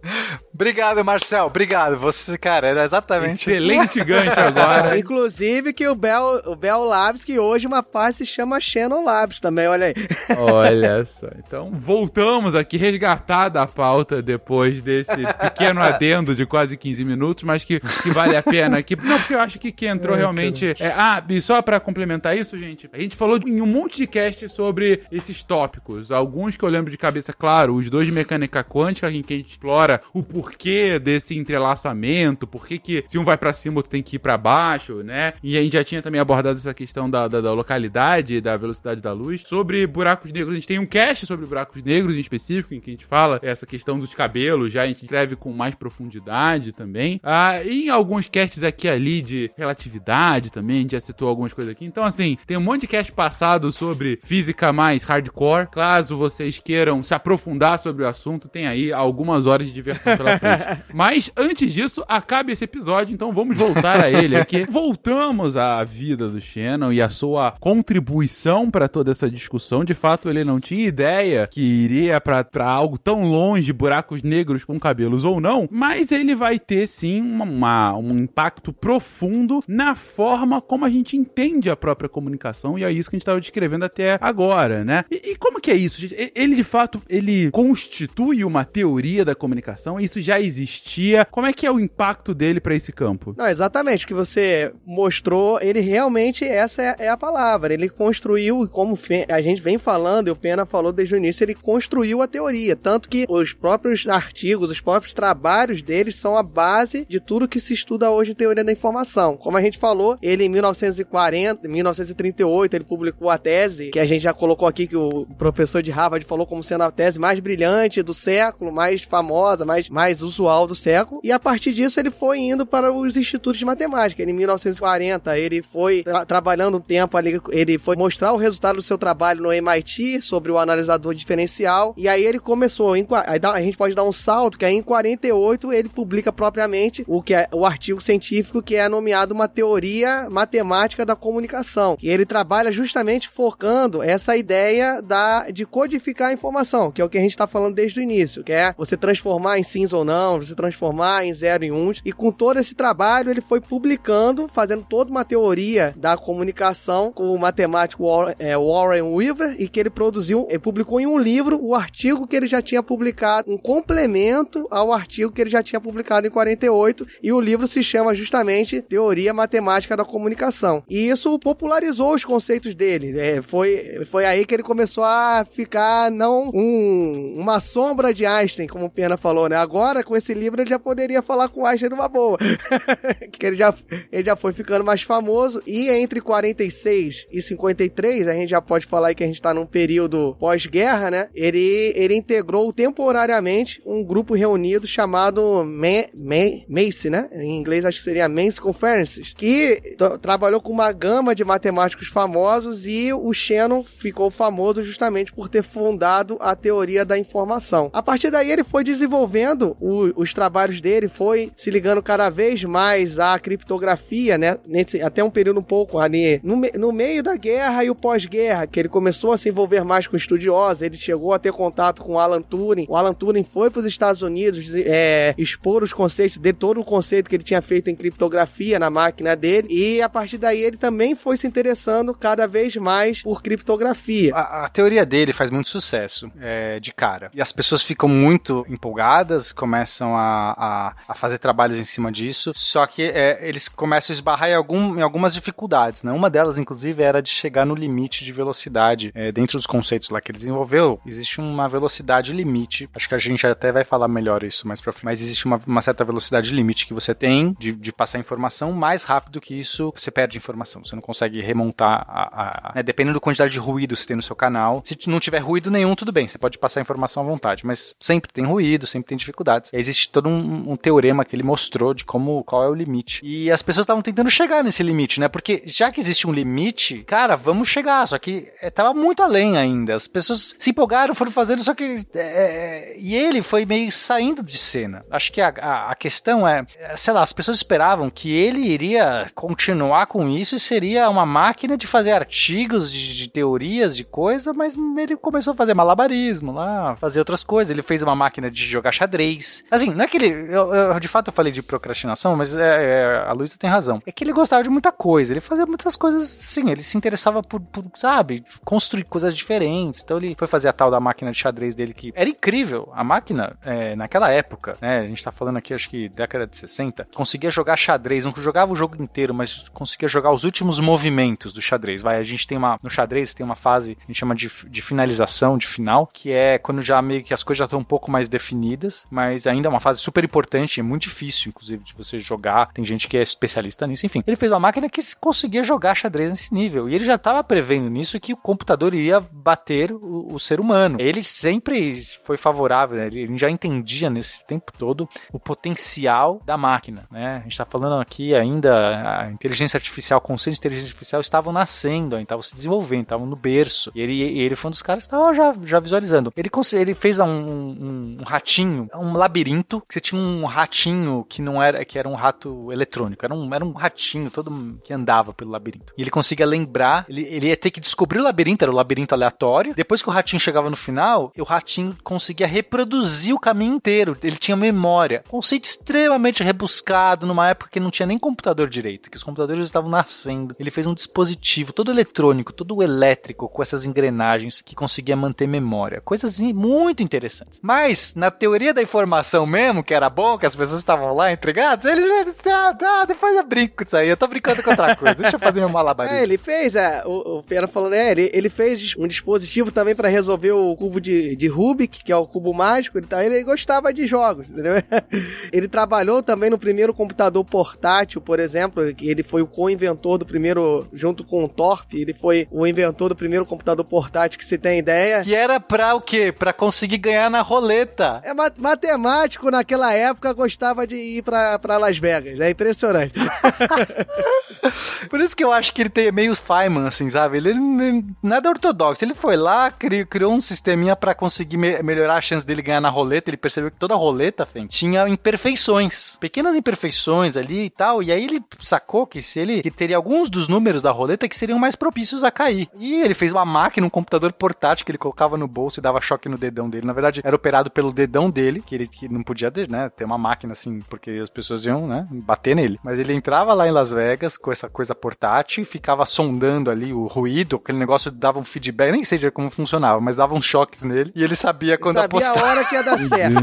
Obrigado, 0.52 1.04
Marcel. 1.04 1.46
Obrigado. 1.46 1.96
Você, 1.98 2.36
cara, 2.36 2.66
era 2.66 2.84
exatamente. 2.84 3.34
Excelente 3.34 4.02
gancho 4.04 4.38
agora. 4.38 4.98
Inclusive 4.98 5.72
que 5.72 5.86
o 5.86 5.94
Bell, 5.94 6.42
o 6.46 6.56
Bell 6.56 6.84
Labs, 6.84 7.24
que 7.24 7.38
hoje 7.38 7.66
uma 7.66 7.82
parte 7.82 8.18
se 8.18 8.26
chama 8.26 8.60
Shannon 8.60 9.04
Labs 9.04 9.40
também, 9.40 9.68
olha 9.68 9.86
aí. 9.86 9.94
Olha 10.36 11.04
só. 11.06 11.28
Então, 11.38 11.70
voltamos 11.72 12.54
aqui 12.54 12.76
resgatada 12.76 13.62
a 13.62 13.66
pauta 13.66 14.20
depois 14.20 14.82
desse 14.82 15.16
pequeno 15.40 15.80
adendo 15.80 16.34
de 16.34 16.44
quase 16.44 16.76
15 16.76 17.04
minutos, 17.04 17.44
mas 17.44 17.64
que, 17.64 17.80
que 17.80 18.10
vale 18.10 18.36
a 18.36 18.42
pena 18.42 18.78
aqui. 18.78 18.96
Não, 18.96 19.18
porque 19.18 19.34
eu 19.34 19.40
acho 19.40 19.58
que 19.58 19.70
que 19.70 19.86
entrou 19.86 20.16
é, 20.16 20.18
realmente. 20.18 20.74
É, 20.78 20.88
ah, 20.88 21.22
e 21.28 21.40
só 21.40 21.62
para 21.62 21.78
complementar 21.78 22.36
isso, 22.36 22.58
gente, 22.58 22.90
a 22.92 22.98
gente 22.98 23.16
falou 23.16 23.38
em 23.46 23.60
um 23.60 23.66
monte 23.66 23.96
de 23.98 24.06
cast 24.06 24.48
sobre 24.48 25.02
esses 25.12 25.42
tópicos. 25.42 26.10
Alguns 26.10 26.56
que 26.56 26.64
eu 26.64 26.68
lembro 26.68 26.90
de 26.90 26.98
cabeça, 26.98 27.32
claro, 27.32 27.74
os 27.74 27.88
dois 27.88 28.06
de 28.06 28.12
mecânica 28.12 28.64
quântica, 28.64 29.10
em 29.10 29.22
que 29.22 29.34
a 29.34 29.36
gente 29.36 29.50
explora 29.50 30.00
o 30.12 30.22
porquê 30.40 30.98
desse 30.98 31.36
entrelaçamento, 31.36 32.46
por 32.46 32.66
que 32.66 33.04
se 33.06 33.18
um 33.18 33.24
vai 33.24 33.36
para 33.36 33.52
cima, 33.52 33.76
outro 33.76 33.90
tem 33.90 34.02
que 34.02 34.16
ir 34.16 34.18
para 34.18 34.38
baixo, 34.38 35.02
né? 35.02 35.34
E 35.42 35.58
a 35.58 35.62
gente 35.62 35.74
já 35.74 35.84
tinha 35.84 36.00
também 36.00 36.18
abordado 36.18 36.58
essa 36.58 36.72
questão 36.72 37.10
da, 37.10 37.28
da, 37.28 37.42
da 37.42 37.52
localidade, 37.52 38.40
da 38.40 38.56
velocidade 38.56 39.02
da 39.02 39.12
luz. 39.12 39.42
Sobre 39.44 39.86
buracos 39.86 40.32
negros, 40.32 40.52
a 40.52 40.54
gente 40.54 40.66
tem 40.66 40.78
um 40.78 40.86
cast 40.86 41.26
sobre 41.26 41.44
buracos 41.44 41.82
negros 41.82 42.16
em 42.16 42.20
específico, 42.20 42.72
em 42.72 42.80
que 42.80 42.90
a 42.90 42.94
gente 42.94 43.04
fala 43.04 43.38
essa 43.42 43.66
questão 43.66 44.00
dos 44.00 44.14
cabelos, 44.14 44.72
já 44.72 44.82
a 44.82 44.86
gente 44.86 45.02
escreve 45.02 45.36
com 45.36 45.52
mais 45.52 45.74
profundidade 45.74 46.72
também. 46.72 47.20
Ah, 47.22 47.62
e 47.62 47.86
em 47.86 47.88
alguns 47.90 48.26
casts 48.26 48.62
aqui 48.62 48.88
ali 48.88 49.20
de 49.20 49.50
relatividade 49.58 50.50
também, 50.50 50.78
a 50.78 50.80
gente 50.80 50.92
já 50.92 51.00
citou 51.00 51.28
algumas 51.28 51.52
coisas 51.52 51.70
aqui. 51.70 51.84
Então, 51.84 52.02
assim, 52.02 52.38
tem 52.46 52.56
um 52.56 52.62
monte 52.62 52.82
de 52.82 52.86
cast 52.86 53.12
passado 53.12 53.70
sobre 53.72 54.18
física 54.24 54.72
mais 54.72 55.04
hardcore. 55.04 55.68
Caso 55.70 56.16
vocês 56.16 56.58
queiram 56.58 57.02
se 57.02 57.12
aprofundar 57.12 57.78
sobre 57.78 58.04
o 58.04 58.08
assunto, 58.08 58.48
tem 58.48 58.66
aí 58.66 58.90
algumas 58.90 59.44
horas 59.44 59.66
de 59.66 59.72
diversão 59.74 60.16
pela 60.16 60.29
frente. 60.38 60.82
Mas 60.92 61.30
antes 61.36 61.72
disso, 61.72 62.04
acabe 62.08 62.52
esse 62.52 62.64
episódio, 62.64 63.14
então 63.14 63.32
vamos 63.32 63.56
voltar 63.56 64.00
a 64.00 64.10
ele 64.10 64.36
aqui. 64.36 64.66
Voltamos 64.70 65.56
à 65.56 65.82
vida 65.84 66.28
do 66.28 66.40
Shannon 66.40 66.92
e 66.92 67.00
a 67.00 67.08
sua 67.08 67.52
contribuição 67.60 68.70
para 68.70 68.88
toda 68.88 69.10
essa 69.10 69.30
discussão. 69.30 69.84
De 69.84 69.94
fato, 69.94 70.28
ele 70.28 70.44
não 70.44 70.60
tinha 70.60 70.86
ideia 70.86 71.48
que 71.50 71.60
iria 71.60 72.20
para 72.20 72.64
algo 72.64 72.98
tão 72.98 73.24
longe, 73.24 73.72
buracos 73.72 74.22
negros 74.22 74.64
com 74.64 74.78
cabelos 74.78 75.24
ou 75.24 75.40
não, 75.40 75.68
mas 75.70 76.12
ele 76.12 76.34
vai 76.34 76.58
ter 76.58 76.86
sim 76.86 77.20
uma, 77.20 77.44
uma, 77.44 77.96
um 77.96 78.18
impacto 78.18 78.72
profundo 78.72 79.62
na 79.66 79.94
forma 79.94 80.60
como 80.60 80.84
a 80.84 80.90
gente 80.90 81.16
entende 81.16 81.70
a 81.70 81.76
própria 81.76 82.08
comunicação 82.08 82.78
e 82.78 82.84
é 82.84 82.92
isso 82.92 83.08
que 83.08 83.16
a 83.16 83.18
gente 83.18 83.22
estava 83.22 83.40
descrevendo 83.40 83.84
até 83.84 84.18
agora, 84.20 84.84
né? 84.84 85.04
E, 85.10 85.32
e 85.32 85.36
como 85.36 85.60
que 85.60 85.70
é 85.70 85.76
isso? 85.76 86.00
Ele 86.34 86.54
de 86.54 86.64
fato 86.64 87.00
ele 87.08 87.50
constitui 87.50 88.44
uma 88.44 88.64
teoria 88.64 89.24
da 89.24 89.34
comunicação. 89.34 90.00
Isso 90.00 90.19
já 90.20 90.40
existia. 90.40 91.26
Como 91.30 91.46
é 91.46 91.52
que 91.52 91.66
é 91.66 91.70
o 91.70 91.80
impacto 91.80 92.34
dele 92.34 92.60
para 92.60 92.74
esse 92.74 92.92
campo? 92.92 93.34
Não, 93.36 93.46
exatamente. 93.46 94.04
O 94.04 94.08
que 94.08 94.14
você 94.14 94.72
mostrou, 94.84 95.58
ele 95.60 95.80
realmente, 95.80 96.44
essa 96.44 96.82
é, 96.82 96.96
é 97.00 97.08
a 97.08 97.16
palavra. 97.16 97.74
Ele 97.74 97.88
construiu, 97.88 98.68
como 98.68 98.98
a 99.28 99.40
gente 99.40 99.60
vem 99.60 99.78
falando, 99.78 100.28
e 100.28 100.30
o 100.30 100.36
Pena 100.36 100.66
falou 100.66 100.92
desde 100.92 101.14
o 101.14 101.18
início, 101.18 101.44
ele 101.44 101.54
construiu 101.54 102.22
a 102.22 102.28
teoria. 102.28 102.76
Tanto 102.76 103.08
que 103.08 103.26
os 103.28 103.52
próprios 103.52 104.08
artigos, 104.08 104.70
os 104.70 104.80
próprios 104.80 105.14
trabalhos 105.14 105.82
deles 105.82 106.16
são 106.16 106.36
a 106.36 106.42
base 106.42 107.06
de 107.08 107.20
tudo 107.20 107.48
que 107.48 107.60
se 107.60 107.74
estuda 107.74 108.10
hoje 108.10 108.32
em 108.32 108.34
teoria 108.34 108.64
da 108.64 108.72
informação. 108.72 109.36
Como 109.36 109.56
a 109.56 109.60
gente 109.60 109.78
falou, 109.78 110.18
ele 110.22 110.44
em 110.44 110.48
1940, 110.48 111.68
1938, 111.68 112.74
ele 112.74 112.84
publicou 112.84 113.30
a 113.30 113.38
tese, 113.38 113.90
que 113.90 113.98
a 113.98 114.06
gente 114.06 114.22
já 114.22 114.32
colocou 114.32 114.66
aqui, 114.66 114.86
que 114.86 114.96
o 114.96 115.26
professor 115.38 115.82
de 115.82 115.90
Harvard 115.90 116.24
falou 116.26 116.46
como 116.46 116.62
sendo 116.62 116.82
a 116.82 116.90
tese 116.90 117.18
mais 117.18 117.38
brilhante 117.40 118.02
do 118.02 118.14
século, 118.14 118.72
mais 118.72 119.02
famosa, 119.02 119.64
mais, 119.64 119.88
mais 119.88 120.09
usual 120.20 120.66
do 120.66 120.74
século. 120.74 121.20
E 121.22 121.32
a 121.32 121.38
partir 121.38 121.72
disso 121.72 121.98
ele 122.00 122.10
foi 122.10 122.38
indo 122.38 122.66
para 122.66 122.92
os 122.92 123.16
institutos 123.16 123.58
de 123.58 123.64
matemática. 123.64 124.22
Em 124.22 124.32
1940 124.32 125.38
ele 125.38 125.62
foi 125.62 126.02
tra 126.02 126.24
trabalhando 126.24 126.78
um 126.78 126.80
tempo 126.80 127.16
ali, 127.16 127.40
ele 127.50 127.78
foi 127.78 127.96
mostrar 127.96 128.32
o 128.32 128.36
resultado 128.36 128.76
do 128.76 128.82
seu 128.82 128.96
trabalho 128.96 129.42
no 129.42 129.52
MIT 129.52 130.22
sobre 130.22 130.50
o 130.50 130.58
analisador 130.58 131.14
diferencial. 131.14 131.94
E 131.96 132.08
aí 132.08 132.24
ele 132.24 132.38
começou, 132.38 132.96
em, 132.96 133.06
a 133.10 133.60
gente 133.60 133.76
pode 133.76 133.94
dar 133.94 134.04
um 134.04 134.12
salto, 134.12 134.58
que 134.58 134.64
aí 134.64 134.74
em 134.74 134.82
48 134.82 135.72
ele 135.72 135.88
publica 135.88 136.32
propriamente 136.32 137.04
o 137.06 137.22
que 137.22 137.34
é 137.34 137.48
o 137.52 137.64
artigo 137.64 138.00
científico 138.00 138.62
que 138.62 138.76
é 138.76 138.88
nomeado 138.88 139.34
uma 139.34 139.48
teoria 139.48 140.28
matemática 140.30 141.04
da 141.04 141.14
comunicação. 141.14 141.96
E 142.00 142.08
ele 142.08 142.24
trabalha 142.24 142.72
justamente 142.72 143.28
focando 143.28 144.02
essa 144.02 144.36
ideia 144.36 145.00
da, 145.02 145.50
de 145.50 145.66
codificar 145.66 146.28
a 146.28 146.32
informação, 146.32 146.90
que 146.90 147.00
é 147.00 147.04
o 147.04 147.08
que 147.08 147.18
a 147.18 147.20
gente 147.20 147.32
está 147.32 147.46
falando 147.46 147.74
desde 147.74 148.00
o 148.00 148.02
início, 148.02 148.42
que 148.42 148.52
é 148.52 148.74
você 148.76 148.96
transformar 148.96 149.58
em 149.58 149.62
sims 149.62 149.92
ou 150.00 150.04
não, 150.04 150.38
você 150.38 150.54
transformar 150.54 151.24
em 151.24 151.32
zero 151.32 151.64
em 151.64 151.72
uns. 151.72 152.00
E 152.04 152.12
com 152.12 152.30
todo 152.30 152.58
esse 152.58 152.74
trabalho, 152.74 153.30
ele 153.30 153.40
foi 153.40 153.60
publicando, 153.60 154.48
fazendo 154.48 154.84
toda 154.88 155.10
uma 155.10 155.24
teoria 155.24 155.94
da 155.96 156.16
comunicação 156.16 157.12
com 157.12 157.34
o 157.34 157.38
matemático 157.38 158.04
Warren, 158.06 158.34
é, 158.38 158.56
Weaver 158.56 159.56
e 159.58 159.68
que 159.68 159.80
ele 159.80 159.90
produziu, 159.90 160.46
ele 160.48 160.58
publicou 160.58 161.00
em 161.00 161.06
um 161.06 161.18
livro 161.18 161.58
o 161.60 161.74
artigo 161.74 162.26
que 162.26 162.36
ele 162.36 162.46
já 162.46 162.62
tinha 162.62 162.82
publicado, 162.82 163.50
um 163.50 163.58
complemento 163.58 164.66
ao 164.70 164.92
artigo 164.92 165.32
que 165.32 165.40
ele 165.40 165.50
já 165.50 165.62
tinha 165.62 165.80
publicado 165.80 166.26
em 166.26 166.30
48, 166.30 167.06
e 167.22 167.32
o 167.32 167.40
livro 167.40 167.66
se 167.66 167.82
chama 167.82 168.14
justamente 168.14 168.82
Teoria 168.82 169.34
Matemática 169.34 169.96
da 169.96 170.04
Comunicação. 170.04 170.82
E 170.88 171.08
isso 171.08 171.38
popularizou 171.38 172.14
os 172.14 172.24
conceitos 172.24 172.74
dele. 172.74 173.18
É, 173.18 173.42
foi, 173.42 174.04
foi 174.06 174.24
aí 174.24 174.46
que 174.46 174.54
ele 174.54 174.62
começou 174.62 175.04
a 175.04 175.44
ficar 175.50 176.10
não 176.10 176.50
um, 176.54 177.34
uma 177.36 177.60
sombra 177.60 178.12
de 178.14 178.24
Einstein, 178.24 178.66
como 178.66 178.86
o 178.86 178.90
Pena 178.90 179.16
falou, 179.16 179.48
né? 179.48 179.56
Agora 179.56 179.89
agora, 179.90 180.04
com 180.04 180.16
esse 180.16 180.32
livro, 180.32 180.60
ele 180.60 180.70
já 180.70 180.78
poderia 180.78 181.20
falar 181.20 181.48
com 181.48 181.62
o 181.62 181.66
Einstein 181.66 181.90
numa 181.90 182.08
boa. 182.08 182.38
que 183.32 183.46
ele 183.46 183.56
já, 183.56 183.74
ele 184.10 184.24
já 184.24 184.36
foi 184.36 184.52
ficando 184.52 184.84
mais 184.84 185.02
famoso. 185.02 185.62
E 185.66 185.88
entre 185.88 186.20
46 186.20 187.26
e 187.30 187.42
53, 187.42 188.28
a 188.28 188.32
gente 188.32 188.50
já 188.50 188.62
pode 188.62 188.86
falar 188.86 189.08
aí 189.08 189.14
que 189.14 189.24
a 189.24 189.26
gente 189.26 189.42
tá 189.42 189.52
num 189.52 189.66
período 189.66 190.36
pós-guerra, 190.38 191.10
né? 191.10 191.28
Ele, 191.34 191.92
ele 191.96 192.14
integrou 192.14 192.72
temporariamente 192.72 193.82
um 193.84 194.04
grupo 194.04 194.34
reunido 194.34 194.86
chamado 194.86 195.64
Ma 195.64 196.06
Ma 196.14 196.64
MACE, 196.68 197.10
né? 197.10 197.28
Em 197.32 197.58
inglês 197.58 197.84
acho 197.84 197.98
que 197.98 198.04
seria 198.04 198.28
MACE 198.28 198.60
Conferences, 198.60 199.34
que 199.36 199.96
trabalhou 200.22 200.60
com 200.60 200.72
uma 200.72 200.92
gama 200.92 201.34
de 201.34 201.44
matemáticos 201.44 202.08
famosos 202.08 202.86
e 202.86 203.12
o 203.12 203.32
Shannon 203.32 203.82
ficou 203.84 204.30
famoso 204.30 204.82
justamente 204.82 205.32
por 205.32 205.48
ter 205.48 205.62
fundado 205.62 206.36
a 206.40 206.54
teoria 206.54 207.04
da 207.04 207.18
informação. 207.18 207.90
A 207.92 208.02
partir 208.02 208.30
daí 208.30 208.50
ele 208.50 208.62
foi 208.62 208.84
desenvolvendo 208.84 209.76
o, 209.80 210.12
os 210.20 210.34
trabalhos 210.34 210.80
dele, 210.80 211.08
foi 211.08 211.50
se 211.56 211.70
ligando 211.70 212.02
cada 212.02 212.28
vez 212.28 212.62
mais 212.64 213.18
à 213.18 213.38
criptografia, 213.38 214.36
né? 214.36 214.58
Nesse, 214.66 215.00
até 215.00 215.24
um 215.24 215.30
período 215.30 215.60
um 215.60 215.62
pouco 215.62 215.98
ali 215.98 216.40
no, 216.44 216.60
no 216.74 216.92
meio 216.92 217.22
da 217.22 217.36
guerra 217.36 217.84
e 217.84 217.90
o 217.90 217.94
pós-guerra, 217.94 218.66
que 218.66 218.78
ele 218.78 218.88
começou 218.88 219.32
a 219.32 219.38
se 219.38 219.48
envolver 219.48 219.84
mais 219.84 220.06
com 220.06 220.16
estudiosos, 220.16 220.82
ele 220.82 220.96
chegou 220.96 221.32
a 221.32 221.38
ter 221.38 221.52
contato 221.52 222.02
com 222.02 222.18
Alan 222.18 222.42
Turing. 222.42 222.86
O 222.88 222.96
Alan 222.96 223.14
Turing 223.14 223.44
foi 223.44 223.70
para 223.70 223.80
os 223.80 223.86
Estados 223.86 224.22
Unidos 224.22 224.74
é, 224.74 225.34
expor 225.38 225.82
os 225.82 225.92
conceitos 225.92 226.38
dele, 226.38 226.56
todo 226.58 226.80
o 226.80 226.84
conceito 226.84 227.28
que 227.28 227.36
ele 227.36 227.42
tinha 227.42 227.62
feito 227.62 227.88
em 227.88 227.96
criptografia 227.96 228.78
na 228.78 228.90
máquina 228.90 229.34
dele, 229.34 229.68
e 229.70 230.02
a 230.02 230.08
partir 230.08 230.38
daí 230.38 230.60
ele 230.60 230.76
também 230.76 231.14
foi 231.14 231.36
se 231.36 231.46
interessando 231.46 232.14
cada 232.14 232.46
vez 232.46 232.76
mais 232.76 233.22
por 233.22 233.42
criptografia. 233.42 234.34
A, 234.34 234.66
a 234.66 234.68
teoria 234.68 235.06
dele 235.06 235.32
faz 235.32 235.50
muito 235.50 235.68
sucesso 235.68 236.30
é, 236.40 236.78
de 236.80 236.92
cara. 236.92 237.30
E 237.34 237.40
as 237.40 237.52
pessoas 237.52 237.82
ficam 237.82 238.08
muito 238.08 238.64
empolgadas, 238.68 239.52
começam 239.52 239.69
a, 240.16 240.54
a, 240.56 240.94
a 241.08 241.14
fazer 241.14 241.38
trabalhos 241.38 241.78
em 241.78 241.84
cima 241.84 242.10
disso, 242.10 242.52
só 242.52 242.86
que 242.86 243.02
é, 243.02 243.38
eles 243.48 243.68
começam 243.68 244.12
a 244.12 244.14
esbarrar 244.14 244.48
em, 244.48 244.54
algum, 244.54 244.98
em 244.98 245.02
algumas 245.02 245.32
dificuldades. 245.32 246.02
Né? 246.02 246.12
Uma 246.12 246.30
delas, 246.30 246.58
inclusive, 246.58 247.02
era 247.02 247.20
de 247.20 247.28
chegar 247.28 247.64
no 247.64 247.74
limite 247.74 248.24
de 248.24 248.32
velocidade. 248.32 249.10
É, 249.14 249.32
dentro 249.32 249.56
dos 249.58 249.66
conceitos 249.66 250.10
lá 250.10 250.20
que 250.20 250.30
ele 250.30 250.38
desenvolveu, 250.38 251.00
existe 251.06 251.40
uma 251.40 251.68
velocidade 251.68 252.32
limite. 252.32 252.88
Acho 252.94 253.08
que 253.08 253.14
a 253.14 253.18
gente 253.18 253.46
até 253.46 253.72
vai 253.72 253.84
falar 253.84 254.08
melhor 254.08 254.42
isso 254.42 254.66
mais 254.66 254.80
pra 254.80 254.92
frente. 254.92 255.04
Mas 255.04 255.20
existe 255.20 255.46
uma, 255.46 255.60
uma 255.66 255.82
certa 255.82 256.04
velocidade 256.04 256.52
limite 256.54 256.86
que 256.86 256.94
você 256.94 257.14
tem 257.14 257.54
de, 257.58 257.72
de 257.72 257.92
passar 257.92 258.18
informação. 258.18 258.72
Mais 258.72 259.04
rápido 259.04 259.40
que 259.40 259.54
isso, 259.54 259.92
você 259.96 260.10
perde 260.10 260.36
informação. 260.36 260.84
Você 260.84 260.94
não 260.94 261.02
consegue 261.02 261.40
remontar 261.40 262.04
a. 262.08 262.70
a, 262.70 262.72
né? 262.76 262.82
Dependendo 262.82 263.14
da 263.14 263.20
quantidade 263.20 263.52
de 263.52 263.58
ruído 263.58 263.94
que 263.94 264.00
você 264.00 264.06
tem 264.06 264.16
no 264.16 264.22
seu 264.22 264.36
canal. 264.36 264.82
Se 264.84 264.96
não 265.08 265.20
tiver 265.20 265.38
ruído 265.38 265.70
nenhum, 265.70 265.94
tudo 265.94 266.12
bem. 266.12 266.26
Você 266.26 266.38
pode 266.38 266.58
passar 266.58 266.80
informação 266.80 267.22
à 267.22 267.26
vontade. 267.26 267.64
Mas 267.66 267.94
sempre 268.00 268.32
tem 268.32 268.44
ruído, 268.44 268.86
sempre 268.86 269.08
tem 269.08 269.18
dificuldades. 269.18 269.49
Existe 269.72 270.08
todo 270.10 270.28
um, 270.28 270.72
um 270.72 270.76
teorema 270.76 271.24
que 271.24 271.34
ele 271.34 271.42
mostrou 271.42 271.94
de 271.94 272.04
como 272.04 272.44
qual 272.44 272.64
é 272.64 272.68
o 272.68 272.74
limite. 272.74 273.20
E 273.24 273.50
as 273.50 273.62
pessoas 273.62 273.84
estavam 273.84 274.02
tentando 274.02 274.30
chegar 274.30 274.62
nesse 274.62 274.82
limite, 274.82 275.20
né? 275.20 275.28
Porque 275.28 275.62
já 275.66 275.90
que 275.90 276.00
existe 276.00 276.26
um 276.26 276.32
limite, 276.32 277.02
cara, 277.04 277.36
vamos 277.36 277.68
chegar. 277.68 278.06
Só 278.06 278.18
que 278.18 278.50
é, 278.60 278.70
tava 278.70 278.94
muito 278.94 279.22
além 279.22 279.56
ainda. 279.56 279.94
As 279.94 280.06
pessoas 280.06 280.54
se 280.58 280.70
empolgaram, 280.70 281.14
foram 281.14 281.30
fazendo, 281.30 281.62
só 281.62 281.74
que. 281.74 282.04
É, 282.14 282.20
é 282.20 282.94
e 282.98 283.14
ele 283.14 283.42
foi 283.42 283.64
meio 283.64 283.90
saindo 283.90 284.42
de 284.42 284.58
cena. 284.58 285.02
Acho 285.10 285.32
que 285.32 285.40
a, 285.40 285.48
a, 285.60 285.90
a, 285.92 285.94
questão 285.94 286.46
é, 286.46 286.66
é, 286.78 286.96
sei 286.96 287.12
lá, 287.12 287.22
as 287.22 287.32
pessoas 287.32 287.56
esperavam 287.56 288.10
que 288.10 288.30
ele 288.30 288.60
iria 288.60 289.26
continuar 289.34 290.06
com 290.06 290.28
isso 290.28 290.54
e 290.54 290.60
seria 290.60 291.08
uma 291.08 291.24
máquina 291.24 291.76
de 291.76 291.86
fazer 291.86 292.12
artigos, 292.12 292.92
de, 292.92 293.16
de 293.16 293.28
teorias, 293.28 293.96
de 293.96 294.04
coisa, 294.04 294.52
mas 294.52 294.76
ele 294.98 295.16
começou 295.16 295.52
a 295.52 295.56
fazer 295.56 295.74
malabarismo 295.74 296.52
lá, 296.52 296.96
fazer 296.96 297.18
outras 297.18 297.42
coisas. 297.42 297.70
Ele 297.70 297.82
fez 297.82 298.02
uma 298.02 298.14
máquina 298.14 298.50
de 298.50 298.64
jogar 298.64 298.92
xadrez. 298.92 299.39
Assim, 299.70 299.90
não 299.90 300.04
é 300.04 300.06
que 300.06 300.16
ele. 300.16 300.28
Eu, 300.54 300.72
eu 300.74 301.00
de 301.00 301.08
fato 301.08 301.28
eu 301.28 301.32
falei 301.32 301.52
de 301.52 301.62
procrastinação, 301.62 302.36
mas 302.36 302.54
é, 302.54 302.60
é, 302.62 303.24
a 303.26 303.32
Luísa 303.32 303.56
tem 303.58 303.68
razão. 303.68 304.02
É 304.06 304.12
que 304.12 304.24
ele 304.24 304.32
gostava 304.32 304.62
de 304.62 304.70
muita 304.70 304.92
coisa. 304.92 305.32
Ele 305.32 305.40
fazia 305.40 305.66
muitas 305.66 305.96
coisas, 305.96 306.28
sim. 306.28 306.70
Ele 306.70 306.82
se 306.82 306.96
interessava 306.96 307.42
por, 307.42 307.60
por 307.60 307.84
sabe, 307.94 308.44
construir 308.64 309.04
coisas 309.04 309.36
diferentes. 309.36 310.02
Então 310.02 310.16
ele 310.16 310.34
foi 310.38 310.46
fazer 310.46 310.68
a 310.68 310.72
tal 310.72 310.90
da 310.90 311.00
máquina 311.00 311.30
de 311.30 311.38
xadrez 311.38 311.74
dele 311.74 311.94
que 311.94 312.12
era 312.14 312.28
incrível. 312.28 312.90
A 312.94 313.02
máquina, 313.04 313.56
é, 313.64 313.94
naquela 313.96 314.30
época, 314.30 314.76
né? 314.80 315.00
A 315.00 315.06
gente 315.06 315.22
tá 315.22 315.32
falando 315.32 315.56
aqui, 315.56 315.74
acho 315.74 315.88
que 315.88 316.08
década 316.08 316.46
de 316.46 316.56
60, 316.56 317.08
conseguia 317.14 317.50
jogar 317.50 317.76
xadrez. 317.76 318.24
Não 318.24 318.34
jogava 318.36 318.72
o 318.72 318.76
jogo 318.76 319.02
inteiro, 319.02 319.34
mas 319.34 319.68
conseguia 319.72 320.08
jogar 320.08 320.32
os 320.32 320.44
últimos 320.44 320.80
movimentos 320.80 321.52
do 321.52 321.62
xadrez. 321.62 322.02
Vai, 322.02 322.16
a 322.16 322.22
gente 322.22 322.46
tem 322.46 322.58
uma. 322.58 322.78
No 322.82 322.90
xadrez 322.90 323.34
tem 323.34 323.44
uma 323.44 323.56
fase 323.56 323.94
que 323.94 324.02
a 324.02 324.06
gente 324.06 324.18
chama 324.18 324.34
de, 324.34 324.50
de 324.68 324.82
finalização, 324.82 325.56
de 325.56 325.66
final, 325.66 326.06
que 326.06 326.32
é 326.32 326.58
quando 326.58 326.80
já 326.82 327.00
meio 327.00 327.22
que 327.22 327.34
as 327.34 327.42
coisas 327.42 327.58
já 327.58 327.64
estão 327.64 327.78
um 327.78 327.84
pouco 327.84 328.10
mais 328.10 328.28
definidas, 328.28 329.06
mas 329.10 329.29
ainda 329.46 329.68
é 329.68 329.70
uma 329.70 329.80
fase 329.80 330.00
super 330.00 330.24
importante, 330.24 330.80
é 330.80 330.82
muito 330.82 331.02
difícil, 331.02 331.48
inclusive, 331.48 331.82
de 331.84 331.94
você 331.94 332.18
jogar. 332.18 332.72
Tem 332.72 332.84
gente 332.84 333.08
que 333.08 333.16
é 333.16 333.22
especialista 333.22 333.86
nisso. 333.86 334.06
Enfim, 334.06 334.22
ele 334.26 334.36
fez 334.36 334.52
uma 334.52 334.60
máquina 334.60 334.88
que 334.88 335.00
conseguia 335.20 335.62
jogar 335.62 335.94
xadrez 335.94 336.30
nesse 336.30 336.54
nível. 336.54 336.88
E 336.88 336.94
ele 336.94 337.04
já 337.04 337.14
estava 337.14 337.42
prevendo 337.42 337.88
nisso 337.88 338.18
que 338.20 338.32
o 338.32 338.36
computador 338.36 338.94
iria 338.94 339.20
bater 339.20 339.92
o, 339.92 340.34
o 340.34 340.38
ser 340.38 340.60
humano. 340.60 341.00
Ele 341.00 341.22
sempre 341.22 342.02
foi 342.24 342.36
favorável, 342.36 342.98
né? 342.98 343.06
ele 343.06 343.36
já 343.36 343.50
entendia 343.50 344.10
nesse 344.10 344.46
tempo 344.46 344.72
todo 344.76 345.08
o 345.32 345.38
potencial 345.38 346.40
da 346.44 346.56
máquina. 346.56 347.06
Né? 347.10 347.36
A 347.36 347.40
gente 347.40 347.52
está 347.52 347.64
falando 347.64 348.00
aqui 348.00 348.34
ainda, 348.34 349.20
a 349.20 349.30
inteligência 349.30 349.76
artificial, 349.76 350.18
o 350.18 350.22
conceito 350.22 350.54
de 350.54 350.60
inteligência 350.60 350.88
artificial 350.88 351.20
estavam 351.20 351.52
nascendo, 351.52 352.18
estavam 352.18 352.42
se 352.42 352.54
desenvolvendo, 352.54 353.02
estavam 353.02 353.26
no 353.26 353.36
berço. 353.36 353.90
E 353.94 354.00
ele, 354.00 354.20
ele 354.22 354.54
foi 354.54 354.68
um 354.68 354.72
dos 354.72 354.82
caras 354.82 355.06
que 355.06 355.14
estava 355.14 355.32
já, 355.34 355.54
já 355.64 355.80
visualizando. 355.80 356.32
Ele, 356.36 356.50
ele 356.74 356.94
fez 356.94 357.18
um, 357.18 357.26
um, 357.26 358.16
um, 358.20 358.24
ratinho, 358.24 358.88
um 358.94 359.12
labirinto, 359.20 359.80
que 359.86 359.94
você 359.94 360.00
tinha 360.00 360.20
um 360.20 360.44
ratinho 360.44 361.24
que 361.28 361.42
não 361.42 361.62
era, 361.62 361.84
que 361.84 361.98
era 361.98 362.08
um 362.08 362.14
rato 362.14 362.72
eletrônico, 362.72 363.24
era 363.24 363.34
um, 363.34 363.54
era 363.54 363.64
um 363.64 363.72
ratinho 363.72 364.30
todo 364.30 364.80
que 364.82 364.92
andava 364.92 365.32
pelo 365.32 365.50
labirinto. 365.50 365.92
E 365.96 366.02
ele 366.02 366.10
conseguia 366.10 366.46
lembrar, 366.46 367.04
ele, 367.08 367.22
ele 367.22 367.48
ia 367.48 367.56
ter 367.56 367.70
que 367.70 367.80
descobrir 367.80 368.18
o 368.18 368.24
labirinto, 368.24 368.64
era 368.64 368.72
o 368.72 368.74
labirinto 368.74 369.14
aleatório. 369.14 369.74
Depois 369.74 370.02
que 370.02 370.08
o 370.08 370.12
ratinho 370.12 370.40
chegava 370.40 370.70
no 370.70 370.76
final, 370.76 371.32
o 371.38 371.42
ratinho 371.42 371.96
conseguia 372.02 372.46
reproduzir 372.46 373.34
o 373.34 373.38
caminho 373.38 373.74
inteiro. 373.74 374.16
Ele 374.22 374.36
tinha 374.36 374.56
memória. 374.56 375.22
Conceito 375.28 375.64
extremamente 375.64 376.42
rebuscado 376.42 377.26
numa 377.26 377.48
época 377.48 377.70
que 377.70 377.80
não 377.80 377.90
tinha 377.90 378.06
nem 378.06 378.18
computador 378.18 378.68
direito, 378.68 379.10
que 379.10 379.16
os 379.16 379.22
computadores 379.22 379.66
estavam 379.66 379.90
nascendo. 379.90 380.54
Ele 380.58 380.70
fez 380.70 380.86
um 380.86 380.94
dispositivo 380.94 381.72
todo 381.72 381.90
eletrônico, 381.90 382.52
todo 382.52 382.82
elétrico, 382.82 383.48
com 383.48 383.62
essas 383.62 383.84
engrenagens 383.84 384.60
que 384.60 384.74
conseguia 384.74 385.16
manter 385.16 385.46
memória. 385.46 386.00
Coisas 386.00 386.40
muito 386.40 387.02
interessantes. 387.02 387.60
Mas, 387.62 388.14
na 388.14 388.30
teoria 388.30 388.72
da 388.72 388.82
informação 388.82 389.09
mesmo, 389.46 389.82
que 389.82 389.94
era 389.94 390.08
bom, 390.08 390.38
que 390.38 390.46
as 390.46 390.54
pessoas 390.54 390.78
estavam 390.78 391.14
lá 391.14 391.32
entregadas, 391.32 391.84
ele. 391.84 392.02
Ah, 392.46 392.76
ah, 392.80 393.04
depois 393.06 393.36
eu 393.36 393.44
brinco 393.44 393.76
com 393.76 393.84
isso 393.84 393.96
aí. 393.96 394.08
Eu 394.08 394.16
tô 394.16 394.26
brincando 394.26 394.62
com 394.62 394.70
outra 394.70 394.94
coisa. 394.96 395.14
Deixa 395.14 395.36
eu 395.36 395.40
fazer 395.40 395.60
meu 395.60 395.68
malabarismo. 395.68 396.10
É, 396.20 396.22
ele 396.22 396.38
fez, 396.38 396.74
é, 396.74 397.02
o, 397.04 397.38
o 397.38 397.42
Pena 397.42 397.68
falando, 397.68 397.92
né? 397.92 398.10
Ele, 398.10 398.30
ele 398.32 398.50
fez 398.50 398.96
um 398.96 399.06
dispositivo 399.06 399.70
também 399.70 399.94
para 399.94 400.08
resolver 400.08 400.50
o 400.52 400.74
cubo 400.74 401.00
de, 401.00 401.36
de 401.36 401.46
Rubik, 401.46 402.02
que 402.02 402.10
é 402.10 402.16
o 402.16 402.26
cubo 402.26 402.52
mágico. 402.52 402.98
Então 402.98 403.20
ele 403.20 403.42
gostava 403.44 403.92
de 403.92 404.06
jogos, 404.06 404.50
entendeu? 404.50 404.74
ele 405.52 405.68
trabalhou 405.68 406.22
também 406.22 406.50
no 406.50 406.58
primeiro 406.58 406.92
computador 406.92 407.44
portátil, 407.44 408.20
por 408.20 408.40
exemplo. 408.40 408.82
Ele 409.00 409.22
foi 409.22 409.42
o 409.42 409.46
co-inventor 409.46 410.18
do 410.18 410.26
primeiro, 410.26 410.86
junto 410.92 411.24
com 411.24 411.44
o 411.44 411.48
Torp, 411.48 411.94
ele 411.94 412.12
foi 412.12 412.48
o 412.50 412.66
inventor 412.66 413.10
do 413.10 413.16
primeiro 413.16 413.46
computador 413.46 413.84
portátil 413.84 414.38
que 414.38 414.44
se 414.44 414.58
tem 414.58 414.78
ideia. 414.78 415.22
Que 415.22 415.34
era 415.34 415.60
pra 415.60 415.94
o 415.94 416.00
quê? 416.00 416.32
Pra 416.36 416.52
conseguir 416.52 416.98
ganhar 416.98 417.30
na 417.30 417.42
roleta. 417.42 418.20
É 418.24 418.96
matemático 419.00 419.50
naquela 419.50 419.92
época 419.92 420.32
gostava 420.32 420.86
de 420.86 420.94
ir 420.94 421.22
pra, 421.22 421.58
pra 421.58 421.78
Las 421.78 421.98
Vegas, 421.98 422.38
é 422.38 422.50
impressionante. 422.50 423.14
Por 425.08 425.20
isso 425.20 425.34
que 425.34 425.42
eu 425.42 425.52
acho 425.52 425.72
que 425.72 425.82
ele 425.82 425.88
tem 425.88 426.12
meio 426.12 426.34
Feynman, 426.36 426.86
assim, 426.86 427.08
sabe? 427.08 427.38
Ele, 427.38 427.50
ele 427.50 428.04
nada 428.22 428.48
ortodoxo. 428.48 429.04
Ele 429.04 429.14
foi 429.14 429.36
lá, 429.36 429.70
criou, 429.70 430.06
criou 430.06 430.32
um 430.32 430.40
sisteminha 430.40 430.94
para 430.94 431.14
conseguir 431.14 431.56
me 431.56 431.82
melhorar 431.82 432.16
a 432.16 432.20
chance 432.20 432.46
dele 432.46 432.62
ganhar 432.62 432.80
na 432.80 432.90
roleta. 432.90 433.30
Ele 433.30 433.36
percebeu 433.36 433.70
que 433.70 433.78
toda 433.78 433.94
roleta, 433.94 434.44
fém, 434.44 434.66
tinha 434.66 435.08
imperfeições, 435.08 436.16
pequenas 436.18 436.54
imperfeições 436.54 437.36
ali 437.36 437.64
e 437.64 437.70
tal. 437.70 438.02
E 438.02 438.12
aí 438.12 438.24
ele 438.24 438.42
sacou 438.60 439.06
que 439.06 439.22
se 439.22 439.40
ele 439.40 439.62
que 439.62 439.70
teria 439.70 439.96
alguns 439.96 440.28
dos 440.28 440.46
números 440.46 440.82
da 440.82 440.90
roleta 440.90 441.28
que 441.28 441.36
seriam 441.36 441.58
mais 441.58 441.74
propícios 441.74 442.22
a 442.22 442.30
cair. 442.30 442.68
E 442.78 443.00
ele 443.00 443.14
fez 443.14 443.32
uma 443.32 443.44
máquina, 443.44 443.86
um 443.86 443.90
computador 443.90 444.32
portátil 444.32 444.84
que 444.84 444.92
ele 444.92 444.98
colocava 444.98 445.36
no 445.36 445.48
bolso 445.48 445.80
e 445.80 445.82
dava 445.82 446.00
choque 446.00 446.28
no 446.28 446.36
dedão 446.36 446.68
dele. 446.68 446.86
Na 446.86 446.92
verdade, 446.92 447.20
era 447.24 447.34
operado 447.34 447.70
pelo 447.70 447.92
dedão 447.92 448.28
dele, 448.28 448.62
que 448.64 448.74
ele 448.74 448.89
que 448.90 449.08
não 449.08 449.22
podia 449.22 449.52
né, 449.68 449.90
ter 449.94 450.04
uma 450.04 450.18
máquina 450.18 450.52
assim, 450.52 450.80
porque 450.88 451.10
as 451.22 451.28
pessoas 451.28 451.66
iam 451.66 451.86
né, 451.86 452.06
bater 452.10 452.56
nele. 452.56 452.78
Mas 452.82 452.98
ele 452.98 453.12
entrava 453.12 453.54
lá 453.54 453.66
em 453.66 453.70
Las 453.70 453.92
Vegas 453.92 454.36
com 454.36 454.50
essa 454.50 454.68
coisa 454.68 454.94
portátil, 454.94 455.64
ficava 455.64 456.04
sondando 456.04 456.70
ali 456.70 456.92
o 456.92 457.06
ruído, 457.06 457.56
aquele 457.56 457.78
negócio 457.78 458.10
dava 458.10 458.38
um 458.38 458.44
feedback, 458.44 458.90
nem 458.90 459.04
sei 459.04 459.30
como 459.30 459.50
funcionava, 459.50 460.00
mas 460.00 460.16
dava 460.16 460.34
uns 460.34 460.46
choques 460.46 460.82
nele 460.82 461.12
e 461.14 461.22
ele 461.22 461.36
sabia 461.36 461.76
quando 461.76 461.98
ele 461.98 462.02
sabia 462.02 462.18
apostar. 462.18 462.42
a 462.42 462.50
hora 462.50 462.64
que 462.64 462.74
ia 462.74 462.82
dar 462.82 462.98
certo. 462.98 463.42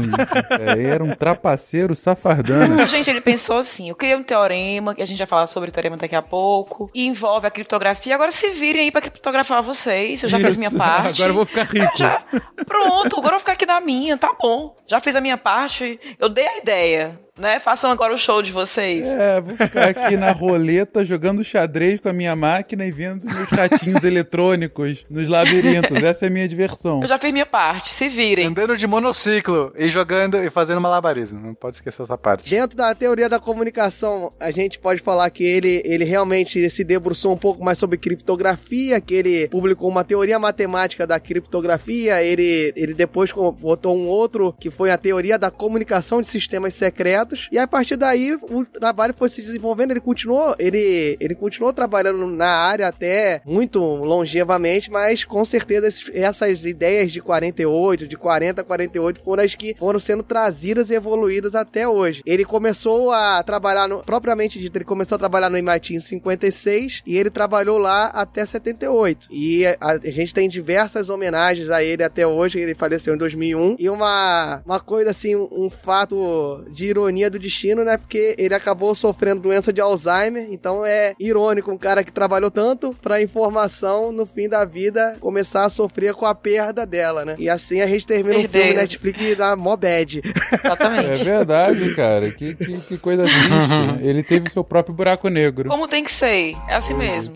é, 0.60 0.82
era 0.84 1.04
um 1.04 1.14
trapaceiro 1.14 1.94
safardano. 1.94 2.84
Gente, 2.86 3.08
ele 3.08 3.20
pensou 3.20 3.58
assim, 3.58 3.88
eu 3.88 3.94
criei 3.94 4.16
um 4.16 4.22
teorema, 4.22 4.94
que 4.94 5.02
a 5.02 5.06
gente 5.06 5.18
vai 5.18 5.26
falar 5.26 5.46
sobre 5.46 5.70
o 5.70 5.72
teorema 5.72 5.96
daqui 5.96 6.16
a 6.16 6.22
pouco, 6.22 6.90
e 6.92 7.06
envolve 7.06 7.46
a 7.46 7.50
criptografia, 7.50 8.14
agora 8.14 8.32
se 8.32 8.50
virem 8.50 8.82
aí 8.82 8.90
pra 8.90 9.00
criptografar 9.00 9.62
vocês, 9.62 10.22
eu 10.22 10.28
já 10.28 10.38
Isso. 10.38 10.48
fiz 10.48 10.56
minha 10.56 10.70
parte. 10.70 11.22
Agora 11.22 11.30
eu 11.30 11.34
vou 11.34 11.46
ficar 11.46 11.64
rico. 11.64 11.96
Já, 11.96 12.22
pronto, 12.66 13.16
agora 13.16 13.28
eu 13.28 13.38
vou 13.38 13.40
ficar 13.40 13.52
aqui 13.52 13.66
na 13.66 13.80
minha, 13.80 14.16
tá 14.16 14.34
bom. 14.40 14.76
Já 14.86 15.00
fiz 15.00 15.14
a 15.14 15.20
minha 15.20 15.28
minha 15.28 15.37
parte, 15.38 15.98
eu 16.18 16.28
dei 16.28 16.46
a 16.46 16.58
ideia. 16.58 17.20
Né? 17.38 17.60
Façam 17.60 17.90
agora 17.90 18.14
o 18.14 18.18
show 18.18 18.42
de 18.42 18.52
vocês. 18.52 19.08
É, 19.08 19.40
vou 19.40 19.54
ficar 19.56 19.88
aqui 19.88 20.16
na 20.16 20.32
roleta 20.32 21.04
jogando 21.04 21.44
xadrez 21.44 22.00
com 22.00 22.08
a 22.08 22.12
minha 22.12 22.34
máquina 22.34 22.84
e 22.84 22.90
vendo 22.90 23.26
meus 23.26 23.48
ratinhos 23.48 24.02
eletrônicos 24.04 25.04
nos 25.08 25.28
labirintos. 25.28 26.02
Essa 26.02 26.26
é 26.26 26.28
a 26.28 26.30
minha 26.30 26.48
diversão. 26.48 27.00
Eu 27.02 27.08
já 27.08 27.18
fiz 27.18 27.32
minha 27.32 27.46
parte, 27.46 27.94
se 27.94 28.08
virem. 28.08 28.46
Andando 28.46 28.76
de 28.76 28.86
monociclo 28.86 29.72
e 29.76 29.88
jogando 29.88 30.42
e 30.42 30.50
fazendo 30.50 30.80
malabarismo. 30.80 31.40
Não 31.40 31.54
pode 31.54 31.76
esquecer 31.76 32.02
essa 32.02 32.18
parte. 32.18 32.50
Dentro 32.50 32.76
da 32.76 32.94
teoria 32.94 33.28
da 33.28 33.38
comunicação, 33.38 34.32
a 34.40 34.50
gente 34.50 34.78
pode 34.78 35.00
falar 35.00 35.30
que 35.30 35.44
ele, 35.44 35.82
ele 35.84 36.04
realmente 36.04 36.68
se 36.70 36.84
debruçou 36.84 37.32
um 37.32 37.36
pouco 37.36 37.64
mais 37.64 37.78
sobre 37.78 37.98
criptografia, 37.98 39.00
que 39.00 39.14
ele 39.14 39.48
publicou 39.48 39.88
uma 39.88 40.04
teoria 40.04 40.38
matemática 40.38 41.06
da 41.06 41.20
criptografia, 41.20 42.22
ele, 42.22 42.72
ele 42.76 42.94
depois 42.94 43.32
botou 43.32 43.96
um 43.96 44.06
outro 44.06 44.54
que 44.58 44.70
foi 44.70 44.90
a 44.90 44.98
teoria 44.98 45.38
da 45.38 45.50
comunicação 45.50 46.20
de 46.20 46.28
sistemas 46.28 46.74
secretos, 46.74 47.27
e 47.50 47.58
a 47.58 47.66
partir 47.66 47.96
daí 47.96 48.34
o 48.34 48.64
trabalho 48.64 49.14
foi 49.16 49.28
se 49.28 49.42
desenvolvendo, 49.42 49.92
ele 49.92 50.00
continuou, 50.00 50.54
ele, 50.58 51.16
ele 51.20 51.34
continuou 51.34 51.72
trabalhando 51.72 52.26
na 52.26 52.48
área 52.48 52.88
até 52.88 53.40
muito 53.44 53.80
longevamente, 53.80 54.90
mas 54.90 55.24
com 55.24 55.44
certeza 55.44 55.88
essas 56.12 56.64
ideias 56.64 57.12
de 57.12 57.20
48, 57.20 58.06
de 58.06 58.16
40 58.16 58.60
a 58.60 58.64
48 58.64 59.20
foram 59.20 59.42
as 59.42 59.54
que 59.54 59.74
foram 59.76 59.98
sendo 59.98 60.22
trazidas 60.22 60.90
e 60.90 60.94
evoluídas 60.94 61.54
até 61.54 61.86
hoje. 61.88 62.22
Ele 62.24 62.44
começou 62.44 63.12
a 63.12 63.42
trabalhar 63.42 63.88
no, 63.88 64.02
propriamente 64.02 64.58
dito, 64.58 64.76
ele 64.76 64.84
começou 64.84 65.16
a 65.16 65.18
trabalhar 65.18 65.50
no 65.50 65.56
MIT 65.56 65.94
em 65.94 66.00
56 66.00 67.02
e 67.06 67.16
ele 67.16 67.30
trabalhou 67.30 67.78
lá 67.78 68.06
até 68.06 68.44
78. 68.44 69.28
E 69.30 69.66
a, 69.66 69.76
a 69.80 70.10
gente 70.10 70.34
tem 70.34 70.48
diversas 70.48 71.08
homenagens 71.08 71.70
a 71.70 71.82
ele 71.82 72.02
até 72.02 72.26
hoje, 72.26 72.58
ele 72.58 72.74
faleceu 72.74 73.14
em 73.14 73.18
2001 73.18 73.76
e 73.78 73.88
uma 73.88 74.62
uma 74.64 74.80
coisa 74.80 75.10
assim, 75.10 75.34
um, 75.34 75.48
um 75.52 75.70
fato 75.70 76.64
de 76.70 76.86
ironia 76.86 77.17
do 77.28 77.38
destino, 77.38 77.84
né? 77.84 77.96
Porque 77.96 78.34
ele 78.38 78.54
acabou 78.54 78.94
sofrendo 78.94 79.40
doença 79.42 79.72
de 79.72 79.80
Alzheimer, 79.80 80.46
então 80.50 80.84
é 80.84 81.14
irônico 81.18 81.70
um 81.72 81.78
cara 81.78 82.04
que 82.04 82.12
trabalhou 82.12 82.50
tanto 82.50 82.94
pra 83.02 83.20
informação 83.20 84.12
no 84.12 84.24
fim 84.26 84.48
da 84.48 84.64
vida 84.64 85.16
começar 85.20 85.64
a 85.64 85.70
sofrer 85.70 86.14
com 86.14 86.24
a 86.26 86.34
perda 86.34 86.86
dela, 86.86 87.24
né? 87.24 87.34
E 87.38 87.48
assim 87.50 87.80
a 87.80 87.86
gente 87.86 88.06
termina 88.06 88.38
um 88.38 88.42
Perdeu. 88.42 88.62
filme 88.62 88.76
Netflix 88.76 89.38
na 89.38 89.56
mó 89.56 89.76
bad. 89.76 90.22
É 90.24 90.54
Exatamente. 90.66 91.24
verdade, 91.24 91.94
cara. 91.94 92.30
Que, 92.30 92.54
que, 92.54 92.78
que 92.80 92.98
coisa 92.98 93.24
triste. 93.24 93.48
né? 93.48 93.98
Ele 94.02 94.22
teve 94.22 94.48
seu 94.50 94.62
próprio 94.62 94.94
buraco 94.94 95.28
negro. 95.28 95.68
Como 95.68 95.88
tem 95.88 96.04
que 96.04 96.12
ser. 96.12 96.52
É 96.68 96.74
assim 96.76 96.94
mesmo. 96.94 97.32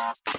Bizarro. 0.00 0.30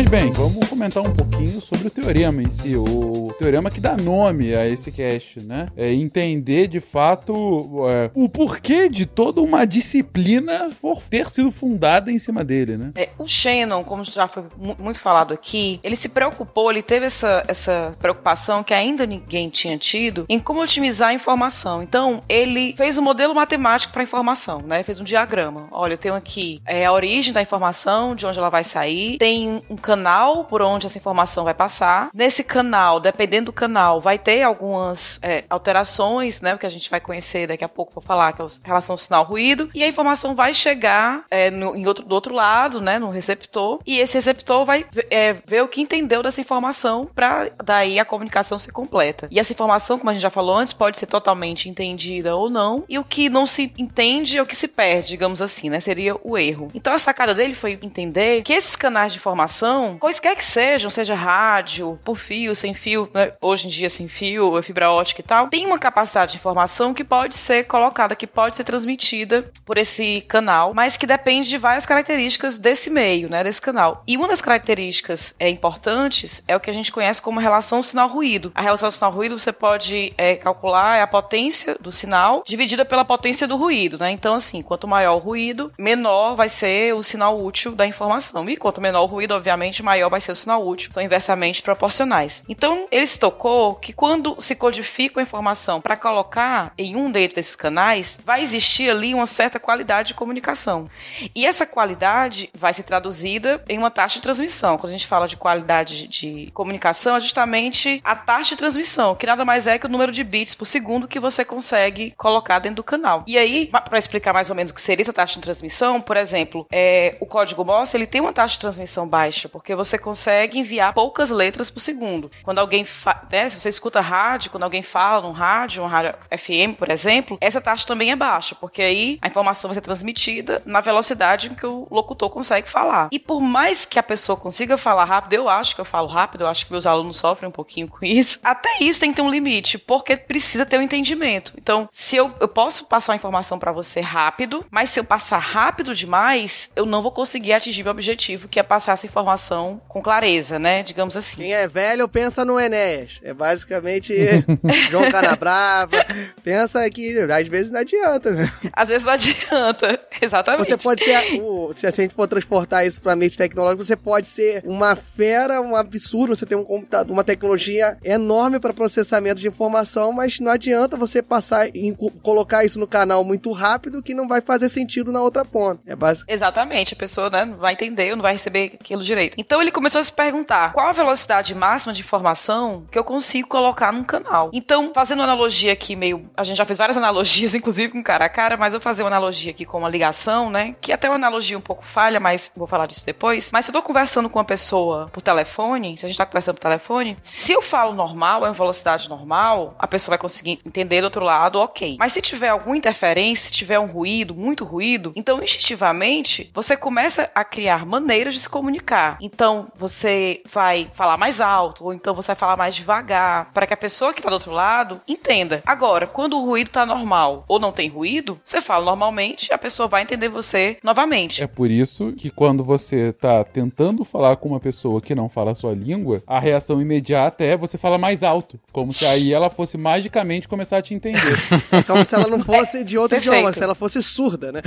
Mas 0.00 0.08
bem, 0.08 0.32
vamos 0.32 0.66
comentar 0.66 1.02
um 1.02 1.12
pouquinho 1.12 1.60
sobre 1.60 1.88
o 1.88 1.90
teorema 1.90 2.40
em 2.42 2.50
si, 2.50 2.74
o 2.74 3.30
teorema 3.38 3.70
que 3.70 3.82
dá 3.82 3.98
nome 3.98 4.54
a 4.54 4.66
esse 4.66 4.90
cast, 4.90 5.40
né? 5.44 5.66
É 5.76 5.92
entender 5.92 6.68
de 6.68 6.80
fato 6.80 7.86
é, 7.86 8.10
o 8.14 8.26
porquê 8.26 8.88
de 8.88 9.04
toda 9.04 9.42
uma 9.42 9.66
disciplina 9.66 10.70
for 10.70 11.02
ter 11.02 11.28
sido 11.28 11.50
fundada 11.50 12.10
em 12.10 12.18
cima 12.18 12.42
dele, 12.42 12.78
né? 12.78 12.92
É, 12.94 13.10
o 13.18 13.28
Shannon, 13.28 13.84
como 13.84 14.02
já 14.02 14.26
foi 14.26 14.44
mu- 14.56 14.74
muito 14.78 14.98
falado 15.00 15.34
aqui, 15.34 15.78
ele 15.82 15.96
se 15.96 16.08
preocupou, 16.08 16.70
ele 16.70 16.80
teve 16.80 17.04
essa, 17.04 17.44
essa 17.46 17.94
preocupação 17.98 18.62
que 18.64 18.72
ainda 18.72 19.04
ninguém 19.04 19.50
tinha 19.50 19.76
tido 19.76 20.24
em 20.30 20.40
como 20.40 20.62
otimizar 20.62 21.10
a 21.10 21.14
informação. 21.14 21.82
Então, 21.82 22.22
ele 22.26 22.74
fez 22.74 22.96
um 22.96 23.02
modelo 23.02 23.34
matemático 23.34 23.92
para 23.92 24.00
a 24.00 24.04
informação, 24.04 24.62
né? 24.64 24.82
Fez 24.82 24.98
um 24.98 25.04
diagrama. 25.04 25.68
Olha, 25.70 25.92
eu 25.92 25.98
tenho 25.98 26.14
aqui 26.14 26.62
é, 26.64 26.86
a 26.86 26.92
origem 26.92 27.34
da 27.34 27.42
informação, 27.42 28.14
de 28.14 28.24
onde 28.24 28.38
ela 28.38 28.48
vai 28.48 28.64
sair, 28.64 29.18
tem 29.18 29.62
um 29.68 29.76
canal 29.90 30.44
por 30.44 30.62
onde 30.62 30.86
essa 30.86 30.98
informação 30.98 31.42
vai 31.42 31.54
passar. 31.54 32.10
Nesse 32.14 32.44
canal, 32.44 33.00
dependendo 33.00 33.46
do 33.46 33.52
canal, 33.52 34.00
vai 34.00 34.18
ter 34.18 34.42
algumas 34.42 35.18
é, 35.20 35.44
alterações, 35.50 36.40
né? 36.40 36.56
Que 36.56 36.66
a 36.66 36.70
gente 36.70 36.88
vai 36.88 37.00
conhecer 37.00 37.48
daqui 37.48 37.64
a 37.64 37.68
pouco, 37.68 37.92
vou 37.92 38.02
falar, 38.02 38.32
que 38.32 38.40
é 38.40 38.44
a 38.44 38.48
relação 38.62 38.96
sinal-ruído. 38.96 39.68
E 39.74 39.82
a 39.82 39.88
informação 39.88 40.36
vai 40.36 40.54
chegar 40.54 41.24
é, 41.28 41.50
no, 41.50 41.74
em 41.74 41.86
outro, 41.86 42.04
do 42.04 42.14
outro 42.14 42.32
lado, 42.32 42.80
né? 42.80 43.00
No 43.00 43.10
receptor. 43.10 43.80
E 43.84 43.98
esse 43.98 44.14
receptor 44.14 44.64
vai 44.64 44.86
é, 45.10 45.34
ver 45.44 45.64
o 45.64 45.68
que 45.68 45.80
entendeu 45.80 46.22
dessa 46.22 46.40
informação 46.40 47.08
para 47.12 47.50
daí 47.62 47.98
a 47.98 48.04
comunicação 48.04 48.58
ser 48.58 48.70
completa. 48.70 49.26
E 49.28 49.40
essa 49.40 49.52
informação, 49.52 49.98
como 49.98 50.10
a 50.10 50.12
gente 50.12 50.22
já 50.22 50.30
falou 50.30 50.54
antes, 50.56 50.72
pode 50.72 50.98
ser 50.98 51.06
totalmente 51.06 51.68
entendida 51.68 52.36
ou 52.36 52.48
não. 52.48 52.84
E 52.88 52.96
o 52.96 53.02
que 53.02 53.28
não 53.28 53.44
se 53.44 53.72
entende 53.76 54.38
é 54.38 54.42
o 54.42 54.46
que 54.46 54.56
se 54.56 54.68
perde, 54.68 55.08
digamos 55.08 55.42
assim, 55.42 55.68
né? 55.68 55.80
Seria 55.80 56.14
o 56.22 56.38
erro. 56.38 56.70
Então 56.74 56.92
a 56.92 56.98
sacada 56.98 57.34
dele 57.34 57.56
foi 57.56 57.72
entender 57.82 58.42
que 58.42 58.52
esses 58.52 58.76
canais 58.76 59.12
de 59.12 59.18
informação, 59.18 59.69
quaisquer 59.98 60.36
que 60.36 60.44
sejam, 60.44 60.90
seja 60.90 61.14
rádio, 61.14 61.98
por 62.04 62.16
fio, 62.16 62.54
sem 62.54 62.74
fio, 62.74 63.08
né? 63.12 63.32
hoje 63.40 63.66
em 63.66 63.70
dia 63.70 63.90
sem 63.90 64.08
fio, 64.08 64.60
fibra 64.62 64.90
ótica 64.90 65.20
e 65.20 65.24
tal, 65.24 65.48
tem 65.48 65.66
uma 65.66 65.78
capacidade 65.78 66.32
de 66.32 66.38
informação 66.38 66.94
que 66.94 67.04
pode 67.04 67.36
ser 67.36 67.64
colocada, 67.64 68.14
que 68.14 68.26
pode 68.26 68.56
ser 68.56 68.64
transmitida 68.64 69.50
por 69.64 69.78
esse 69.78 70.20
canal, 70.22 70.74
mas 70.74 70.96
que 70.96 71.06
depende 71.06 71.48
de 71.48 71.58
várias 71.58 71.86
características 71.86 72.58
desse 72.58 72.90
meio, 72.90 73.28
né? 73.28 73.42
Desse 73.42 73.60
canal. 73.60 74.02
E 74.06 74.16
uma 74.16 74.28
das 74.28 74.40
características 74.40 75.34
é, 75.38 75.48
importantes 75.48 76.42
é 76.46 76.56
o 76.56 76.60
que 76.60 76.70
a 76.70 76.72
gente 76.72 76.92
conhece 76.92 77.22
como 77.22 77.40
relação 77.40 77.82
sinal-ruído. 77.82 78.52
A 78.54 78.62
relação 78.62 78.90
sinal-ruído 78.90 79.38
você 79.38 79.52
pode 79.52 80.12
é, 80.16 80.36
calcular 80.36 80.96
é 80.96 81.02
a 81.02 81.06
potência 81.06 81.76
do 81.80 81.92
sinal 81.92 82.42
dividida 82.46 82.84
pela 82.84 83.04
potência 83.04 83.46
do 83.46 83.56
ruído, 83.56 83.98
né? 83.98 84.10
Então, 84.10 84.34
assim, 84.34 84.62
quanto 84.62 84.88
maior 84.88 85.14
o 85.14 85.18
ruído, 85.18 85.72
menor 85.78 86.34
vai 86.34 86.48
ser 86.48 86.94
o 86.94 87.02
sinal 87.02 87.42
útil 87.42 87.74
da 87.74 87.86
informação. 87.86 88.48
E 88.48 88.56
quanto 88.56 88.80
menor 88.80 89.02
o 89.02 89.06
ruído, 89.06 89.34
obviamente, 89.34 89.59
maior 89.82 90.08
vai 90.08 90.20
ser 90.20 90.32
o 90.32 90.36
sinal 90.36 90.66
útil. 90.66 90.90
São 90.92 91.02
inversamente 91.02 91.62
proporcionais. 91.62 92.42
Então, 92.48 92.86
ele 92.90 93.06
se 93.06 93.18
tocou 93.18 93.74
que 93.74 93.92
quando 93.92 94.36
se 94.38 94.54
codifica 94.54 95.20
a 95.20 95.22
informação 95.22 95.80
para 95.80 95.96
colocar 95.96 96.72
em 96.78 96.96
um 96.96 97.10
desses 97.10 97.56
canais, 97.56 98.18
vai 98.24 98.42
existir 98.42 98.90
ali 98.90 99.14
uma 99.14 99.26
certa 99.26 99.58
qualidade 99.58 100.08
de 100.08 100.14
comunicação. 100.14 100.88
E 101.34 101.46
essa 101.46 101.66
qualidade 101.66 102.50
vai 102.54 102.72
ser 102.72 102.84
traduzida 102.84 103.62
em 103.68 103.78
uma 103.78 103.90
taxa 103.90 104.16
de 104.16 104.22
transmissão. 104.22 104.78
Quando 104.78 104.90
a 104.90 104.96
gente 104.96 105.06
fala 105.06 105.28
de 105.28 105.36
qualidade 105.36 106.06
de 106.08 106.50
comunicação, 106.54 107.16
é 107.16 107.20
justamente 107.20 108.00
a 108.04 108.14
taxa 108.14 108.50
de 108.50 108.56
transmissão, 108.56 109.14
que 109.14 109.26
nada 109.26 109.44
mais 109.44 109.66
é 109.66 109.78
que 109.78 109.86
o 109.86 109.88
número 109.88 110.12
de 110.12 110.24
bits 110.24 110.54
por 110.54 110.64
segundo 110.64 111.08
que 111.08 111.20
você 111.20 111.44
consegue 111.44 112.12
colocar 112.16 112.58
dentro 112.58 112.76
do 112.76 112.84
canal. 112.84 113.24
E 113.26 113.36
aí, 113.36 113.66
para 113.66 113.98
explicar 113.98 114.32
mais 114.32 114.48
ou 114.50 114.56
menos 114.56 114.70
o 114.70 114.74
que 114.74 114.80
seria 114.80 115.02
essa 115.02 115.12
taxa 115.12 115.34
de 115.34 115.40
transmissão, 115.40 116.00
por 116.00 116.16
exemplo, 116.16 116.66
é, 116.70 117.16
o 117.20 117.26
código 117.26 117.64
Morse 117.64 117.96
ele 117.96 118.06
tem 118.06 118.20
uma 118.20 118.32
taxa 118.32 118.54
de 118.54 118.60
transmissão 118.60 119.06
baixa, 119.06 119.48
porque 119.50 119.74
você 119.74 119.98
consegue 119.98 120.58
enviar 120.58 120.92
poucas 120.92 121.30
letras 121.30 121.70
por 121.70 121.80
segundo. 121.80 122.30
Quando 122.42 122.58
alguém, 122.58 122.86
né, 123.30 123.48
se 123.48 123.58
você 123.58 123.68
escuta 123.68 124.00
rádio, 124.00 124.50
quando 124.50 124.64
alguém 124.64 124.82
fala 124.82 125.22
num 125.22 125.32
rádio, 125.32 125.82
uma 125.82 125.88
rádio 125.88 126.14
FM, 126.30 126.76
por 126.78 126.90
exemplo, 126.90 127.38
essa 127.40 127.60
taxa 127.60 127.86
também 127.86 128.10
é 128.10 128.16
baixa, 128.16 128.54
porque 128.54 128.82
aí 128.82 129.18
a 129.20 129.28
informação 129.28 129.68
vai 129.68 129.74
ser 129.74 129.80
transmitida 129.80 130.62
na 130.64 130.80
velocidade 130.80 131.48
em 131.48 131.54
que 131.54 131.66
o 131.66 131.86
locutor 131.90 132.30
consegue 132.30 132.68
falar. 132.68 133.08
E 133.12 133.18
por 133.18 133.40
mais 133.40 133.84
que 133.84 133.98
a 133.98 134.02
pessoa 134.02 134.36
consiga 134.36 134.76
falar 134.76 135.04
rápido, 135.04 135.34
eu 135.34 135.48
acho 135.48 135.74
que 135.74 135.80
eu 135.80 135.84
falo 135.84 136.08
rápido, 136.08 136.42
eu 136.42 136.48
acho 136.48 136.66
que 136.66 136.72
meus 136.72 136.86
alunos 136.86 137.16
sofrem 137.16 137.48
um 137.48 137.52
pouquinho 137.52 137.88
com 137.88 138.04
isso. 138.04 138.38
Até 138.44 138.78
isso 138.80 139.00
tem 139.00 139.10
que 139.10 139.16
ter 139.16 139.22
um 139.22 139.30
limite, 139.30 139.78
porque 139.78 140.16
precisa 140.16 140.64
ter 140.64 140.78
um 140.78 140.82
entendimento. 140.82 141.52
Então, 141.56 141.88
se 141.92 142.16
eu, 142.16 142.32
eu 142.40 142.48
posso 142.48 142.86
passar 142.86 143.12
a 143.12 143.16
informação 143.16 143.58
para 143.58 143.72
você 143.72 144.00
rápido, 144.00 144.64
mas 144.70 144.90
se 144.90 145.00
eu 145.00 145.04
passar 145.04 145.38
rápido 145.38 145.94
demais, 145.94 146.70
eu 146.76 146.86
não 146.86 147.02
vou 147.02 147.12
conseguir 147.12 147.52
atingir 147.52 147.82
meu 147.82 147.92
objetivo, 147.92 148.48
que 148.48 148.60
é 148.60 148.62
passar 148.62 148.92
essa 148.92 149.06
informação 149.06 149.39
com 149.88 150.02
clareza, 150.02 150.58
né? 150.58 150.82
Digamos 150.82 151.16
assim. 151.16 151.36
Quem 151.42 151.54
é 151.54 151.66
velho 151.68 152.08
pensa 152.08 152.44
no 152.44 152.58
Enéas. 152.58 153.18
É 153.22 153.32
basicamente 153.32 154.14
João 154.90 155.10
Canabrava. 155.10 156.04
Pensa 156.42 156.88
que 156.90 157.18
às 157.18 157.48
vezes 157.48 157.70
não 157.70 157.80
adianta, 157.80 158.30
né? 158.32 158.52
Às 158.72 158.88
vezes 158.88 159.04
não 159.06 159.12
adianta. 159.12 160.00
Exatamente. 160.20 160.66
Você 160.68 160.76
pode 160.76 161.04
ser, 161.04 161.40
o- 161.40 161.72
se 161.72 161.86
a 161.86 161.90
gente 161.90 162.14
for 162.14 162.26
transportar 162.28 162.86
isso 162.86 163.00
para 163.00 163.16
meios 163.16 163.36
tecnológicos, 163.36 163.86
você 163.86 163.96
pode 163.96 164.26
ser 164.26 164.62
uma 164.64 164.94
fera, 164.96 165.60
um 165.60 165.74
absurdo, 165.76 166.34
você 166.36 166.46
tem 166.46 166.56
um 166.58 166.64
computador, 166.64 167.12
uma 167.12 167.24
tecnologia 167.24 167.96
enorme 168.04 168.58
para 168.60 168.72
processamento 168.74 169.40
de 169.40 169.48
informação, 169.48 170.12
mas 170.12 170.38
não 170.40 170.50
adianta 170.50 170.96
você 170.96 171.22
passar 171.22 171.68
e 171.74 171.92
co- 171.94 172.10
colocar 172.22 172.64
isso 172.64 172.78
no 172.78 172.86
canal 172.86 173.24
muito 173.24 173.50
rápido 173.52 174.02
que 174.02 174.14
não 174.14 174.28
vai 174.28 174.40
fazer 174.40 174.68
sentido 174.68 175.12
na 175.12 175.22
outra 175.22 175.44
ponta. 175.44 175.80
É 175.86 175.96
basic... 175.96 176.30
Exatamente, 176.32 176.94
a 176.94 176.96
pessoa 176.96 177.30
né, 177.30 177.44
não 177.44 177.56
vai 177.56 177.72
entender, 177.72 178.14
não 178.14 178.22
vai 178.22 178.32
receber 178.32 178.72
aquilo 178.80 179.02
direito. 179.02 179.29
Então 179.36 179.60
ele 179.60 179.70
começou 179.70 180.00
a 180.00 180.04
se 180.04 180.12
perguntar 180.12 180.72
qual 180.72 180.88
a 180.88 180.92
velocidade 180.92 181.54
máxima 181.54 181.92
de 181.92 182.00
informação 182.02 182.84
que 182.90 182.98
eu 182.98 183.04
consigo 183.04 183.48
colocar 183.48 183.92
num 183.92 184.04
canal. 184.04 184.50
Então, 184.52 184.92
fazendo 184.94 185.20
uma 185.20 185.24
analogia 185.24 185.72
aqui 185.72 185.96
meio. 185.96 186.30
A 186.36 186.44
gente 186.44 186.56
já 186.56 186.64
fez 186.64 186.78
várias 186.78 186.96
analogias, 186.98 187.54
inclusive 187.54 187.92
com 187.92 188.02
cara 188.02 188.24
a 188.26 188.28
cara, 188.28 188.56
mas 188.56 188.72
eu 188.72 188.80
vou 188.80 188.84
fazer 188.84 189.02
uma 189.02 189.08
analogia 189.08 189.50
aqui 189.50 189.64
com 189.64 189.78
uma 189.78 189.88
ligação, 189.88 190.50
né? 190.50 190.74
Que 190.80 190.92
até 190.92 191.08
uma 191.08 191.16
analogia 191.16 191.56
um 191.56 191.60
pouco 191.60 191.84
falha, 191.84 192.20
mas 192.20 192.52
vou 192.56 192.66
falar 192.66 192.86
disso 192.86 193.04
depois. 193.04 193.50
Mas 193.52 193.64
se 193.64 193.70
eu 193.70 193.74
tô 193.74 193.82
conversando 193.82 194.28
com 194.28 194.38
uma 194.38 194.44
pessoa 194.44 195.08
por 195.12 195.22
telefone, 195.22 195.96
se 195.96 196.04
a 196.04 196.08
gente 196.08 196.18
tá 196.18 196.26
conversando 196.26 196.56
por 196.56 196.62
telefone, 196.62 197.16
se 197.22 197.52
eu 197.52 197.62
falo 197.62 197.94
normal, 197.94 198.44
é 198.44 198.48
uma 198.48 198.54
velocidade 198.54 199.08
normal, 199.08 199.74
a 199.78 199.86
pessoa 199.86 200.12
vai 200.12 200.18
conseguir 200.18 200.60
entender 200.64 201.00
do 201.00 201.04
outro 201.04 201.24
lado, 201.24 201.58
ok. 201.58 201.96
Mas 201.98 202.12
se 202.12 202.22
tiver 202.22 202.48
alguma 202.48 202.76
interferência, 202.76 203.46
se 203.46 203.52
tiver 203.52 203.78
um 203.78 203.86
ruído, 203.86 204.34
muito 204.34 204.64
ruído, 204.64 205.12
então 205.14 205.42
instintivamente 205.42 206.50
você 206.54 206.76
começa 206.76 207.30
a 207.34 207.44
criar 207.44 207.86
maneiras 207.86 208.34
de 208.34 208.40
se 208.40 208.48
comunicar. 208.48 209.18
Então 209.20 209.68
você 209.76 210.42
vai 210.52 210.90
falar 210.94 211.16
mais 211.16 211.40
alto, 211.40 211.84
ou 211.84 211.94
então 211.94 212.14
você 212.14 212.28
vai 212.28 212.36
falar 212.36 212.56
mais 212.56 212.74
devagar, 212.74 213.50
para 213.52 213.66
que 213.66 213.74
a 213.74 213.76
pessoa 213.76 214.12
que 214.14 214.22
tá 214.22 214.28
do 214.28 214.34
outro 214.34 214.52
lado 214.52 215.00
entenda. 215.06 215.62
Agora, 215.66 216.06
quando 216.06 216.36
o 216.38 216.44
ruído 216.44 216.70
tá 216.70 216.84
normal 216.86 217.44
ou 217.48 217.58
não 217.58 217.72
tem 217.72 217.88
ruído, 217.88 218.40
você 218.44 218.60
fala 218.62 218.84
normalmente, 218.86 219.52
a 219.52 219.58
pessoa 219.58 219.88
vai 219.88 220.02
entender 220.02 220.28
você 220.28 220.78
novamente. 220.82 221.42
É 221.42 221.46
por 221.46 221.70
isso 221.70 222.12
que 222.12 222.30
quando 222.30 222.64
você 222.64 223.12
tá 223.12 223.44
tentando 223.44 224.04
falar 224.04 224.36
com 224.36 224.48
uma 224.48 224.60
pessoa 224.60 225.00
que 225.00 225.14
não 225.14 225.28
fala 225.28 225.52
a 225.52 225.54
sua 225.54 225.72
língua, 225.74 226.22
a 226.26 226.38
reação 226.40 226.80
imediata 226.80 227.44
é 227.44 227.56
você 227.56 227.76
fala 227.78 227.98
mais 227.98 228.22
alto, 228.22 228.58
como 228.72 228.92
se 228.92 229.04
aí 229.06 229.32
ela 229.32 229.50
fosse 229.50 229.76
magicamente 229.76 230.48
começar 230.48 230.78
a 230.78 230.82
te 230.82 230.94
entender. 230.94 231.20
É 231.72 231.82
como 231.82 232.04
se 232.04 232.14
ela 232.14 232.26
não 232.26 232.40
fosse 232.40 232.82
de 232.82 232.98
outro 232.98 233.16
perfeito. 233.16 233.34
idioma, 233.36 233.52
se 233.52 233.62
ela 233.62 233.74
fosse 233.74 234.02
surda, 234.02 234.50
né? 234.50 234.60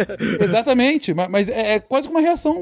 Exatamente, 0.40 1.12
ma- 1.12 1.28
mas 1.28 1.48
é, 1.48 1.74
é 1.74 1.80
quase 1.80 2.06
que 2.08 2.14
uma 2.14 2.20
reação. 2.20 2.60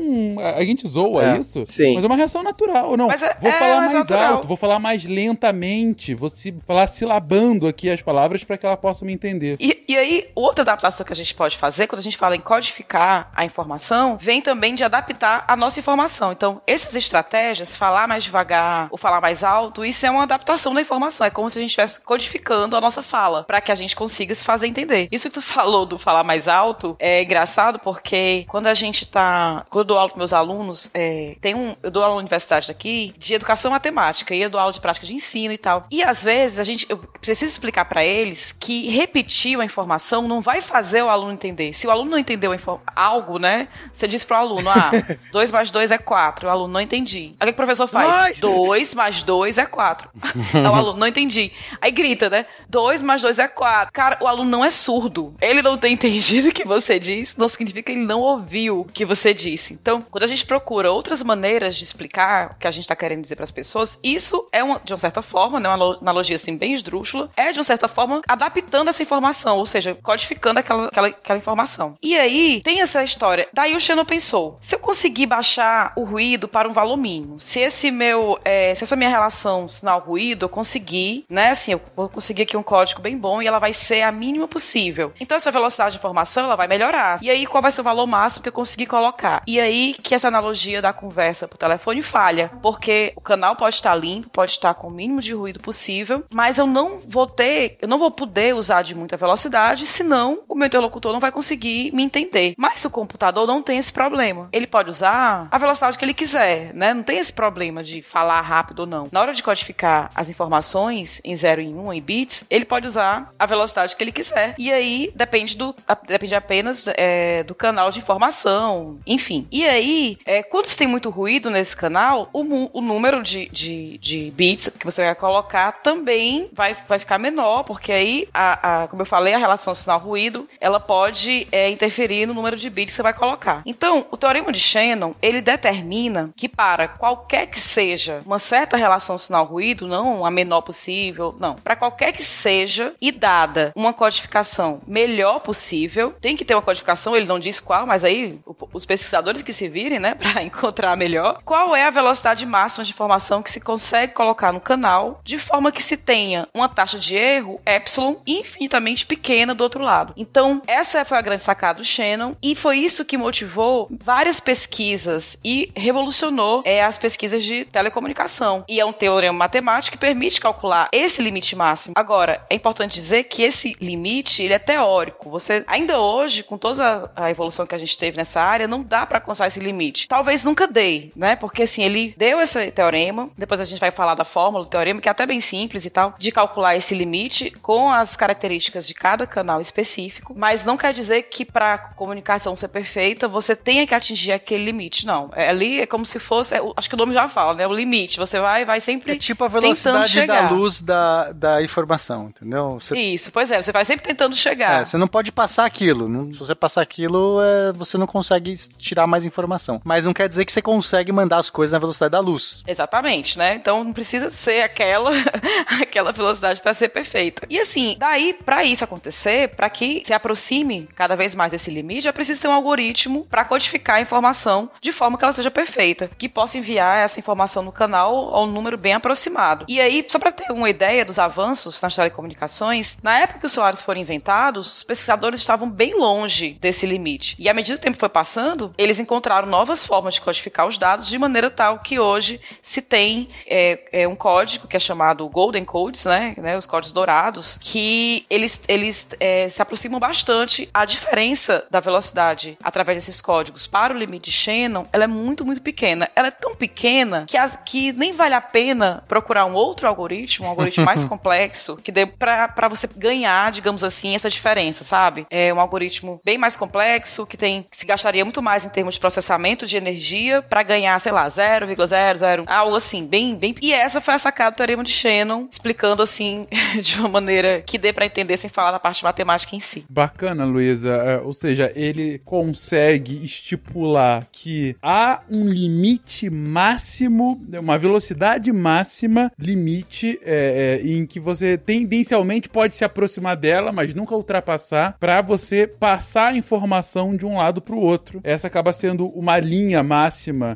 A 0.57 0.63
gente 0.65 0.87
zoa 0.87 1.18
É, 1.20 1.39
isso, 1.39 1.65
sim. 1.65 1.95
mas 1.95 2.05
é 2.05 2.07
uma 2.07 2.16
reação 2.16 2.43
natural. 2.43 2.97
Não, 2.97 3.09
Mas 3.09 3.23
é- 3.23 3.36
vou 3.40 3.51
é, 3.51 3.55
falar 3.55 3.77
mas 3.77 3.81
mais 3.81 3.93
é 3.93 3.99
natural. 3.99 4.35
alto, 4.35 4.49
vou 4.49 4.57
falar 4.57 4.78
mais 4.78 5.05
lentamente, 5.05 6.15
vou 6.15 6.28
se, 6.31 6.55
falar 6.66 6.86
silabando 6.86 7.66
aqui 7.66 7.90
as 7.90 8.03
palavras 8.03 8.45
para 8.45 8.57
que 8.59 8.66
ela 8.66 8.77
possa 8.77 9.05
me 9.05 9.12
entender. 9.12 9.57
E, 9.61 9.85
e 9.89 9.97
aí, 9.97 10.28
outra 10.35 10.62
adaptação 10.62 11.05
que 11.05 11.12
a 11.12 11.16
gente 11.16 11.35
pode 11.35 11.57
fazer, 11.57 11.86
quando 11.86 12.01
a 12.01 12.03
gente 12.03 12.16
fala 12.16 12.36
em 12.36 12.40
codificar 12.40 13.31
a 13.35 13.45
informação, 13.45 14.19
vem 14.20 14.40
também 14.43 14.74
de 14.74 14.85
adaptar 14.85 15.45
a 15.47 15.57
nossa 15.57 15.78
informação. 15.81 16.32
Então, 16.32 16.61
essas 16.66 16.95
estratégias, 16.97 17.77
falar 17.77 18.07
mais 18.07 18.24
devagar 18.24 18.89
ou 18.90 18.99
falar 18.99 19.20
mais 19.20 19.43
alto, 19.45 19.85
isso 19.85 20.05
é 20.07 20.11
uma 20.11 20.24
adaptação 20.24 20.74
da 20.74 20.81
informação. 20.81 21.27
É 21.27 21.31
como 21.31 21.49
se 21.51 21.59
a 21.59 21.61
gente 21.61 21.70
estivesse 21.70 22.01
codificando 22.01 22.77
a 22.77 22.81
nossa 22.81 23.03
fala, 23.03 23.45
para 23.45 23.61
que 23.61 23.73
a 23.73 23.74
gente 23.74 23.95
consiga 23.97 24.35
se 24.35 24.45
fazer 24.45 24.66
entender. 24.66 25.09
Isso 25.11 25.28
que 25.28 25.35
tu 25.35 25.43
falou 25.43 25.86
do 25.86 25.99
falar 25.99 26.24
mais 26.24 26.49
alto 26.49 26.97
é 26.99 27.23
engraçado 27.23 27.78
porque 27.78 28.45
quando 28.49 28.66
a 28.66 28.74
gente 28.74 29.07
tá. 29.07 29.65
Quando 29.70 29.81
eu 29.81 29.85
dou 29.85 29.99
aula 29.99 30.11
para 30.11 30.19
meus 30.19 30.32
alunos, 30.32 30.90
é, 30.93 31.07
tem 31.40 31.55
um. 31.55 31.76
Eu 31.82 31.90
dou 31.90 32.02
aula 32.02 32.14
na 32.16 32.20
universidade 32.20 32.68
daqui 32.68 33.14
de 33.18 33.35
educação 33.35 33.70
matemática 33.70 34.35
e 34.35 34.43
eu 34.43 34.51
dou 34.51 34.60
aula 34.60 34.72
de 34.72 34.80
prática 34.80 35.06
de 35.06 35.14
ensino 35.14 35.52
e 35.52 35.59
tal. 35.59 35.85
E 35.90 36.02
às 36.02 36.24
vezes 36.24 36.59
a 36.59 36.64
gente. 36.64 36.86
Eu 36.89 36.98
preciso 37.20 37.51
explicar 37.51 37.85
para 37.85 38.05
eles 38.05 38.52
que 38.59 38.89
repetir 38.89 39.56
uma 39.56 39.64
informação 39.64 40.26
não 40.26 40.40
vai 40.40 40.60
fazer 40.62 41.02
o 41.02 41.09
aluno 41.09 41.32
entender. 41.32 41.72
Se 41.72 41.86
o 41.86 41.90
aluno 41.90 42.10
não 42.10 42.18
entendeu 42.18 42.52
algo, 42.94 43.39
né? 43.39 43.68
Você 43.93 44.09
diz 44.09 44.24
pro 44.24 44.36
aluno, 44.36 44.68
ah, 44.68 44.90
2 45.32 45.52
mais 45.52 45.70
2 45.70 45.90
é 45.90 45.98
4. 45.98 46.47
O 46.47 46.51
aluno 46.51 46.72
não 46.72 46.80
entendi. 46.80 47.35
Aí 47.39 47.48
o 47.48 47.52
que 47.52 47.52
o 47.52 47.56
professor 47.56 47.89
faz? 47.89 48.09
Ai! 48.09 48.32
2 48.35 48.94
mais 48.94 49.22
2 49.22 49.59
é 49.59 49.66
4. 49.66 50.09
Aí 50.55 50.62
o 50.62 50.74
aluno 50.74 50.98
não 50.98 51.06
entendi. 51.06 51.52
Aí 51.80 51.90
grita, 51.90 52.30
né? 52.30 52.47
2 52.68 53.02
mais 53.02 53.22
2 53.22 53.39
é 53.39 53.48
4. 53.48 53.93
Cara, 53.93 54.18
o 54.20 54.26
aluno 54.26 54.51
não 54.51 54.64
é 54.64 54.70
surdo. 54.70 55.35
Ele 55.40 55.62
não 55.62 55.76
tem 55.76 55.94
entendido 55.98 56.48
o 56.48 56.52
que 56.52 56.64
você 56.64 56.98
diz, 56.98 57.36
não 57.36 57.48
significa 57.48 57.82
que 57.82 57.93
ele 57.93 58.06
não 58.06 58.20
ouviu 58.20 58.80
o 58.80 58.85
que 58.85 59.05
você 59.05 59.32
disse. 59.32 59.74
Então, 59.74 60.02
quando 60.10 60.24
a 60.24 60.26
gente 60.26 60.47
procura 60.47 60.88
outras 60.89 61.23
maneiras 61.23 61.77
de 61.77 61.85
explicar 61.85 62.52
o 62.52 62.59
que 62.59 62.66
a 62.66 62.70
gente 62.70 62.85
está 62.85 62.97
querendo 62.97 63.23
dizer 63.23 63.36
para 63.36 63.44
as 63.44 63.51
pessoas, 63.51 63.98
isso 64.02 64.47
é, 64.52 64.62
uma, 64.62 64.81
de 64.85 64.93
uma 64.93 64.98
certa 64.98 65.23
forma, 65.23 65.60
né, 65.60 65.69
uma 65.69 65.74
alo- 65.74 65.98
analogia 66.01 66.36
assim 66.36 66.56
bem 66.56 66.73
esdrúxula, 66.74 67.31
é 67.36 67.52
de 67.52 67.59
uma 67.59 67.65
certa 67.65 67.89
forma 67.89 68.23
adaptando 68.27 68.89
essa 68.89 69.02
informação, 69.02 69.59
ou 69.59 69.66
seja, 69.66 69.97
codificando 70.02 70.60
aquela, 70.60 70.86
aquela, 70.86 71.09
aquela 71.09 71.39
informação. 71.39 71.97
E 72.02 72.16
aí, 72.16 72.60
tem 72.62 72.81
essa 72.81 73.02
história. 73.02 73.48
Daí 73.52 73.77
o 73.77 73.81
Shannon 73.81 74.05
pensou: 74.05 74.59
se 74.60 74.74
eu 74.74 74.78
conseguir 74.78 75.27
baixar 75.27 75.93
o 75.97 76.05
ruído 76.05 76.48
para 76.48 76.69
um 76.69 76.73
valor 76.73 76.97
mínimo, 76.97 77.40
se 77.40 77.60
esse 77.60 77.90
meu, 77.90 78.39
é, 78.44 78.74
se 78.74 78.85
essa 78.85 78.97
minha 78.97 79.10
relação 79.10 79.69
sinal-ruído 79.69 80.44
eu 80.47 80.48
conseguir, 80.48 81.24
né, 81.28 81.51
assim, 81.51 81.73
eu 81.73 81.81
vou 81.97 82.09
conseguir 82.09 82.43
aqui 82.43 82.56
um 82.56 82.62
código 82.62 83.01
bem 83.01 83.16
bom 83.16 83.43
e 83.43 83.47
ela 83.47 83.59
vai 83.59 83.73
ser 83.73 84.02
a 84.02 84.12
mínima 84.12 84.48
possível. 84.48 85.12
Então 85.20 85.36
essa 85.36 85.51
velocidade 85.51 85.93
de 85.93 85.98
informação 85.98 86.44
ela 86.44 86.56
vai 86.56 86.66
melhorar. 86.69 87.19
E 87.23 87.31
aí 87.31 87.47
qual 87.47 87.62
vai 87.62 87.73
ser 87.73 87.81
o 87.81 87.85
valor 87.85 88.06
máximo 88.06 88.43
que 88.43 88.48
eu 88.48 88.52
conseguir 88.52 88.86
colocar? 88.86 89.43
E 89.47 89.60
aí 89.60 89.94
que 90.02 90.15
essa 90.15 90.28
analogia 90.28 90.78
da 90.81 90.93
conversa 90.93 91.49
por 91.49 91.57
telefone 91.57 92.03
falha, 92.03 92.51
porque 92.63 93.13
o 93.17 93.21
canal 93.21 93.57
pode 93.57 93.77
estar 93.77 93.95
limpo, 93.95 94.31
pode 94.31 94.53
estar 94.53 94.75
com 94.75 94.89
o 94.89 94.91
mínimo 94.91 95.21
de 95.21 95.35
ruído 95.35 95.61
possível, 95.61 96.25
mas 96.31 96.59
eu 96.59 96.67
não 96.67 96.99
vou 97.07 97.27
ter, 97.27 97.77
eu 97.81 97.89
não 97.89 97.99
vou 97.99 98.11
poder 98.11 98.55
usar 98.55 98.83
de 98.83 98.95
muita 98.95 99.17
velocidade, 99.17 99.87
senão 99.87 100.43
o 100.49 100.55
meu 100.55 100.67
interlocutor 100.67 101.13
não 101.13 101.21
vai 101.21 101.33
conseguir 101.33 101.93
me 101.93 102.03
entender. 102.03 102.55
Mas 102.57 102.85
o 102.85 102.91
computador 102.91 103.47
não 103.47 103.63
tem 103.63 103.79
esse 103.79 103.93
problema. 103.93 104.49
Ele 104.53 104.67
pode 104.67 104.91
usar 104.91 105.49
a 105.51 105.59
velocidade 105.59 105.99
que 105.99 106.05
ele 106.05 106.15
quiser, 106.15 106.73
né? 106.75 106.95
Não 106.95 107.03
tem 107.03 107.19
esse 107.19 107.33
problema 107.33 107.83
de 107.83 108.03
falar 108.03 108.41
rápido 108.41 108.81
ou 108.81 108.87
não. 108.87 109.09
Na 109.11 109.21
hora 109.21 109.33
de 109.33 109.43
codificar 109.43 110.11
as 110.15 110.29
informações 110.29 111.21
em 111.25 111.37
0 111.37 111.61
e 111.63 111.69
1 111.69 111.87
um, 111.87 111.93
em 111.93 112.01
bits, 112.01 112.45
ele 112.49 112.65
pode 112.65 112.87
usar 112.87 113.33
a 113.39 113.47
velocidade 113.47 113.95
que 113.95 114.03
ele 114.03 114.13
quiser. 114.13 114.55
E 114.59 114.73
aí 114.73 115.13
depende 115.15 115.57
do 115.57 115.75
depende 116.07 116.35
apenas 116.35 116.87
é, 116.89 117.43
do 117.45 117.55
canal 117.55 117.91
de 117.91 117.99
informação, 117.99 118.99
enfim. 119.07 119.47
E 119.51 119.67
aí, 119.67 120.19
é, 120.25 120.43
quando 120.43 120.67
você 120.70 120.77
tem 120.78 120.86
muito 120.86 121.11
ruído 121.11 121.51
nesse 121.51 121.77
canal, 121.77 122.28
o, 122.32 122.43
o 122.78 122.81
número 122.81 123.23
de, 123.23 123.49
de, 123.51 123.99
de 123.99 124.31
bits 124.36 124.70
que 124.78 124.85
você 124.85 125.05
vai 125.05 125.15
colocar 125.15 125.73
também 125.73 126.49
vai, 126.53 126.77
vai 126.89 126.99
ficar 126.99 127.19
menor, 127.19 127.65
porque 127.65 127.93
aí, 127.93 128.28
a, 128.32 128.82
a- 128.82 128.89
como 128.89 129.03
eu 129.03 129.07
falei, 129.07 129.35
a 129.35 129.39
relação 129.39 129.74
sinal-ruído, 129.74 130.47
ela 130.61 130.78
pode 130.81 131.47
é, 131.51 131.69
interferir 131.70 132.27
no 132.27 132.35
número 132.35 132.57
de 132.57 132.69
bits 132.69 132.93
que 132.93 132.97
você 132.97 133.03
vai 133.03 133.12
colocar. 133.15 133.62
Então, 133.66 134.07
o 134.11 134.16
teorema 134.16 134.53
de 134.53 134.61
Shannon, 134.61 135.15
ele 135.23 135.40
determina 135.40 136.31
que 136.36 136.49
para 136.49 136.89
qualquer 136.89 137.47
que 137.47 137.59
seja 137.59 138.20
uma 138.24 138.39
certa 138.39 138.77
relação 138.77 139.19
sinal-ruído, 139.19 139.86
não 139.86 140.24
a 140.24 140.31
menor 140.31 140.62
possível, 140.62 141.35
não, 141.39 141.55
para 141.55 141.77
qualquer 141.77 142.12
que 142.12 142.23
seja 142.23 142.93
e 143.01 143.11
dada 143.12 143.73
uma 143.74 143.93
codificação 143.93 144.81
melhor 144.86 145.40
possível, 145.40 146.15
tem 146.20 146.36
que 146.36 146.45
ter 146.45 146.55
uma 146.55 146.62
codificação, 146.62 147.15
ele 147.16 147.27
não 147.27 147.39
diz 147.39 147.61
qual, 147.61 147.86
mas 147.86 148.05
aí 148.05 148.39
os 148.73 148.85
pesquisadores 148.86 149.43
que 149.43 149.53
se 149.53 149.69
virem, 149.69 149.99
né, 149.99 150.15
para 150.19 150.43
encontrar 150.59 150.97
melhor, 150.97 151.39
qual 151.44 151.74
é 151.74 151.86
a 151.86 151.90
velocidade 151.90 152.44
máxima 152.44 152.85
de 152.85 152.90
informação 152.90 153.43
que 153.43 153.51
se 153.51 153.60
consegue 153.60 154.12
colocar 154.12 154.52
no 154.52 154.60
canal 154.60 155.20
de 155.24 155.39
forma 155.39 155.70
que 155.70 155.82
se 155.82 155.97
tenha 155.97 156.48
uma 156.52 156.68
taxa 156.68 156.98
de 156.98 157.16
erro 157.16 157.60
epsilon 157.64 158.16
infinitamente 158.26 159.06
pequena 159.06 159.55
do 159.55 159.62
outro 159.62 159.82
lado. 159.82 160.12
Então, 160.16 160.60
essa 160.66 161.05
foi 161.05 161.16
a 161.16 161.22
grande 161.22 161.43
sacada 161.43 161.78
do 161.78 161.85
Shannon 161.85 162.35
e 162.43 162.55
foi 162.55 162.78
isso 162.78 163.05
que 163.05 163.16
motivou 163.16 163.89
várias 163.90 164.40
pesquisas 164.40 165.39
e 165.44 165.70
revolucionou 165.76 166.62
é, 166.64 166.82
as 166.82 166.98
pesquisas 166.98 167.44
de 167.44 167.64
telecomunicação. 167.64 168.64
E 168.68 168.80
é 168.80 168.85
um 168.85 168.93
teorema 168.93 169.39
matemático 169.39 169.97
que 169.97 170.01
permite 170.01 170.40
calcular 170.40 170.89
esse 170.93 171.22
limite 171.22 171.55
máximo. 171.55 171.94
Agora, 171.97 172.44
é 172.51 172.55
importante 172.55 172.94
dizer 172.94 173.24
que 173.24 173.43
esse 173.43 173.76
limite, 173.80 174.43
ele 174.43 174.55
é 174.55 174.59
teórico. 174.59 175.30
Você, 175.30 175.64
ainda 175.66 176.01
hoje, 176.01 176.43
com 176.43 176.59
toda 176.59 177.10
a 177.14 177.30
evolução 177.30 177.66
que 177.66 177.74
a 177.74 177.78
gente 177.78 177.97
teve 177.97 178.16
nessa 178.16 178.40
área, 178.40 178.66
não 178.66 178.82
dá 178.82 179.06
para 179.06 179.18
alcançar 179.18 179.47
esse 179.47 179.60
limite. 179.60 180.09
Talvez 180.09 180.44
nunca 180.49 180.66
dê, 180.66 181.11
né? 181.15 181.37
Porque 181.37 181.62
assim, 181.62 181.83
ele 181.85 182.15
deu 182.16 182.41
esse 182.41 182.70
teorema, 182.70 183.29
depois 183.37 183.61
a 183.61 183.65
gente 183.65 183.79
vai 183.79 183.91
falar 183.91 184.15
da 184.15 184.25
fórmula 184.25 184.65
do 184.65 184.70
teorema, 184.70 185.01
que 185.01 185.09
é 185.09 185.11
até 185.12 185.27
bem 185.27 185.41
simples 185.41 185.85
e 185.85 185.91
tal, 185.91 186.15
de 186.19 186.33
calcular 186.33 186.77
esse 186.77 186.95
limite 186.95 187.51
com 187.62 187.91
as 187.93 188.16
características 188.16 188.87
de 188.87 188.95
cada 188.95 189.27
canal 189.27 189.61
específico, 189.61 190.35
mas 190.37 190.65
não 190.65 190.77
quer 190.77 190.93
dizer 190.93 191.23
que 191.25 191.45
para 191.45 191.79
comunicação 191.79 192.57
ser 192.57 192.69
perfeita, 192.69 193.29
você 193.29 193.55
tenha 193.55 193.87
que 193.87 193.95
atingir 193.95 194.33
aquele 194.33 194.65
limite, 194.65 195.07
não. 195.07 195.31
É, 195.35 195.49
ali 195.49 195.81
é 195.81 195.87
como 195.87 196.05
se 196.07 196.19
fosse, 196.19 196.55
é 196.55 196.61
acho 196.77 196.89
que 196.89 196.95
o 196.95 196.99
nome 196.99 197.12
já 197.15 197.29
fala, 197.29 197.55
né? 197.55 197.66
O 197.66 197.73
limite. 197.73 198.19
Você 198.19 198.41
vai, 198.41 198.65
vai 198.65 198.81
sempre 198.81 199.12
É 199.12 199.16
tipo 199.16 199.45
a 199.45 199.49
velocidade 199.49 200.27
da 200.27 200.51
luz 200.51 200.81
da, 200.81 201.33
da 201.33 201.62
informação, 201.62 202.29
entendeu? 202.29 202.79
Você, 202.81 202.97
Isso, 202.97 203.31
pois 203.33 203.51
é, 203.51 203.61
você 203.61 203.73
vai 203.73 203.85
sempre 203.85 204.07
tentando 204.07 204.35
chegar. 204.35 204.81
é, 204.81 204.85
você 204.85 204.97
não 204.97 205.09
pode 205.09 205.31
passar 205.33 205.65
aquilo. 205.65 206.09
Não- 206.09 206.33
se 206.33 206.39
você 206.39 206.55
passar 206.55 206.83
aquilo, 206.83 207.39
é, 207.43 207.73
você 207.73 207.99
não 207.99 208.07
consegue 208.07 208.57
tirar 208.79 209.07
mais 209.07 209.25
informação. 209.25 209.81
Mas 209.85 210.05
não 210.05 210.12
quer 210.15 210.29
dizer 210.29 210.38
que 210.44 210.52
você 210.52 210.62
consegue 210.62 211.12
mandar 211.12 211.39
as 211.39 211.51
coisas 211.51 211.73
na 211.73 211.78
velocidade 211.78 212.12
da 212.12 212.20
luz. 212.20 212.62
Exatamente, 212.66 213.39
né? 213.39 213.55
Então 213.55 213.85
não 213.85 213.93
precisa 213.93 214.31
ser 214.31 214.62
aquela 214.62 215.10
aquela 215.81 216.12
velocidade 216.12 216.60
para 216.60 216.74
ser 216.74 216.89
perfeita. 216.89 217.47
E 217.48 217.59
assim, 217.59 217.97
daí 217.98 218.32
para 218.32 218.65
isso 218.65 218.85
acontecer, 218.85 219.48
para 219.51 219.69
que 219.70 220.02
se 220.05 220.12
aproxime 220.12 220.89
cada 220.94 221.16
vez 221.16 221.35
mais 221.35 221.51
desse 221.51 221.70
limite, 221.70 222.09
é 222.09 222.12
preciso 222.12 222.43
ter 222.43 222.48
um 222.48 222.52
algoritmo 222.52 223.27
para 223.31 223.44
codificar 223.44 223.97
a 223.97 224.01
informação 224.01 224.70
de 224.81 224.93
forma 224.93 225.16
que 225.19 225.24
ela 225.24 225.32
seja 225.32 225.51
perfeita, 225.51 226.10
que 226.19 226.28
possa 226.28 226.59
enviar 226.59 226.98
essa 226.98 227.19
informação 227.19 227.62
no 227.62 227.73
canal 227.73 228.35
a 228.35 228.43
um 228.43 228.47
número 228.47 228.77
bem 228.77 228.94
aproximado. 228.94 229.65
E 229.69 229.81
aí, 229.81 230.05
só 230.09 230.19
para 230.19 230.32
ter 230.32 230.51
uma 230.52 230.70
ideia 230.70 231.05
dos 231.05 231.19
avanços 231.19 231.81
nas 231.81 231.94
telecomunicações, 231.94 232.97
na 233.02 233.19
época 233.19 233.40
que 233.40 233.47
os 233.47 233.52
celulares 233.52 233.82
foram 233.82 234.01
inventados, 234.01 234.78
os 234.78 234.82
pesquisadores 234.82 235.40
estavam 235.40 235.69
bem 235.69 235.98
longe 235.98 236.56
desse 236.60 236.86
limite. 236.86 237.36
E 237.39 237.48
à 237.48 237.55
medida 237.55 237.77
que 237.77 237.81
o 237.81 237.85
tempo 237.85 237.98
foi 237.98 238.09
passando, 238.09 238.73
eles 238.77 238.98
encontraram 238.98 239.48
novas 239.48 239.85
formas 239.85 240.15
de 240.15 240.20
codificar 240.29 240.67
os 240.67 240.77
dados 240.77 241.09
de 241.09 241.19
maneira 241.19 241.49
tal 241.49 241.79
que 241.79 241.99
hoje 241.99 242.39
se 242.61 242.83
tem 242.83 243.31
é, 243.47 244.03
é 244.03 244.09
um 244.09 244.15
código 244.15 244.69
que 244.69 244.77
é 244.77 244.81
chamado 244.81 245.27
Golden 245.27 245.65
Codes, 245.65 246.05
né, 246.05 246.35
né 246.37 246.55
os 246.59 246.67
códigos 246.67 246.93
dourados, 246.93 247.59
que 247.63 248.27
eles, 248.29 248.61
eles 248.69 249.09
é, 249.19 249.49
se 249.49 249.63
aproximam 249.63 249.99
bastante. 249.99 250.69
A 250.75 250.85
diferença 250.85 251.67
da 251.71 251.81
velocidade 251.81 252.59
através 252.63 252.99
desses 252.99 253.23
códigos 253.23 253.67
para 253.67 253.95
o 253.95 253.97
limite 253.97 254.31
de 254.31 254.33
Shannon, 254.33 254.87
ela 254.93 255.05
é 255.05 255.07
muito, 255.07 255.47
muito 255.47 255.63
pequena. 255.63 256.11
Ela 256.15 256.29
é 256.29 256.31
tão 256.31 256.55
pequena 256.55 257.25
que, 257.27 257.37
as, 257.37 257.57
que 257.65 257.93
nem 257.93 258.13
vale 258.13 258.35
a 258.35 258.41
pena 258.41 259.03
procurar 259.09 259.47
um 259.47 259.55
outro 259.55 259.89
algoritmo, 259.89 260.47
um 260.47 260.51
algoritmo 260.51 260.85
mais 260.85 261.05
complexo, 261.07 261.79
que 261.79 261.91
dê 261.91 262.05
para 262.05 262.69
você 262.69 262.87
ganhar, 262.95 263.51
digamos 263.51 263.83
assim, 263.83 264.15
essa 264.15 264.29
diferença, 264.29 264.85
sabe? 264.85 265.27
É 265.31 265.55
um 265.55 265.61
algoritmo 265.61 266.21
bem 266.23 266.37
mais 266.37 266.57
complexo, 266.57 267.27
que 267.27 267.37
tem 267.37 267.67
que 267.71 267.77
se 267.77 267.87
gastaria 267.87 268.25
muito 268.25 268.43
mais 268.43 268.67
em 268.67 268.69
termos 268.69 268.95
de 268.95 269.01
processamento 269.01 269.67
de 269.67 269.77
energia 269.77 270.18
para 270.49 270.62
ganhar, 270.62 270.99
sei 271.01 271.12
lá, 271.12 271.28
0,001, 271.28 272.45
algo 272.47 272.77
assim, 272.77 273.07
bem, 273.07 273.36
bem. 273.36 273.55
E 273.61 273.73
essa 273.73 274.01
foi 274.01 274.15
a 274.15 274.19
sacada 274.19 274.53
do 274.53 274.57
teorema 274.57 274.82
de 274.82 274.90
Shannon, 274.90 275.47
explicando 275.51 276.03
assim 276.03 276.47
de 276.82 276.99
uma 276.99 277.09
maneira 277.09 277.62
que 277.65 277.78
dê 277.78 277.93
para 277.93 278.07
entender 278.07 278.36
sem 278.36 278.51
falar 278.51 278.73
da 278.73 278.78
parte 278.78 279.05
matemática 279.05 279.55
em 279.55 279.61
si. 279.61 279.85
Bacana, 279.89 280.45
Luísa. 280.45 280.90
É, 280.90 281.19
ou 281.19 281.32
seja, 281.32 281.73
ele 281.74 282.19
consegue 282.24 283.24
estipular 283.24 284.27
que 284.32 284.77
há 284.82 285.20
um 285.31 285.49
limite 285.49 286.28
máximo, 286.31 287.40
uma 287.59 287.78
velocidade 287.78 288.53
máxima, 288.53 289.31
limite 289.39 290.19
é, 290.23 290.81
é, 290.82 290.86
em 290.86 291.07
que 291.07 291.20
você 291.20 291.57
tendencialmente 291.57 292.49
pode 292.49 292.74
se 292.74 292.85
aproximar 292.85 293.36
dela, 293.36 293.73
mas 293.73 293.95
nunca 293.95 294.15
ultrapassar, 294.15 294.97
para 294.99 295.23
você 295.23 295.66
passar 295.66 296.28
a 296.28 296.36
informação 296.36 297.16
de 297.16 297.24
um 297.24 297.36
lado 297.36 297.61
para 297.61 297.74
o 297.74 297.81
outro. 297.81 298.20
Essa 298.24 298.47
acaba 298.47 298.73
sendo 298.73 299.07
uma 299.07 299.39
linha 299.39 299.82
máxima 299.82 300.07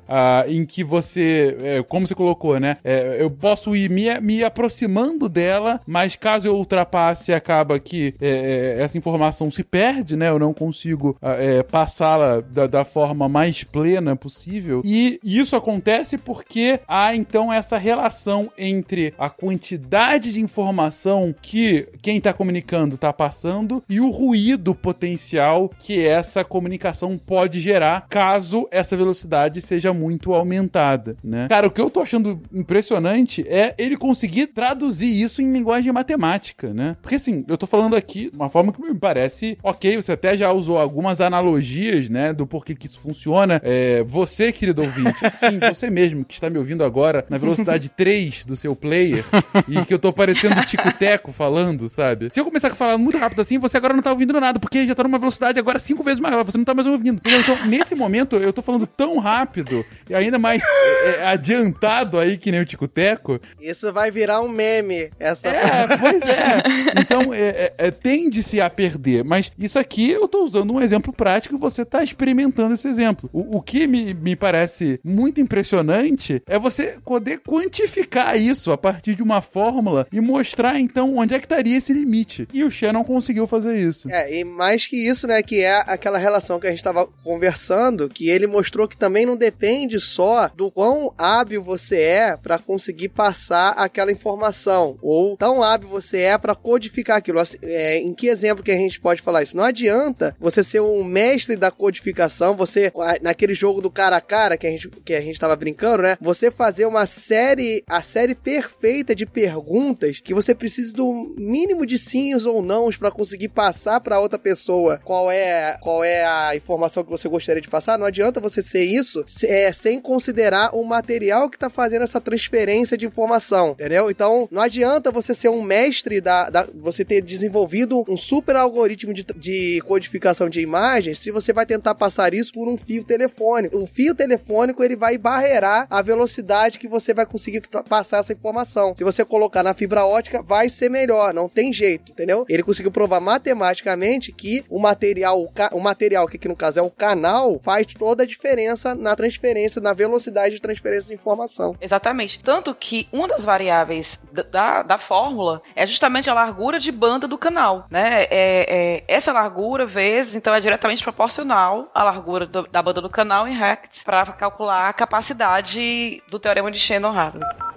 ah, 0.09 0.45
em 0.49 0.65
que 0.65 0.83
você, 0.85 1.57
é, 1.61 1.83
como 1.83 2.07
você 2.07 2.15
colocou, 2.15 2.59
né? 2.59 2.77
É, 2.85 3.19
eu 3.21 3.31
posso 3.31 3.75
ir 3.75 3.91
me, 3.91 4.09
me 4.21 4.45
aproximando 4.45 5.29
dela, 5.29 5.81
mas 5.87 6.17
caso 6.17 6.47
eu 6.49 6.57
ultrapasse, 6.57 7.33
acaba 7.33 7.79
que 7.79 8.15
é, 8.21 8.77
essa 8.81 8.99
informação 8.99 9.51
se 9.51 9.63
perde, 9.63 10.17
né? 10.17 10.29
Eu 10.29 10.39
não 10.39 10.53
consigo 10.53 11.17
ah, 11.21 11.37
passá-la 11.71 12.41
da, 12.41 12.67
da, 12.67 12.85
forma 12.85 13.29
mais 13.29 13.65
plena 13.65 14.17
possível. 14.17 14.83
E 14.85 15.19
isso 15.23 15.57
acontece 15.57 16.19
porque 16.19 16.81
há 16.87 17.15
então 17.15 17.53
essa 17.53 17.79
relação 17.79 18.51
entre 18.59 19.15
a 19.19 19.31
quantidade 19.31 20.33
de 20.33 20.41
informação 20.41 21.35
que 21.41 21.89
quem 22.01 22.19
está 22.19 22.33
comunicando 22.33 22.97
está 22.97 23.13
passando 23.13 23.83
e 23.89 24.01
o 24.01 24.11
ruído 24.11 24.75
potencial 24.75 25.71
que 25.79 26.05
essa 26.05 26.45
comunicação 26.45 27.19
pode 27.19 27.61
gerar 27.61 28.07
caso 28.09 28.69
essa 28.71 28.97
velocidade 28.97 29.32
seja 29.61 29.93
muito 29.93 30.35
aumentada, 30.35 31.17
né? 31.23 31.47
Cara, 31.49 31.67
o 31.67 31.71
que 31.71 31.81
eu 31.81 31.91
tô 31.91 32.01
achando 32.01 32.41
impressionante 32.53 33.45
é 33.49 33.75
ele 33.79 33.97
conseguir 33.97 34.49
traduzir 34.49 35.09
isso 35.09 35.41
em 35.41 35.53
linguagem 35.53 35.93
matemática, 35.93 36.73
né? 36.73 36.97
Porque 37.01 37.17
assim, 37.17 37.45
eu 37.49 37.57
tô 37.57 37.67
falando 37.67 37.97
aqui 37.97 38.31
de 38.31 38.37
uma 38.37 38.49
forma 38.49 38.73
que 38.73 38.81
me 38.81 38.95
parece 38.95 39.59
ok, 39.63 39.97
você 39.97 40.13
até 40.13 40.37
já 40.37 40.53
usou 40.53 40.79
algumas 40.79 41.21
analogias, 41.21 42.09
né, 42.09 42.33
do 42.33 42.47
porquê 42.47 42.75
que 42.75 42.87
isso 42.87 43.01
funciona. 43.01 43.61
É, 43.65 44.03
você, 44.05 44.53
querido 44.53 44.83
ouvinte, 44.83 45.19
sim, 45.39 45.59
você 45.59 45.91
mesmo 45.91 46.25
que 46.25 46.35
está 46.35 46.51
me 46.51 46.59
ouvindo 46.59 46.85
agora 46.85 47.25
na 47.29 47.39
velocidade 47.39 47.89
3 47.97 48.45
do 48.45 48.57
seu 48.57 48.75
player 48.75 49.25
e 49.69 49.85
que 49.85 49.95
eu 49.95 49.99
tô 49.99 50.13
parecendo 50.13 50.65
tico-teco 50.67 51.33
falando, 51.33 51.89
sabe? 51.89 52.29
Se 52.31 52.41
eu 52.41 52.45
começar 52.45 52.69
a 52.69 52.75
falar 52.75 52.99
muito 52.99 53.19
rápido 53.19 53.41
assim, 53.41 53.59
você 53.59 53.77
agora 53.77 53.95
não 53.95 54.03
tá 54.03 54.11
ouvindo 54.11 54.39
nada, 54.41 54.59
porque 54.59 54.87
já 54.87 54.95
tá 54.95 55.03
numa 55.03 55.19
velocidade 55.19 55.59
agora 55.59 55.79
cinco 55.79 56.03
vezes 56.03 56.21
maior, 56.21 56.45
você 56.45 56.59
não 56.59 56.65
tá 56.65 56.75
mais 56.75 56.87
ouvindo. 56.87 57.21
Então, 57.25 57.67
nesse 57.67 57.95
momento, 57.95 58.37
eu 58.37 58.53
tô 58.53 58.63
falando 58.63 58.87
tão 58.87 59.19
rápido 59.23 59.85
e 60.09 60.15
ainda 60.15 60.39
mais 60.39 60.63
é, 60.63 61.11
é, 61.11 61.27
adiantado 61.27 62.19
aí 62.19 62.37
que 62.37 62.51
nem 62.51 62.61
o 62.61 62.67
tico-teco. 62.67 63.41
Isso 63.61 63.93
vai 63.93 64.11
virar 64.11 64.41
um 64.43 64.49
meme, 64.49 65.11
essa 65.19 65.49
É, 65.49 65.97
pois 65.97 66.23
é. 66.23 66.63
Então, 67.01 67.33
é, 67.33 67.39
é, 67.39 67.75
é, 67.79 67.91
tende-se 67.91 68.61
a 68.61 68.69
perder, 68.69 69.25
mas 69.25 69.51
isso 69.59 69.79
aqui 69.79 70.11
eu 70.11 70.29
tô 70.29 70.45
usando 70.45 70.73
um 70.73 70.81
exemplo 70.81 71.13
prático 71.13 71.55
e 71.55 71.59
você 71.59 71.85
tá 71.85 72.03
experimentando 72.03 72.75
esse 72.75 72.89
exemplo. 72.89 73.31
O, 73.33 73.59
o 73.59 73.63
que 73.63 73.87
me, 73.87 74.15
me 74.15 74.37
parece 74.37 75.01
muito 75.05 75.41
impressionante 75.41 76.43
é 76.47 76.59
você 76.59 76.99
poder 77.05 77.39
quantificar 77.39 78.37
isso 78.37 78.73
a 78.73 78.79
partir 78.79 79.15
de 79.15 79.23
uma 79.23 79.41
fórmula 79.41 80.07
e 80.13 80.21
mostrar 80.21 80.79
então 80.79 81.17
onde 81.17 81.35
é 81.35 81.39
que 81.39 81.47
estaria 81.47 81.77
esse 81.77 81.93
limite. 81.93 82.49
E 82.53 82.65
o 82.65 82.71
Shannon 82.71 83.05
conseguiu 83.05 83.47
fazer 83.47 83.81
isso. 83.81 84.11
É, 84.11 84.41
e 84.41 84.45
mais 84.45 84.87
que 84.87 84.97
isso, 84.97 85.27
né, 85.27 85.43
que 85.43 85.61
é 85.61 85.83
aquela 85.87 86.19
relação 86.19 86.59
que 86.59 86.67
a 86.67 86.71
gente 86.71 86.83
tava 86.83 87.07
conversando, 87.23 88.09
que 88.09 88.29
ele 88.29 88.47
mostrou 88.47 88.89
que 88.89 88.97
também 88.97 89.12
não 89.27 89.37
depende 89.37 90.01
só 90.01 90.49
do 90.49 90.71
quão 90.71 91.13
hábil 91.17 91.63
você 91.63 92.01
é 92.01 92.37
para 92.37 92.59
conseguir 92.59 93.09
passar 93.11 93.71
aquela 93.71 94.13
informação, 94.13 94.97
ou 95.03 95.37
tão 95.37 95.63
hábil 95.63 95.89
você 95.89 96.21
é 96.21 96.39
para 96.39 96.55
codificar 96.55 97.19
aquilo. 97.19 97.39
Assim, 97.39 97.59
é, 97.63 97.99
em 97.99 98.15
que 98.15 98.29
exemplo 98.29 98.65
que 98.65 98.73
a 98.73 98.77
gente 98.77 99.01
pode 99.01 99.23
falar 99.23 99.43
isso? 99.43 99.57
Não 99.57 99.65
adianta 99.65 100.37
você 100.41 100.63
ser 100.63 100.81
um 100.81 101.05
mestre 101.05 101.57
da 101.57 101.71
codificação, 101.71 102.57
você, 102.57 102.93
naquele 103.21 103.55
jogo 103.55 103.81
do 103.81 103.91
cara 103.91 104.17
a 104.17 104.21
cara 104.21 104.57
que 104.57 104.67
a 104.67 104.71
gente, 104.71 104.89
que 104.89 105.15
a 105.15 105.21
gente 105.21 105.39
tava 105.39 105.57
brincando, 105.57 106.03
né? 106.03 106.17
Você 106.21 106.51
fazer 106.51 106.87
uma 106.87 107.07
série, 107.07 107.83
a 107.87 108.03
série 108.03 108.35
perfeita 108.35 109.15
de 109.15 109.27
perguntas 109.27 110.21
que 110.21 110.35
você 110.35 110.55
precisa 110.55 110.95
do 110.95 111.35
mínimo 111.37 111.85
de 111.85 111.99
sims 111.99 112.45
ou 112.45 112.63
nãos 112.63 112.97
para 112.97 113.11
conseguir 113.11 113.49
passar 113.49 114.01
para 114.01 114.21
outra 114.21 114.39
pessoa 114.39 115.01
qual 115.05 115.31
é, 115.31 115.77
qual 115.81 116.05
é 116.05 116.25
a 116.25 116.55
informação 116.57 117.05
que 117.05 117.11
você 117.11 117.29
gostaria 117.29 117.63
de 117.63 117.69
passar. 117.69 117.99
Não 117.99 118.07
adianta 118.07 118.41
você 118.41 118.63
ser 118.63 118.85
isso 118.85 119.02
é, 119.45 119.73
sem 119.73 120.01
considerar 120.01 120.75
o 120.75 120.85
material 120.85 121.49
que 121.49 121.59
tá 121.59 121.69
fazendo 121.69 122.03
essa 122.03 122.21
transferência 122.21 122.97
de 122.97 123.07
informação, 123.07 123.71
entendeu? 123.71 124.11
Então, 124.11 124.49
não 124.51 124.63
adianta 124.63 125.11
você 125.11 125.35
ser 125.35 125.49
um 125.49 125.63
mestre 125.63 126.21
da, 126.21 126.51
da 126.51 126.69
você 126.75 127.05
ter 127.05 127.21
desenvolvido 127.21 128.05
um 128.09 128.17
super 128.17 128.57
algoritmo 128.57 129.13
de, 129.13 129.25
de 129.37 129.81
codificação 129.87 130.49
de 130.49 130.61
imagens 130.61 131.19
se 131.19 131.31
você 131.31 131.53
vai 131.53 131.67
tentar 131.67 131.95
passar 131.95 132.35
isso 132.35 132.53
por 132.53 132.69
um 132.69 132.77
fio 132.77 133.05
telefônico. 133.05 133.79
O 133.79 133.87
fio 133.87 134.15
telefônico 134.15 134.83
ele 134.83 134.97
vai 134.97 135.19
barrerar 135.19 135.87
a 135.91 136.03
velocidade 136.03 136.79
que 136.79 136.89
você 136.89 137.15
vai 137.15 137.27
conseguir 137.27 137.63
passar 137.89 138.19
essa 138.19 138.33
informação. 138.33 138.95
Se 138.97 139.05
você 139.05 139.25
colocar 139.25 139.63
na 139.63 139.75
fibra 139.75 140.05
ótica, 140.05 140.43
vai 140.43 140.69
ser 140.69 140.91
melhor, 140.91 141.33
não 141.33 141.49
tem 141.49 141.73
jeito, 141.73 142.13
entendeu? 142.13 142.45
Ele 142.49 142.63
conseguiu 142.63 142.91
provar 142.91 143.21
matematicamente 143.21 144.33
que 144.33 144.65
o 144.69 144.79
material, 144.79 145.53
o 145.73 145.81
material 145.81 146.27
que 146.29 146.37
aqui 146.37 146.49
no 146.49 146.57
caso 146.57 146.79
é 146.79 146.83
o 146.83 146.91
canal, 146.91 147.61
faz 147.63 147.87
toda 147.87 148.23
a 148.23 148.27
diferença 148.27 148.92
na 148.95 149.15
transferência, 149.17 149.81
na 149.81 149.93
velocidade 149.93 150.55
de 150.55 150.61
transferência 150.61 151.09
de 151.09 151.15
informação. 151.15 151.77
Exatamente. 151.81 152.41
Tanto 152.43 152.75
que 152.75 153.09
uma 153.13 153.29
das 153.29 153.45
variáveis 153.45 154.21
da, 154.51 154.83
da 154.83 154.99
fórmula 154.99 155.63
é 155.75 155.87
justamente 155.87 156.31
a 156.31 156.35
largura 156.35 156.79
de 156.79 156.93
banda 156.93 157.27
do 157.27 157.39
canal, 157.39 157.87
né? 157.91 158.25
É, 158.25 158.67
é 159.01 159.05
essa 159.09 159.33
largura 159.33 159.87
vezes, 159.87 160.35
então, 160.35 160.55
é 160.55 160.61
diretamente 160.61 161.03
proporcional 161.03 161.91
à 161.95 162.03
largura 162.03 162.47
do, 162.47 162.67
da 162.69 162.83
banda 162.83 163.01
do 163.01 163.11
canal 163.11 163.47
em 163.47 163.55
Hertz 163.55 164.03
para 164.03 164.27
calcular 164.33 164.89
a 164.89 164.93
capacidade 164.93 166.23
do 166.29 166.39
teorema 166.39 166.71
de 166.71 166.79
Shannon-Hartley. 166.79 167.72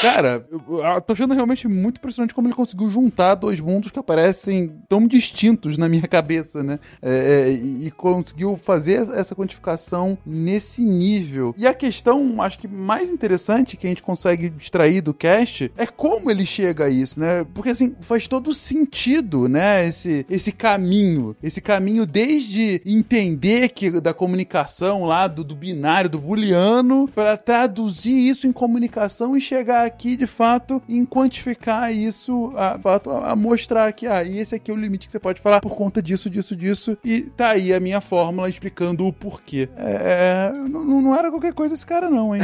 Cara, 0.00 0.46
eu 0.50 1.00
tô 1.00 1.12
achando 1.12 1.34
realmente 1.34 1.66
muito 1.66 1.98
impressionante 1.98 2.34
como 2.34 2.46
ele 2.46 2.54
conseguiu 2.54 2.88
juntar 2.88 3.34
dois 3.34 3.58
mundos 3.58 3.90
que 3.90 3.98
aparecem 3.98 4.80
tão 4.88 5.06
distintos 5.06 5.76
na 5.76 5.88
minha 5.88 6.06
cabeça, 6.06 6.62
né? 6.62 6.78
É, 7.02 7.48
é, 7.48 7.52
e 7.52 7.90
conseguiu 7.90 8.58
fazer 8.62 9.08
essa 9.12 9.34
quantificação 9.34 10.16
nesse 10.24 10.82
nível. 10.82 11.54
E 11.56 11.66
a 11.66 11.74
questão, 11.74 12.40
acho 12.40 12.58
que 12.58 12.68
mais 12.68 13.10
interessante 13.10 13.76
que 13.76 13.86
a 13.86 13.90
gente 13.90 14.02
consegue 14.02 14.52
extrair 14.58 15.00
do 15.00 15.12
cast 15.12 15.70
é 15.76 15.86
como 15.86 16.30
ele 16.30 16.46
chega 16.46 16.84
a 16.84 16.90
isso, 16.90 17.18
né? 17.18 17.44
Porque 17.52 17.70
assim, 17.70 17.96
faz 18.00 18.28
todo 18.28 18.54
sentido, 18.54 19.48
né? 19.48 19.86
Esse, 19.86 20.24
esse 20.30 20.52
caminho. 20.52 21.36
Esse 21.42 21.60
caminho 21.60 22.06
desde 22.06 22.80
entender 22.84 23.70
que 23.70 24.00
da 24.00 24.14
comunicação 24.14 25.04
lá, 25.04 25.26
do, 25.26 25.42
do 25.42 25.56
binário, 25.56 26.10
do 26.10 26.18
booleano, 26.18 27.08
para 27.14 27.36
traduzir 27.36 28.28
isso 28.28 28.46
em 28.46 28.52
comunicação 28.52 29.36
e 29.36 29.40
chegar 29.40 29.87
aqui 29.88 30.16
de 30.16 30.26
fato 30.26 30.82
em 30.88 31.04
quantificar 31.04 31.92
isso, 31.92 32.52
a, 32.56 32.78
fato, 32.78 33.10
a, 33.10 33.34
mostrar 33.34 33.92
que 33.92 34.06
ah, 34.06 34.22
esse 34.22 34.54
aqui 34.54 34.70
é 34.70 34.74
o 34.74 34.76
limite 34.76 35.06
que 35.06 35.12
você 35.12 35.18
pode 35.18 35.40
falar 35.40 35.60
por 35.60 35.74
conta 35.74 36.00
disso, 36.00 36.30
disso, 36.30 36.54
disso. 36.54 36.96
E 37.04 37.22
tá 37.22 37.50
aí 37.50 37.74
a 37.74 37.80
minha 37.80 38.00
fórmula 38.00 38.48
explicando 38.48 39.06
o 39.06 39.12
porquê. 39.12 39.68
É, 39.76 40.52
não, 40.68 41.02
não 41.02 41.16
era 41.16 41.30
qualquer 41.30 41.52
coisa 41.52 41.74
esse 41.74 41.86
cara, 41.86 42.08
não, 42.08 42.34
hein? 42.34 42.42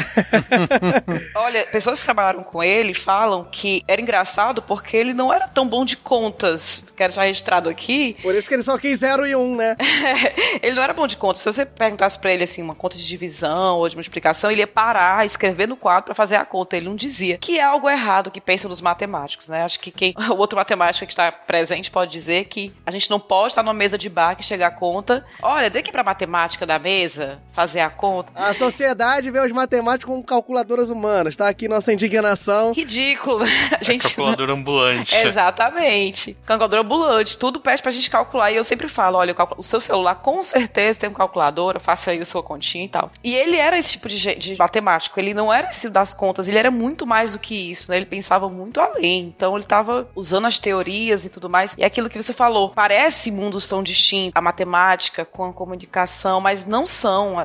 Olha, 1.37 1.65
pessoas 1.67 1.99
que 1.99 2.05
trabalharam 2.05 2.43
com 2.43 2.63
ele 2.63 2.95
falam 2.95 3.45
que 3.45 3.83
era 3.87 4.01
engraçado 4.01 4.63
porque 4.63 4.97
ele 4.97 5.15
não 5.15 5.33
era 5.33 5.47
tão 5.47 5.69
bom 5.69 5.85
de 5.85 5.97
contas. 5.97 6.84
Quero 6.97 7.13
já 7.13 7.23
registrado 7.23 7.69
aqui. 7.69 8.17
Por 8.23 8.35
isso 8.35 8.49
que 8.49 8.55
ele 8.55 8.63
só 8.63 8.79
quis 8.79 9.01
0 9.01 9.27
e 9.27 9.35
1, 9.35 9.41
um, 9.41 9.57
né? 9.57 9.77
ele 10.63 10.75
não 10.75 10.83
era 10.83 10.93
bom 10.93 11.07
de 11.07 11.17
contas. 11.17 11.43
Se 11.43 11.53
você 11.53 11.65
perguntasse 11.65 12.19
pra 12.19 12.33
ele 12.33 12.45
assim, 12.45 12.63
uma 12.63 12.75
conta 12.75 12.97
de 12.97 13.07
divisão 13.07 13.79
ou 13.79 13.89
de 13.89 13.97
multiplicação, 13.97 14.51
ele 14.51 14.61
ia 14.61 14.67
parar, 14.67 15.25
escrever 15.27 15.67
no 15.69 15.77
quadro 15.77 16.05
para 16.05 16.15
fazer 16.15 16.37
a 16.37 16.45
conta. 16.45 16.77
Ele 16.77 16.87
não 16.87 16.97
dizia. 16.97 17.39
que 17.39 17.59
é 17.59 17.63
algo 17.63 17.89
errado 17.89 18.31
que 18.31 18.41
pensa 18.41 18.69
nos 18.69 18.81
matemáticos, 18.81 19.49
né? 19.49 19.65
Acho 19.65 19.81
que 19.81 19.91
quem, 19.91 20.15
o 20.31 20.37
outro 20.37 20.57
matemático 20.57 21.07
que 21.07 21.13
está 21.13 21.31
presente 21.31 21.91
pode 21.91 22.11
dizer 22.11 22.45
que 22.47 22.73
a 22.87 22.91
gente 22.91 23.11
não 23.11 23.21
pode 23.21 23.53
estar 23.53 23.63
numa 23.63 23.75
mesa 23.75 23.99
de 23.99 24.09
bar 24.09 24.37
que 24.37 24.43
chegar 24.43 24.69
a 24.69 24.71
conta. 24.71 25.25
Olha, 25.43 25.69
dê 25.71 25.81
aqui 25.81 25.93
pra 25.93 26.03
matemática 26.03 26.67
da 26.67 26.79
mesa 26.79 27.39
fazer 27.53 27.81
a 27.81 27.91
conta. 27.91 28.33
A 28.35 28.55
sociedade 28.55 29.31
vê 29.31 29.41
os 29.41 29.53
matemáticos 29.53 30.13
como 30.13 30.25
calculadoras 30.25 30.91
humanas, 30.91 31.37
tá? 31.37 31.49
Aqui 31.49 31.69
nossa 31.69 31.93
indignação. 31.93 32.73
Ridículo. 32.73 33.45
A 33.81 33.83
gente 33.83 34.03
Calculadora 34.03 34.53
ambulante. 34.53 35.15
Exatamente. 35.17 36.37
Calculadora 36.47 36.83
ambulante, 36.85 37.39
tudo 37.39 37.61
pede 37.61 37.83
pra 37.83 37.91
gente 37.91 38.11
calcular. 38.11 38.53
E 38.53 38.57
eu 38.57 38.65
sempre 38.65 38.89
falo: 38.89 39.19
olha, 39.19 39.35
o, 39.57 39.63
seu 39.63 39.81
celular 39.81 40.17
com 40.17 40.43
certeza 40.43 41.01
tem 41.01 41.09
uma 41.09 41.17
calculadora, 41.17 41.81
faça 41.81 42.11
aí 42.11 42.21
a 42.21 42.25
sua 42.25 42.43
continha 42.43 42.85
e 42.85 42.89
tal. 42.89 43.11
E 43.23 43.35
ele 43.35 43.57
era 43.57 43.79
esse 43.79 43.93
tipo 43.93 44.09
de, 44.09 44.35
de 44.37 44.57
matemático, 44.57 45.19
ele 45.19 45.35
não 45.35 45.53
era 45.53 45.71
esse 45.71 45.89
das 45.89 46.15
contas, 46.15 46.49
ele 46.49 46.59
era 46.59 46.71
muito 46.71 47.07
mais 47.07 47.33
do 47.33 47.39
que 47.39 47.55
isso, 47.71 47.91
né? 47.91 47.97
Ele 47.97 48.07
pensava 48.07 48.49
muito 48.49 48.81
além. 48.81 49.33
Então 49.37 49.57
ele 49.57 49.65
tava 49.65 50.09
usando 50.15 50.47
as 50.47 50.59
teorias 50.59 51.25
e 51.25 51.29
tudo 51.31 51.49
mais. 51.49 51.75
E 51.77 51.83
é 51.83 51.87
aquilo 51.87 52.11
que 52.11 52.23
você 52.23 52.33
falou, 52.33 52.71
parece 52.71 53.31
mundos 53.31 53.69
tão 53.69 53.83
distintos, 53.83 54.33
a 54.35 54.41
matemática 54.41 55.25
com 55.25 55.47
a 55.47 55.53
comunicação, 55.53 56.41
mas 56.41 56.65
não 56.65 56.87
são. 56.87 57.37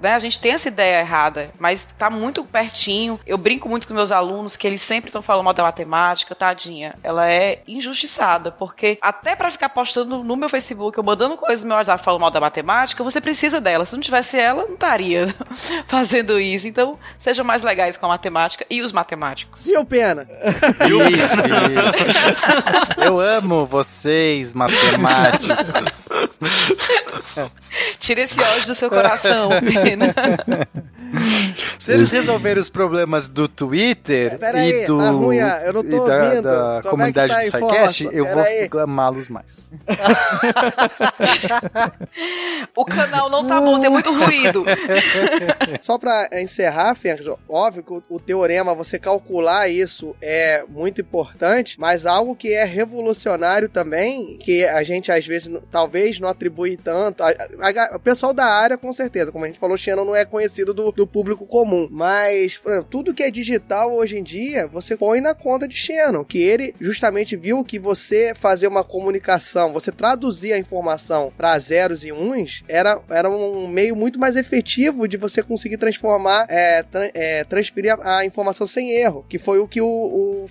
né? 0.00 0.14
A 0.14 0.18
gente 0.18 0.40
tem 0.40 0.52
essa 0.52 0.68
ideia 0.68 1.00
errada, 1.00 1.50
mas 1.58 1.86
tá 1.98 2.08
muito 2.10 2.44
pertinho. 2.44 3.20
Eu 3.26 3.38
brinco 3.38 3.68
muito 3.68 3.86
com 3.86 3.94
meus 3.94 4.12
alunos 4.12 4.56
que 4.56 4.66
eles 4.66 4.82
sempre 4.82 5.08
estão 5.08 5.22
falando 5.22 5.44
mal 5.44 5.54
da 5.54 5.62
matemática, 5.62 6.34
tadinha. 6.34 6.94
Ela 7.02 7.30
é 7.30 7.62
injustiçada, 7.66 8.50
porque 8.50 8.85
até 9.00 9.34
pra 9.34 9.50
ficar 9.50 9.68
postando 9.68 10.22
no 10.22 10.36
meu 10.36 10.48
Facebook, 10.48 10.96
eu 10.96 11.04
mandando 11.04 11.36
coisas 11.36 11.62
no 11.62 11.68
meu 11.68 11.76
WhatsApp 11.76 12.04
falando 12.04 12.20
mal 12.20 12.30
da 12.30 12.40
matemática, 12.40 13.02
você 13.02 13.20
precisa 13.20 13.60
dela. 13.60 13.84
Se 13.84 13.94
não 13.94 14.00
tivesse 14.00 14.38
ela, 14.38 14.64
não 14.64 14.74
estaria 14.74 15.34
fazendo 15.86 16.38
isso. 16.38 16.66
Então, 16.66 16.98
sejam 17.18 17.44
mais 17.44 17.62
legais 17.62 17.96
com 17.96 18.06
a 18.06 18.10
matemática 18.10 18.66
e 18.70 18.82
os 18.82 18.92
matemáticos. 18.92 19.66
E 19.66 19.76
o 19.76 19.84
Pena? 19.84 20.28
Eu 23.04 23.20
amo 23.20 23.66
vocês, 23.66 24.52
matemáticos. 24.52 25.48
Tira 27.98 28.22
esse 28.22 28.40
ódio 28.40 28.66
do 28.66 28.74
seu 28.74 28.88
coração, 28.88 29.50
Pena. 29.60 30.14
Se 31.78 31.92
eles 31.92 32.10
resolverem 32.10 32.60
os 32.60 32.68
problemas 32.68 33.28
do 33.28 33.48
Twitter 33.48 34.38
Pera 34.38 34.58
aí, 34.60 34.82
e 34.82 34.86
do 34.86 34.98
tá 34.98 35.10
ruim, 35.10 35.40
ah, 35.40 35.62
eu 35.64 35.72
não 35.72 35.82
tô 35.82 35.88
e 35.88 36.08
da, 36.08 36.22
ouvindo. 36.24 36.42
da 36.42 36.80
Como 36.82 37.02
é 37.02 37.12
comunidade 37.12 37.32
tá 37.32 37.38
a 37.38 37.40
do 37.40 37.46
SciCast, 37.46 38.04
informação? 38.04 38.12
eu 38.12 38.24
Pera 38.24 38.68
vou 38.70 38.80
amá-los 38.80 39.28
mais. 39.28 39.70
O 42.74 42.84
canal 42.84 43.30
não 43.30 43.46
tá 43.46 43.60
bom, 43.60 43.80
tem 43.80 43.90
muito 43.90 44.12
ruído. 44.12 44.64
Só 45.80 45.98
pra 45.98 46.28
encerrar, 46.34 46.94
Fênix, 46.94 47.26
óbvio 47.48 47.82
que 47.82 47.92
o, 47.92 48.02
o 48.10 48.20
teorema, 48.20 48.74
você 48.74 48.98
calcular 48.98 49.68
isso 49.68 50.14
é 50.20 50.64
muito 50.68 51.00
importante, 51.00 51.78
mas 51.80 52.04
algo 52.06 52.34
que 52.36 52.52
é 52.52 52.64
revolucionário 52.64 53.68
também, 53.68 54.36
que 54.38 54.64
a 54.64 54.82
gente 54.82 55.10
às 55.10 55.26
vezes 55.26 55.52
talvez 55.70 56.20
não 56.20 56.28
atribui 56.28 56.76
tanto. 56.76 57.22
a- 57.22 57.28
a- 57.30 57.96
o 57.96 58.00
pessoal 58.00 58.32
da 58.34 58.44
área, 58.46 58.76
com 58.76 58.92
certeza, 58.92 59.32
como 59.32 59.44
a 59.44 59.48
gente 59.48 59.58
falou, 59.58 59.76
Shannon 59.76 60.04
não 60.04 60.16
é 60.16 60.24
conhecido 60.24 60.74
do, 60.74 60.92
do 60.92 61.06
público 61.06 61.45
comum, 61.46 61.88
mas 61.90 62.56
por 62.58 62.72
exemplo, 62.72 62.88
tudo 62.90 63.14
que 63.14 63.22
é 63.22 63.30
digital 63.30 63.92
hoje 63.94 64.18
em 64.18 64.22
dia, 64.22 64.66
você 64.66 64.96
põe 64.96 65.20
na 65.20 65.34
conta 65.34 65.66
de 65.68 65.76
Shannon, 65.76 66.24
que 66.24 66.38
ele 66.38 66.74
justamente 66.80 67.36
viu 67.36 67.64
que 67.64 67.78
você 67.78 68.32
fazer 68.34 68.66
uma 68.66 68.84
comunicação, 68.84 69.72
você 69.72 69.90
traduzir 69.92 70.52
a 70.52 70.58
informação 70.58 71.32
para 71.36 71.58
zeros 71.58 72.04
e 72.04 72.12
uns, 72.12 72.62
era, 72.68 73.00
era 73.10 73.30
um 73.30 73.66
meio 73.68 73.94
muito 73.96 74.18
mais 74.18 74.36
efetivo 74.36 75.06
de 75.08 75.16
você 75.16 75.42
conseguir 75.42 75.76
transformar, 75.78 76.46
é, 76.48 76.82
tra- 76.82 77.10
é, 77.14 77.44
transferir 77.44 77.94
a, 77.94 78.18
a 78.18 78.24
informação 78.24 78.66
sem 78.66 78.90
erro, 78.90 79.24
que 79.28 79.38
foi 79.38 79.58
o 79.58 79.68
que 79.68 79.80
o, 79.80 79.86
o, 79.86 80.46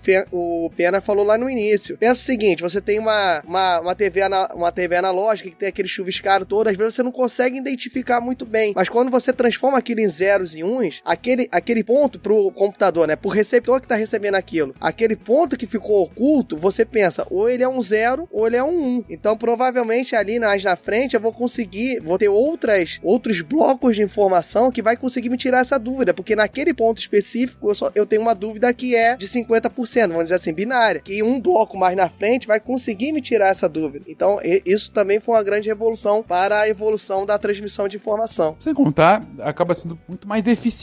o 0.65 0.69
Pena 0.76 1.01
falou 1.01 1.26
lá 1.26 1.38
no 1.38 1.49
início. 1.49 1.97
Pensa 1.97 2.22
o 2.22 2.26
seguinte, 2.26 2.61
você 2.63 2.80
tem 2.81 2.99
uma, 2.99 3.41
uma, 3.45 3.80
uma, 3.81 3.95
TV, 3.95 4.22
ana- 4.22 4.49
uma 4.53 4.72
TV 4.72 4.95
analógica 4.95 5.49
que 5.49 5.55
tem 5.55 5.69
aquele 5.69 5.88
chuviscado 5.88 6.45
todo, 6.45 6.67
às 6.67 6.77
vezes 6.77 6.95
você 6.95 7.03
não 7.03 7.11
consegue 7.11 7.57
identificar 7.57 8.22
muito 8.22 8.45
bem, 8.45 8.73
mas 8.76 8.89
quando 8.89 9.09
você 9.11 9.31
transforma 9.34 9.77
aquilo 9.77 9.99
em 10.01 10.09
zeros 10.09 10.55
e 10.55 10.63
uns, 10.63 10.85
aquele, 11.03 11.48
aquele 11.52 11.84
ponto 11.84 12.20
pro 12.20 12.52
computador, 12.52 13.07
né, 13.07 13.16
pro 13.16 13.30
receptor 13.30 13.82
que 13.82 13.88
tá 13.88 13.95
recebendo 13.95 14.36
aquilo, 14.36 14.76
aquele 14.80 15.16
ponto 15.16 15.57
que 15.57 15.68
ficou 15.68 16.03
oculto, 16.03 16.57
você 16.57 16.86
pensa, 16.86 17.26
ou 17.30 17.49
ele 17.49 17.64
é 17.64 17.70
um 17.70 17.82
zero, 17.82 18.28
ou 18.32 18.48
ele 18.48 18.56
é 18.56 18.64
um 18.64 18.76
um. 18.76 19.03
Então, 19.10 19.38
provavelmente 19.38 20.16
ali 20.16 20.40
mais 20.40 20.64
na 20.64 20.76
frente 20.76 21.16
eu 21.16 21.22
vou 21.22 21.32
conseguir, 21.32 21.99
vou 22.02 22.18
ter 22.18 22.30
outras, 22.30 22.99
outros 23.02 23.41
blocos 23.41 23.95
de 23.95 24.03
informação 24.03 24.72
que 24.72 24.82
vai 24.82 24.98
conseguir 24.98 25.30
me 25.30 25.38
tirar 25.38 25.60
essa 25.60 25.80
dúvida, 25.80 26.14
porque 26.14 26.36
naquele 26.36 26.74
ponto 26.74 26.99
específico 26.99 27.70
eu, 27.70 27.76
só, 27.76 27.91
eu 27.95 28.06
tenho 28.06 28.22
uma 28.22 28.36
dúvida 28.36 28.72
que 28.74 28.95
é 28.95 29.16
de 29.16 29.28
50%, 29.28 30.10
vamos 30.10 30.24
dizer 30.24 30.36
assim, 30.36 30.53
binária, 30.53 31.02
que 31.02 31.24
um 31.24 31.40
bloco 31.40 31.78
mais 31.78 31.95
na 31.95 32.10
frente 32.10 32.48
vai 32.48 32.60
conseguir 32.60 33.12
me 33.12 33.22
tirar 33.22 33.49
essa 33.49 33.70
dúvida. 33.70 34.06
Então, 34.07 34.40
isso 34.66 34.91
também 34.91 35.20
foi 35.20 35.36
uma 35.36 35.44
grande 35.44 35.68
revolução 35.68 36.22
para 36.22 36.62
a 36.62 36.70
evolução 36.70 37.26
da 37.26 37.38
transmissão 37.38 37.88
de 37.88 37.98
informação. 37.98 38.57
Sem 38.60 38.74
contar, 38.74 39.26
acaba 39.40 39.74
sendo 39.74 39.98
muito 40.07 40.28
mais 40.28 40.48
eficiente, 40.48 40.74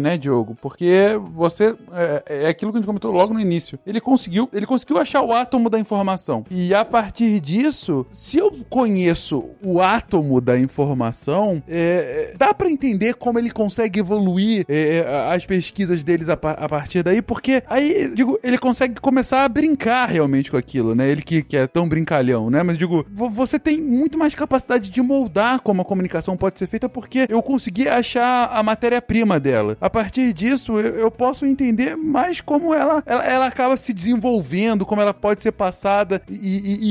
né, 0.00 0.18
Diogo? 0.18 0.56
Porque 0.60 1.18
você. 1.32 1.74
É, 1.92 2.44
é 2.44 2.48
aquilo 2.48 2.70
que 2.72 2.78
a 2.78 2.80
gente 2.80 2.86
comentou 2.86 3.10
logo 3.10 3.32
no 3.34 3.40
início. 3.40 3.78
Ele 3.86 4.00
conseguiu, 4.00 4.48
ele 4.52 4.66
conseguiu 4.66 4.98
achar 4.98 5.22
o 5.22 5.32
átomo 5.32 5.70
da 5.70 5.78
informação. 5.78 6.44
E 6.50 6.74
a 6.74 6.84
partir 6.84 7.40
disso, 7.40 8.06
se 8.12 8.38
eu 8.38 8.50
conheço 8.68 9.44
o 9.62 9.80
átomo 9.80 10.40
da 10.40 10.58
informação, 10.58 11.62
é, 11.68 12.30
é, 12.32 12.36
dá 12.36 12.52
pra 12.52 12.70
entender 12.70 13.14
como 13.14 13.38
ele 13.38 13.50
consegue 13.50 14.00
evoluir 14.00 14.64
é, 14.68 15.04
as 15.32 15.46
pesquisas 15.46 16.02
deles 16.04 16.28
a, 16.28 16.34
a 16.34 16.68
partir 16.68 17.02
daí, 17.02 17.22
porque 17.22 17.62
aí, 17.68 18.12
digo, 18.14 18.38
ele 18.42 18.58
consegue 18.58 19.00
começar 19.00 19.44
a 19.44 19.48
brincar 19.48 20.06
realmente 20.08 20.50
com 20.50 20.56
aquilo, 20.56 20.94
né? 20.94 21.08
Ele 21.08 21.22
que, 21.22 21.42
que 21.42 21.56
é 21.56 21.66
tão 21.66 21.88
brincalhão, 21.88 22.50
né? 22.50 22.62
Mas 22.62 22.76
digo, 22.78 23.06
vo- 23.10 23.30
você 23.30 23.58
tem 23.58 23.80
muito 23.80 24.18
mais 24.18 24.34
capacidade 24.34 24.90
de 24.90 25.00
moldar 25.02 25.60
como 25.60 25.82
a 25.82 25.84
comunicação 25.84 26.36
pode 26.36 26.58
ser 26.58 26.66
feita, 26.66 26.88
porque 26.88 27.26
eu 27.28 27.42
consegui 27.42 27.88
achar 27.88 28.50
a 28.52 28.62
matéria-prima 28.62 29.29
dela. 29.38 29.76
A 29.80 29.88
partir 29.90 30.32
disso, 30.32 30.78
eu, 30.78 30.94
eu 30.96 31.10
posso 31.10 31.44
entender 31.46 31.96
mais 31.96 32.40
como 32.40 32.72
ela, 32.74 33.02
ela, 33.06 33.24
ela 33.24 33.46
acaba 33.46 33.76
se 33.76 33.92
desenvolvendo, 33.92 34.86
como 34.86 35.00
ela 35.00 35.14
pode 35.14 35.42
ser 35.42 35.52
passada, 35.52 36.22
e, 36.28 36.34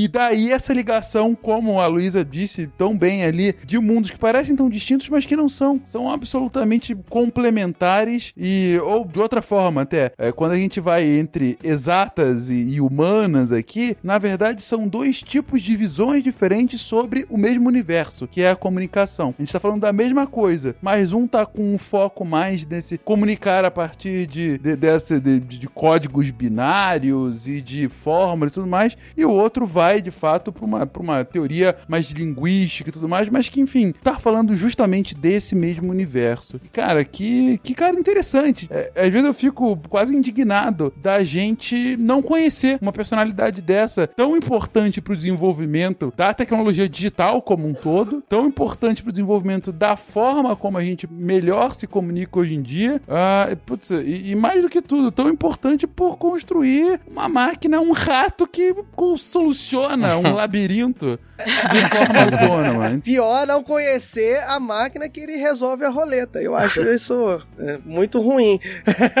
e- 0.00 0.04
e 0.04 0.08
daí 0.08 0.50
essa 0.52 0.72
ligação, 0.72 1.34
como 1.34 1.80
a 1.80 1.86
Luísa 1.86 2.24
disse 2.24 2.68
tão 2.78 2.96
bem 2.96 3.24
ali, 3.24 3.54
de 3.64 3.78
mundos 3.78 4.10
que 4.10 4.18
parecem 4.18 4.54
tão 4.56 4.70
distintos, 4.70 5.08
mas 5.08 5.26
que 5.26 5.36
não 5.36 5.48
são. 5.48 5.80
São 5.84 6.10
absolutamente 6.10 6.94
complementares 7.08 8.32
e, 8.36 8.78
ou 8.84 9.04
de 9.04 9.18
outra 9.18 9.42
forma 9.42 9.82
até, 9.82 10.12
é, 10.18 10.30
quando 10.32 10.52
a 10.52 10.56
gente 10.56 10.80
vai 10.80 11.04
entre 11.04 11.58
exatas 11.62 12.48
e, 12.48 12.54
e 12.54 12.80
humanas 12.80 13.52
aqui, 13.52 13.96
na 14.02 14.18
verdade 14.18 14.62
são 14.62 14.86
dois 14.86 15.20
tipos 15.22 15.62
de 15.62 15.76
visões 15.76 16.22
diferentes 16.22 16.80
sobre 16.80 17.26
o 17.28 17.36
mesmo 17.38 17.68
universo, 17.68 18.26
que 18.28 18.42
é 18.42 18.50
a 18.50 18.56
comunicação. 18.56 19.34
A 19.38 19.42
gente 19.42 19.52
tá 19.52 19.58
falando 19.60 19.80
da 19.80 19.92
mesma 19.92 20.26
coisa, 20.26 20.74
mas 20.80 21.12
um 21.12 21.26
tá 21.26 21.44
com 21.46 21.74
um 21.74 21.78
foco 21.78 22.24
mais 22.30 22.64
nesse 22.64 22.96
comunicar 22.96 23.64
a 23.64 23.70
partir 23.70 24.26
de, 24.26 24.56
de, 24.56 24.76
dessa, 24.76 25.20
de, 25.20 25.40
de 25.40 25.68
códigos 25.68 26.30
binários 26.30 27.48
e 27.48 27.60
de 27.60 27.88
fórmulas 27.88 28.52
e 28.52 28.54
tudo 28.54 28.68
mais, 28.68 28.96
e 29.16 29.24
o 29.24 29.30
outro 29.30 29.66
vai 29.66 30.00
de 30.00 30.12
fato 30.12 30.52
para 30.52 30.64
uma, 30.64 30.90
uma 30.98 31.24
teoria 31.24 31.76
mais 31.88 32.06
linguística 32.06 32.88
e 32.88 32.92
tudo 32.92 33.08
mais, 33.08 33.28
mas 33.28 33.48
que 33.48 33.60
enfim, 33.60 33.92
tá 33.92 34.18
falando 34.18 34.54
justamente 34.54 35.14
desse 35.14 35.56
mesmo 35.56 35.90
universo. 35.90 36.60
Cara, 36.72 37.04
que, 37.04 37.58
que 37.58 37.74
cara 37.74 37.98
interessante. 37.98 38.68
É, 38.70 38.92
às 38.94 39.08
vezes 39.08 39.26
eu 39.26 39.34
fico 39.34 39.76
quase 39.88 40.14
indignado 40.14 40.92
da 40.96 41.24
gente 41.24 41.96
não 41.96 42.22
conhecer 42.22 42.78
uma 42.80 42.92
personalidade 42.92 43.60
dessa 43.60 44.06
tão 44.06 44.36
importante 44.36 45.00
pro 45.00 45.16
desenvolvimento 45.16 46.12
da 46.16 46.32
tecnologia 46.32 46.88
digital 46.88 47.42
como 47.42 47.66
um 47.66 47.74
todo, 47.74 48.22
tão 48.28 48.46
importante 48.46 49.02
pro 49.02 49.10
desenvolvimento 49.10 49.72
da 49.72 49.96
forma 49.96 50.54
como 50.54 50.78
a 50.78 50.82
gente 50.82 51.10
melhor 51.10 51.74
se 51.74 51.86
comunica 51.86 52.19
hoje 52.32 52.54
em 52.54 52.62
dia. 52.62 53.00
Ah, 53.08 53.48
e, 53.50 53.56
putz, 53.56 53.90
e, 53.90 54.30
e 54.30 54.34
mais 54.34 54.62
do 54.62 54.68
que 54.68 54.82
tudo, 54.82 55.10
tão 55.10 55.28
importante 55.28 55.86
por 55.86 56.16
construir 56.16 57.00
uma 57.06 57.28
máquina, 57.28 57.80
um 57.80 57.92
rato 57.92 58.46
que 58.46 58.74
soluciona 59.18 60.16
um 60.16 60.34
labirinto 60.34 61.18
de 61.44 61.88
forma 61.88 62.22
autônoma. 62.22 63.00
Pior 63.02 63.46
não 63.46 63.62
conhecer 63.62 64.42
a 64.44 64.58
máquina 64.60 65.08
que 65.08 65.20
ele 65.20 65.36
resolve 65.36 65.84
a 65.84 65.88
roleta. 65.88 66.40
Eu 66.40 66.54
acho 66.54 66.80
isso 66.82 67.40
é, 67.58 67.78
muito 67.84 68.20
ruim. 68.20 68.58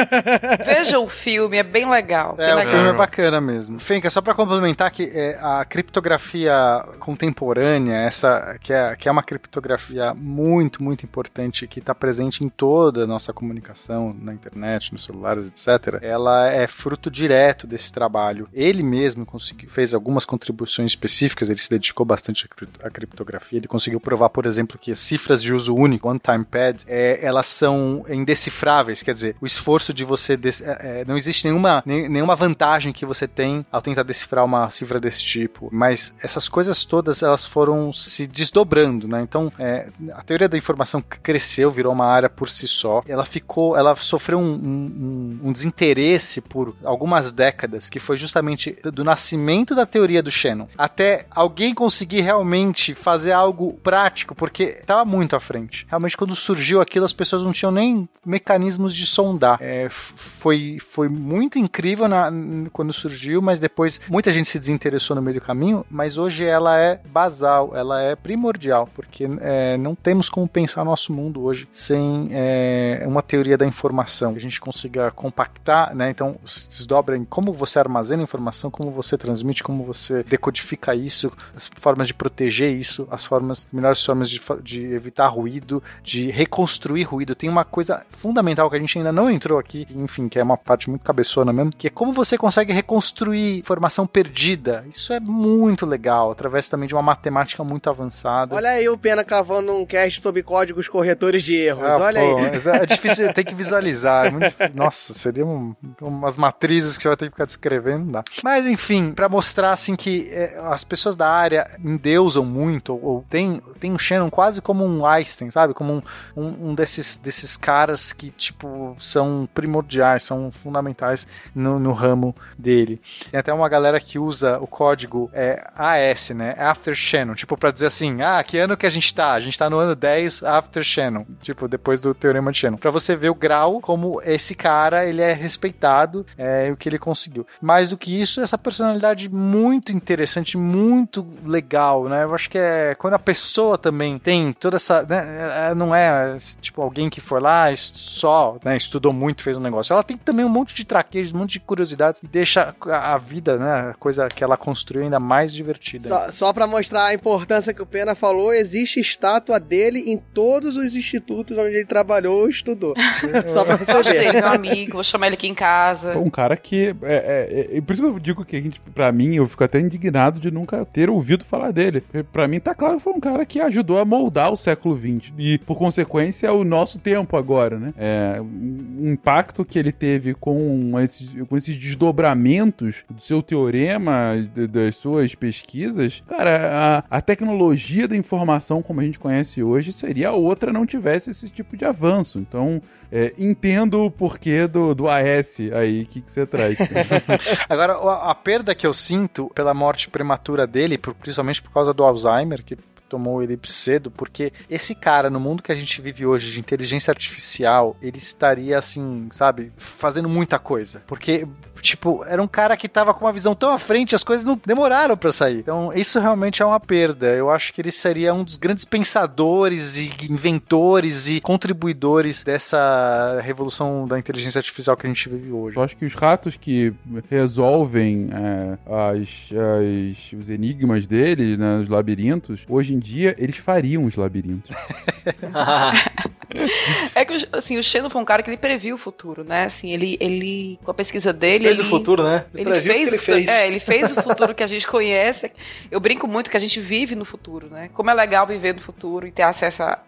Veja 0.64 0.98
o 0.98 1.08
filme, 1.08 1.56
é 1.56 1.62
bem 1.62 1.88
legal. 1.88 2.36
bem 2.36 2.46
É, 2.46 2.54
o 2.54 2.56
legal. 2.56 2.72
filme 2.72 2.88
é 2.88 2.92
bacana 2.92 3.40
mesmo. 3.40 3.78
Fenka, 3.78 4.10
só 4.10 4.20
pra 4.20 4.34
complementar 4.34 4.90
que 4.90 5.10
é, 5.14 5.38
a 5.40 5.64
criptografia 5.64 6.52
contemporânea, 6.98 7.96
essa 7.96 8.56
que 8.60 8.72
é, 8.72 8.94
que 8.96 9.08
é 9.08 9.12
uma 9.12 9.22
criptografia 9.22 10.14
muito, 10.14 10.82
muito 10.82 11.04
importante 11.04 11.66
que 11.66 11.78
está 11.78 11.94
presente 11.94 12.44
em 12.44 12.48
toda 12.48 13.04
a 13.04 13.06
nossa 13.06 13.32
comunicação 13.32 14.14
na 14.18 14.32
internet, 14.32 14.92
nos 14.92 15.04
celulares, 15.04 15.46
etc. 15.46 16.02
Ela 16.02 16.48
é 16.48 16.66
fruto 16.66 17.10
direto 17.10 17.66
desse 17.66 17.92
trabalho. 17.92 18.48
Ele 18.52 18.82
mesmo 18.82 19.26
conseguiu, 19.26 19.68
fez 19.68 19.94
algumas 19.94 20.24
contribuições 20.24 20.92
específicas, 20.92 21.50
ele 21.50 21.58
se 21.58 21.70
dedicou 21.70 22.04
bastante 22.10 22.44
a 22.44 22.48
cripto- 22.54 22.86
a 22.86 22.90
criptografia. 22.90 23.58
Ele 23.58 23.68
conseguiu 23.68 24.00
provar, 24.00 24.28
por 24.30 24.44
exemplo, 24.46 24.76
que 24.78 24.90
as 24.92 24.98
cifras 25.00 25.40
de 25.42 25.54
uso 25.54 25.74
único, 25.74 26.08
one-time 26.08 26.44
pad, 26.44 26.84
é, 26.88 27.20
elas 27.22 27.46
são 27.46 28.04
indecifráveis. 28.08 29.02
Quer 29.02 29.14
dizer, 29.14 29.36
o 29.40 29.46
esforço 29.46 29.92
de 29.94 30.04
você. 30.04 30.34
é, 30.64 31.00
é, 31.00 31.04
não 31.06 31.16
existe 31.16 31.44
nenhuma, 31.46 31.82
nem- 31.86 32.08
nenhuma 32.08 32.34
vantagem 32.34 32.92
que 32.92 33.06
você 33.06 33.26
tem 33.28 33.64
ao 33.70 33.80
tentar 33.80 34.02
decifrar 34.02 34.44
uma 34.44 34.68
cifra 34.70 34.98
desse 34.98 35.22
tipo. 35.22 35.68
Mas 35.72 36.14
essas 36.22 36.48
coisas 36.48 36.84
todas 36.84 37.22
elas 37.22 37.44
foram 37.46 37.92
se 37.92 38.26
desdobrando, 38.26 39.06
né? 39.06 39.20
Então, 39.22 39.52
é, 39.58 39.88
a 40.12 40.22
teoria 40.22 40.48
da 40.48 40.56
informação 40.58 41.02
cresceu, 41.22 41.70
virou 41.70 41.92
uma 41.92 42.06
área 42.06 42.28
por 42.28 42.48
si 42.50 42.66
só. 42.66 43.02
Ela 43.06 43.24
ficou, 43.24 43.76
ela 43.76 43.94
sofreu 43.96 44.38
um, 44.38 44.52
um- 44.52 45.40
um 45.44 45.52
desinteresse 45.52 46.40
por 46.40 46.74
algumas 46.84 47.30
décadas, 47.32 47.88
que 47.88 47.98
foi 47.98 48.16
justamente 48.16 48.76
do 48.92 49.04
nascimento 49.04 49.74
da 49.74 49.86
teoria 49.86 50.22
do 50.22 50.30
Shannon 50.30 50.66
até 50.76 51.26
alguém 51.30 51.74
conseguir 51.74 51.99
realmente 52.06 52.94
fazer 52.94 53.32
algo 53.32 53.74
prático, 53.82 54.34
porque 54.34 54.62
estava 54.80 55.04
muito 55.04 55.34
à 55.36 55.40
frente. 55.40 55.86
Realmente, 55.88 56.16
quando 56.16 56.34
surgiu 56.34 56.80
aquilo, 56.80 57.04
as 57.04 57.12
pessoas 57.12 57.42
não 57.42 57.52
tinham 57.52 57.72
nem 57.72 58.08
mecanismos 58.24 58.94
de 58.94 59.06
sondar. 59.06 59.58
É, 59.60 59.88
foi, 59.90 60.78
foi 60.80 61.08
muito 61.08 61.58
incrível 61.58 62.08
na- 62.08 62.30
quando 62.72 62.92
surgiu, 62.92 63.40
mas 63.42 63.58
depois 63.58 64.00
muita 64.08 64.30
gente 64.30 64.48
se 64.48 64.58
desinteressou 64.58 65.16
no 65.16 65.22
meio 65.22 65.40
do 65.40 65.44
caminho. 65.44 65.84
Mas 65.90 66.18
hoje 66.18 66.44
ela 66.44 66.78
é 66.78 67.00
basal, 67.06 67.72
ela 67.74 68.00
é 68.02 68.14
primordial, 68.16 68.88
porque 68.94 69.26
é, 69.40 69.76
não 69.76 69.94
temos 69.94 70.28
como 70.28 70.46
pensar 70.48 70.84
nosso 70.84 71.12
mundo 71.12 71.42
hoje 71.42 71.68
sem 71.70 72.28
é, 72.32 73.04
uma 73.06 73.22
teoria 73.22 73.56
da 73.56 73.66
informação. 73.66 74.34
A 74.34 74.38
gente 74.38 74.60
consiga 74.60 75.10
compactar, 75.10 75.94
né? 75.94 76.10
Então, 76.10 76.36
se 76.46 76.68
desdobra 76.68 77.16
em 77.16 77.24
como 77.24 77.52
você 77.52 77.78
armazena 77.78 78.22
informação, 78.22 78.70
como 78.70 78.90
você 78.90 79.16
transmite, 79.16 79.62
como 79.62 79.84
você 79.84 80.22
decodifica 80.22 80.94
isso, 80.94 81.32
as 81.54 81.68
formas 81.90 82.06
de 82.06 82.14
proteger 82.14 82.72
isso, 82.72 83.06
as 83.10 83.24
formas, 83.24 83.66
melhores 83.72 84.04
formas 84.04 84.30
de, 84.30 84.40
de 84.62 84.92
evitar 84.92 85.26
ruído, 85.26 85.82
de 86.04 86.30
reconstruir 86.30 87.02
ruído. 87.02 87.34
Tem 87.34 87.50
uma 87.50 87.64
coisa 87.64 88.02
fundamental 88.10 88.70
que 88.70 88.76
a 88.76 88.78
gente 88.78 88.96
ainda 88.96 89.10
não 89.12 89.28
entrou 89.28 89.58
aqui, 89.58 89.88
enfim, 89.94 90.28
que 90.28 90.38
é 90.38 90.42
uma 90.42 90.56
parte 90.56 90.88
muito 90.88 91.02
cabeçona 91.02 91.52
mesmo, 91.52 91.72
que 91.76 91.88
é 91.88 91.90
como 91.90 92.12
você 92.12 92.38
consegue 92.38 92.72
reconstruir 92.72 93.58
informação 93.58 94.06
perdida. 94.06 94.84
Isso 94.88 95.12
é 95.12 95.18
muito 95.18 95.84
legal, 95.84 96.30
através 96.30 96.68
também 96.68 96.86
de 96.88 96.94
uma 96.94 97.02
matemática 97.02 97.64
muito 97.64 97.90
avançada. 97.90 98.54
Olha 98.54 98.70
aí 98.70 98.88
o 98.88 98.96
Pena 98.96 99.24
cavando 99.24 99.72
um 99.74 99.84
cast 99.84 100.20
sobre 100.22 100.42
códigos 100.44 100.88
corretores 100.88 101.42
de 101.42 101.54
erros. 101.56 101.82
Ah, 101.82 101.98
Olha 101.98 102.20
pô, 102.20 102.36
aí. 102.38 102.80
É 102.82 102.86
difícil, 102.86 103.32
tem 103.34 103.44
que 103.44 103.54
visualizar. 103.54 104.26
é 104.26 104.30
muito. 104.30 104.54
Nossa, 104.74 105.12
seria 105.12 105.44
um- 105.44 105.74
umas 106.00 106.38
matrizes 106.38 106.96
que 106.96 107.02
você 107.02 107.08
vai 107.08 107.16
ter 107.16 107.24
que 107.26 107.32
ficar 107.32 107.46
descrevendo, 107.46 108.04
não 108.04 108.12
dá. 108.12 108.24
Mas 108.44 108.66
enfim, 108.66 109.10
pra 109.12 109.28
mostrar 109.28 109.72
assim 109.72 109.96
que 109.96 110.28
é, 110.30 110.58
as 110.70 110.84
pessoas 110.84 111.16
da 111.16 111.28
área 111.28 111.70
endeusam 111.84 112.44
muito, 112.44 112.92
ou, 112.92 113.04
ou 113.04 113.24
tem, 113.28 113.60
tem 113.78 113.92
o 113.92 113.98
Shannon 113.98 114.30
quase 114.30 114.60
como 114.60 114.84
um 114.84 115.06
Einstein, 115.06 115.50
sabe? 115.50 115.74
Como 115.74 115.94
um, 115.94 116.02
um, 116.36 116.70
um 116.70 116.74
desses, 116.74 117.16
desses 117.16 117.56
caras 117.56 118.12
que, 118.12 118.30
tipo, 118.30 118.96
são 119.00 119.48
primordiais, 119.54 120.22
são 120.22 120.50
fundamentais 120.50 121.26
no, 121.54 121.78
no 121.78 121.92
ramo 121.92 122.34
dele. 122.58 123.00
Tem 123.30 123.40
até 123.40 123.52
uma 123.52 123.68
galera 123.68 124.00
que 124.00 124.18
usa 124.18 124.58
o 124.58 124.66
código 124.66 125.30
é, 125.32 125.66
AS, 125.76 126.30
né? 126.30 126.54
After 126.58 126.94
Shannon, 126.94 127.34
tipo, 127.34 127.56
pra 127.56 127.70
dizer 127.70 127.86
assim, 127.86 128.22
ah, 128.22 128.42
que 128.42 128.58
ano 128.58 128.76
que 128.76 128.86
a 128.86 128.90
gente 128.90 129.14
tá? 129.14 129.32
A 129.32 129.40
gente 129.40 129.58
tá 129.58 129.68
no 129.68 129.78
ano 129.78 129.94
10 129.94 130.42
After 130.42 130.82
Shannon, 130.82 131.24
tipo, 131.42 131.68
depois 131.68 132.00
do 132.00 132.14
Teorema 132.14 132.52
de 132.52 132.58
Shannon. 132.58 132.76
Pra 132.76 132.90
você 132.90 133.16
ver 133.16 133.30
o 133.30 133.34
grau 133.34 133.80
como 133.80 134.20
esse 134.24 134.54
cara, 134.54 135.06
ele 135.06 135.22
é 135.22 135.32
respeitado, 135.32 136.26
é, 136.36 136.70
o 136.70 136.76
que 136.76 136.88
ele 136.88 136.98
conseguiu. 136.98 137.46
Mais 137.60 137.90
do 137.90 137.98
que 137.98 138.20
isso, 138.20 138.40
essa 138.40 138.58
personalidade 138.58 139.28
muito 139.28 139.92
interessante, 139.92 140.56
muito 140.56 141.26
legal, 141.44 141.59
né? 142.08 142.24
Eu 142.24 142.34
acho 142.34 142.48
que 142.50 142.58
é 142.58 142.94
quando 142.94 143.14
a 143.14 143.18
pessoa 143.18 143.76
também 143.78 144.18
tem 144.18 144.52
toda 144.52 144.76
essa, 144.76 145.02
né? 145.02 145.70
é, 145.70 145.74
Não 145.74 145.94
é, 145.94 146.36
tipo, 146.60 146.80
alguém 146.82 147.08
que 147.10 147.20
foi 147.20 147.40
lá 147.40 147.70
e 147.70 147.76
só, 147.76 148.56
né, 148.64 148.76
estudou 148.76 149.12
muito, 149.12 149.42
fez 149.42 149.56
um 149.56 149.60
negócio. 149.60 149.92
Ela 149.92 150.02
tem 150.02 150.16
também 150.16 150.44
um 150.44 150.48
monte 150.48 150.74
de 150.74 150.84
traquejos, 150.84 151.32
um 151.32 151.38
monte 151.38 151.52
de 151.52 151.60
curiosidades 151.60 152.22
e 152.22 152.26
deixa 152.26 152.74
a 152.86 153.16
vida, 153.18 153.56
né, 153.56 153.90
a 153.90 153.94
coisa 153.94 154.28
que 154.28 154.42
ela 154.42 154.56
construiu 154.56 155.04
ainda 155.04 155.20
mais 155.20 155.52
divertida. 155.52 156.08
Só, 156.08 156.30
só 156.30 156.52
pra 156.52 156.66
mostrar 156.66 157.06
a 157.06 157.14
importância 157.14 157.72
que 157.74 157.82
o 157.82 157.86
Pena 157.86 158.14
falou, 158.14 158.52
existe 158.52 159.00
estátua 159.00 159.58
dele 159.60 160.04
em 160.06 160.16
todos 160.16 160.76
os 160.76 160.94
institutos 160.96 161.56
onde 161.56 161.76
ele 161.76 161.84
trabalhou 161.84 162.40
ou 162.42 162.48
estudou. 162.48 162.94
só 163.48 163.64
pra 163.64 163.76
você 163.76 164.02
ver. 164.02 164.32
meu 164.34 164.46
amigo. 164.48 164.92
Vou 164.94 165.04
chamar 165.04 165.26
ele 165.26 165.34
aqui 165.34 165.46
em 165.48 165.54
casa. 165.54 166.16
Um 166.18 166.30
cara 166.30 166.56
que. 166.56 166.94
É, 167.02 167.68
é, 167.72 167.76
é- 167.76 167.80
por 167.80 167.92
isso 167.92 168.02
que 168.02 168.08
eu 168.08 168.18
digo 168.18 168.44
que 168.44 168.56
a 168.56 168.60
gente, 168.60 168.80
pra 168.94 169.10
mim, 169.12 169.34
eu 169.34 169.46
fico 169.46 169.64
até 169.64 169.78
indignado 169.80 170.38
de 170.40 170.50
nunca 170.50 170.84
ter 170.84 171.08
ouvido 171.10 171.44
falar 171.50 171.72
dele. 171.72 172.02
Pra 172.32 172.46
mim, 172.48 172.60
tá 172.60 172.74
claro 172.74 172.96
que 172.98 173.02
foi 173.02 173.12
um 173.12 173.20
cara 173.20 173.44
que 173.44 173.60
ajudou 173.60 173.98
a 173.98 174.04
moldar 174.04 174.52
o 174.52 174.56
século 174.56 174.96
XX. 174.98 175.32
E, 175.36 175.58
por 175.58 175.76
consequência, 175.76 176.46
é 176.46 176.50
o 176.50 176.64
nosso 176.64 176.98
tempo 176.98 177.36
agora, 177.36 177.78
né? 177.78 177.92
É, 177.98 178.40
o 178.40 179.08
impacto 179.08 179.64
que 179.64 179.78
ele 179.78 179.92
teve 179.92 180.32
com 180.34 180.98
esses, 181.00 181.28
com 181.48 181.56
esses 181.56 181.76
desdobramentos 181.76 183.04
do 183.10 183.20
seu 183.20 183.42
teorema, 183.42 184.34
de- 184.54 184.66
das 184.66 184.96
suas 184.96 185.34
pesquisas. 185.34 186.22
Cara, 186.28 187.04
a, 187.10 187.16
a 187.18 187.20
tecnologia 187.20 188.06
da 188.06 188.16
informação, 188.16 188.82
como 188.82 189.00
a 189.00 189.04
gente 189.04 189.18
conhece 189.18 189.62
hoje, 189.62 189.92
seria 189.92 190.32
outra 190.32 190.72
não 190.72 190.86
tivesse 190.86 191.30
esse 191.30 191.48
tipo 191.48 191.76
de 191.76 191.84
avanço. 191.84 192.38
Então. 192.38 192.80
é, 193.12 193.32
entendo 193.36 194.04
o 194.04 194.10
porquê 194.10 194.68
do, 194.68 194.94
do 194.94 195.08
AS 195.08 195.58
aí, 195.76 196.04
que 196.06 196.20
que 196.20 196.30
você 196.30 196.46
traz. 196.46 196.78
Agora, 197.68 197.94
a, 197.94 198.30
a 198.30 198.34
perda 198.36 198.72
que 198.74 198.86
eu 198.86 198.94
sinto 198.94 199.50
pela 199.52 199.74
morte 199.74 200.08
prematura 200.08 200.64
dele, 200.66 200.96
por- 200.96 201.14
principalmente 201.40 201.62
por 201.62 201.72
causa 201.72 201.92
do 201.92 202.04
Alzheimer, 202.04 202.62
que 202.62 202.76
tomou 203.08 203.42
ele 203.42 203.58
cedo, 203.64 204.10
porque 204.10 204.52
esse 204.70 204.94
cara, 204.94 205.28
no 205.28 205.40
mundo 205.40 205.62
que 205.62 205.72
a 205.72 205.74
gente 205.74 206.00
vive 206.00 206.24
hoje 206.24 206.52
de 206.52 206.60
inteligência 206.60 207.10
artificial, 207.10 207.96
ele 208.00 208.18
estaria 208.18 208.78
assim, 208.78 209.28
sabe, 209.32 209.72
fazendo 209.76 210.28
muita 210.28 210.60
coisa. 210.60 211.02
Porque, 211.08 211.46
tipo, 211.82 212.24
era 212.26 212.42
um 212.42 212.48
cara 212.48 212.76
que 212.76 212.88
tava 212.88 213.12
com 213.14 213.24
uma 213.24 213.32
visão 213.32 213.54
tão 213.54 213.70
à 213.70 213.78
frente, 213.78 214.14
as 214.14 214.24
coisas 214.24 214.44
não 214.44 214.60
demoraram 214.64 215.16
pra 215.16 215.32
sair. 215.32 215.58
Então, 215.58 215.92
isso 215.94 216.18
realmente 216.20 216.62
é 216.62 216.66
uma 216.66 216.80
perda. 216.80 217.26
Eu 217.28 217.50
acho 217.50 217.72
que 217.72 217.80
ele 217.80 217.90
seria 217.92 218.32
um 218.34 218.44
dos 218.44 218.56
grandes 218.56 218.84
pensadores 218.84 219.96
e 219.98 220.10
inventores 220.30 221.28
e 221.28 221.40
contribuidores 221.40 222.42
dessa 222.42 223.40
revolução 223.42 224.06
da 224.06 224.18
inteligência 224.18 224.58
artificial 224.58 224.96
que 224.96 225.06
a 225.06 225.08
gente 225.10 225.28
vive 225.28 225.50
hoje. 225.52 225.76
Eu 225.76 225.82
acho 225.82 225.96
que 225.96 226.04
os 226.04 226.14
ratos 226.14 226.56
que 226.56 226.92
resolvem 227.28 228.28
é, 228.32 228.78
as, 229.12 229.48
as- 229.52 230.32
os 230.38 230.48
enigmas 230.50 231.06
deles, 231.06 231.58
né, 231.58 231.78
os 231.82 231.88
labirintos, 231.88 232.60
hoje 232.68 232.94
em 232.94 232.98
dia 232.98 233.34
eles 233.38 233.56
fariam 233.56 234.04
os 234.04 234.16
labirintos. 234.16 234.70
É 237.14 237.24
que, 237.24 237.48
assim, 237.52 237.78
o 237.78 237.82
Shannon 237.82 238.10
foi 238.10 238.20
um 238.20 238.24
cara 238.24 238.42
que 238.42 238.50
ele 238.50 238.56
previu 238.56 238.94
o 238.94 238.98
futuro, 238.98 239.44
né? 239.44 239.64
Assim, 239.64 239.90
ele, 239.92 240.16
ele 240.20 240.78
com 240.84 240.90
a 240.90 240.94
pesquisa 240.94 241.32
dele... 241.32 241.64
Fez 241.64 241.78
ele... 241.78 241.88
o 241.88 241.90
futuro, 241.90 242.22
né? 242.22 242.44
Ele 242.54 242.70
o 242.70 242.74
fez, 242.74 242.84
que 242.84 242.90
o 242.90 242.94
ele 243.14 243.18
futuro, 243.18 243.36
fez. 243.36 243.48
É, 243.48 243.66
ele 243.66 243.80
fez 243.80 244.12
o 244.12 244.14
futuro 244.22 244.54
que 244.54 244.62
a 244.62 244.66
gente 244.66 244.86
conhece. 244.86 245.50
Eu 245.90 246.00
brinco 246.00 246.26
muito 246.26 246.50
que 246.50 246.56
a 246.56 246.60
gente 246.60 246.80
vive 246.80 247.14
no 247.14 247.24
futuro, 247.24 247.68
né? 247.68 247.90
Como 247.92 248.10
é 248.10 248.14
legal 248.14 248.46
viver 248.46 248.74
no 248.74 248.80
futuro 248.80 249.26
e 249.26 249.32
ter 249.32 249.42
acesso 249.42 249.82
à, 249.82 249.98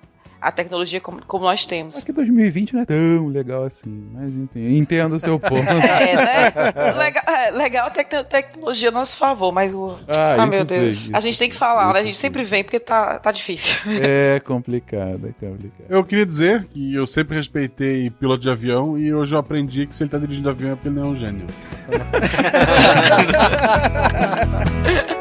à 0.43 0.51
tecnologia 0.51 1.01
como, 1.01 1.25
como 1.25 1.45
nós 1.45 1.65
temos. 1.65 1.95
Só 1.95 2.05
que 2.05 2.13
2020 2.13 2.75
não 2.75 2.83
é 2.83 2.85
tão 2.85 3.29
legal 3.29 3.65
assim, 3.65 4.09
mas 4.13 4.35
entendo, 4.35 4.69
entendo 4.71 5.15
o 5.15 5.21
seu 5.21 5.39
ponto. 5.39 5.63
É, 6.03 6.17
né? 6.17 6.53
Legal, 6.97 7.23
é, 7.27 7.51
legal 7.51 7.91
tecnologia 7.91 8.89
a 8.89 8.93
nosso 8.93 9.17
favor, 9.17 9.53
mas 9.53 9.73
o. 9.73 9.97
Ah, 10.09 10.35
Ah, 10.35 10.37
isso 10.39 10.47
meu 10.49 10.65
Deus. 10.65 10.95
isso 10.95 11.17
a 11.17 11.21
gente 11.21 11.39
tem 11.39 11.49
que 11.49 11.55
falar, 11.57 11.85
isso 11.85 11.93
né? 11.95 12.01
A 12.01 12.05
gente 12.05 12.17
sim. 12.17 12.21
sempre 12.21 12.45
vem 12.45 12.65
porque 12.65 12.81
tá, 12.81 13.19
tá 13.19 13.31
difícil. 13.31 13.77
É 13.87 14.41
complicado, 14.45 15.29
é 15.29 15.33
complicado. 15.47 15.87
Eu 15.89 16.03
queria 16.05 16.27
dizer 16.27 16.65
que 16.65 16.95
eu 16.95 17.07
sempre 17.07 17.37
respeitei 17.37 18.11
piloto 18.11 18.43
de 18.43 18.51
avião 18.51 18.99
e 18.99 19.15
hoje 19.15 19.35
eu 19.35 19.39
aprendi 19.39 19.87
que 19.87 19.95
se 19.95 20.03
ele 20.03 20.11
tá 20.11 20.19
dirigindo 20.19 20.49
avião 20.51 20.73
é 20.73 20.75
porque 20.75 20.89
ele 20.89 20.97
não 20.97 21.05
é 21.05 21.09
um 21.09 21.17
gênio. 21.17 21.47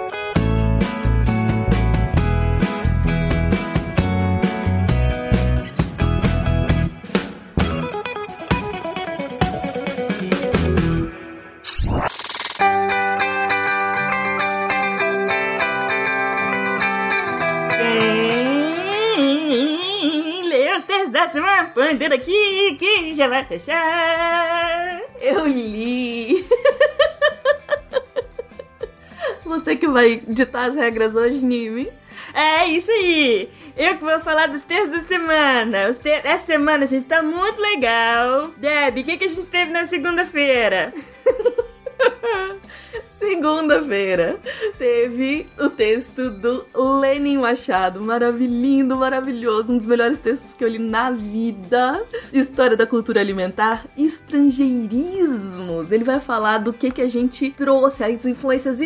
semana, 21.31 21.71
bandeira 21.75 22.15
aqui, 22.15 22.75
que 22.77 23.13
já 23.13 23.27
vai 23.27 23.43
fechar. 23.43 25.01
Eu 25.19 25.45
li. 25.47 26.45
Você 29.45 29.75
que 29.75 29.87
vai 29.87 30.21
ditar 30.27 30.69
as 30.69 30.75
regras 30.75 31.15
hoje, 31.15 31.43
Nimi. 31.43 31.87
É 32.33 32.67
isso 32.67 32.91
aí. 32.91 33.49
Eu 33.77 33.97
que 33.97 34.03
vou 34.03 34.19
falar 34.19 34.47
dos 34.47 34.63
textos 34.63 34.91
da 34.91 35.01
semana. 35.07 35.89
Os 35.89 35.97
te... 35.97 36.09
Essa 36.09 36.45
semana, 36.45 36.85
gente, 36.85 37.05
tá 37.05 37.21
muito 37.21 37.59
legal. 37.59 38.49
Deb, 38.57 38.99
o 38.99 39.03
que, 39.03 39.17
que 39.17 39.25
a 39.25 39.27
gente 39.27 39.49
teve 39.49 39.71
na 39.71 39.85
segunda-feira? 39.85 40.93
Segunda-feira 43.21 44.39
teve 44.79 45.45
o 45.59 45.69
texto 45.69 46.31
do 46.31 46.65
Lenin 46.99 47.37
Machado, 47.37 48.01
maravilhoso, 48.01 48.97
maravilhoso, 48.97 49.73
um 49.73 49.77
dos 49.77 49.85
melhores 49.85 50.17
textos 50.17 50.53
que 50.53 50.63
eu 50.63 50.67
li 50.67 50.79
na 50.79 51.11
vida. 51.11 52.03
História 52.33 52.75
da 52.75 52.87
cultura 52.87 53.19
alimentar, 53.21 53.85
estrangeirismos. 53.95 55.91
Ele 55.91 56.03
vai 56.03 56.19
falar 56.19 56.57
do 56.57 56.73
que 56.73 56.89
que 56.89 57.01
a 57.01 57.07
gente 57.07 57.51
trouxe, 57.51 58.03
as 58.03 58.25
influências 58.25 58.79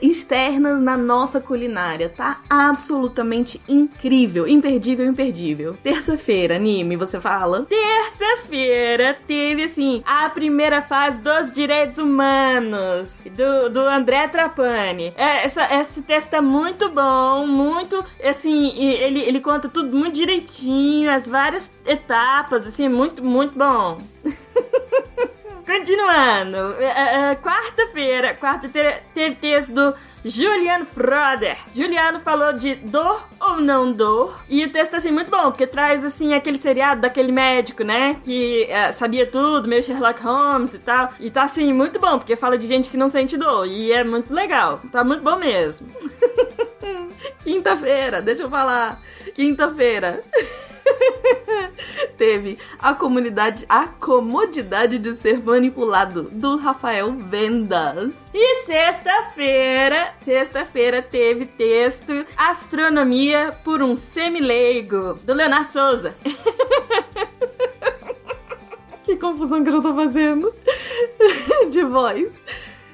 externas 0.00 0.80
na 0.80 0.96
nossa 0.96 1.40
culinária. 1.40 2.08
Tá 2.08 2.40
absolutamente 2.48 3.60
incrível, 3.68 4.46
imperdível, 4.46 5.06
imperdível. 5.06 5.76
Terça-feira, 5.82 6.54
anime, 6.54 6.94
você 6.94 7.18
fala? 7.18 7.66
Terça-feira 7.68 9.18
teve 9.26 9.64
assim 9.64 10.04
a 10.06 10.30
primeira 10.30 10.80
fase 10.80 11.20
dos 11.20 11.50
direitos 11.50 11.98
humanos 11.98 13.20
do 13.34 13.71
do 13.72 13.80
André 13.80 14.28
Trapani. 14.28 15.12
É, 15.16 15.44
essa, 15.44 15.74
esse 15.80 16.02
texto 16.02 16.34
é 16.34 16.40
muito 16.40 16.88
bom, 16.90 17.46
muito, 17.46 18.04
assim, 18.22 18.68
ele, 18.78 19.20
ele 19.20 19.40
conta 19.40 19.68
tudo 19.68 19.96
muito 19.96 20.14
direitinho, 20.14 21.10
as 21.10 21.26
várias 21.26 21.72
etapas, 21.86 22.66
assim, 22.66 22.88
muito, 22.88 23.24
muito 23.24 23.58
bom. 23.58 23.98
Continuando, 25.66 26.74
é, 26.80 26.84
é, 26.84 27.30
é, 27.30 27.34
quarta-feira, 27.36 28.34
quarta-feira 28.34 29.00
teve 29.14 29.36
texto 29.36 29.72
do 29.72 29.94
Juliano 30.24 30.84
Froder. 30.84 31.58
Juliano 31.74 32.20
falou 32.20 32.52
de 32.52 32.76
dor 32.76 33.28
ou 33.40 33.56
não 33.60 33.92
dor. 33.92 34.40
E 34.48 34.64
o 34.64 34.70
texto, 34.70 34.94
assim, 34.94 35.10
muito 35.10 35.30
bom, 35.30 35.50
porque 35.50 35.66
traz, 35.66 36.04
assim, 36.04 36.32
aquele 36.32 36.58
seriado 36.58 37.00
daquele 37.00 37.32
médico, 37.32 37.82
né? 37.82 38.14
Que 38.22 38.64
é, 38.64 38.92
sabia 38.92 39.26
tudo, 39.26 39.68
meio 39.68 39.82
Sherlock 39.82 40.22
Holmes 40.22 40.74
e 40.74 40.78
tal. 40.78 41.12
E 41.18 41.30
tá, 41.30 41.42
assim, 41.44 41.72
muito 41.72 41.98
bom, 41.98 42.18
porque 42.18 42.36
fala 42.36 42.56
de 42.56 42.66
gente 42.66 42.88
que 42.88 42.96
não 42.96 43.08
sente 43.08 43.36
dor. 43.36 43.66
E 43.66 43.92
é 43.92 44.04
muito 44.04 44.32
legal. 44.32 44.80
Tá 44.90 45.02
muito 45.02 45.22
bom 45.22 45.36
mesmo. 45.36 45.88
Quinta-feira, 47.42 48.22
deixa 48.22 48.42
eu 48.42 48.50
falar. 48.50 49.00
Quinta-feira. 49.34 50.22
Teve 52.16 52.58
a 52.78 52.94
comunidade, 52.94 53.64
a 53.68 53.86
comodidade 53.88 54.98
de 54.98 55.14
ser 55.14 55.42
manipulado 55.42 56.24
do 56.30 56.56
Rafael 56.56 57.12
Vendas. 57.12 58.28
E 58.32 58.64
sexta-feira, 58.64 60.12
sexta-feira 60.20 61.02
teve 61.02 61.46
texto 61.46 62.24
Astronomia 62.36 63.52
por 63.64 63.82
um 63.82 63.96
semileigo 63.96 65.14
do 65.24 65.32
Leonardo 65.32 65.72
Souza. 65.72 66.14
que 69.04 69.16
confusão 69.16 69.62
que 69.62 69.70
eu 69.70 69.74
já 69.74 69.82
tô 69.82 69.94
fazendo 69.94 70.54
de 71.70 71.82
voz. 71.84 72.40